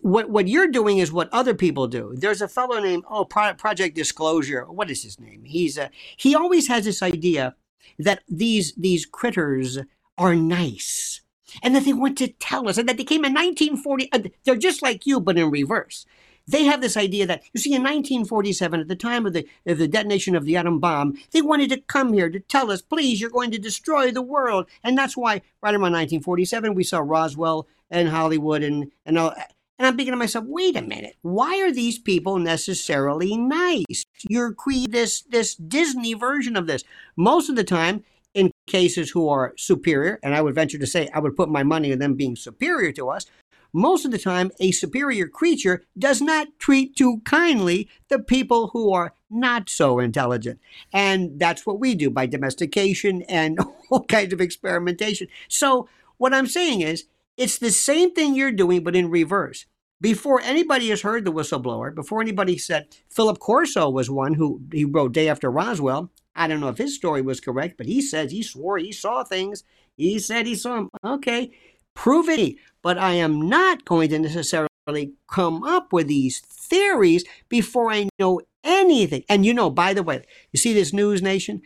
What 0.02 0.30
what 0.30 0.48
you're 0.48 0.68
doing 0.68 0.98
is 0.98 1.12
what 1.12 1.30
other 1.32 1.54
people 1.54 1.88
do. 1.88 2.14
There's 2.16 2.42
a 2.42 2.48
fellow 2.48 2.80
named 2.80 3.04
oh 3.10 3.24
Pro- 3.26 3.54
Project 3.54 3.96
Disclosure. 3.96 4.66
What 4.70 4.90
is 4.90 5.02
his 5.04 5.20
name? 5.20 5.44
He's 5.46 5.78
a, 5.78 5.90
he 6.18 6.34
always 6.36 6.68
has 6.68 6.84
this 6.86 7.02
idea 7.02 7.56
that 8.00 8.22
these 8.28 8.74
these 8.76 9.06
critters 9.06 9.78
are 10.18 10.36
nice 10.36 11.22
and 11.62 11.76
that 11.76 11.84
they 11.86 11.94
want 11.94 12.18
to 12.18 12.28
tell 12.28 12.68
us 12.68 12.78
and 12.78 12.88
that 12.88 12.98
they 12.98 13.04
came 13.04 13.24
in 13.24 13.34
1940 13.34 14.12
uh, 14.12 14.20
they're 14.44 14.56
just 14.56 14.82
like 14.82 15.06
you 15.06 15.20
but 15.20 15.38
in 15.38 15.50
reverse 15.50 16.06
they 16.46 16.64
have 16.64 16.80
this 16.80 16.96
idea 16.96 17.26
that 17.26 17.42
you 17.52 17.60
see 17.60 17.74
in 17.74 17.82
1947 17.82 18.80
at 18.80 18.88
the 18.88 18.96
time 18.96 19.26
of 19.26 19.32
the 19.32 19.46
of 19.66 19.78
the 19.78 19.88
detonation 19.88 20.34
of 20.34 20.44
the 20.44 20.56
atom 20.56 20.78
bomb 20.78 21.16
they 21.32 21.42
wanted 21.42 21.70
to 21.70 21.80
come 21.80 22.12
here 22.12 22.28
to 22.28 22.40
tell 22.40 22.70
us 22.70 22.82
please 22.82 23.20
you're 23.20 23.30
going 23.30 23.50
to 23.50 23.58
destroy 23.58 24.10
the 24.10 24.22
world 24.22 24.66
and 24.82 24.96
that's 24.96 25.16
why 25.16 25.40
right 25.62 25.74
around 25.74 25.92
1947 25.92 26.74
we 26.74 26.84
saw 26.84 26.98
Roswell 26.98 27.66
and 27.90 28.08
Hollywood 28.08 28.62
and 28.62 28.90
and 29.06 29.18
all 29.18 29.34
and 29.76 29.88
I'm 29.88 29.96
thinking 29.96 30.12
to 30.12 30.16
myself, 30.16 30.44
wait 30.46 30.76
a 30.76 30.82
minute, 30.82 31.16
why 31.22 31.60
are 31.60 31.72
these 31.72 31.98
people 31.98 32.38
necessarily 32.38 33.36
nice? 33.36 34.04
You're 34.28 34.52
creating 34.52 34.92
this 34.92 35.22
this 35.22 35.56
Disney 35.56 36.14
version 36.14 36.56
of 36.56 36.68
this. 36.68 36.84
Most 37.16 37.48
of 37.48 37.56
the 37.56 37.64
time, 37.64 38.04
in 38.34 38.50
cases 38.66 39.10
who 39.10 39.28
are 39.28 39.52
superior, 39.56 40.18
and 40.22 40.34
I 40.34 40.42
would 40.42 40.54
venture 40.54 40.78
to 40.78 40.86
say 40.86 41.08
I 41.14 41.20
would 41.20 41.36
put 41.36 41.48
my 41.48 41.62
money 41.62 41.92
on 41.92 41.98
them 41.98 42.14
being 42.14 42.36
superior 42.36 42.92
to 42.92 43.10
us, 43.10 43.26
most 43.74 44.04
of 44.04 44.12
the 44.12 44.18
time 44.18 44.52
a 44.60 44.70
superior 44.70 45.26
creature 45.26 45.82
does 45.98 46.22
not 46.22 46.46
treat 46.58 46.96
too 46.96 47.20
kindly 47.24 47.88
the 48.08 48.20
people 48.20 48.68
who 48.68 48.92
are 48.92 49.12
not 49.28 49.68
so 49.68 49.98
intelligent. 49.98 50.60
And 50.92 51.38
that's 51.40 51.66
what 51.66 51.80
we 51.80 51.96
do 51.96 52.08
by 52.08 52.26
domestication 52.26 53.22
and 53.22 53.58
all 53.90 54.04
kinds 54.04 54.32
of 54.32 54.40
experimentation. 54.40 55.26
So 55.48 55.88
what 56.16 56.32
I'm 56.32 56.46
saying 56.46 56.82
is 56.82 57.06
it's 57.36 57.58
the 57.58 57.70
same 57.70 58.14
thing 58.14 58.34
you're 58.34 58.52
doing, 58.52 58.84
but 58.84 58.94
in 58.94 59.10
reverse. 59.10 59.66
Before 60.00 60.40
anybody 60.40 60.90
has 60.90 61.02
heard 61.02 61.24
the 61.24 61.32
whistleblower, 61.32 61.94
before 61.94 62.20
anybody 62.20 62.58
said 62.58 62.88
Philip 63.10 63.38
Corso 63.40 63.88
was 63.88 64.10
one 64.10 64.34
who 64.34 64.60
he 64.72 64.84
wrote 64.84 65.12
Day 65.12 65.28
After 65.28 65.50
Roswell. 65.50 66.10
I 66.36 66.46
don't 66.46 66.60
know 66.60 66.68
if 66.68 66.78
his 66.78 66.94
story 66.94 67.22
was 67.22 67.40
correct, 67.40 67.76
but 67.76 67.86
he 67.86 68.00
says 68.02 68.30
he 68.30 68.42
swore 68.42 68.78
he 68.78 68.92
saw 68.92 69.24
things. 69.24 69.64
He 69.96 70.18
said 70.18 70.46
he 70.46 70.56
saw 70.56 70.74
them. 70.74 70.90
Okay, 71.04 71.52
prove 71.94 72.28
it. 72.28 72.56
But 72.82 72.98
I 72.98 73.12
am 73.12 73.48
not 73.48 73.84
going 73.84 74.10
to 74.10 74.18
necessarily 74.18 75.14
come 75.30 75.62
up 75.64 75.92
with 75.92 76.08
these 76.08 76.40
theories 76.40 77.24
before 77.48 77.90
I 77.90 78.08
know 78.18 78.40
anything. 78.62 79.24
And 79.28 79.46
you 79.46 79.54
know, 79.54 79.70
by 79.70 79.94
the 79.94 80.02
way, 80.02 80.24
you 80.52 80.58
see 80.58 80.74
this 80.74 80.92
News 80.92 81.22
Nation 81.22 81.62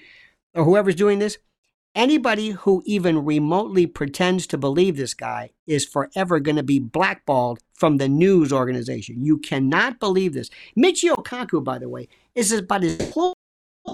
or 0.54 0.64
whoever's 0.64 0.94
doing 0.94 1.18
this, 1.18 1.38
Anybody 1.98 2.50
who 2.50 2.80
even 2.86 3.24
remotely 3.24 3.84
pretends 3.84 4.46
to 4.48 4.56
believe 4.56 4.96
this 4.96 5.14
guy 5.14 5.50
is 5.66 5.84
forever 5.84 6.38
going 6.38 6.54
to 6.54 6.62
be 6.62 6.78
blackballed 6.78 7.58
from 7.74 7.96
the 7.96 8.08
news 8.08 8.52
organization. 8.52 9.24
You 9.24 9.38
cannot 9.38 9.98
believe 9.98 10.34
this. 10.34 10.48
Michio 10.78 11.16
Kaku, 11.24 11.64
by 11.64 11.78
the 11.78 11.88
way, 11.88 12.06
is 12.36 12.52
about 12.52 12.84
as 12.84 12.96
close 13.10 13.34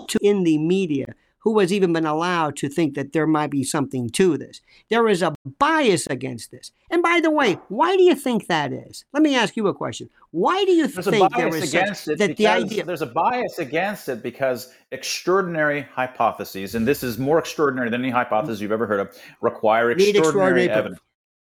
to 0.09 0.19
in 0.20 0.44
the 0.44 0.59
media 0.59 1.15
who 1.45 1.59
has 1.59 1.73
even 1.73 1.93
been 1.93 2.07
allowed 2.07 2.57
to 2.57 2.71
think 2.71 2.95
that 2.95 3.12
there 3.12 3.27
might 3.27 3.51
be 3.51 3.62
something 3.62 4.09
to 4.09 4.39
this. 4.39 4.62
There 4.89 5.07
is 5.07 5.23
a 5.23 5.35
bias 5.59 6.07
against 6.07 6.51
this. 6.51 6.73
And 6.91 7.03
by 7.03 7.21
the 7.23 7.31
way, 7.31 7.59
why 7.69 7.97
do 7.97 8.03
you 8.03 8.15
think 8.15 8.47
that 8.47 8.73
is? 8.73 9.05
Let 9.12 9.23
me 9.23 9.37
ask 9.37 9.55
you 9.55 9.69
a 9.69 9.75
question. 9.75 10.09
Why 10.31 10.65
do 10.65 10.73
you 10.73 10.87
there's 10.87 11.07
think 11.07 11.37
there 11.37 11.55
is 11.55 11.69
against 11.69 12.05
such, 12.05 12.19
that 12.19 12.39
the 12.39 12.47
idea 12.47 12.85
there's 12.85 13.03
a 13.03 13.07
bias 13.07 13.59
against 13.59 14.09
it 14.09 14.23
because 14.23 14.73
extraordinary 14.91 15.83
hypotheses, 15.83 16.75
and 16.75 16.89
this 16.89 17.03
is 17.03 17.19
more 17.19 17.39
extraordinary 17.39 17.91
than 17.91 18.01
any 18.01 18.11
hypothesis 18.11 18.62
you've 18.62 18.73
ever 18.73 18.87
heard 18.87 19.01
of, 19.01 19.15
require 19.43 19.91
extraordinary, 19.91 20.19
extraordinary 20.19 20.66
proof. 20.66 20.79
evidence. 20.79 21.01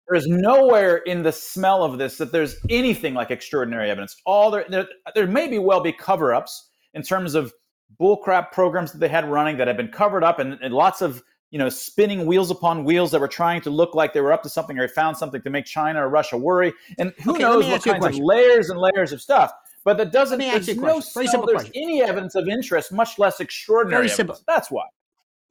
There 0.10 0.18
is 0.18 0.28
nowhere 0.28 0.98
in 0.98 1.22
the 1.22 1.32
smell 1.32 1.84
of 1.84 2.00
this 2.00 2.18
that 2.18 2.32
there's 2.32 2.56
anything 2.72 3.14
like 3.14 3.30
extraordinary 3.30 3.92
evidence. 3.92 4.18
All 4.26 4.50
there, 4.50 4.66
there, 4.68 4.88
there 5.14 5.28
may 5.28 5.48
be 5.48 5.60
well 5.60 5.80
be 5.80 5.94
cover-ups 5.94 6.70
in 6.96 7.04
terms 7.04 7.36
of 7.36 7.54
bullcrap 8.00 8.52
programs 8.52 8.92
that 8.92 9.00
they 9.00 9.10
had 9.10 9.30
running 9.30 9.58
that 9.58 9.68
had 9.68 9.78
been 9.78 9.90
covered 9.90 10.24
up, 10.24 10.40
and, 10.40 10.58
and 10.62 10.74
lots 10.74 11.02
of 11.02 11.24
you 11.50 11.60
know 11.60 11.70
spinning 11.70 12.26
wheels 12.26 12.50
upon 12.52 12.84
wheels 12.84 13.12
that 13.12 13.20
were 13.22 13.28
trying 13.28 13.62
to 13.62 13.70
look 13.70 13.94
like 13.96 14.14
they 14.14 14.22
were 14.22 14.32
up 14.34 14.44
to 14.44 14.50
something 14.50 14.78
or 14.80 14.88
found 14.88 15.18
something 15.18 15.42
to 15.42 15.50
make 15.50 15.66
China 15.66 16.06
or 16.06 16.10
Russia 16.10 16.38
worry. 16.38 16.74
And 16.98 17.14
who 17.24 17.32
Okay, 17.34 17.44
knows 17.44 17.66
what 17.66 17.74
ask 17.74 17.86
you 17.86 17.92
a 17.94 18.00
kinds 18.00 18.18
of 18.18 18.24
layers 18.24 18.70
and 18.70 18.80
layers 18.80 19.12
of 19.12 19.22
stuff. 19.22 19.52
But 19.84 19.98
that 19.98 20.12
doesn't. 20.12 20.40
There's 20.40 20.68
no 20.78 21.00
simple 21.00 21.46
there's 21.48 21.64
question. 21.64 21.74
any 21.76 22.04
evidence 22.04 22.36
of 22.36 22.48
interest, 22.48 22.92
much 22.92 23.18
less 23.18 23.40
extraordinary 23.40 24.04
Very 24.04 24.10
simple. 24.10 24.34
evidence. 24.36 24.46
That's 24.48 24.70
why. 24.72 24.86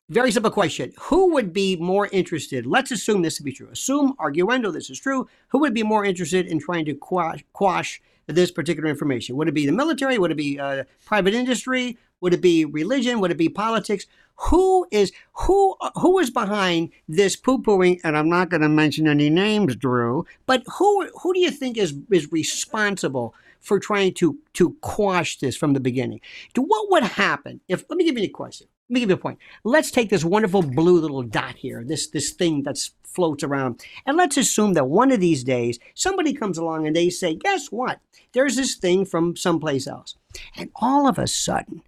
Very 0.08 0.32
simple 0.32 0.50
question. 0.50 0.92
Who 1.02 1.32
would 1.34 1.52
be 1.52 1.76
more 1.76 2.08
interested? 2.10 2.66
Let's 2.66 2.90
assume 2.90 3.22
this 3.22 3.36
to 3.36 3.44
be 3.44 3.52
true. 3.52 3.68
Assume, 3.70 4.14
arguendo, 4.18 4.72
this 4.72 4.90
is 4.90 4.98
true. 4.98 5.28
Who 5.48 5.60
would 5.60 5.72
be 5.72 5.84
more 5.84 6.04
interested 6.04 6.46
in 6.48 6.58
trying 6.58 6.84
to 6.86 6.94
quash, 6.94 7.44
quash 7.52 8.00
this 8.26 8.50
particular 8.50 8.88
information? 8.88 9.36
Would 9.36 9.46
it 9.48 9.54
be 9.54 9.66
the 9.66 9.72
military? 9.72 10.18
Would 10.18 10.32
it 10.32 10.36
be 10.36 10.58
uh, 10.58 10.82
private 11.04 11.32
industry? 11.34 11.96
Would 12.20 12.34
it 12.34 12.40
be 12.40 12.64
religion? 12.64 13.20
Would 13.20 13.30
it 13.30 13.38
be 13.38 13.48
politics? 13.48 14.06
Who 14.48 14.86
is 14.90 15.12
who? 15.34 15.76
Who 15.97 16.18
is 16.18 16.30
behind 16.30 16.90
this 17.06 17.36
poo-pooing? 17.36 18.01
And 18.02 18.16
I'm 18.16 18.28
not 18.28 18.48
going 18.48 18.62
to 18.62 18.68
mention 18.68 19.06
any 19.06 19.28
names, 19.28 19.76
Drew. 19.76 20.24
But 20.47 20.62
who 20.78 21.09
who 21.22 21.34
do 21.34 21.40
you 21.40 21.51
think 21.51 21.76
is 21.76 21.94
is 22.10 22.32
responsible 22.32 23.34
for 23.60 23.78
trying 23.78 24.14
to 24.14 24.38
to 24.55 24.76
quash 24.80 25.38
this 25.38 25.56
from 25.56 25.74
the 25.74 25.80
beginning? 25.80 26.20
To 26.55 26.62
what 26.62 26.90
would 26.90 27.02
happen 27.02 27.60
if? 27.68 27.84
Let 27.90 27.98
me 27.98 28.05
give 28.05 28.16
you 28.16 28.24
a 28.24 28.28
question. 28.28 28.66
Let 28.88 28.94
me 28.94 29.01
give 29.01 29.10
you 29.10 29.16
a 29.16 29.18
point. 29.18 29.38
Let's 29.62 29.90
take 29.90 30.09
this 30.09 30.24
wonderful 30.24 30.62
blue 30.62 30.98
little 30.98 31.22
dot 31.22 31.56
here, 31.56 31.84
this 31.86 32.09
this 32.09 32.30
thing 32.30 32.62
that's 32.62 32.92
floats 33.05 33.42
around, 33.42 33.84
and 34.06 34.16
let's 34.16 34.36
assume 34.36 34.72
that 34.74 34.88
one 34.88 35.10
of 35.10 35.20
these 35.20 35.44
days 35.44 35.78
somebody 35.94 36.32
comes 36.32 36.56
along 36.56 36.86
and 36.86 36.97
they 36.97 37.10
say, 37.10 37.34
"Guess 37.34 37.70
what? 37.70 38.01
There's 38.32 38.56
this 38.56 38.76
thing 38.76 39.05
from 39.05 39.36
someplace 39.36 39.86
else," 39.86 40.16
and 40.56 40.70
all 40.76 41.06
of 41.06 41.18
a 41.18 41.26
sudden, 41.26 41.82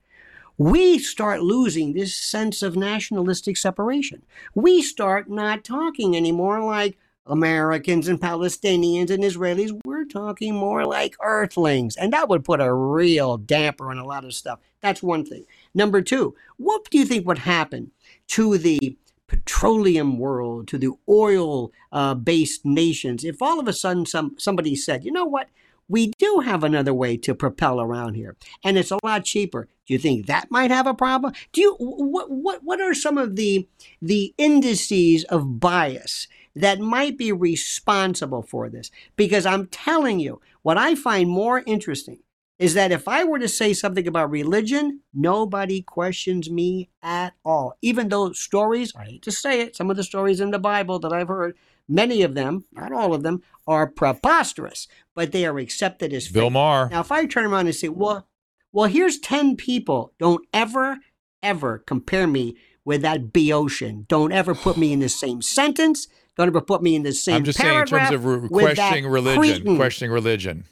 we 0.59 0.99
start 0.99 1.43
losing 1.43 1.93
this 1.93 2.15
sense 2.15 2.63
of 2.63 2.77
nationalistic 2.77 3.57
separation. 3.57 4.23
We 4.55 4.83
start 4.83 5.31
not 5.31 5.65
talking 5.65 6.17
anymore 6.17 6.63
like 6.65 6.99
Americans 7.27 8.09
and 8.09 8.21
Palestinians 8.21 9.11
and 9.11 9.23
Israelis. 9.23 9.79
We're 9.85 10.05
talking 10.05 10.55
more 10.55 10.85
like 10.85 11.17
earthlings. 11.23 11.97
And 11.97 12.13
that 12.13 12.29
would 12.29 12.45
put 12.45 12.61
a 12.61 12.73
real 12.73 13.37
damper 13.37 13.91
on 13.91 13.99
a 13.99 14.05
lot 14.05 14.25
of 14.25 14.35
stuff. 14.35 14.59
That's 14.81 15.03
one 15.03 15.25
thing. 15.25 15.45
Number 15.75 16.03
two, 16.03 16.35
what 16.57 16.91
do 16.91 16.99
you 16.99 17.05
think 17.05 17.27
would 17.27 17.39
happen 17.39 17.93
to 18.29 18.59
the 18.59 18.97
petroleum 19.33 20.19
world, 20.19 20.69
to 20.69 20.77
the 20.77 20.91
oil 21.09 21.73
uh, 21.91 22.15
based 22.15 22.67
nations, 22.67 23.25
if 23.25 23.41
all 23.41 23.59
of 23.59 23.67
a 23.67 23.73
sudden 23.73 24.05
some, 24.05 24.37
somebody 24.39 24.77
said, 24.77 25.05
you 25.05 25.11
know 25.11 25.25
what? 25.25 25.49
We 25.89 26.09
do 26.19 26.43
have 26.45 26.63
another 26.63 26.93
way 26.93 27.17
to 27.19 27.35
propel 27.35 27.81
around 27.81 28.15
here, 28.15 28.37
and 28.63 28.79
it's 28.79 28.91
a 28.91 28.99
lot 29.03 29.25
cheaper. 29.25 29.69
You 29.93 29.99
think 29.99 30.27
that 30.27 30.51
might 30.51 30.71
have 30.71 30.87
a 30.87 30.95
problem? 30.95 31.35
Do 31.53 31.61
you 31.61 31.77
what 31.79 32.31
what 32.31 32.65
what 32.65 32.81
are 32.81 32.95
some 32.95 33.19
of 33.19 33.37
the 33.37 33.69
the 34.01 34.35
indices 34.39 35.25
of 35.25 35.61
bias 35.61 36.27
that 36.57 36.81
might 36.81 37.19
be 37.19 37.31
responsible 37.31 38.43
for 38.43 38.69
this? 38.69 38.91
Because 39.17 39.47
I'm 39.47 39.67
telling 39.67 40.19
you, 40.19 40.41
what 40.63 40.79
I 40.79 40.95
find 40.95 41.29
more 41.29 41.63
interesting 41.67 42.21
is 42.59 42.75
that 42.75 42.93
if 42.93 43.09
I 43.09 43.25
were 43.25 43.39
to 43.41 43.49
say 43.49 43.73
something 43.73 44.07
about 44.07 44.31
religion, 44.31 45.01
nobody 45.13 45.83
questions 45.83 46.49
me 46.49 46.91
at 47.03 47.35
all. 47.45 47.77
Even 47.83 48.09
though 48.09 48.33
stories, 48.33 48.95
I 48.95 49.05
hate 49.05 49.23
to 49.23 49.33
say 49.33 49.61
it, 49.61 49.75
some 49.75 49.91
of 49.91 49.97
the 49.97 50.05
stories 50.05 50.41
in 50.41 50.53
the 50.53 50.59
Bible 50.59 50.99
that 51.01 51.13
I've 51.13 51.29
heard, 51.29 51.57
many 51.89 52.23
of 52.23 52.35
them, 52.35 52.65
not 52.73 52.93
all 52.93 53.15
of 53.15 53.25
them, 53.25 53.43
are 53.67 53.89
preposterous, 53.89 54.87
but 55.15 55.33
they 55.33 55.45
are 55.45 55.59
accepted 55.59 56.13
as 56.13 56.29
Bill 56.29 56.45
faith. 56.45 56.53
Maher. 56.53 56.89
Now, 56.91 57.01
if 57.01 57.11
I 57.11 57.27
turn 57.27 57.47
around 57.47 57.67
and 57.67 57.75
say, 57.75 57.89
well, 57.89 58.29
well, 58.73 58.89
here's 58.89 59.19
10 59.19 59.57
people, 59.57 60.13
don't 60.19 60.47
ever, 60.53 60.99
ever 61.43 61.79
compare 61.79 62.27
me 62.27 62.57
with 62.85 63.03
that 63.03 63.33
Boeotian. 63.33 64.07
Don't 64.09 64.33
ever 64.33 64.55
put 64.55 64.77
me 64.77 64.93
in 64.93 65.01
the 65.01 65.09
same 65.09 65.43
sentence. 65.59 66.09
Don't 66.37 66.49
ever 66.49 66.63
put 66.63 66.83
me 66.83 66.97
in 66.97 67.03
the 67.03 67.13
same 67.13 67.37
I'm 67.37 67.45
just 67.45 67.59
saying 67.59 67.81
in 67.81 67.87
terms 67.87 68.11
of 68.11 68.25
re- 68.25 68.49
questioning 68.49 69.07
religion, 69.07 69.39
cretin. 69.39 69.77
questioning 69.77 70.13
religion. 70.13 70.65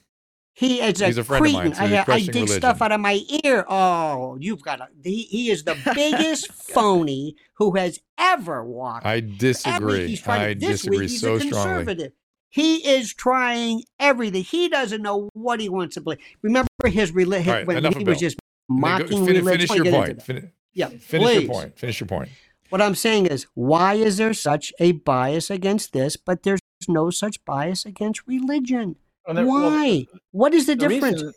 He 0.54 0.80
is 0.80 1.00
a, 1.00 1.06
He's 1.06 1.18
a 1.18 1.24
friend 1.24 1.46
of 1.46 1.52
mine, 1.52 1.74
so 1.74 1.82
I, 1.82 2.04
I 2.06 2.20
dig 2.20 2.34
religion. 2.34 2.48
stuff 2.48 2.82
out 2.82 2.92
of 2.92 3.00
my 3.00 3.20
ear. 3.44 3.64
Oh, 3.68 4.36
you've 4.40 4.62
got 4.62 4.80
a. 4.80 4.88
He, 5.02 5.22
he 5.22 5.50
is 5.50 5.64
the 5.64 5.76
biggest 5.94 6.52
phony 6.52 7.36
who 7.54 7.76
has 7.76 8.00
ever 8.18 8.64
walked. 8.64 9.06
I 9.06 9.20
disagree. 9.20 10.20
I 10.26 10.54
disagree 10.54 10.98
week 10.98 11.10
he's 11.10 11.20
so 11.20 11.36
a 11.36 11.40
strongly. 11.40 12.10
Conservative. 12.52 12.82
He 12.84 12.88
is 12.96 13.14
trying 13.14 13.82
everything. 13.98 14.42
He 14.44 14.68
doesn't 14.68 15.02
know 15.02 15.28
what 15.34 15.60
he 15.60 15.68
wants 15.68 15.94
to 15.94 16.00
believe. 16.00 16.18
Remember 16.42 16.68
his 16.86 17.12
religion 17.12 17.48
All 17.50 17.54
right, 17.56 17.66
when 17.66 17.76
enough 17.78 17.94
he 17.94 18.02
of 18.02 18.08
was 18.08 18.18
Bill. 18.18 18.28
just 18.28 18.38
mocking 18.68 19.24
fin- 19.26 19.44
religion. 19.44 19.46
Finish 19.68 19.70
your 19.70 19.78
wanna 19.78 19.84
get 19.84 19.94
into 20.10 20.14
point. 20.14 20.22
Fin- 20.22 20.52
Yeah, 20.74 20.88
finish 20.88 21.26
please. 21.26 21.42
your 21.44 21.52
point. 21.52 21.78
Finish 21.78 22.00
your 22.00 22.06
point. 22.06 22.28
What 22.70 22.80
I'm 22.80 22.94
saying 22.94 23.26
is, 23.26 23.46
why 23.54 23.94
is 23.94 24.16
there 24.18 24.32
such 24.32 24.72
a 24.78 24.92
bias 24.92 25.50
against 25.50 25.92
this, 25.92 26.16
but 26.16 26.44
there's 26.44 26.60
no 26.88 27.10
such 27.10 27.44
bias 27.44 27.84
against 27.84 28.22
religion? 28.26 28.96
And 29.26 29.36
there- 29.38 29.46
well, 29.46 29.70
Why? 29.70 30.06
what 30.30 30.54
is 30.54 30.66
the, 30.66 30.74
the 30.76 30.88
difference? 30.88 31.16
reason- 31.22 31.34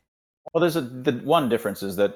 well, 0.54 0.62
there's 0.62 0.76
a 0.76 0.82
the 0.82 1.14
one 1.24 1.50
difference 1.50 1.82
is 1.84 1.96
that 1.96 2.14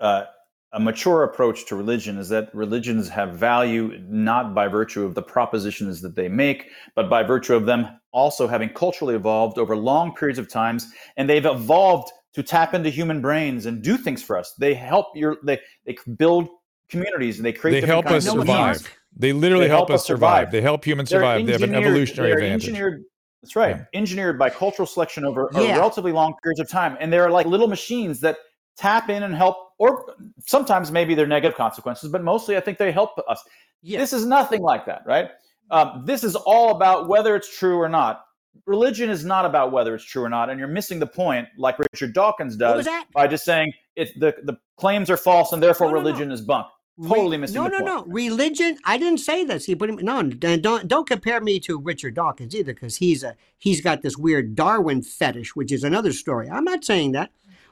uh, 0.00 0.24
a 0.72 0.80
mature 0.80 1.24
approach 1.24 1.66
to 1.66 1.76
religion 1.76 2.18
is 2.18 2.28
that 2.28 2.54
religions 2.54 3.08
have 3.08 3.36
value 3.36 3.98
not 4.06 4.54
by 4.54 4.68
virtue 4.68 5.04
of 5.04 5.14
the 5.14 5.22
propositions 5.22 6.02
that 6.02 6.14
they 6.14 6.28
make, 6.28 6.70
but 6.94 7.08
by 7.08 7.22
virtue 7.22 7.54
of 7.54 7.64
them 7.64 7.86
also 8.12 8.46
having 8.46 8.68
culturally 8.70 9.14
evolved 9.14 9.58
over 9.58 9.76
long 9.76 10.14
periods 10.14 10.38
of 10.38 10.48
times, 10.48 10.86
and 11.16 11.28
they've 11.28 11.46
evolved 11.46 12.10
to 12.34 12.42
tap 12.42 12.74
into 12.74 12.90
human 12.90 13.20
brains 13.22 13.66
and 13.66 13.82
do 13.82 13.96
things 13.96 14.22
for 14.22 14.36
us. 14.36 14.52
They 14.58 14.74
help 14.74 15.06
your 15.14 15.38
they 15.42 15.58
they 15.86 15.96
build 16.16 16.48
communities 16.90 17.38
and 17.38 17.46
they 17.46 17.52
create. 17.52 17.80
They 17.80 17.86
help 17.86 18.06
us 18.06 18.26
kinds 18.26 18.38
survive. 18.40 18.94
They 19.16 19.32
literally 19.32 19.64
They 19.64 19.70
help, 19.70 19.88
help 19.88 19.96
us 19.96 20.02
us 20.02 20.06
survive. 20.06 20.40
survive. 20.40 20.52
They 20.52 20.60
help 20.60 20.86
humans 20.86 21.10
They're 21.10 21.20
survive. 21.20 21.46
They 21.46 21.52
have 21.52 21.62
an 21.62 21.74
evolutionary 21.74 22.32
advantage. 22.32 22.68
Engineered, 22.68 23.02
that's 23.42 23.56
right. 23.56 23.76
Yeah. 23.76 23.84
Engineered 23.94 24.38
by 24.38 24.50
cultural 24.50 24.86
selection 24.86 25.24
over, 25.24 25.48
over 25.56 25.66
relatively 25.66 26.12
long 26.12 26.34
periods 26.42 26.60
of 26.60 26.68
time, 26.68 26.96
and 27.00 27.12
they're 27.12 27.30
like 27.30 27.46
little 27.46 27.68
machines 27.68 28.20
that 28.20 28.36
tap 28.78 29.10
in 29.10 29.22
and 29.24 29.34
help. 29.34 29.56
Or 29.78 30.14
sometimes 30.44 30.90
maybe 30.90 31.14
they're 31.14 31.26
negative 31.26 31.56
consequences, 31.56 32.10
but 32.10 32.24
mostly 32.24 32.56
I 32.56 32.60
think 32.60 32.78
they 32.78 32.90
help 32.90 33.18
us. 33.28 33.44
Yeah. 33.82 33.98
This 34.00 34.12
is 34.12 34.24
nothing 34.26 34.62
like 34.62 34.86
that, 34.86 35.02
right? 35.06 35.30
Um, 35.70 36.02
this 36.04 36.24
is 36.24 36.34
all 36.34 36.70
about 36.74 37.08
whether 37.08 37.36
it's 37.36 37.56
true 37.56 37.76
or 37.78 37.88
not. 37.88 38.24
Religion 38.66 39.08
is 39.08 39.24
not 39.24 39.44
about 39.44 39.70
whether 39.70 39.94
it's 39.94 40.04
true 40.04 40.24
or 40.24 40.28
not, 40.28 40.50
and 40.50 40.58
you're 40.58 40.66
missing 40.66 40.98
the 40.98 41.06
point, 41.06 41.46
like 41.56 41.78
Richard 41.78 42.12
Dawkins 42.12 42.56
does, 42.56 42.88
by 43.14 43.28
just 43.28 43.44
saying 43.44 43.72
it, 43.94 44.18
the 44.18 44.34
the 44.42 44.58
claims 44.76 45.10
are 45.10 45.16
false 45.16 45.52
and 45.52 45.62
therefore 45.62 45.88
No, 45.88 45.94
no, 45.94 46.00
no. 46.00 46.04
religion 46.06 46.32
is 46.32 46.40
bunk. 46.40 46.66
Re- 46.96 47.08
Totally 47.08 47.36
missing 47.36 47.54
no, 47.54 47.68
no, 47.68 47.78
no. 47.78 48.04
Religion. 48.06 48.76
I 48.84 48.98
didn't 48.98 49.20
say 49.20 49.44
this. 49.44 49.64
He 49.66 49.76
put 49.76 49.88
him. 49.88 49.96
No, 50.02 50.22
don't 50.24 50.88
don't 50.88 51.08
compare 51.08 51.40
me 51.40 51.60
to 51.60 51.78
Richard 51.78 52.14
Dawkins 52.14 52.56
either, 52.56 52.74
because 52.74 52.96
he's 52.96 53.22
a 53.22 53.36
he's 53.58 53.80
got 53.80 54.02
this 54.02 54.16
weird 54.16 54.56
Darwin 54.56 55.02
fetish, 55.02 55.54
which 55.54 55.70
is 55.70 55.84
another 55.84 56.12
story. 56.12 56.50
I'm 56.50 56.64
not 56.64 56.84
saying 56.84 57.12
that. 57.12 57.30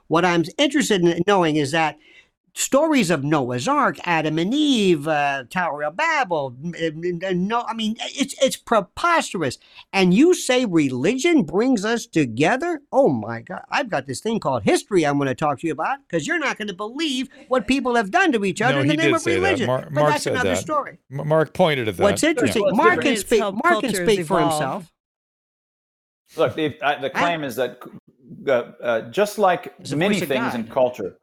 What 0.08 0.24
I'm 0.24 0.44
interested 0.58 1.02
in 1.04 1.22
knowing 1.26 1.56
is 1.56 1.72
that 1.72 1.98
stories 2.54 3.10
of 3.10 3.22
Noah's 3.22 3.68
Ark, 3.68 3.98
Adam 4.04 4.38
and 4.38 4.54
Eve, 4.54 5.06
uh, 5.06 5.44
Tower 5.50 5.84
of 5.84 5.94
Babel. 5.96 6.56
n- 6.64 7.20
n- 7.22 7.46
No, 7.46 7.64
I 7.68 7.74
mean 7.74 7.96
it's 8.00 8.34
it's 8.42 8.56
preposterous. 8.56 9.58
And 9.92 10.14
you 10.14 10.32
say 10.32 10.64
religion 10.64 11.42
brings 11.42 11.84
us 11.84 12.06
together? 12.06 12.80
Oh 12.92 13.08
my 13.10 13.42
God! 13.42 13.62
I've 13.70 13.90
got 13.90 14.06
this 14.06 14.20
thing 14.20 14.40
called 14.40 14.62
history. 14.62 15.04
I'm 15.04 15.18
going 15.18 15.26
to 15.28 15.34
talk 15.34 15.60
to 15.60 15.66
you 15.66 15.72
about 15.74 15.98
because 16.08 16.26
you're 16.26 16.38
not 16.38 16.56
going 16.56 16.68
to 16.68 16.74
believe 16.74 17.28
what 17.48 17.66
people 17.66 17.94
have 17.96 18.10
done 18.10 18.32
to 18.32 18.44
each 18.44 18.62
other 18.62 18.76
No, 18.76 18.80
in 18.80 18.88
the 18.88 18.96
name 18.96 19.06
did 19.06 19.14
of 19.16 19.20
say 19.20 19.34
that. 19.34 19.40
religion. 19.40 19.66
Mark- 19.66 19.84
but 19.84 19.92
Mark 19.92 20.12
that's 20.12 20.24
said 20.24 20.32
another 20.34 20.50
that. 20.50 20.58
story. 20.58 20.98
M- 21.12 21.28
Mark 21.28 21.52
pointed 21.52 21.88
at 21.88 21.96
that. 21.98 22.02
What's 22.02 22.22
interesting? 22.24 22.62
Well, 22.62 22.74
Mark 22.74 23.02
can 23.02 23.16
speak. 23.16 23.40
Mark 23.40 23.54
can 23.62 23.72
cultures 23.82 23.96
speak 23.98 24.24
for 24.26 24.40
himself. 24.40 24.90
Look, 26.36 26.54
the, 26.54 26.80
uh, 26.80 27.00
the 27.00 27.10
claim 27.10 27.44
is 27.44 27.56
that 27.56 27.80
uh, 28.48 28.73
uh, 28.82 29.01
just 29.10 29.39
like 29.39 29.74
many 29.94 30.20
things 30.20 30.55
in 30.55 30.66
culture, 30.68 31.18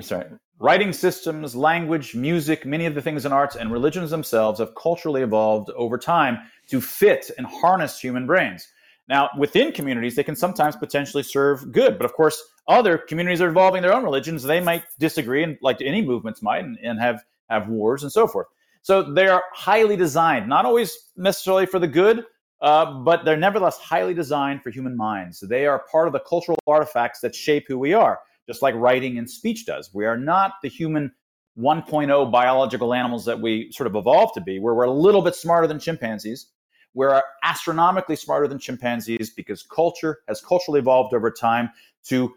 sorry, 0.00 0.26
writing 0.58 0.92
systems, 0.92 1.54
language, 1.54 2.14
music, 2.14 2.66
many 2.66 2.86
of 2.86 2.94
the 2.94 3.02
things 3.02 3.24
in 3.24 3.32
arts 3.32 3.56
and 3.56 3.72
religions 3.72 4.10
themselves 4.10 4.58
have 4.58 4.74
culturally 4.74 5.22
evolved 5.22 5.70
over 5.70 5.96
time 5.96 6.38
to 6.68 6.80
fit 6.80 7.30
and 7.38 7.46
harness 7.46 8.00
human 8.00 8.26
brains. 8.26 8.68
Now, 9.08 9.30
within 9.38 9.72
communities, 9.72 10.16
they 10.16 10.24
can 10.24 10.36
sometimes 10.36 10.76
potentially 10.76 11.22
serve 11.22 11.72
good, 11.72 11.96
but 11.96 12.04
of 12.04 12.12
course, 12.12 12.42
other 12.66 12.98
communities 12.98 13.40
are 13.40 13.48
evolving 13.48 13.80
their 13.80 13.94
own 13.94 14.04
religions. 14.04 14.42
They 14.42 14.60
might 14.60 14.84
disagree, 14.98 15.42
and 15.42 15.56
like 15.62 15.80
any 15.80 16.02
movements 16.02 16.42
might, 16.42 16.64
and, 16.64 16.76
and 16.82 17.00
have 17.00 17.24
have 17.48 17.68
wars 17.68 18.02
and 18.02 18.12
so 18.12 18.26
forth. 18.26 18.46
So 18.82 19.02
they 19.02 19.26
are 19.26 19.42
highly 19.54 19.96
designed, 19.96 20.48
not 20.48 20.66
always 20.66 20.96
necessarily 21.16 21.66
for 21.66 21.78
the 21.78 21.86
good, 21.86 22.24
uh, 22.60 22.92
but 23.00 23.24
they're 23.24 23.36
nevertheless 23.36 23.78
highly 23.78 24.14
designed 24.14 24.62
for 24.62 24.70
human 24.70 24.96
minds. 24.96 25.40
They 25.40 25.66
are 25.66 25.84
part 25.90 26.06
of 26.06 26.12
the 26.12 26.20
cultural 26.20 26.58
artifacts 26.66 27.20
that 27.20 27.34
shape 27.34 27.64
who 27.68 27.78
we 27.78 27.94
are, 27.94 28.20
just 28.46 28.62
like 28.62 28.74
writing 28.74 29.18
and 29.18 29.28
speech 29.28 29.66
does. 29.66 29.92
We 29.92 30.06
are 30.06 30.16
not 30.16 30.54
the 30.62 30.68
human 30.68 31.12
1.0 31.58 32.30
biological 32.30 32.94
animals 32.94 33.24
that 33.24 33.40
we 33.40 33.70
sort 33.72 33.86
of 33.86 33.96
evolved 33.96 34.34
to 34.34 34.40
be, 34.40 34.58
where 34.58 34.74
we're 34.74 34.84
a 34.84 34.90
little 34.90 35.22
bit 35.22 35.34
smarter 35.34 35.66
than 35.66 35.78
chimpanzees 35.78 36.48
we're 36.94 37.22
astronomically 37.44 38.16
smarter 38.16 38.48
than 38.48 38.58
chimpanzees 38.58 39.30
because 39.30 39.62
culture 39.62 40.18
has 40.26 40.40
culturally 40.40 40.80
evolved 40.80 41.14
over 41.14 41.30
time 41.30 41.70
to 42.04 42.34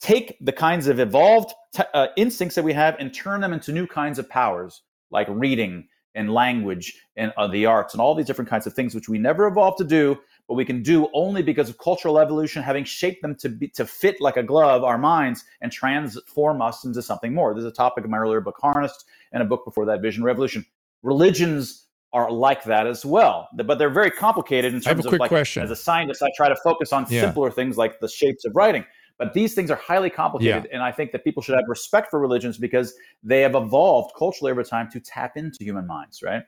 take 0.00 0.36
the 0.40 0.52
kinds 0.52 0.86
of 0.86 1.00
evolved 1.00 1.52
t- 1.74 1.82
uh, 1.94 2.08
instincts 2.16 2.54
that 2.54 2.64
we 2.64 2.72
have 2.72 2.96
and 3.00 3.14
turn 3.14 3.40
them 3.40 3.52
into 3.52 3.72
new 3.72 3.86
kinds 3.86 4.18
of 4.18 4.28
powers 4.28 4.82
like 5.10 5.26
reading 5.30 5.88
and 6.14 6.32
language 6.32 7.00
and 7.16 7.32
uh, 7.36 7.46
the 7.46 7.66
arts 7.66 7.94
and 7.94 8.00
all 8.00 8.14
these 8.14 8.26
different 8.26 8.48
kinds 8.48 8.66
of 8.66 8.72
things 8.72 8.94
which 8.94 9.08
we 9.08 9.18
never 9.18 9.46
evolved 9.46 9.78
to 9.78 9.84
do 9.84 10.18
but 10.48 10.54
we 10.54 10.64
can 10.64 10.82
do 10.82 11.08
only 11.14 11.42
because 11.42 11.68
of 11.68 11.78
cultural 11.78 12.18
evolution 12.18 12.62
having 12.62 12.84
shaped 12.84 13.22
them 13.22 13.34
to 13.34 13.48
be 13.48 13.68
to 13.68 13.86
fit 13.86 14.20
like 14.20 14.36
a 14.36 14.42
glove 14.42 14.84
our 14.84 14.98
minds 14.98 15.44
and 15.60 15.72
transform 15.72 16.60
us 16.62 16.84
into 16.84 17.02
something 17.02 17.34
more 17.34 17.54
this 17.54 17.64
is 17.64 17.70
a 17.70 17.74
topic 17.74 18.04
of 18.04 18.10
my 18.10 18.18
earlier 18.18 18.40
book 18.40 18.56
harnessed 18.60 19.04
and 19.32 19.42
a 19.42 19.46
book 19.46 19.64
before 19.64 19.86
that 19.86 20.00
vision 20.00 20.22
revolution 20.22 20.64
religions 21.02 21.84
are 22.14 22.30
like 22.30 22.62
that 22.62 22.86
as 22.86 23.04
well. 23.04 23.48
But 23.52 23.76
they're 23.76 23.90
very 23.90 24.10
complicated 24.10 24.72
in 24.72 24.80
terms 24.80 25.04
of 25.04 25.12
like 25.14 25.28
question. 25.28 25.64
as 25.64 25.70
a 25.72 25.76
scientist, 25.76 26.22
I 26.22 26.30
try 26.36 26.48
to 26.48 26.56
focus 26.62 26.92
on 26.92 27.06
yeah. 27.10 27.22
simpler 27.22 27.50
things 27.50 27.76
like 27.76 27.98
the 27.98 28.08
shapes 28.08 28.44
of 28.44 28.54
writing. 28.54 28.84
But 29.18 29.32
these 29.32 29.54
things 29.54 29.70
are 29.70 29.76
highly 29.76 30.10
complicated, 30.10 30.64
yeah. 30.64 30.74
and 30.74 30.82
I 30.82 30.90
think 30.90 31.12
that 31.12 31.22
people 31.22 31.42
should 31.42 31.54
have 31.54 31.64
respect 31.68 32.10
for 32.10 32.18
religions 32.18 32.58
because 32.58 32.94
they 33.22 33.42
have 33.42 33.54
evolved 33.54 34.12
culturally 34.18 34.50
over 34.50 34.64
time 34.64 34.90
to 34.90 34.98
tap 34.98 35.36
into 35.36 35.58
human 35.62 35.86
minds, 35.86 36.22
right? 36.22 36.42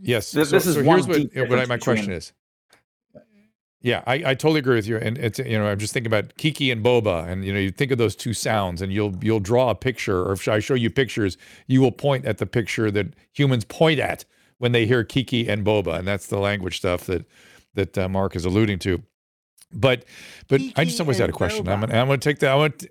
Yes. 0.00 0.30
This, 0.30 0.50
so, 0.50 0.56
this 0.56 0.66
is 0.66 0.74
so 0.76 0.82
here's 0.82 1.08
what, 1.08 1.48
what 1.50 1.68
my 1.68 1.78
question 1.78 2.12
is. 2.12 2.32
Yeah, 3.82 4.02
I, 4.06 4.14
I 4.14 4.34
totally 4.34 4.58
agree 4.58 4.74
with 4.74 4.88
you. 4.88 4.96
And 4.96 5.16
it's 5.18 5.38
you 5.38 5.56
know 5.58 5.66
I'm 5.66 5.78
just 5.78 5.92
thinking 5.92 6.08
about 6.08 6.36
Kiki 6.36 6.70
and 6.72 6.84
Boba, 6.84 7.28
and 7.28 7.44
you 7.44 7.52
know 7.52 7.60
you 7.60 7.70
think 7.70 7.92
of 7.92 7.98
those 7.98 8.16
two 8.16 8.34
sounds, 8.34 8.82
and 8.82 8.92
you'll 8.92 9.14
you'll 9.22 9.38
draw 9.38 9.70
a 9.70 9.74
picture, 9.74 10.22
or 10.22 10.32
if 10.32 10.48
I 10.48 10.58
show 10.58 10.74
you 10.74 10.90
pictures, 10.90 11.36
you 11.68 11.80
will 11.80 11.92
point 11.92 12.24
at 12.24 12.38
the 12.38 12.46
picture 12.46 12.90
that 12.90 13.14
humans 13.32 13.64
point 13.64 14.00
at 14.00 14.24
when 14.58 14.72
they 14.72 14.86
hear 14.86 15.04
Kiki 15.04 15.48
and 15.48 15.64
Boba, 15.64 15.98
and 15.98 16.08
that's 16.08 16.26
the 16.26 16.38
language 16.38 16.78
stuff 16.78 17.04
that 17.06 17.26
that 17.74 17.96
uh, 17.96 18.08
Mark 18.08 18.34
is 18.34 18.44
alluding 18.44 18.80
to. 18.80 19.02
But 19.72 20.04
but 20.48 20.60
Kiki 20.60 20.74
I 20.76 20.84
just 20.84 21.00
always 21.00 21.18
had 21.18 21.28
a 21.28 21.32
question. 21.32 21.68
I'm 21.68 21.80
gonna, 21.80 21.94
I'm 21.98 22.06
gonna 22.06 22.18
take 22.18 22.38
that. 22.40 22.50
I 22.50 22.54
want 22.54 22.78
to 22.78 22.88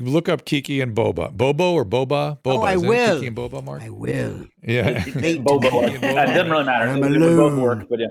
look 0.00 0.28
up 0.28 0.44
Kiki 0.44 0.80
and 0.80 0.94
Boba. 0.94 1.32
Bobo 1.32 1.74
or 1.74 1.84
Boba? 1.84 2.40
Boba. 2.42 2.58
Oh, 2.58 2.62
I 2.62 2.76
will. 2.76 3.16
Kiki 3.16 3.28
and 3.28 3.36
Boba, 3.36 3.62
Mark. 3.62 3.82
I 3.82 3.90
will. 3.90 4.46
Yeah. 4.62 5.04
Bobo. 5.38 5.82
It 5.82 6.00
doesn't 6.00 6.50
really 6.50 6.64
matter. 6.64 6.88
I'm 6.88 7.02
alone. 7.02 7.36
Both 7.36 7.58
work, 7.60 7.88
but 7.88 8.00
yeah. 8.00 8.06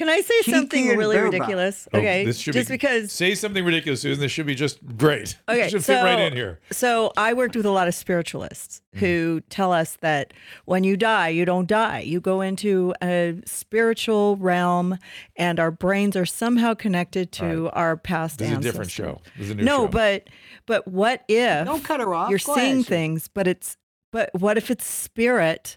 Can 0.00 0.08
I 0.08 0.22
say 0.22 0.34
Kiki 0.38 0.50
something 0.52 0.96
really 0.96 1.18
ridiculous? 1.18 1.86
Oh, 1.92 1.98
okay, 1.98 2.24
this 2.24 2.38
should 2.38 2.54
just 2.54 2.70
be, 2.70 2.76
because 2.76 3.12
say 3.12 3.34
something 3.34 3.62
ridiculous, 3.62 4.00
Susan. 4.00 4.18
This 4.18 4.32
should 4.32 4.46
be 4.46 4.54
just 4.54 4.78
great. 4.96 5.36
Okay, 5.50 5.66
it 5.66 5.70
should 5.70 5.84
so, 5.84 5.94
fit 5.94 6.04
right 6.04 6.18
in 6.18 6.32
here. 6.32 6.58
So 6.70 7.12
I 7.18 7.34
worked 7.34 7.54
with 7.54 7.66
a 7.66 7.70
lot 7.70 7.86
of 7.86 7.94
spiritualists 7.94 8.80
mm. 8.94 9.00
who 9.00 9.42
tell 9.50 9.72
us 9.72 9.98
that 10.00 10.32
when 10.64 10.84
you 10.84 10.96
die, 10.96 11.28
you 11.28 11.44
don't 11.44 11.66
die. 11.66 12.00
You 12.00 12.18
go 12.18 12.40
into 12.40 12.94
a 13.02 13.42
spiritual 13.44 14.36
realm, 14.36 14.96
and 15.36 15.60
our 15.60 15.70
brains 15.70 16.16
are 16.16 16.24
somehow 16.24 16.72
connected 16.72 17.30
to 17.32 17.64
right. 17.64 17.72
our 17.74 17.96
past 17.98 18.38
this 18.38 18.48
ancestors. 18.48 18.64
Is 18.64 18.68
a 18.68 18.72
different 18.72 18.90
show. 18.90 19.20
This 19.36 19.46
is 19.46 19.50
a 19.50 19.54
new 19.56 19.64
no, 19.64 19.84
show. 19.84 19.88
but 19.88 20.28
but 20.64 20.88
what 20.88 21.24
if 21.28 21.66
don't 21.66 21.84
cut 21.84 22.00
her 22.00 22.14
off? 22.14 22.30
You're 22.30 22.38
go 22.38 22.54
seeing 22.54 22.76
ahead. 22.76 22.86
things, 22.86 23.28
but 23.28 23.46
it's 23.46 23.76
but 24.12 24.30
what 24.32 24.56
if 24.56 24.70
it's 24.70 24.86
spirit 24.86 25.76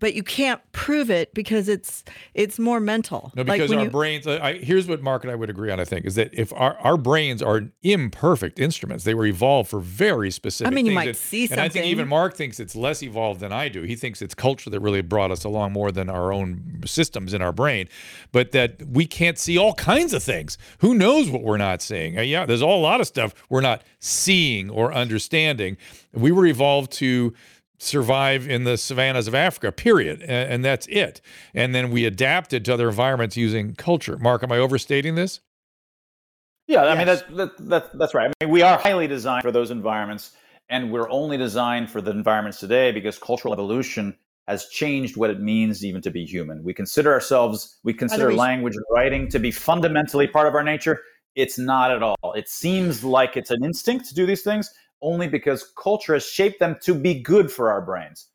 but 0.00 0.14
you 0.14 0.22
can't 0.22 0.60
prove 0.72 1.10
it 1.10 1.32
because 1.34 1.68
it's 1.68 2.02
it's 2.34 2.58
more 2.58 2.80
mental. 2.80 3.30
No, 3.36 3.44
because 3.44 3.70
like 3.70 3.78
our 3.78 3.84
you, 3.84 3.90
brains. 3.90 4.26
I, 4.26 4.54
here's 4.54 4.88
what 4.88 5.02
Mark 5.02 5.22
and 5.22 5.30
I 5.30 5.36
would 5.36 5.50
agree 5.50 5.70
on. 5.70 5.78
I 5.78 5.84
think 5.84 6.06
is 6.06 6.16
that 6.16 6.30
if 6.32 6.52
our, 6.54 6.76
our 6.78 6.96
brains 6.96 7.42
are 7.42 7.62
imperfect 7.82 8.58
instruments, 8.58 9.04
they 9.04 9.14
were 9.14 9.26
evolved 9.26 9.70
for 9.70 9.78
very 9.78 10.30
specific. 10.30 10.72
I 10.72 10.74
mean, 10.74 10.86
you 10.86 10.92
might 10.92 11.04
that, 11.04 11.16
see 11.16 11.46
something. 11.46 11.62
And 11.62 11.64
I 11.64 11.68
think 11.68 11.86
even 11.86 12.08
Mark 12.08 12.34
thinks 12.34 12.58
it's 12.58 12.74
less 12.74 13.02
evolved 13.02 13.40
than 13.40 13.52
I 13.52 13.68
do. 13.68 13.82
He 13.82 13.94
thinks 13.94 14.22
it's 14.22 14.34
culture 14.34 14.70
that 14.70 14.80
really 14.80 15.02
brought 15.02 15.30
us 15.30 15.44
along 15.44 15.72
more 15.72 15.92
than 15.92 16.10
our 16.10 16.32
own 16.32 16.82
systems 16.86 17.34
in 17.34 17.42
our 17.42 17.52
brain. 17.52 17.88
But 18.32 18.52
that 18.52 18.82
we 18.88 19.06
can't 19.06 19.38
see 19.38 19.58
all 19.58 19.74
kinds 19.74 20.12
of 20.14 20.22
things. 20.22 20.58
Who 20.78 20.94
knows 20.94 21.30
what 21.30 21.42
we're 21.42 21.58
not 21.58 21.82
seeing? 21.82 22.18
Uh, 22.18 22.22
yeah, 22.22 22.46
there's 22.46 22.62
a 22.62 22.66
lot 22.66 23.00
of 23.00 23.06
stuff 23.06 23.34
we're 23.48 23.60
not 23.60 23.84
seeing 23.98 24.70
or 24.70 24.92
understanding. 24.92 25.76
We 26.12 26.32
were 26.32 26.46
evolved 26.46 26.92
to 26.92 27.34
survive 27.80 28.46
in 28.46 28.64
the 28.64 28.76
savannas 28.76 29.26
of 29.26 29.34
Africa, 29.34 29.72
period. 29.72 30.20
And, 30.22 30.52
and, 30.52 30.64
that's 30.64 30.86
it. 30.88 31.20
And 31.54 31.74
then 31.74 31.90
we 31.90 32.04
adapted 32.04 32.64
to 32.66 32.74
other 32.74 32.88
environments 32.88 33.36
using 33.36 33.74
culture. 33.74 34.18
Mark, 34.18 34.42
am 34.42 34.52
I 34.52 34.58
overstating 34.58 35.14
this? 35.14 35.40
Yeah, 36.66 36.82
I 36.82 36.94
yes. 36.94 36.98
mean, 36.98 37.06
that's, 37.06 37.22
that, 37.36 37.68
that, 37.68 37.98
that's 37.98 38.14
right. 38.14 38.30
I 38.40 38.44
mean, 38.44 38.52
we 38.52 38.62
are 38.62 38.78
highly 38.78 39.06
designed 39.06 39.42
for 39.42 39.50
those 39.50 39.70
environments, 39.70 40.36
and 40.68 40.92
we're 40.92 41.10
only 41.10 41.36
designed 41.36 41.90
for 41.90 42.00
the 42.00 42.10
environments 42.10 42.60
today 42.60 42.92
because 42.92 43.18
cultural 43.18 43.52
evolution 43.52 44.16
has 44.46 44.66
changed 44.68 45.16
what 45.16 45.30
it 45.30 45.40
means 45.40 45.84
even 45.84 46.02
to 46.02 46.10
be 46.10 46.24
human. 46.24 46.62
We 46.62 46.74
consider 46.74 47.12
ourselves, 47.12 47.78
we 47.82 47.94
consider 47.94 48.32
language 48.34 48.74
and 48.76 48.84
writing 48.90 49.28
to 49.28 49.38
be 49.38 49.50
fundamentally 49.50 50.26
part 50.26 50.46
of 50.46 50.54
our 50.54 50.62
nature. 50.62 51.00
It's 51.34 51.58
not 51.58 51.90
at 51.90 52.02
all. 52.02 52.32
It 52.34 52.48
seems 52.48 53.04
like 53.04 53.36
it's 53.36 53.50
an 53.50 53.64
instinct 53.64 54.08
to 54.08 54.14
do 54.14 54.26
these 54.26 54.42
things, 54.42 54.70
only 55.02 55.28
because 55.28 55.72
culture 55.76 56.14
has 56.14 56.26
shaped 56.26 56.60
them 56.60 56.76
to 56.82 56.94
be 56.94 57.20
good 57.20 57.50
for 57.50 57.70
our 57.70 57.80
brains. 57.80 58.26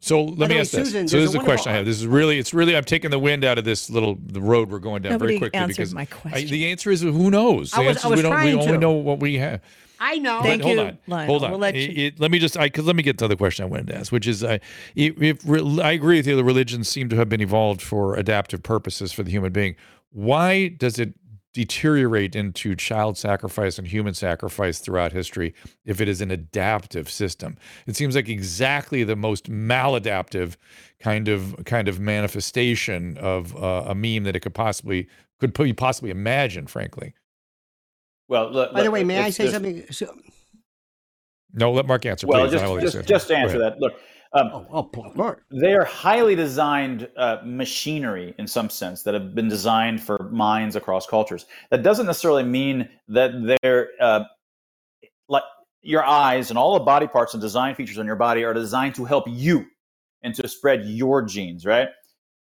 So 0.00 0.22
let 0.24 0.50
me 0.50 0.58
ask 0.58 0.72
this. 0.72 0.92
so 0.92 1.02
this 1.02 1.12
is 1.14 1.34
a 1.34 1.40
question 1.40 1.72
I 1.72 1.76
have. 1.76 1.86
This 1.86 1.96
is 1.96 2.06
really, 2.06 2.38
it's 2.38 2.52
really, 2.52 2.76
I'm 2.76 2.84
taking 2.84 3.10
the 3.10 3.18
wind 3.18 3.44
out 3.44 3.58
of 3.58 3.64
this 3.64 3.88
little 3.88 4.18
the 4.20 4.40
road 4.42 4.70
we're 4.70 4.78
going 4.78 5.02
down 5.02 5.12
Nobody 5.12 5.38
very 5.38 5.50
quickly 5.50 5.66
because 5.68 5.94
my 5.94 6.04
question. 6.04 6.48
I, 6.48 6.50
the 6.50 6.70
answer 6.70 6.90
is 6.90 7.00
who 7.00 7.30
knows. 7.30 7.70
The 7.70 7.78
I 7.78 7.86
was, 7.86 7.96
answer 7.96 8.06
I 8.06 8.10
was 8.10 8.16
we 8.18 8.22
don't. 8.22 8.32
We 8.32 8.36
trying 8.36 8.58
only 8.58 8.72
to. 8.72 8.78
know 8.78 8.92
what 8.92 9.20
we 9.20 9.36
have. 9.36 9.62
I 9.98 10.18
know. 10.18 10.42
Thank 10.42 10.62
hold 10.62 10.74
you, 10.74 10.80
on. 10.82 10.98
Lionel. 11.06 11.26
Hold 11.26 11.44
on. 11.44 11.50
We'll 11.52 11.60
let 11.60 11.74
It- 11.74 11.90
you- 11.90 12.06
it- 12.08 12.20
let 12.20 12.30
me 12.30 12.38
just, 12.38 12.58
I, 12.58 12.66
because 12.66 12.84
let 12.84 12.94
me 12.96 13.02
get 13.02 13.16
to 13.18 13.28
the 13.28 13.36
question 13.36 13.64
I 13.64 13.68
wanted 13.68 13.86
to 13.88 13.96
ask, 13.96 14.12
which 14.12 14.26
is, 14.26 14.44
uh, 14.44 14.58
if, 14.94 15.20
if 15.22 15.38
re- 15.46 15.80
I 15.80 15.92
agree 15.92 16.18
with 16.18 16.26
you, 16.26 16.36
the 16.36 16.44
religions 16.44 16.88
seem 16.88 17.08
to 17.08 17.16
have 17.16 17.30
been 17.30 17.40
evolved 17.40 17.80
for 17.80 18.14
adaptive 18.16 18.62
purposes 18.62 19.12
for 19.12 19.22
the 19.22 19.30
human 19.30 19.52
being. 19.52 19.74
Why 20.10 20.68
does 20.68 20.98
it 20.98 21.14
deteriorate 21.56 22.36
into 22.36 22.76
child 22.76 23.16
sacrifice 23.16 23.78
and 23.78 23.88
human 23.88 24.12
sacrifice 24.12 24.78
throughout 24.78 25.12
history 25.12 25.54
if 25.86 26.00
it 26.02 26.06
is 26.08 26.20
an 26.20 26.30
adaptive 26.30 27.08
system? 27.10 27.56
It 27.86 27.96
seems 27.96 28.14
like 28.14 28.28
exactly 28.28 29.02
the 29.04 29.16
most 29.16 29.50
maladaptive 29.50 30.56
kind 31.00 31.28
of 31.28 31.56
kind 31.64 31.88
of 31.88 31.98
manifestation 31.98 33.16
of 33.18 33.56
uh, 33.56 33.84
a 33.88 33.94
meme 33.94 34.24
that 34.24 34.36
it 34.36 34.40
could 34.40 34.54
possibly 34.54 35.08
could 35.40 35.54
po- 35.54 35.72
possibly 35.72 36.10
imagine. 36.10 36.66
Frankly, 36.66 37.14
Well, 38.28 38.50
look, 38.52 38.72
By 38.72 38.80
the 38.80 38.84
look, 38.84 38.92
way, 38.94 39.04
may 39.04 39.18
I 39.18 39.30
say 39.30 39.44
there's- 39.48 39.54
something? 39.54 39.86
So, 39.90 40.14
no. 41.54 41.72
Let 41.72 41.86
Mark 41.86 42.04
answer. 42.04 42.26
Well, 42.26 42.42
please. 42.48 42.52
Just, 42.52 42.64
answer. 42.64 42.98
just, 42.98 43.08
just 43.08 43.30
answer 43.30 43.58
that, 43.60 43.78
look, 43.80 43.94
um, 44.36 44.50
oh, 44.52 44.90
oh, 44.94 45.36
they 45.50 45.74
are 45.74 45.84
highly 45.84 46.34
designed 46.34 47.08
uh, 47.16 47.38
machinery 47.44 48.34
in 48.38 48.46
some 48.46 48.68
sense 48.68 49.02
that 49.02 49.14
have 49.14 49.34
been 49.34 49.48
designed 49.48 50.02
for 50.02 50.28
minds 50.32 50.76
across 50.76 51.06
cultures. 51.06 51.46
That 51.70 51.82
doesn't 51.82 52.06
necessarily 52.06 52.42
mean 52.42 52.88
that 53.08 53.58
they're 53.62 53.90
uh, 54.00 54.24
like 55.28 55.44
your 55.82 56.04
eyes 56.04 56.50
and 56.50 56.58
all 56.58 56.74
the 56.74 56.84
body 56.84 57.06
parts 57.06 57.34
and 57.34 57.40
design 57.40 57.74
features 57.74 57.98
on 57.98 58.06
your 58.06 58.16
body 58.16 58.44
are 58.44 58.54
designed 58.54 58.94
to 58.96 59.04
help 59.04 59.24
you 59.28 59.64
and 60.22 60.34
to 60.34 60.48
spread 60.48 60.84
your 60.84 61.22
genes, 61.22 61.64
right? 61.64 61.88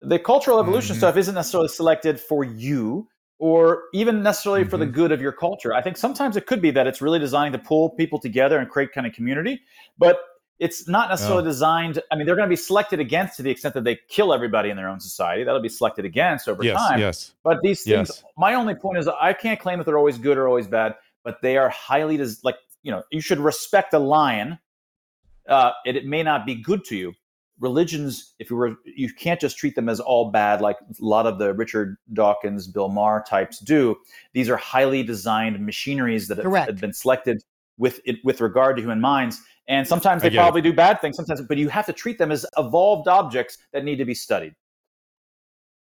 The 0.02 0.18
cultural 0.18 0.60
evolution 0.60 0.94
Mhm. 0.94 0.98
stuff 0.98 1.16
isn't 1.16 1.34
necessarily 1.34 1.68
selected 1.68 2.20
for 2.20 2.44
you 2.44 3.09
or 3.38 3.84
even 3.94 4.22
necessarily 4.22 4.64
for 4.64 4.76
the 4.76 4.86
Mhm. 4.86 4.92
good 4.92 5.12
of 5.12 5.20
your 5.20 5.32
culture. 5.32 5.74
I 5.74 5.82
think 5.82 5.96
sometimes 5.96 6.36
it 6.36 6.46
could 6.46 6.60
be 6.60 6.70
that 6.72 6.86
it's 6.86 7.00
really 7.00 7.18
designed 7.18 7.54
to 7.54 7.59
pull 7.59 7.90
people 7.90 8.18
together 8.18 8.59
and 8.59 8.68
create 8.68 8.92
kind 8.92 9.06
of 9.06 9.12
community, 9.14 9.60
but 9.98 10.20
it's 10.62 10.89
not 10.89 11.09
necessarily 11.10 11.43
Oh. 11.43 11.47
designed. 11.47 12.01
I 12.10 12.16
mean, 12.16 12.24
they're 12.26 12.36
going 12.36 12.48
to 12.48 12.52
be 12.52 12.56
selected 12.70 13.01
against 13.01 13.36
to 13.39 13.43
the 13.43 13.51
extent 13.51 13.74
that 13.74 13.84
they 13.84 13.98
kill 14.09 14.32
everybody 14.32 14.70
in 14.70 14.76
their 14.76 14.89
own 14.89 15.01
society. 15.01 15.43
That'll 15.44 15.60
be 15.60 15.68
selected 15.68 16.05
against 16.05 16.48
over 16.48 16.62
Yes. 16.64 16.76
time. 16.78 17.01
Yes. 17.01 17.32
But 17.43 17.59
these 17.62 17.82
things, 17.82 18.09
Yes. 18.10 18.24
my 18.36 18.55
only 18.55 18.74
point 18.74 18.98
is, 18.98 19.09
I 19.09 19.32
can't 19.32 19.59
claim 19.59 19.78
that 19.78 19.84
they're 19.84 19.98
always 19.98 20.18
good 20.18 20.39
or 20.39 20.47
always 20.48 20.68
bad, 20.68 20.94
but 21.24 21.43
they 21.43 21.56
are 21.56 21.68
highly 21.68 22.16
des- 22.16 22.40
like 22.44 22.56
you 22.84 22.90
know, 22.90 23.02
you 23.12 23.20
should 23.20 23.39
respect 23.39 23.94
a 23.94 23.98
lion. 23.98 24.59
Uh, 25.48 25.70
it, 25.86 25.94
it 25.97 26.05
may 26.06 26.22
not 26.22 26.44
be 26.47 26.55
good 26.56 26.84
to 26.86 26.97
you. 26.97 27.12
Religions, 27.60 28.34
if 28.40 28.51
you 28.51 28.56
were, 28.56 28.74
you 28.84 29.12
can't 29.14 29.40
just 29.40 29.56
treat 29.56 29.76
them 29.76 29.89
as 29.89 30.01
all 30.01 30.30
bad, 30.32 30.60
like 30.60 30.78
a 30.80 31.05
lot 31.05 31.26
of 31.26 31.39
the 31.39 31.55
Richard 31.55 31.97
Dawkins, 32.12 32.66
Bill 32.66 32.89
Maher 32.89 33.22
types 33.28 33.60
do. 33.60 33.97
These 34.32 34.48
are 34.48 34.56
highly 34.56 35.05
designed 35.05 35.64
machineries 35.64 36.26
that 36.28 36.39
have, 36.39 36.44
Correct. 36.47 36.66
have 36.68 36.80
been 36.80 36.93
selected 36.93 37.43
with 37.78 38.01
it 38.05 38.16
with 38.24 38.40
regard 38.40 38.76
to 38.76 38.82
human 38.82 39.01
minds. 39.01 39.40
And 39.68 39.86
sometimes 39.86 40.22
they 40.22 40.30
get 40.30 40.39
it. 40.39 40.40
probably 40.40 40.60
do 40.60 40.72
bad 40.72 41.01
things. 41.01 41.16
Sometimes, 41.16 41.40
but 41.43 41.56
you 41.56 41.68
have 41.68 41.86
to 41.86 41.93
treat 41.93 42.18
them 42.18 42.32
as 42.32 42.44
evolved 42.56 43.09
objects 43.09 43.59
that 43.72 43.84
need 43.84 43.97
to 43.97 44.05
be 44.05 44.14
studied. 44.14 44.55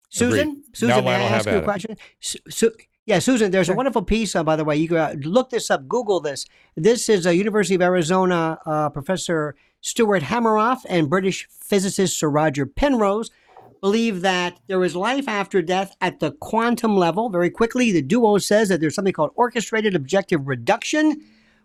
Susan, 0.09 0.48
Agreed. 0.48 0.65
Susan, 0.73 0.97
Now 0.97 1.01
may 1.03 1.15
I 1.15 1.23
ask 1.23 1.47
you 1.47 1.57
a 1.57 1.62
question? 1.62 1.97
Su- 2.20 2.39
Su- 2.48 2.73
yeah, 3.05 3.20
Susan, 3.20 3.53
there's 3.53 3.69
a 3.69 3.74
wonderful 3.74 4.03
piece, 4.03 4.35
uh, 4.35 4.43
by 4.43 4.57
the 4.57 4.65
way. 4.65 4.77
You 4.77 4.89
can 4.89 4.97
uh, 4.97 5.15
look 5.23 5.51
this 5.51 5.70
up, 5.70 5.86
Google 5.86 6.20
this. 6.20 6.44
This 6.77 7.09
is 7.09 7.24
a 7.24 7.36
University 7.36 7.77
of 7.77 7.82
Arizona 7.82 8.59
uh, 8.66 8.89
Professor 8.89 9.55
Stuart 9.81 10.24
Hameroff 10.24 10.78
and 10.89 11.09
British 11.09 11.47
physicist 11.51 12.19
Sir 12.19 12.28
Roger 12.28 12.66
Penrose 12.66 13.31
believe 13.81 14.23
that 14.23 14.59
there 14.66 14.82
is 14.82 14.97
life 14.97 15.28
after 15.28 15.62
death 15.62 15.94
at 16.01 16.19
the 16.19 16.32
quantum 16.32 16.97
level. 16.97 17.28
Very 17.28 17.51
quickly, 17.51 17.93
the 17.93 18.03
duo 18.03 18.39
says 18.39 18.69
that 18.69 18.81
there's 18.81 18.94
something 18.94 19.12
called 19.12 19.31
orchestrated 19.36 19.94
objective 19.94 20.48
reduction, 20.48 21.20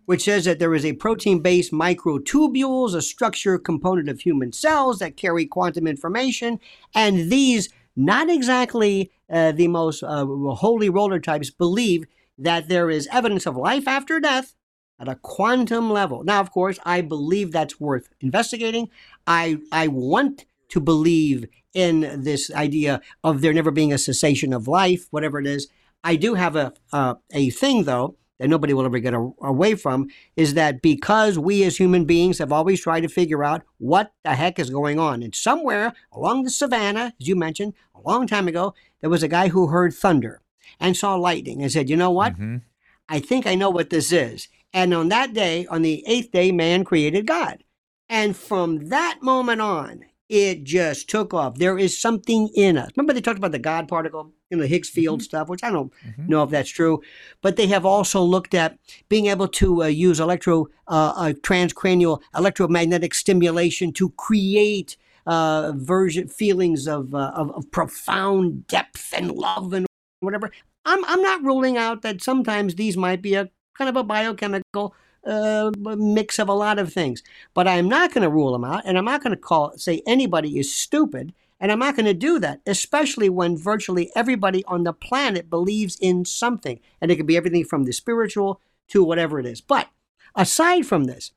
which 0.05 0.23
says 0.23 0.45
that 0.45 0.59
there 0.59 0.73
is 0.73 0.85
a 0.85 0.93
protein-based 0.93 1.71
microtubules, 1.71 2.95
a 2.95 3.01
structure 3.01 3.57
component 3.57 4.09
of 4.09 4.21
human 4.21 4.51
cells 4.51 4.99
that 4.99 5.17
carry 5.17 5.45
quantum 5.45 5.87
information, 5.87 6.59
and 6.93 7.31
these 7.31 7.69
not 7.95 8.29
exactly 8.29 9.11
uh, 9.29 9.51
the 9.51 9.67
most 9.67 10.03
uh, 10.03 10.25
holy 10.25 10.89
roller 10.89 11.19
types 11.19 11.49
believe 11.49 12.05
that 12.37 12.69
there 12.69 12.89
is 12.89 13.07
evidence 13.11 13.45
of 13.45 13.55
life 13.55 13.87
after 13.87 14.19
death 14.19 14.55
at 14.99 15.07
a 15.07 15.15
quantum 15.15 15.89
level. 15.89 16.23
Now, 16.23 16.39
of 16.39 16.51
course, 16.51 16.79
I 16.85 17.01
believe 17.01 17.51
that's 17.51 17.79
worth 17.79 18.09
investigating. 18.21 18.89
I 19.27 19.57
I 19.71 19.87
want 19.87 20.45
to 20.69 20.79
believe 20.79 21.47
in 21.73 22.23
this 22.23 22.51
idea 22.53 23.01
of 23.23 23.41
there 23.41 23.53
never 23.53 23.71
being 23.71 23.93
a 23.93 23.97
cessation 23.97 24.53
of 24.53 24.67
life, 24.67 25.07
whatever 25.11 25.39
it 25.39 25.47
is. 25.47 25.67
I 26.03 26.15
do 26.15 26.35
have 26.35 26.55
a 26.55 26.73
uh, 26.93 27.15
a 27.31 27.49
thing 27.49 27.83
though 27.83 28.15
that 28.41 28.47
nobody 28.47 28.73
will 28.73 28.85
ever 28.85 28.97
get 28.97 29.13
a, 29.13 29.31
away 29.43 29.75
from 29.75 30.07
is 30.35 30.55
that 30.55 30.81
because 30.81 31.37
we 31.37 31.63
as 31.63 31.77
human 31.77 32.05
beings 32.05 32.39
have 32.39 32.51
always 32.51 32.81
tried 32.81 33.01
to 33.01 33.07
figure 33.07 33.43
out 33.43 33.61
what 33.77 34.13
the 34.23 34.33
heck 34.33 34.57
is 34.57 34.71
going 34.71 34.97
on, 34.97 35.21
and 35.21 35.35
somewhere 35.35 35.93
along 36.11 36.41
the 36.41 36.49
savannah, 36.49 37.13
as 37.21 37.27
you 37.27 37.35
mentioned 37.35 37.73
a 37.93 38.01
long 38.01 38.25
time 38.25 38.47
ago, 38.47 38.73
there 38.99 39.11
was 39.11 39.21
a 39.21 39.27
guy 39.27 39.49
who 39.49 39.67
heard 39.67 39.93
thunder 39.93 40.41
and 40.79 40.97
saw 40.97 41.13
lightning 41.13 41.61
and 41.61 41.71
said, 41.71 41.87
"You 41.87 41.95
know 41.95 42.09
what? 42.09 42.33
Mhm. 42.33 42.63
I 43.07 43.19
think 43.19 43.45
I 43.45 43.53
know 43.53 43.69
what 43.69 43.91
this 43.91 44.11
is." 44.11 44.47
And 44.73 44.91
on 44.91 45.09
that 45.09 45.33
day, 45.33 45.67
on 45.67 45.83
the 45.83 46.03
eighth 46.07 46.31
day, 46.31 46.51
man 46.51 46.83
created 46.83 47.27
God. 47.27 47.63
And 48.09 48.35
from 48.35 48.89
that 48.89 49.19
moment 49.21 49.61
on, 49.61 50.05
it 50.31 50.63
just 50.63 51.09
took 51.09 51.33
off. 51.33 51.57
There 51.57 51.77
is 51.77 51.99
something 51.99 52.47
in 52.55 52.77
us. 52.77 52.89
Remember, 52.95 53.11
they 53.11 53.19
talked 53.19 53.37
about 53.37 53.51
the 53.51 53.59
God 53.59 53.89
particle, 53.89 54.31
know, 54.49 54.59
the 54.59 54.67
Higgs 54.67 54.87
field 54.89 55.21
stuff, 55.21 55.49
which 55.49 55.61
I 55.61 55.69
don't 55.69 55.91
Mhm. 56.05 56.29
know 56.29 56.43
if 56.43 56.49
that's 56.49 56.69
true. 56.69 57.01
But 57.41 57.57
they 57.57 57.67
have 57.67 57.85
also 57.85 58.21
looked 58.21 58.53
at 58.53 58.77
being 59.09 59.25
able 59.25 59.49
to 59.49 59.83
uh, 59.83 59.87
use 59.87 60.21
electro, 60.21 60.67
uh, 60.87 61.13
uh, 61.17 61.33
transcranial 61.41 62.21
electromagnetic 62.35 63.13
stimulation 63.13 63.91
to 63.93 64.09
create 64.11 64.95
uh, 65.27 65.73
version 65.75 66.27
feelings 66.27 66.87
of, 66.87 67.13
uh, 67.13 67.31
of 67.35 67.51
of 67.51 67.69
profound 67.69 68.65
depth 68.65 69.13
and 69.15 69.31
love 69.31 69.71
and 69.71 69.85
whatever. 70.21 70.49
I'm 70.85 71.05
I'm 71.05 71.21
not 71.21 71.43
ruling 71.43 71.77
out 71.77 72.01
that 72.01 72.23
sometimes 72.23 72.73
these 72.73 72.97
might 72.97 73.21
be 73.21 73.35
a 73.35 73.49
kind 73.77 73.87
of 73.89 73.95
a 73.97 74.03
biochemical 74.03 74.95
uh, 75.25 75.71
mix 75.77 76.39
of 76.39 76.49
a 76.49 76.53
lot 76.53 76.79
of 76.79 76.91
things. 76.93 77.23
But 77.53 77.67
I'm 77.67 77.87
not 77.87 78.13
going 78.13 78.23
to 78.23 78.29
rule 78.29 78.51
them 78.51 78.63
out, 78.63 78.83
and 78.85 78.97
I'm 78.97 79.05
not 79.05 79.23
going 79.23 79.35
to 79.35 79.41
call 79.41 79.77
say 79.77 80.01
anybody 80.05 80.59
is 80.59 80.73
stupid, 80.73 81.33
and 81.59 81.71
I'm 81.71 81.79
not 81.79 81.95
going 81.95 82.05
to 82.05 82.13
do 82.13 82.39
that, 82.39 82.61
especially 82.65 83.29
when 83.29 83.57
virtually 83.57 84.11
everybody 84.15 84.63
on 84.65 84.83
the 84.83 84.93
planet 84.93 85.49
believes 85.49 85.97
in 86.01 86.25
something, 86.25 86.79
and 86.99 87.11
it 87.11 87.17
could 87.17 87.27
be 87.27 87.37
everything 87.37 87.65
from 87.65 87.83
the 87.83 87.93
spiritual 87.93 88.59
to 88.89 89.03
whatever 89.03 89.39
it 89.39 89.45
is. 89.45 89.61
But 89.61 89.89
aside 90.35 90.85
from 90.85 91.05
this, 91.05 91.31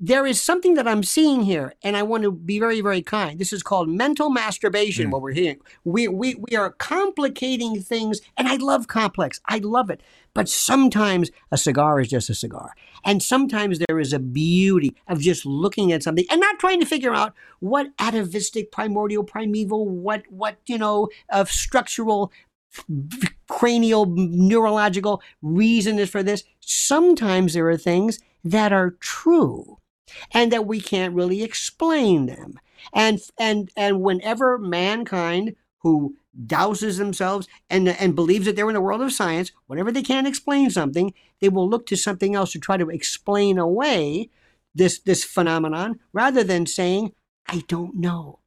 there 0.00 0.26
is 0.26 0.40
something 0.40 0.74
that 0.74 0.86
I'm 0.86 1.02
seeing 1.02 1.42
here, 1.42 1.74
and 1.82 1.96
I 1.96 2.02
want 2.02 2.22
to 2.22 2.30
be 2.30 2.60
very, 2.60 2.80
very 2.80 3.02
kind. 3.02 3.38
This 3.38 3.52
is 3.52 3.62
called 3.62 3.88
mental 3.88 4.30
masturbation. 4.30 5.08
Mm. 5.08 5.10
What 5.10 5.22
we're 5.22 5.32
hearing, 5.32 5.58
we 5.84 6.06
we 6.06 6.36
we 6.36 6.56
are 6.56 6.70
complicating 6.70 7.82
things, 7.82 8.20
and 8.36 8.46
I 8.46 8.56
love 8.56 8.86
complex. 8.86 9.40
I 9.46 9.58
love 9.58 9.90
it. 9.90 10.00
But 10.34 10.48
sometimes 10.48 11.30
a 11.50 11.58
cigar 11.58 12.00
is 12.00 12.08
just 12.08 12.30
a 12.30 12.34
cigar, 12.34 12.74
and 13.04 13.22
sometimes 13.22 13.80
there 13.80 13.98
is 13.98 14.12
a 14.12 14.20
beauty 14.20 14.94
of 15.08 15.20
just 15.20 15.44
looking 15.44 15.92
at 15.92 16.04
something 16.04 16.24
and 16.30 16.40
not 16.40 16.60
trying 16.60 16.78
to 16.80 16.86
figure 16.86 17.14
out 17.14 17.34
what 17.58 17.88
atavistic, 17.98 18.70
primordial, 18.70 19.24
primeval, 19.24 19.88
what 19.88 20.22
what 20.30 20.58
you 20.66 20.78
know 20.78 21.08
of 21.30 21.50
structural 21.50 22.32
cranial 23.48 24.06
neurological 24.06 25.22
reason 25.42 25.98
is 25.98 26.08
for 26.08 26.22
this. 26.22 26.44
Sometimes 26.60 27.54
there 27.54 27.68
are 27.68 27.76
things 27.76 28.20
that 28.44 28.72
are 28.72 28.92
true 29.00 29.77
and 30.32 30.52
that 30.52 30.66
we 30.66 30.80
can't 30.80 31.14
really 31.14 31.42
explain 31.42 32.26
them. 32.26 32.58
And 32.92 33.20
and 33.38 33.70
and 33.76 34.00
whenever 34.00 34.58
mankind 34.58 35.56
who 35.78 36.16
douses 36.46 36.98
themselves 36.98 37.48
and 37.68 37.88
and 37.88 38.14
believes 38.14 38.46
that 38.46 38.56
they're 38.56 38.68
in 38.68 38.74
the 38.74 38.80
world 38.80 39.02
of 39.02 39.12
science, 39.12 39.52
whenever 39.66 39.90
they 39.90 40.02
can't 40.02 40.26
explain 40.26 40.70
something, 40.70 41.12
they 41.40 41.48
will 41.48 41.68
look 41.68 41.86
to 41.86 41.96
something 41.96 42.34
else 42.34 42.52
to 42.52 42.58
try 42.58 42.76
to 42.76 42.90
explain 42.90 43.58
away 43.58 44.30
this 44.74 45.00
this 45.00 45.24
phenomenon 45.24 45.98
rather 46.12 46.44
than 46.44 46.66
saying, 46.66 47.12
I 47.46 47.64
don't 47.68 47.96
know. 47.96 48.40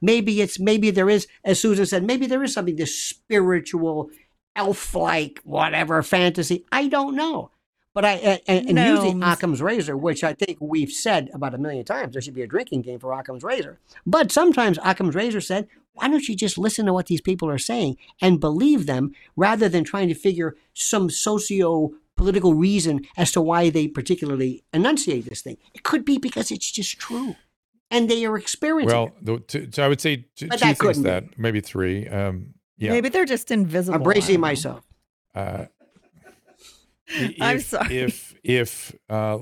Maybe 0.00 0.40
it's 0.40 0.58
maybe 0.58 0.90
there 0.90 1.10
is, 1.10 1.26
as 1.44 1.60
Susan 1.60 1.86
said, 1.86 2.04
maybe 2.04 2.26
there 2.26 2.42
is 2.42 2.52
something 2.52 2.76
this 2.76 2.98
spiritual, 2.98 4.10
elf-like, 4.56 5.40
whatever 5.44 6.02
fantasy. 6.02 6.64
I 6.72 6.88
don't 6.88 7.14
know. 7.14 7.50
But 7.94 8.04
I 8.04 8.12
and, 8.46 8.66
and 8.66 8.74
No. 8.74 8.94
using 9.02 9.22
Occam's 9.22 9.60
razor, 9.62 9.96
which 9.96 10.22
I 10.22 10.32
think 10.32 10.58
we've 10.60 10.92
said 10.92 11.30
about 11.34 11.54
a 11.54 11.58
million 11.58 11.84
times, 11.84 12.12
there 12.12 12.22
should 12.22 12.34
be 12.34 12.42
a 12.42 12.46
drinking 12.46 12.82
game 12.82 12.98
for 13.00 13.12
Occam's 13.12 13.42
razor. 13.42 13.80
But 14.06 14.30
sometimes 14.30 14.78
Occam's 14.84 15.14
razor 15.14 15.40
said, 15.40 15.66
why 15.94 16.08
don't 16.08 16.28
you 16.28 16.36
just 16.36 16.58
listen 16.58 16.86
to 16.86 16.92
what 16.92 17.06
these 17.06 17.20
people 17.20 17.48
are 17.50 17.58
saying 17.58 17.96
and 18.20 18.38
believe 18.38 18.86
them 18.86 19.12
rather 19.36 19.68
than 19.68 19.82
trying 19.82 20.06
to 20.08 20.14
figure 20.14 20.54
some 20.74 21.10
socio 21.10 21.90
political 22.16 22.54
reason 22.54 23.00
as 23.16 23.32
to 23.32 23.40
why 23.40 23.68
they 23.70 23.88
particularly 23.88 24.62
enunciate 24.72 25.24
this 25.24 25.42
thing? 25.42 25.56
It 25.74 25.82
could 25.82 26.04
be 26.04 26.18
because 26.18 26.52
it's 26.52 26.70
just 26.70 26.98
true. 27.00 27.34
And 27.90 28.08
they 28.08 28.24
are 28.26 28.36
experiencing 28.36 28.96
Well, 28.96 29.10
the, 29.22 29.38
two, 29.40 29.70
so 29.72 29.82
I 29.84 29.88
would 29.88 30.00
say 30.00 30.26
t- 30.36 30.46
But 30.46 30.58
two 30.58 30.58
that 30.58 30.60
things 30.60 30.78
couldn't 30.78 31.02
be. 31.02 31.08
that 31.08 31.38
maybe 31.38 31.60
three. 31.60 32.06
Um, 32.06 32.54
yeah. 32.76 32.90
Maybe 32.90 33.08
they're 33.08 33.24
just 33.24 33.50
invisible. 33.50 33.96
I'm 33.96 34.02
I 34.02 34.04
bracing 34.04 34.38
myself. 34.40 34.84
Uh, 35.34 35.64
i- 37.10 37.34
I'm 37.40 37.56
if, 37.56 37.66
sorry. 37.66 37.96
If 37.98 38.34
if 38.44 38.94
uh, 39.10 39.38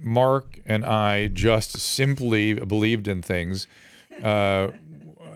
Mark 0.00 0.60
and 0.66 0.84
I 0.84 1.28
just 1.28 1.78
simply 1.78 2.54
believed 2.54 3.08
in 3.08 3.22
things, 3.22 3.66
uh, 4.22 4.68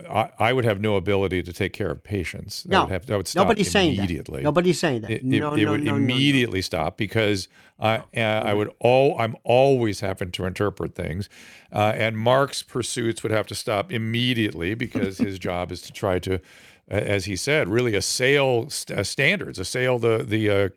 I, 0.09 0.29
I 0.39 0.53
would 0.53 0.65
have 0.65 0.81
no 0.81 0.95
ability 0.95 1.43
to 1.43 1.53
take 1.53 1.71
care 1.73 1.89
of 1.91 2.03
patients. 2.03 2.63
That 2.63 2.71
No, 2.71 2.83
would 2.83 2.91
have, 2.91 3.05
that 3.05 3.17
would 3.17 3.27
stop 3.27 3.43
Nobody's 3.45 3.71
saying 3.71 3.95
that. 3.97 4.41
Nobody's 4.43 4.79
saying 4.79 5.01
that. 5.01 5.11
It, 5.11 5.15
it- 5.17 5.23
no, 5.23 5.53
it 5.53 5.63
no, 5.65 5.71
would 5.71 5.83
no, 5.83 5.91
no, 5.91 5.97
no. 5.97 6.03
immediately 6.03 6.61
stop 6.61 6.97
because 6.97 7.47
I 7.79 7.97
uh, 8.15 8.19
I 8.19 8.53
would 8.53 8.69
all 8.79 9.17
I'm 9.19 9.35
always 9.43 9.99
having 10.01 10.31
to 10.31 10.45
interpret 10.45 10.93
things, 10.95 11.29
uh, 11.73 11.93
and 11.95 12.17
Mark's 12.17 12.61
pursuits 12.63 13.23
would 13.23 13.31
have 13.31 13.47
to 13.47 13.55
stop 13.55 13.91
immediately 13.91 14.73
because 14.75 15.17
his 15.17 15.39
job 15.47 15.71
is 15.71 15.81
to 15.83 15.91
try 15.91 16.19
to, 16.19 16.39
as 16.87 17.25
he 17.25 17.35
said, 17.35 17.69
really 17.69 17.95
assail 17.95 18.69
st- 18.69 18.99
uh, 18.99 19.03
standards, 19.03 19.57
assail 19.59 19.97
the 19.97 20.23
the 20.27 20.49
uh, 20.49 20.69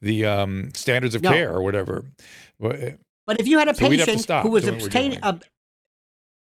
the 0.00 0.24
um, 0.24 0.70
standards 0.74 1.14
of 1.14 1.22
No. 1.22 1.30
care 1.30 1.52
or 1.52 1.62
whatever. 1.62 2.04
But 3.26 3.40
if 3.40 3.46
you 3.46 3.58
had 3.58 3.68
a 3.68 3.74
So 3.74 3.88
we'd 3.88 4.00
have 4.00 4.08
to 4.08 4.16
patient 4.16 4.42
who 4.42 4.50
was 4.50 4.66
abstaining, 4.66 5.18
uh, 5.22 5.38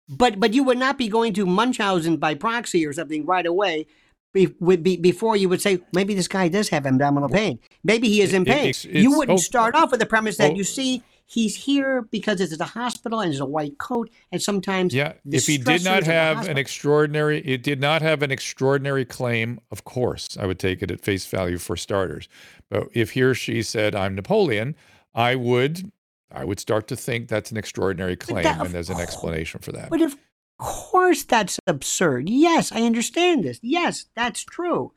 but 0.08 0.40
but 0.40 0.54
you 0.54 0.64
would 0.64 0.78
not 0.78 0.98
be 0.98 1.08
going 1.08 1.32
to 1.34 1.46
Munchausen 1.46 2.16
by 2.16 2.34
proxy 2.34 2.86
or 2.86 2.92
something 2.92 3.26
right 3.26 3.46
away. 3.46 3.86
Be, 4.34 4.54
would 4.60 4.82
be, 4.82 4.96
before 4.96 5.36
you 5.36 5.50
would 5.50 5.60
say 5.60 5.80
maybe 5.92 6.14
this 6.14 6.26
guy 6.26 6.48
does 6.48 6.70
have 6.70 6.86
abdominal 6.86 7.28
pain. 7.28 7.58
Maybe 7.84 8.08
he 8.08 8.22
is 8.22 8.32
in 8.32 8.46
pain. 8.46 8.70
it's- 8.70 8.86
you 8.86 9.14
wouldn't 9.18 9.38
oh, 9.38 9.42
start 9.42 9.74
off 9.74 9.90
with 9.90 10.00
the 10.00 10.06
premise 10.06 10.38
that 10.38 10.52
oh. 10.52 10.54
you 10.54 10.64
see 10.64 11.02
he's 11.32 11.56
here 11.56 12.02
because 12.10 12.40
it's 12.40 12.58
a 12.60 12.64
hospital 12.64 13.20
and 13.20 13.30
there's 13.32 13.40
a 13.40 13.46
white 13.46 13.78
coat 13.78 14.10
and 14.30 14.42
sometimes 14.42 14.92
Yeah, 14.94 15.14
if 15.30 15.46
he 15.46 15.56
did 15.58 15.82
not 15.82 16.02
have 16.04 16.48
an 16.48 16.58
extraordinary, 16.58 17.38
it 17.40 17.62
did 17.62 17.80
not 17.80 18.02
have 18.02 18.22
an 18.22 18.30
extraordinary 18.30 19.04
claim. 19.04 19.58
Of 19.70 19.84
course, 19.84 20.36
I 20.38 20.46
would 20.46 20.58
take 20.58 20.82
it 20.82 20.90
at 20.90 21.00
face 21.00 21.26
value 21.26 21.58
for 21.58 21.76
starters. 21.76 22.28
But 22.68 22.88
if 22.92 23.12
he 23.12 23.22
or 23.22 23.34
she 23.34 23.62
said, 23.62 23.94
"I'm 23.94 24.14
Napoleon," 24.14 24.76
I 25.14 25.34
would, 25.34 25.90
I 26.30 26.44
would 26.44 26.60
start 26.60 26.86
to 26.88 26.96
think 26.96 27.28
that's 27.28 27.50
an 27.50 27.56
extraordinary 27.56 28.16
claim, 28.16 28.44
that- 28.44 28.60
and 28.60 28.74
there's 28.74 28.90
an 28.90 29.00
explanation 29.00 29.60
for 29.60 29.72
that. 29.72 29.90
But 29.90 30.02
of 30.02 30.16
course 30.58 31.24
that's 31.24 31.58
absurd. 31.66 32.28
Yes, 32.28 32.70
I 32.72 32.82
understand 32.82 33.44
this. 33.44 33.58
Yes, 33.62 34.06
that's 34.14 34.42
true. 34.42 34.92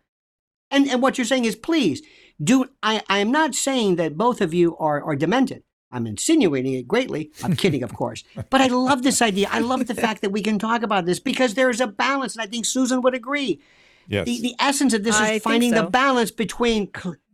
And 0.70 0.88
and 0.90 1.02
what 1.02 1.18
you're 1.18 1.26
saying 1.26 1.46
is 1.46 1.56
please 1.56 2.02
do 2.44 2.66
I, 2.84 3.02
I 3.08 3.20
am 3.20 3.32
not 3.32 3.56
saying 3.56 3.96
that 3.96 4.18
both 4.18 4.42
of 4.42 4.54
you 4.54 4.76
are, 4.78 5.02
are 5.02 5.16
demented. 5.16 5.64
I'm 5.96 6.06
insinuating 6.06 6.74
it 6.74 6.88
greatly. 6.88 7.32
I'm 7.44 7.56
kidding, 7.64 7.84
of 7.84 7.94
course. 7.94 8.24
But 8.50 8.62
I 8.62 8.68
love 8.68 9.04
this 9.04 9.22
idea. 9.22 9.48
I 9.52 9.60
love 9.60 9.88
the 9.88 9.96
fact 10.06 10.22
that 10.22 10.32
we 10.32 10.42
can 10.42 10.60
talk 10.60 10.84
about 10.84 11.06
this 11.06 11.20
because 11.20 11.54
there 11.54 11.70
is 11.70 11.80
a 11.80 11.88
balance, 11.88 12.36
and 12.36 12.44
I 12.44 12.48
think 12.48 12.66
Susan 12.66 13.02
would 13.02 13.16
agree. 13.16 13.62
yes, 14.08 14.26
The, 14.26 14.42
the 14.42 14.56
essence 14.60 14.94
of 14.94 15.04
this 15.04 15.16
I 15.16 15.24
is 15.24 15.30
think 15.30 15.44
finding 15.44 15.72
the 15.72 15.84
balance 15.84 16.32
between 16.32 16.92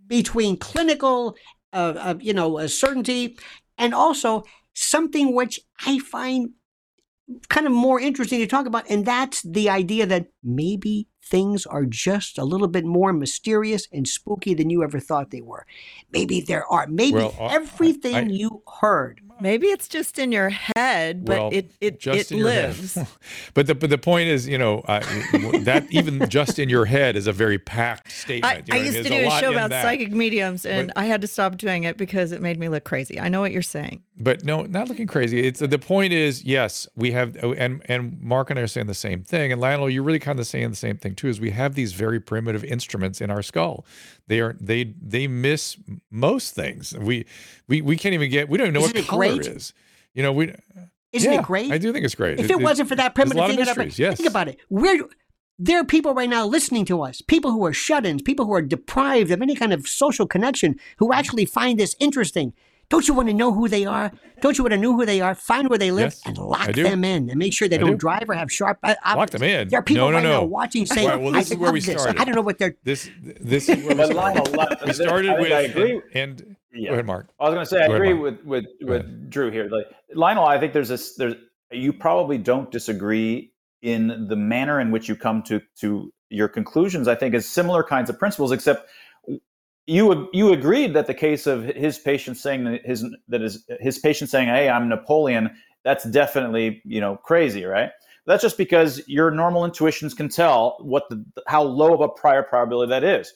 between 0.08 0.58
clinical, 0.58 1.36
uh, 1.74 1.94
uh, 1.98 2.16
you 2.20 2.34
know, 2.34 2.60
uh, 2.60 2.68
certainty 2.68 3.38
and 3.78 3.94
also 3.94 4.44
something 4.74 5.34
which 5.34 5.60
I 5.86 6.00
find 6.00 6.52
kind 7.50 7.66
of 7.66 7.72
more 7.72 8.00
interesting 8.00 8.40
to 8.40 8.48
talk 8.48 8.66
about, 8.66 8.90
and 8.90 9.06
that's 9.06 9.42
the 9.42 9.70
idea 9.70 10.06
that 10.06 10.28
maybe 10.44 11.08
things 11.32 11.66
are 11.66 11.86
just 11.86 12.38
a 12.38 12.44
little 12.44 12.68
bit 12.68 12.86
more 12.86 13.12
mysterious 13.14 13.88
and 13.92 14.08
spooky 14.08 14.54
than 14.54 14.70
you 14.70 14.84
ever 14.84 15.00
thought 15.00 15.32
they 15.32 15.42
were. 15.42 15.66
Maybe 16.12 16.42
there 16.42 16.66
are. 16.68 16.86
Maybe 16.88 17.14
Well, 17.18 17.34
I- 17.40 17.56
everything 17.56 18.16
I- 18.16 18.22
you 18.28 18.62
heard. 18.82 19.22
Maybe 19.40 19.68
it's 19.68 19.88
just 19.88 20.20
in 20.20 20.32
your 20.32 20.52
head, 20.76 21.26
but 21.26 21.38
Well, 21.40 21.50
it 21.52 21.72
it, 21.82 22.00
just 22.00 22.30
it 22.30 22.34
in 22.34 22.38
your 22.38 22.52
head. 22.52 22.78
lives. 22.78 22.96
but 23.56 23.66
the 23.66 23.74
but 23.74 23.90
the 23.90 23.98
point 23.98 24.28
is, 24.28 24.48
you 24.48 24.56
know, 24.60 24.82
uh, 24.82 25.00
that 25.64 25.88
even 25.90 26.30
just 26.30 26.60
in 26.60 26.70
your 26.70 26.86
head 26.86 27.16
is 27.16 27.26
a 27.26 27.32
very 27.34 27.58
packed 27.58 28.12
statement. 28.12 28.46
I, 28.46 28.58
you 28.58 28.64
know 28.68 28.76
I 28.76 28.78
what 28.78 28.86
used 28.86 28.96
mean? 28.98 29.04
to 29.06 29.10
do 29.10 29.26
a 29.26 29.30
lot 29.30 29.40
show 29.42 29.52
about 29.52 29.72
that. 29.72 29.82
psychic 29.82 30.12
mediums, 30.12 30.64
and 30.64 30.90
But- 30.94 30.98
I 31.00 31.06
had 31.06 31.22
to 31.22 31.28
stop 31.28 31.58
doing 31.58 31.86
it 31.86 31.98
because 31.98 32.32
it 32.32 32.40
made 32.40 32.60
me 32.60 32.70
look 32.70 32.84
crazy. 32.84 33.20
I 33.20 33.30
know 33.30 33.42
what 33.42 33.52
you're 33.52 33.64
saying. 33.64 34.04
but 34.20 34.46
no, 34.46 34.62
not 34.64 34.88
looking 34.90 35.08
crazy. 35.08 35.40
It's 35.48 35.60
the 35.60 35.80
point 35.80 36.14
is, 36.14 36.44
yes, 36.44 36.88
we 36.96 37.10
have, 37.12 37.36
and 37.38 37.82
and 37.86 38.22
Mark 38.22 38.52
and 38.52 38.60
I 38.60 38.62
are 38.62 38.68
saying 38.68 38.86
the 38.86 38.94
same 38.94 39.24
thing, 39.24 39.52
and 39.52 39.60
Lionel, 39.60 39.90
you're 39.90 40.04
really 40.04 40.20
kind 40.20 40.40
of 40.40 40.46
saying 40.46 40.70
the 40.70 40.76
same 40.76 40.98
thing 40.98 41.16
Is 41.28 41.40
we 41.40 41.52
have 41.52 41.76
these 41.76 41.94
very 41.94 42.20
primitive 42.20 42.64
instruments 42.64 43.22
in 43.22 43.30
our 43.30 43.42
skull. 43.42 43.86
They 44.28 44.40
are 44.40 44.56
they 44.60 44.94
they 45.02 45.28
miss 45.28 45.78
most 46.10 46.54
things. 46.54 46.98
We 46.98 47.26
we 47.68 47.82
we 47.82 47.98
can't 47.98 48.14
even 48.14 48.30
get. 48.30 48.50
We 48.50 48.58
don't 48.58 48.68
even 48.68 48.74
know 48.74 48.82
Isn't 48.82 48.96
what 48.96 49.04
it 49.04 49.08
color 49.08 49.28
great? 49.28 49.48
is. 49.48 49.74
You 50.14 50.24
know, 50.24 50.34
we. 50.34 50.54
Isn't 51.12 51.34
yeah, 51.34 51.40
it 51.40 51.46
great? 51.46 51.72
I 51.72 51.78
do 51.78 51.92
think 51.92 52.06
it's 52.06 52.16
great. 52.16 52.40
If 52.40 52.50
it, 52.50 52.62
wasn't 52.62 52.88
for 52.88 52.96
that 52.96 53.16
primitive 53.16 53.46
thing, 53.46 53.56
of 53.56 53.60
in 53.60 53.68
our 53.68 53.76
brain- 53.76 53.88
mysteries, 53.88 54.00
yes. 54.00 54.18
think 54.18 54.30
about 54.30 54.48
it. 54.48 54.60
We're 54.70 55.06
there 55.60 55.80
are 55.80 55.86
people 55.86 56.14
right 56.16 56.30
now 56.30 56.46
listening 56.46 56.86
to 56.86 57.04
us, 57.04 57.22
people 57.22 57.52
who 57.52 57.64
are 57.66 57.74
shut-ins, 57.74 58.24
people 58.24 58.46
who 58.46 58.54
are 58.54 58.64
deprived 58.64 59.30
of 59.30 59.44
any 59.44 59.56
kind 59.56 59.72
of 59.72 59.88
social 59.88 60.26
connection, 60.26 60.80
who 60.98 61.14
actually 61.14 61.46
find 61.46 61.80
this 61.80 61.96
interesting. 62.00 62.54
Don't 62.92 63.08
you 63.08 63.14
want 63.14 63.30
to 63.30 63.34
know 63.34 63.54
who 63.54 63.68
they 63.70 63.86
are? 63.86 64.12
Don't 64.42 64.58
you 64.58 64.64
want 64.66 64.74
to 64.74 64.78
know 64.78 64.94
who 64.96 65.06
they 65.06 65.22
are? 65.22 65.34
Find 65.34 65.70
where 65.70 65.78
they 65.80 65.92
live 65.92 66.08
Yes, 66.14 66.22
and 66.26 66.38
lock 66.38 66.74
them 66.74 67.04
in 67.06 67.30
and 67.30 67.40
make 67.40 67.54
sure 67.54 67.68
they 67.70 67.78
I 67.78 67.80
don't 67.80 67.92
do. 67.92 67.98
drive 67.98 68.30
or 68.30 68.34
have 68.34 68.52
sharp. 68.52 68.80
Uh, 68.84 68.96
I, 69.04 69.14
I, 69.14 69.16
Lock 69.16 69.30
them 69.30 69.44
in. 69.44 69.70
There 69.70 69.80
are 69.80 69.84
people 69.84 70.06
No, 70.06 70.10
no, 70.12 70.18
right 70.18 70.24
no. 70.24 70.30
now 70.42 70.44
watching 70.46 70.86
saying, 70.86 71.08
Right, 71.08 71.20
well, 71.22 71.32
this 71.32 71.52
"I 71.52 71.54
is 71.56 71.60
where 71.60 71.72
we 71.72 71.80
this." 71.80 72.00
started. 72.02 72.20
I 72.22 72.26
don't 72.26 72.36
know 72.36 72.42
what 72.42 72.58
they're. 72.58 72.76
This 72.84 73.10
this 73.24 73.70
is 73.70 73.78
where 73.86 73.96
we 73.96 74.04
started. 74.04 74.16
Lionel, 74.16 74.46
Lionel, 74.54 74.78
we 74.86 74.94
started 74.94 75.30
I 75.32 75.40
with 75.40 75.52
I 75.54 75.62
agree. 75.62 76.02
and 76.14 76.56
Yeah. 76.74 76.90
go 76.90 76.94
ahead, 76.96 77.06
Mark. 77.06 77.30
I 77.40 77.44
was 77.50 77.54
going 77.54 77.66
to 77.66 77.70
say 77.70 77.78
I 77.78 77.88
Go 77.88 77.94
ahead, 77.94 78.02
agree 78.02 78.14
Mark. 78.14 78.44
with 78.46 78.46
with 78.46 78.66
with 78.90 79.30
Drew 79.30 79.52
here. 79.52 79.70
Like 79.70 79.86
Lionel, 80.14 80.46
I 80.46 80.60
think 80.60 80.74
there's 80.74 80.90
this. 80.90 81.16
There's 81.16 81.36
you 81.72 81.94
probably 81.94 82.38
don't 82.38 82.70
disagree 82.72 83.54
in 83.82 84.28
the 84.28 84.36
manner 84.36 84.82
in 84.82 84.92
which 84.92 85.08
you 85.08 85.16
come 85.16 85.44
to 85.44 85.62
to 85.80 86.12
your 86.30 86.50
conclusions. 86.50 87.08
I 87.08 87.16
think 87.16 87.34
is 87.36 87.48
similar 87.48 87.84
kinds 87.84 88.10
of 88.10 88.20
principles, 88.20 88.52
except 88.52 88.90
you 89.88 90.30
you 90.34 90.54
agreed 90.54 90.94
that 90.94 91.08
the 91.08 91.14
case 91.14 91.48
of 91.48 91.64
his 91.64 91.98
patient 92.00 92.38
saying 92.38 92.64
that 92.66 92.86
his 92.86 93.06
that 93.28 93.42
is 93.42 93.66
his 93.80 94.00
patient 94.00 94.30
saying, 94.30 94.48
"Hey, 94.48 94.70
I'm 94.70 94.90
Napoleon." 94.90 95.50
That's 95.84 96.04
definitely 96.06 96.82
you 96.86 97.02
know 97.02 97.18
crazy, 97.18 97.66
right? 97.66 97.90
That's 98.28 98.44
just 98.44 98.58
because 98.58 99.02
your 99.08 99.32
normal 99.32 99.66
intuitions 99.66 100.14
can 100.14 100.30
tell 100.30 100.78
what 100.82 101.10
the 101.10 101.26
how 101.48 101.64
low 101.64 101.94
of 101.94 102.02
a 102.02 102.10
prior 102.10 102.44
probability 102.44 102.90
that 102.92 103.04
is 103.04 103.34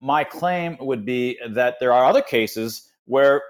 my 0.00 0.22
claim 0.22 0.76
would 0.80 1.04
be 1.04 1.38
that 1.50 1.76
there 1.80 1.92
are 1.92 2.04
other 2.04 2.22
cases 2.22 2.90
where 3.06 3.42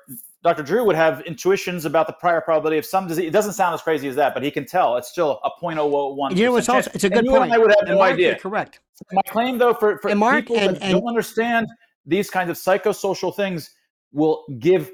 Dr. 0.44 0.62
Drew 0.62 0.85
would 0.85 0.94
have 0.94 1.20
intuitions 1.22 1.85
about 1.85 2.06
the 2.06 2.12
prior 2.12 2.40
probability 2.40 2.78
of 2.78 2.86
some 2.86 3.09
disease. 3.09 3.26
It 3.26 3.32
doesn't 3.32 3.55
sound 3.55 3.74
as 3.74 3.82
crazy 3.82 4.06
as 4.09 4.14
that, 4.16 4.35
but 4.35 4.43
he 4.44 4.51
can 4.52 4.64
tell 4.64 4.97
it's 4.97 5.09
still 5.10 5.40
a 5.44 5.51
0.001. 5.60 6.36
You 6.36 6.44
know, 6.47 6.56
it's 6.56 6.68
also 6.68 6.90
it's 6.94 7.02
a 7.02 7.09
good 7.09 7.18
and 7.18 7.26
you 7.26 7.32
point. 7.32 7.44
And 7.44 7.55
I 7.55 7.59
would 7.59 7.74
have 7.76 7.89
no 7.89 8.01
idea. 8.02 8.39
correct. 8.39 8.78
My 9.12 9.20
claim, 9.22 9.59
though, 9.59 9.74
for, 9.74 9.98
for 9.98 10.10
And 10.10 10.20
Mark, 10.20 10.44
people 10.44 10.56
and- 10.59 10.76
that 10.76 10.82
and- 10.82 10.93
don't 10.93 11.09
understand 11.09 11.66
these 12.09 12.28
kinds 12.30 12.51
of 12.51 12.56
psychosocial 12.56 13.32
things, 13.35 13.70
will 14.12 14.44
give 14.59 14.90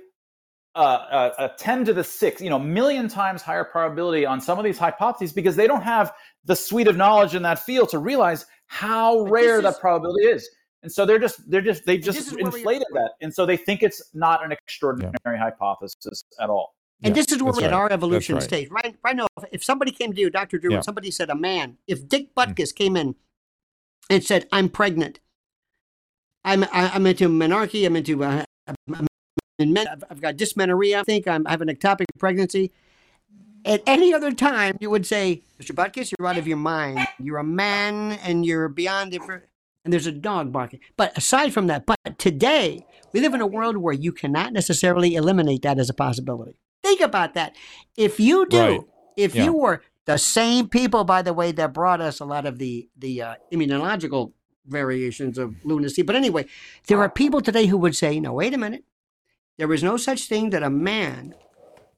uh, 0.75 1.31
a, 1.39 1.45
a 1.45 1.49
10 1.57 1.85
to 1.85 1.93
the 1.93 2.03
6, 2.03 2.41
you 2.43 2.51
know, 2.51 2.59
million 2.59 3.07
times 3.09 3.41
higher 3.43 3.63
probability 3.65 4.27
on 4.27 4.41
some 4.41 4.59
of 4.59 4.65
these 4.65 4.77
hypotheses 4.77 5.33
because 5.33 5.55
they 5.55 5.69
don't 5.69 5.83
have 5.83 6.13
the 6.45 6.57
suite 6.57 6.89
of 6.89 6.97
knowledge 6.97 7.35
in 7.37 7.43
that 7.43 7.61
field 7.61 7.89
to 7.91 7.99
realize 7.99 8.45
how 8.67 9.23
But 9.25 9.31
rare 9.31 9.57
this 9.57 9.63
that 9.63 9.69
is- 9.75 9.79
probability 9.79 10.25
is. 10.27 10.51
And 10.83 10.93
so 10.93 11.07
they're 11.07 11.19
just 11.21 11.49
they're 11.51 11.63
just 11.63 11.87
they've 11.87 12.03
just 12.03 12.19
is 12.19 12.33
where 12.35 12.51
we- 12.51 12.59
inflated 12.59 12.89
that, 12.93 13.13
and 13.23 13.33
so 13.33 13.47
they 13.47 13.57
think 13.57 13.83
it's 13.83 14.03
not 14.13 14.45
an 14.45 14.53
extraordinary 14.53 15.39
hypothesis 15.39 16.25
at 16.39 16.51
all. 16.51 16.75
And 17.03 17.17
Yeah, 17.17 17.23
this 17.23 17.33
is 17.33 17.43
where 17.43 17.55
we're 17.55 17.65
at 17.65 17.73
our 17.73 17.91
evolution 17.91 18.35
right. 18.35 18.45
stage. 18.45 18.69
Right, 18.71 18.95
right 19.03 19.17
now, 19.17 19.27
if, 19.39 19.45
if 19.53 19.65
somebody 19.65 19.93
came 19.93 20.13
to 20.13 20.21
you, 20.21 20.29
Dr. 20.29 20.59
Drew, 20.59 20.71
Yeah. 20.73 20.77
and 20.79 20.85
somebody 20.85 21.11
said 21.11 21.31
a 21.31 21.35
man, 21.35 21.79
if 21.87 22.07
Dick 22.07 22.35
Mm. 22.35 22.55
Butkus 22.55 22.75
came 22.75 22.97
in 22.97 23.15
and 24.11 24.23
said, 24.23 24.47
I'm 24.53 24.69
pregnant, 24.69 25.21
I'm, 26.45 26.65
I, 26.65 26.91
I'm 26.95 27.07
into 27.07 27.29
menarche, 27.29 27.85
I'm 27.87 27.97
into, 27.97 28.23
uh, 28.25 28.45
I'm 28.89 29.07
in 29.59 29.73
men, 29.73 29.87
I've, 29.89 30.05
I've 30.11 30.21
got 30.21 30.37
dysmenorrhea, 30.37 31.01
I 31.01 31.03
think 31.05 31.27
I'm, 31.27 31.47
I 31.47 31.51
have 31.53 31.61
an 31.63 31.69
ectopic 31.69 32.05
pregnancy. 32.19 32.71
At 33.65 33.83
any 33.87 34.13
other 34.13 34.31
time, 34.33 34.77
you 34.81 34.91
would 34.91 35.07
say, 35.07 35.43
Mr. 35.61 35.73
Butkus, 35.75 36.13
you're 36.19 36.29
out 36.29 36.37
of 36.37 36.47
your 36.47 36.59
mind. 36.59 37.07
You're 37.19 37.39
a 37.39 37.45
man 37.45 38.19
and 38.23 38.45
you're 38.45 38.69
beyond 38.69 39.11
different. 39.11 39.45
And 39.85 39.93
there's 39.93 40.07
a 40.07 40.13
dog 40.13 40.53
barking. 40.53 40.81
But 40.99 41.17
aside 41.17 41.55
from 41.55 41.67
that, 41.69 41.87
but 41.87 41.97
today, 42.19 42.87
we 43.13 43.21
live 43.21 43.33
in 43.33 43.41
a 43.41 43.47
world 43.47 43.79
where 43.79 43.95
you 43.95 44.13
cannot 44.13 44.53
necessarily 44.53 45.15
eliminate 45.15 45.63
that 45.63 45.79
as 45.79 45.89
a 45.89 45.95
possibility. 45.95 46.59
Think 46.83 47.01
about 47.01 47.33
that. 47.35 47.57
If 47.97 48.21
you 48.21 48.47
do, 48.47 48.59
Right. 48.59 48.81
if 49.17 49.35
Yeah. 49.35 49.45
you 49.45 49.55
were 49.55 49.83
the 50.05 50.19
same 50.19 50.69
people, 50.69 51.05
by 51.05 51.23
the 51.23 51.33
way, 51.33 51.51
that 51.53 51.73
brought 51.73 52.03
us 52.03 52.21
a 52.21 52.27
lot 52.27 52.45
of 52.45 52.59
the 52.59 52.89
the 52.99 53.23
uh, 53.23 53.35
immunological 53.53 54.33
variations 54.67 55.39
of 55.39 55.65
lunacy. 55.65 56.03
But 56.03 56.17
anyway, 56.17 56.47
there 56.87 56.99
are 56.99 57.05
uh, 57.05 57.09
people 57.09 57.41
today 57.41 57.67
who 57.67 57.79
would 57.79 57.97
say, 57.97 58.21
"No, 58.21 58.35
wait 58.35 58.55
a 58.55 58.59
minute. 58.59 58.85
There 59.59 59.73
is 59.73 59.83
no 59.83 59.97
such 59.97 60.27
thing 60.27 60.51
that 60.51 60.63
a 60.63 60.71
man 60.71 61.35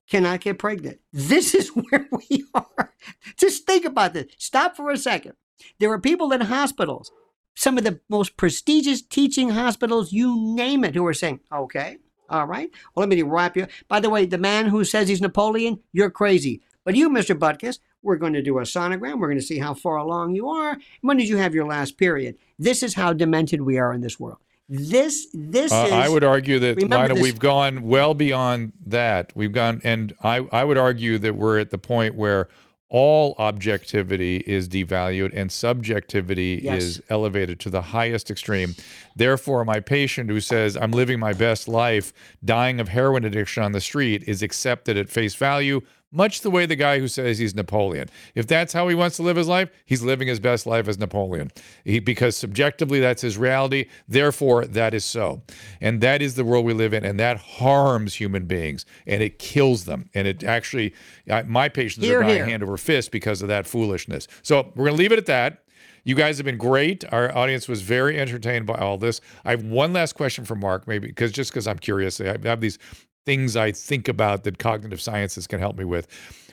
cannot 0.08 0.40
get 0.40 0.58
pregnant." 0.58 1.00
This 1.12 1.54
is 1.54 1.68
where 1.90 2.08
we 2.12 2.44
are. 2.54 2.92
Just 3.36 3.66
think 3.66 3.84
about 3.84 4.14
this. 4.14 4.26
Stop 4.38 4.76
for 4.76 4.90
a 4.90 4.96
second. 4.96 5.34
There 5.78 5.90
are 5.92 6.00
people 6.00 6.32
in 6.32 6.42
hospitals, 6.42 7.10
some 7.54 7.78
of 7.78 7.84
the 7.84 8.00
most 8.08 8.36
prestigious 8.36 9.02
teaching 9.02 9.50
hospitals, 9.50 10.12
you 10.12 10.54
name 10.54 10.84
it, 10.84 10.94
who 10.94 11.06
are 11.06 11.14
saying, 11.14 11.40
"Okay, 11.52 11.98
all 12.28 12.46
right. 12.46 12.70
Well, 12.94 13.06
let 13.06 13.16
me 13.16 13.22
wrap 13.22 13.56
you. 13.56 13.66
By 13.88 14.00
the 14.00 14.10
way, 14.10 14.26
the 14.26 14.38
man 14.38 14.66
who 14.66 14.84
says 14.84 15.08
he's 15.08 15.20
Napoleon, 15.20 15.80
you're 15.92 16.10
crazy. 16.10 16.62
But 16.86 16.94
you, 16.94 17.10
Mr. 17.10 17.36
Butkus, 17.36 17.80
we're 18.02 18.14
going 18.16 18.32
to 18.34 18.40
do 18.42 18.58
a 18.58 18.62
sonogram. 18.62 19.18
We're 19.18 19.26
going 19.26 19.40
to 19.40 19.44
see 19.44 19.58
how 19.58 19.74
far 19.74 19.96
along 19.96 20.36
you 20.36 20.48
are. 20.48 20.78
When 21.00 21.16
did 21.16 21.28
you 21.28 21.36
have 21.36 21.52
your 21.52 21.66
last 21.66 21.98
period? 21.98 22.36
This 22.60 22.84
is 22.84 22.94
how 22.94 23.12
demented 23.12 23.60
we 23.62 23.76
are 23.76 23.92
in 23.92 24.00
this 24.02 24.20
world. 24.20 24.38
This, 24.68 25.26
this 25.34 25.72
Uh, 25.72 25.84
is. 25.88 25.92
I 25.92 26.08
would 26.08 26.22
argue 26.22 26.60
that 26.60 26.76
this- 26.78 27.20
we've 27.20 27.40
gone 27.40 27.82
well 27.82 28.14
beyond 28.14 28.72
that. 28.86 29.32
We've 29.34 29.50
gone, 29.52 29.80
and 29.82 30.14
I, 30.22 30.46
I 30.52 30.62
would 30.62 30.78
argue 30.78 31.18
that 31.18 31.34
we're 31.34 31.58
at 31.58 31.70
the 31.70 31.78
point 31.78 32.14
where 32.14 32.48
all 32.88 33.34
objectivity 33.40 34.36
is 34.46 34.68
devalued 34.68 35.32
and 35.34 35.50
subjectivity 35.50 36.60
Yes. 36.62 36.82
is 36.84 37.02
elevated 37.10 37.58
to 37.60 37.70
the 37.70 37.82
highest 37.82 38.30
extreme. 38.30 38.76
Therefore, 39.16 39.64
my 39.64 39.80
patient 39.80 40.30
who 40.30 40.38
says, 40.40 40.76
I'm 40.76 40.92
living 40.92 41.18
my 41.18 41.32
best 41.32 41.66
life, 41.66 42.12
dying 42.44 42.78
of 42.78 42.88
heroin 42.90 43.24
addiction 43.24 43.64
on 43.64 43.72
the 43.72 43.80
street, 43.80 44.22
is 44.28 44.40
accepted 44.40 44.96
at 44.96 45.08
face 45.10 45.34
value, 45.34 45.80
much 46.12 46.40
the 46.40 46.50
way 46.50 46.66
the 46.66 46.76
guy 46.76 46.98
who 46.98 47.08
says 47.08 47.38
he's 47.38 47.54
Napoleon. 47.54 48.08
If 48.34 48.46
that's 48.46 48.72
how 48.72 48.88
he 48.88 48.94
wants 48.94 49.16
to 49.16 49.22
live 49.22 49.36
his 49.36 49.48
life, 49.48 49.70
he's 49.84 50.02
living 50.02 50.28
his 50.28 50.40
best 50.40 50.66
life 50.66 50.88
as 50.88 50.98
Napoleon. 50.98 51.50
He, 51.84 51.98
because 51.98 52.36
subjectively, 52.36 53.00
that's 53.00 53.22
his 53.22 53.36
reality. 53.36 53.86
Therefore, 54.08 54.64
that 54.66 54.94
is 54.94 55.04
so. 55.04 55.42
And 55.80 56.00
that 56.00 56.22
is 56.22 56.34
the 56.34 56.44
world 56.44 56.64
we 56.64 56.74
live 56.74 56.94
in. 56.94 57.04
And 57.04 57.18
that 57.20 57.38
harms 57.38 58.14
human 58.14 58.46
beings 58.46 58.86
and 59.06 59.22
it 59.22 59.38
kills 59.38 59.84
them. 59.84 60.08
And 60.14 60.26
it 60.26 60.44
actually, 60.44 60.94
I, 61.30 61.42
my 61.42 61.68
patients 61.68 62.06
Hear, 62.06 62.20
are 62.20 62.22
dying 62.22 62.48
hand 62.48 62.62
over 62.62 62.76
fist 62.76 63.10
because 63.10 63.42
of 63.42 63.48
that 63.48 63.66
foolishness. 63.66 64.28
So 64.42 64.72
we're 64.74 64.86
going 64.86 64.96
to 64.96 65.02
leave 65.02 65.12
it 65.12 65.18
at 65.18 65.26
that. 65.26 65.62
You 66.04 66.14
guys 66.14 66.38
have 66.38 66.44
been 66.44 66.56
great. 66.56 67.04
Our 67.12 67.36
audience 67.36 67.66
was 67.66 67.82
very 67.82 68.16
entertained 68.16 68.64
by 68.64 68.76
all 68.76 68.96
this. 68.96 69.20
I 69.44 69.50
have 69.50 69.64
one 69.64 69.92
last 69.92 70.12
question 70.12 70.44
for 70.44 70.54
Mark, 70.54 70.86
maybe 70.86 71.08
because 71.08 71.32
just 71.32 71.50
because 71.50 71.66
I'm 71.66 71.80
curious, 71.80 72.20
I 72.20 72.36
have 72.44 72.60
these 72.60 72.78
things 73.26 73.56
I 73.56 73.72
think 73.72 74.08
about 74.08 74.44
that 74.44 74.58
cognitive 74.58 75.00
sciences 75.00 75.46
can 75.46 75.58
help 75.58 75.76
me 75.76 75.84
with, 75.84 76.06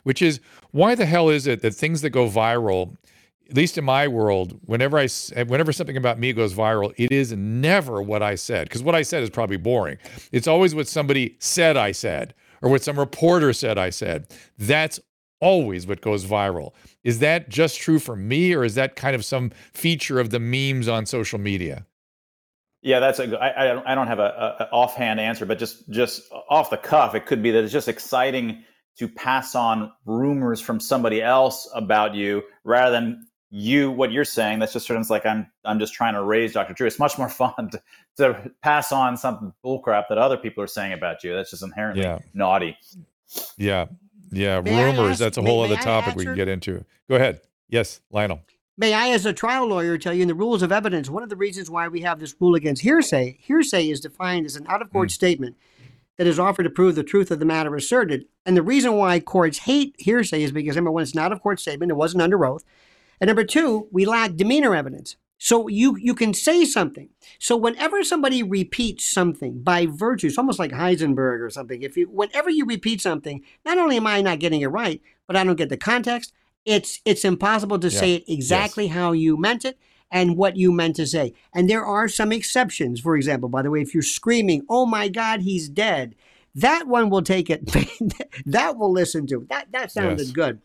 which 0.04 0.22
is 0.22 0.42
why 0.72 0.96
the 0.96 1.06
hell 1.06 1.30
is 1.30 1.48
it 1.48 1.62
that 1.62 1.74
things 1.74 2.02
that 2.02 2.10
go 2.10 2.28
viral, 2.28 2.98
at 3.50 3.56
least 3.56 3.78
in 3.78 3.86
my 3.86 4.08
world, 4.08 4.60
whenever 4.66 4.98
I 4.98 5.08
whenever 5.46 5.72
something 5.72 5.96
about 5.96 6.20
me 6.20 6.34
goes 6.34 6.54
viral, 6.54 6.94
it 6.98 7.12
is 7.12 7.32
never 7.32 8.02
what 8.02 8.22
I 8.22 8.36
said 8.36 8.68
because 8.68 8.84
what 8.84 8.96
I 8.96 9.04
said 9.04 9.24
is 9.24 9.30
probably 9.30 9.58
boring. 9.58 9.98
It's 10.32 10.48
always 10.48 10.76
what 10.76 10.88
somebody 10.88 11.36
said 11.40 11.78
I 11.78 11.94
said 11.94 12.34
or 12.62 12.70
what 12.70 12.84
some 12.84 12.98
reporter 12.98 13.54
said 13.54 13.78
I 13.78 13.92
said. 13.92 14.28
That's 14.58 15.00
always 15.40 15.86
what 15.86 16.02
goes 16.02 16.26
viral. 16.26 16.74
Is 17.04 17.20
that 17.20 17.50
just 17.50 17.78
true 17.78 18.00
for 18.00 18.16
me, 18.16 18.54
or 18.54 18.64
is 18.64 18.76
that 18.76 18.96
kind 18.96 19.14
of 19.14 19.26
some 19.26 19.52
feature 19.74 20.20
of 20.20 20.30
the 20.30 20.40
memes 20.40 20.88
on 20.88 21.06
social 21.06 21.38
media? 21.38 21.86
Yeah, 22.84 23.00
that's 23.00 23.20
a. 23.20 23.36
I, 23.40 23.64
I 23.64 23.68
don't. 23.74 23.88
I 23.88 23.96
don't 23.96 24.08
have 24.08 24.20
a, 24.20 24.58
a 24.60 24.64
offhand 24.72 25.20
answer, 25.20 25.46
but 25.46 25.58
just 25.58 25.90
just 25.90 26.22
off 26.50 26.70
the 26.70 26.78
cuff, 26.78 27.16
it 27.16 27.26
could 27.26 27.42
be 27.42 27.50
that 27.52 27.64
it's 27.64 27.74
just 27.74 27.88
exciting 27.88 28.64
to 29.00 29.08
pass 29.08 29.56
on 29.56 29.92
rumors 30.06 30.60
from 30.62 30.80
somebody 30.80 31.22
else 31.22 31.68
about 31.74 32.14
you 32.14 32.44
rather 32.64 32.92
than 32.92 33.26
you 33.56 33.90
what 33.92 34.12
you're 34.12 34.26
saying 34.26 34.58
that's 34.60 34.74
just 34.74 34.88
sort 34.88 35.00
of 35.00 35.08
like 35.12 35.28
i'm 35.28 35.46
i'm 35.64 35.78
just 35.78 35.94
trying 35.94 36.16
to 36.16 36.24
raise 36.24 36.54
dr 36.54 36.74
drew 36.74 36.88
it's 36.88 36.98
much 36.98 37.20
more 37.20 37.30
fun 37.42 37.70
to, 37.72 37.80
to 38.18 38.52
pass 38.64 38.92
on 38.92 39.16
some 39.16 39.54
bullcrap 39.64 40.06
that 40.10 40.18
other 40.18 40.38
people 40.38 40.64
are 40.64 40.68
saying 40.68 40.92
about 40.92 41.24
you 41.24 41.36
that's 41.36 41.52
just 41.52 41.62
inherently 41.62 42.02
Yeah. 42.04 42.18
naughty 42.34 42.76
Yeah. 43.58 43.86
Yeah. 44.32 44.62
May 44.62 44.84
Rumors. 44.84 45.12
ask- 45.12 45.20
that's 45.20 45.38
a 45.38 45.42
whole 45.44 45.60
may 45.68 45.74
other 45.74 45.82
I 45.82 45.84
topic 45.84 46.16
we 46.16 46.24
can 46.24 46.30
answer? 46.32 46.36
get 46.36 46.48
into. 46.48 46.86
Go 47.10 47.16
ahead. 47.16 47.42
Yes, 47.70 48.02
Lionel. 48.12 48.42
May 48.76 48.94
I, 48.94 49.10
as 49.10 49.26
a 49.28 49.34
trial 49.34 49.68
lawyer, 49.68 50.00
tell 50.00 50.16
you 50.16 50.24
in 50.24 50.28
the 50.28 50.34
rules 50.34 50.64
of 50.64 50.72
evidence, 50.72 51.08
one 51.08 51.22
of 51.22 51.30
the 51.30 51.36
reasons 51.36 51.70
why 51.70 51.88
we 51.88 52.02
have 52.02 52.20
this 52.20 52.36
rule 52.40 52.56
against 52.56 52.82
hearsay, 52.82 53.38
hearsay 53.40 53.88
is 53.88 54.02
defined 54.02 54.48
as 54.48 54.56
an 54.56 54.66
out 54.68 54.82
of 54.82 54.92
court 54.92 55.10
hmm. 55.10 55.14
statement 55.14 55.58
that 56.18 56.26
is 56.26 56.40
offered 56.40 56.64
to 56.64 56.70
prove 56.72 56.96
the 56.96 57.04
truth 57.04 57.30
of 57.30 57.38
the 57.40 57.46
matter 57.46 57.76
asserted. 57.76 58.26
And 58.46 58.58
the 58.58 58.64
reason 58.64 58.94
why 58.94 59.20
courts 59.20 59.60
hate 59.60 59.96
hearsay 60.00 60.42
is 60.42 60.52
because 60.52 60.76
number 60.76 60.92
one, 60.92 61.04
it's 61.04 61.14
an 61.14 61.20
out 61.20 61.32
of 61.32 61.42
court 61.42 61.60
statement, 61.60 61.92
it 61.92 61.96
wasn't 61.96 62.24
under 62.24 62.44
oath. 62.46 62.64
And 63.22 63.28
number 63.28 63.44
two, 63.44 63.88
we 63.92 64.06
lack 64.06 64.36
demeanor 64.36 64.76
evidence. 64.76 65.18
So 65.38 65.68
you 65.68 65.98
you 65.98 66.16
can 66.16 66.34
say 66.34 66.64
something. 66.64 67.10
So 67.38 67.58
whenever 67.58 68.04
somebody 68.04 68.42
repeats 68.44 69.06
something 69.06 69.62
by 69.62 69.88
virtue, 69.88 70.28
it's 70.28 70.38
almost 70.38 70.58
like 70.58 70.72
Heisenberg 70.72 71.42
or 71.42 71.50
something. 71.50 71.82
If 71.82 71.98
you 71.98 72.06
whenever 72.06 72.50
you 72.50 72.66
repeat 72.66 73.02
something, 73.02 73.44
not 73.66 73.78
only 73.78 73.98
am 73.98 74.08
I 74.08 74.22
not 74.22 74.40
getting 74.40 74.62
it 74.62 74.68
right, 74.68 75.02
but 75.28 75.36
I 75.36 75.44
don't 75.44 75.58
get 75.58 75.70
the 75.70 75.78
context. 75.78 76.32
It's 76.66 77.00
it's 77.06 77.26
impossible 77.26 77.80
to 77.80 77.92
say 77.92 78.16
it 78.16 78.24
exactly 78.28 78.88
how 78.88 79.12
you 79.12 79.38
meant 79.38 79.66
it 79.66 79.78
and 80.12 80.38
what 80.38 80.56
you 80.56 80.72
meant 80.72 80.96
to 80.98 81.08
say. 81.08 81.34
And 81.54 81.70
there 81.70 81.84
are 81.86 82.08
some 82.08 82.32
exceptions. 82.32 83.02
For 83.02 83.16
example, 83.18 83.50
by 83.50 83.62
the 83.64 83.72
way, 83.72 83.82
if 83.82 83.94
you're 83.94 84.04
screaming, 84.04 84.66
"Oh 84.70 84.86
my 84.86 85.08
God, 85.10 85.42
he's 85.42 85.68
dead," 85.68 86.16
that 86.56 86.88
one 86.88 87.10
will 87.10 87.22
take 87.24 87.50
it. 87.50 87.66
that 88.46 88.78
will 88.78 88.92
listen 88.92 89.28
to. 89.28 89.46
That 89.50 89.72
that 89.72 89.92
sounded 89.92 90.28
Yes. 90.28 90.32
good. 90.32 90.62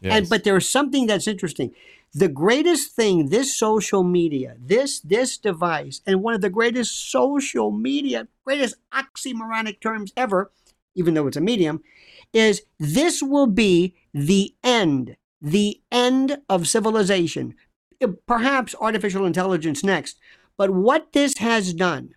Yes. 0.00 0.12
And 0.18 0.28
but 0.28 0.44
there's 0.44 0.68
something 0.68 1.06
that's 1.06 1.26
interesting. 1.28 1.72
The 2.14 2.28
greatest 2.28 2.92
thing 2.92 3.30
this 3.30 3.56
social 3.56 4.02
media, 4.02 4.56
this 4.58 5.00
this 5.00 5.38
device, 5.38 6.00
and 6.06 6.22
one 6.22 6.34
of 6.34 6.40
the 6.40 6.50
greatest 6.50 7.10
social 7.10 7.70
media, 7.70 8.28
greatest 8.44 8.76
oxymoronic 8.92 9.80
terms 9.80 10.12
ever, 10.16 10.50
even 10.94 11.14
though 11.14 11.26
it's 11.26 11.36
a 11.38 11.40
medium, 11.40 11.82
is 12.32 12.62
this 12.78 13.22
will 13.22 13.46
be 13.46 13.94
the 14.12 14.54
end, 14.62 15.16
the 15.42 15.82
end 15.90 16.38
of 16.48 16.68
civilization. 16.68 17.54
Uh, 18.02 18.08
Perhaps 18.26 18.74
artificial 18.80 19.26
intelligence 19.26 19.84
next. 19.84 20.18
But 20.56 20.70
what 20.70 21.12
this 21.12 21.38
has 21.38 21.74
done 21.74 22.14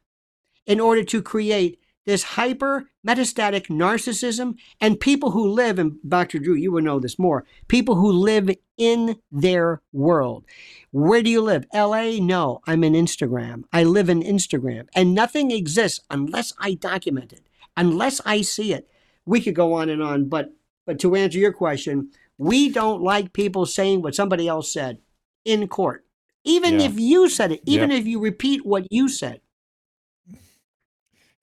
in 0.65 0.79
order 0.79 1.03
to 1.03 1.21
create 1.21 1.79
this 2.05 2.23
hyper 2.23 2.85
metastatic 3.05 3.67
narcissism 3.67 4.55
and 4.79 4.99
people 4.99 5.31
who 5.31 5.47
live, 5.47 5.79
and 5.79 5.97
Dr. 6.07 6.37
Drew, 6.37 6.53
you 6.53 6.71
will 6.71 6.83
know 6.83 6.99
this 6.99 7.17
more, 7.17 7.45
people 7.67 7.95
who 7.95 8.11
live 8.11 8.51
in 8.77 9.17
their 9.31 9.81
world. 9.91 10.45
Where 10.91 11.23
do 11.23 11.29
you 11.29 11.41
live? 11.41 11.65
LA? 11.73 12.17
No, 12.19 12.61
I'm 12.67 12.83
in 12.83 12.93
Instagram. 12.93 13.63
I 13.73 13.83
live 13.83 14.09
in 14.09 14.21
Instagram. 14.21 14.87
And 14.95 15.15
nothing 15.15 15.49
exists 15.49 16.01
unless 16.11 16.53
I 16.59 16.75
document 16.75 17.33
it, 17.33 17.47
unless 17.75 18.21
I 18.25 18.41
see 18.41 18.73
it. 18.73 18.87
We 19.25 19.41
could 19.41 19.55
go 19.55 19.73
on 19.73 19.89
and 19.89 20.03
on, 20.03 20.29
but 20.29 20.53
but 20.85 20.99
to 20.99 21.15
answer 21.15 21.39
your 21.39 21.51
question, 21.51 22.11
we 22.37 22.69
don't 22.69 23.01
like 23.01 23.33
people 23.33 23.65
saying 23.65 24.01
what 24.01 24.15
somebody 24.15 24.47
else 24.47 24.71
said 24.71 24.99
in 25.43 25.67
court. 25.67 26.05
Even 26.43 26.79
Yeah. 26.79 26.85
if 26.87 26.99
you 26.99 27.29
said 27.29 27.51
it, 27.51 27.61
even 27.65 27.91
Yeah. 27.91 27.97
if 27.97 28.05
you 28.05 28.19
repeat 28.19 28.65
what 28.65 28.85
you 28.91 29.09
said. 29.09 29.41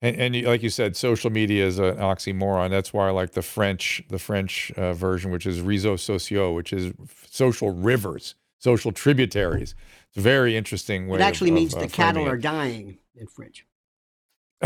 And, 0.01 0.15
and 0.17 0.35
you- 0.35 0.47
like 0.47 0.61
you 0.61 0.69
said, 0.69 0.95
social 0.97 1.29
media 1.29 1.65
is 1.65 1.79
an 1.79 1.95
oxymoron. 1.95 2.69
That's 2.69 2.93
why 2.93 3.07
I 3.07 3.11
like 3.11 3.31
the 3.31 3.41
French, 3.41 4.03
the 4.09 4.19
French 4.19 4.71
uh, 4.75 4.93
version, 4.93 5.31
which 5.31 5.45
is 5.45 5.59
réseaux 5.59 5.97
sociaux, 5.99 6.53
which 6.53 6.73
is 6.73 6.93
social 7.29 7.71
rivers, 7.71 8.35
social 8.59 8.91
tributaries. 8.91 9.75
It's 10.09 10.21
very 10.21 10.55
interesting 10.57 11.07
way. 11.07 11.19
It 11.19 11.21
actually 11.21 11.51
of, 11.51 11.55
means 11.55 11.73
of, 11.73 11.79
the 11.79 11.85
uh, 11.85 11.89
cattle 11.89 12.27
are 12.27 12.37
dying 12.37 12.97
in 13.15 13.27
French. 13.27 13.65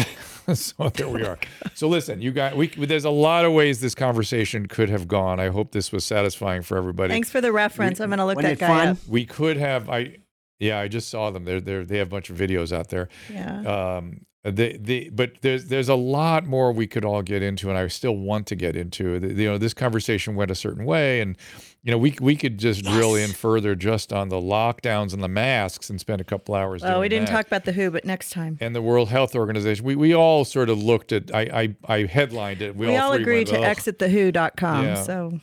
so 0.54 0.90
there 0.90 1.10
we 1.10 1.24
are. 1.24 1.38
So 1.74 1.88
listen, 1.88 2.22
you 2.22 2.32
guys, 2.32 2.56
we, 2.56 2.68
there's 2.68 3.06
a 3.06 3.10
lot 3.10 3.46
of 3.46 3.54
ways 3.54 3.82
this 3.82 3.96
conversation 3.96 4.68
could 4.68 4.90
have 4.90 5.08
gone. 5.08 5.40
I 5.40 5.50
hope 5.50 5.72
this 5.72 5.92
was 5.92 6.06
satisfying 6.06 6.62
for 6.62 6.78
everybody. 6.78 7.14
Thanks 7.14 7.30
for 7.30 7.42
the 7.42 7.52
reference. 7.52 8.00
I'm 8.00 8.10
going 8.10 8.20
to 8.20 8.26
look 8.26 8.38
Wasn't 8.38 8.60
that 8.60 8.66
it 8.66 8.68
guy 8.68 8.86
fun? 8.86 8.88
up. 8.90 8.98
We 9.08 9.26
could 9.26 9.58
have. 9.58 9.90
I 9.90 10.18
yeah, 10.60 10.80
I 10.80 10.88
just 10.88 11.10
saw 11.10 11.30
them. 11.32 11.46
They're 11.46 11.62
they 11.62 11.74
are 11.74 11.86
they 11.86 11.98
have 11.98 12.08
a 12.08 12.12
bunch 12.12 12.30
of 12.30 12.38
videos 12.38 12.72
out 12.72 12.90
there. 12.90 13.10
Yeah. 13.32 13.98
Um, 13.98 14.26
Uh, 14.48 14.52
they, 14.52 14.74
they, 14.78 15.10
but 15.10 15.32
there's 15.42 15.66
there's 15.66 15.90
a 15.90 15.96
lot 15.96 16.46
more 16.46 16.72
we 16.72 16.88
could 16.88 17.04
all 17.04 17.22
get 17.22 17.42
into, 17.44 17.70
and 17.70 17.78
I 17.78 17.88
still 17.88 18.16
want 18.16 18.48
to 18.48 18.56
get 18.56 18.76
into. 18.76 19.20
The- 19.20 19.34
You 19.34 19.50
know, 19.50 19.58
this 19.58 19.74
conversation 19.74 20.36
went 20.36 20.52
a 20.52 20.56
certain 20.56 20.86
way, 20.86 21.20
and 21.22 21.36
you 21.84 21.92
know, 21.92 21.98
we 21.98 22.16
we 22.22 22.36
could 22.36 22.58
just 22.58 22.84
drill 22.84 23.16
in 23.16 23.32
further 23.32 23.76
just 23.76 24.14
on 24.14 24.30
the 24.30 24.38
lockdowns 24.38 25.14
and 25.14 25.22
the 25.22 25.28
masks, 25.28 25.90
and 25.90 26.00
spend 26.00 26.22
a 26.22 26.24
couple 26.24 26.56
hours. 26.56 26.82
Well, 26.82 27.02
we 27.02 27.10
didn't 27.10 27.28
that. 27.28 27.32
talk 27.34 27.48
about 27.48 27.66
the 27.66 27.74
WHO, 27.74 27.92
but 27.92 28.06
next 28.06 28.32
time. 28.32 28.58
And 28.62 28.74
the 28.76 28.82
World 28.82 29.10
Health 29.10 29.36
Organization, 29.36 29.84
we, 29.86 29.96
we 29.96 30.14
all 30.16 30.46
sort 30.46 30.70
of 30.70 30.82
looked 30.82 31.12
at. 31.12 31.34
I 31.36 31.76
I, 31.88 31.94
I 32.02 32.04
headlined 32.06 32.62
it. 32.62 32.76
We, 32.76 32.88
We, 32.88 32.96
all 32.96 33.14
three 33.14 33.22
agreed 33.24 33.48
to 33.48 33.58
exitthewho.com. 33.58 34.86
Yeah. 34.86 35.02
So 35.04 35.40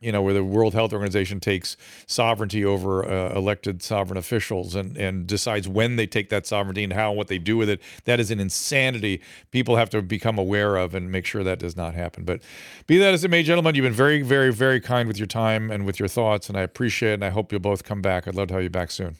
you 0.00 0.10
know, 0.10 0.22
where 0.22 0.32
the 0.32 0.42
World 0.42 0.72
Health 0.72 0.92
Organization 0.92 1.40
takes 1.40 1.76
sovereignty 2.06 2.64
over 2.64 3.04
uh, 3.04 3.34
elected 3.34 3.82
sovereign 3.82 4.16
officials 4.16 4.74
and, 4.74 4.96
and 4.96 5.26
decides 5.26 5.68
when 5.68 5.96
they 5.96 6.06
take 6.06 6.30
that 6.30 6.46
sovereignty 6.46 6.82
and 6.82 6.92
how 6.92 7.10
and 7.10 7.18
what 7.18 7.28
they 7.28 7.38
do 7.38 7.56
with 7.56 7.68
it. 7.68 7.80
That 8.04 8.18
is 8.18 8.30
an 8.30 8.40
insanity 8.40 9.20
people 9.50 9.76
have 9.76 9.90
to 9.90 10.00
become 10.00 10.38
aware 10.38 10.76
of 10.76 10.94
and 10.94 11.12
make 11.12 11.26
sure 11.26 11.44
that 11.44 11.58
does 11.58 11.76
not 11.76 11.94
happen. 11.94 12.24
But 12.24 12.42
be 12.86 12.98
that 12.98 13.12
as 13.12 13.24
it 13.24 13.30
may, 13.30 13.42
gentlemen, 13.42 13.74
you've 13.74 13.84
been 13.84 13.92
very, 13.92 14.22
very, 14.22 14.52
very 14.52 14.80
kind 14.80 15.06
with 15.06 15.18
your 15.18 15.26
time 15.26 15.70
and 15.70 15.84
with 15.84 15.98
your 15.98 16.08
thoughts, 16.08 16.48
and 16.48 16.56
I 16.56 16.62
appreciate 16.62 17.10
it. 17.10 17.14
And 17.14 17.24
I 17.24 17.30
hope 17.30 17.52
you'll 17.52 17.60
both 17.60 17.84
come 17.84 18.00
back. 18.00 18.26
I'd 18.26 18.34
love 18.34 18.48
to 18.48 18.54
have 18.54 18.62
you 18.62 18.70
back 18.70 18.90
soon. 18.90 19.16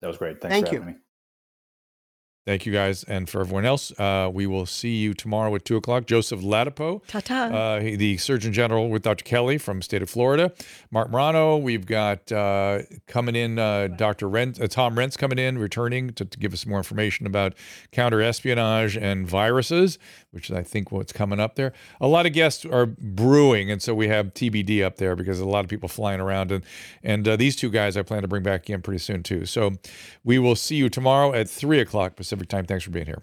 that 0.00 0.08
was 0.08 0.16
great 0.16 0.40
thanks 0.40 0.54
Thank 0.54 0.68
for 0.68 0.90
you. 0.90 1.00
Thank 2.46 2.64
you 2.64 2.72
guys. 2.72 3.04
And 3.04 3.28
for 3.28 3.42
everyone 3.42 3.66
else, 3.66 3.92
uh, 3.98 4.30
we 4.32 4.46
will 4.46 4.64
see 4.64 4.96
you 4.96 5.12
tomorrow 5.12 5.54
at 5.54 5.64
2 5.66 5.76
o'clock. 5.76 6.06
Joseph 6.06 6.40
Ladapo. 6.40 7.06
uh, 7.52 7.80
the 7.96 8.16
Surgeon 8.16 8.52
General 8.52 8.88
with 8.88 9.02
Dr. 9.02 9.24
Kelly 9.24 9.58
from 9.58 9.82
state 9.82 10.00
of 10.00 10.08
Florida. 10.08 10.52
Marc 10.90 11.10
Morano, 11.10 11.58
we've 11.58 11.84
got 11.84 12.32
uh, 12.32 12.80
coming 13.06 13.36
in 13.36 13.58
uh, 13.58 13.88
Dr. 13.88 14.28
Rent, 14.28 14.58
uh, 14.60 14.68
Tom 14.68 14.94
Renz 14.96 15.18
coming 15.18 15.38
in, 15.38 15.58
returning 15.58 16.10
to, 16.14 16.24
to 16.24 16.38
give 16.38 16.54
us 16.54 16.64
more 16.64 16.78
information 16.78 17.26
about 17.26 17.54
counter 17.92 18.22
espionage 18.22 18.96
and 18.96 19.28
viruses, 19.28 19.98
which 20.32 20.50
I 20.50 20.62
think 20.62 20.92
what's 20.92 21.12
coming 21.12 21.40
up 21.40 21.56
there. 21.56 21.72
A 22.00 22.06
lot 22.06 22.26
of 22.26 22.32
guests 22.32 22.64
are 22.64 22.86
brewing, 22.86 23.70
and 23.70 23.82
so 23.82 23.94
we 23.94 24.08
have 24.08 24.34
TBD 24.34 24.84
up 24.84 24.96
there 24.96 25.16
because 25.16 25.40
a 25.40 25.44
lot 25.44 25.64
of 25.64 25.70
people 25.70 25.88
flying 25.88 26.20
around, 26.20 26.52
and 26.52 26.64
and 27.02 27.26
uh, 27.26 27.36
these 27.36 27.56
two 27.56 27.70
guys 27.70 27.96
I 27.96 28.02
plan 28.02 28.22
to 28.22 28.28
bring 28.28 28.42
back 28.42 28.68
in 28.70 28.82
pretty 28.82 28.98
soon 28.98 29.22
too. 29.22 29.46
So 29.46 29.72
we 30.24 30.38
will 30.38 30.56
see 30.56 30.76
you 30.76 30.88
tomorrow 30.88 31.32
at 31.32 31.48
three 31.48 31.80
o'clock 31.80 32.16
Pacific 32.16 32.48
time. 32.48 32.66
Thanks 32.66 32.84
for 32.84 32.90
being 32.90 33.06
here. 33.06 33.22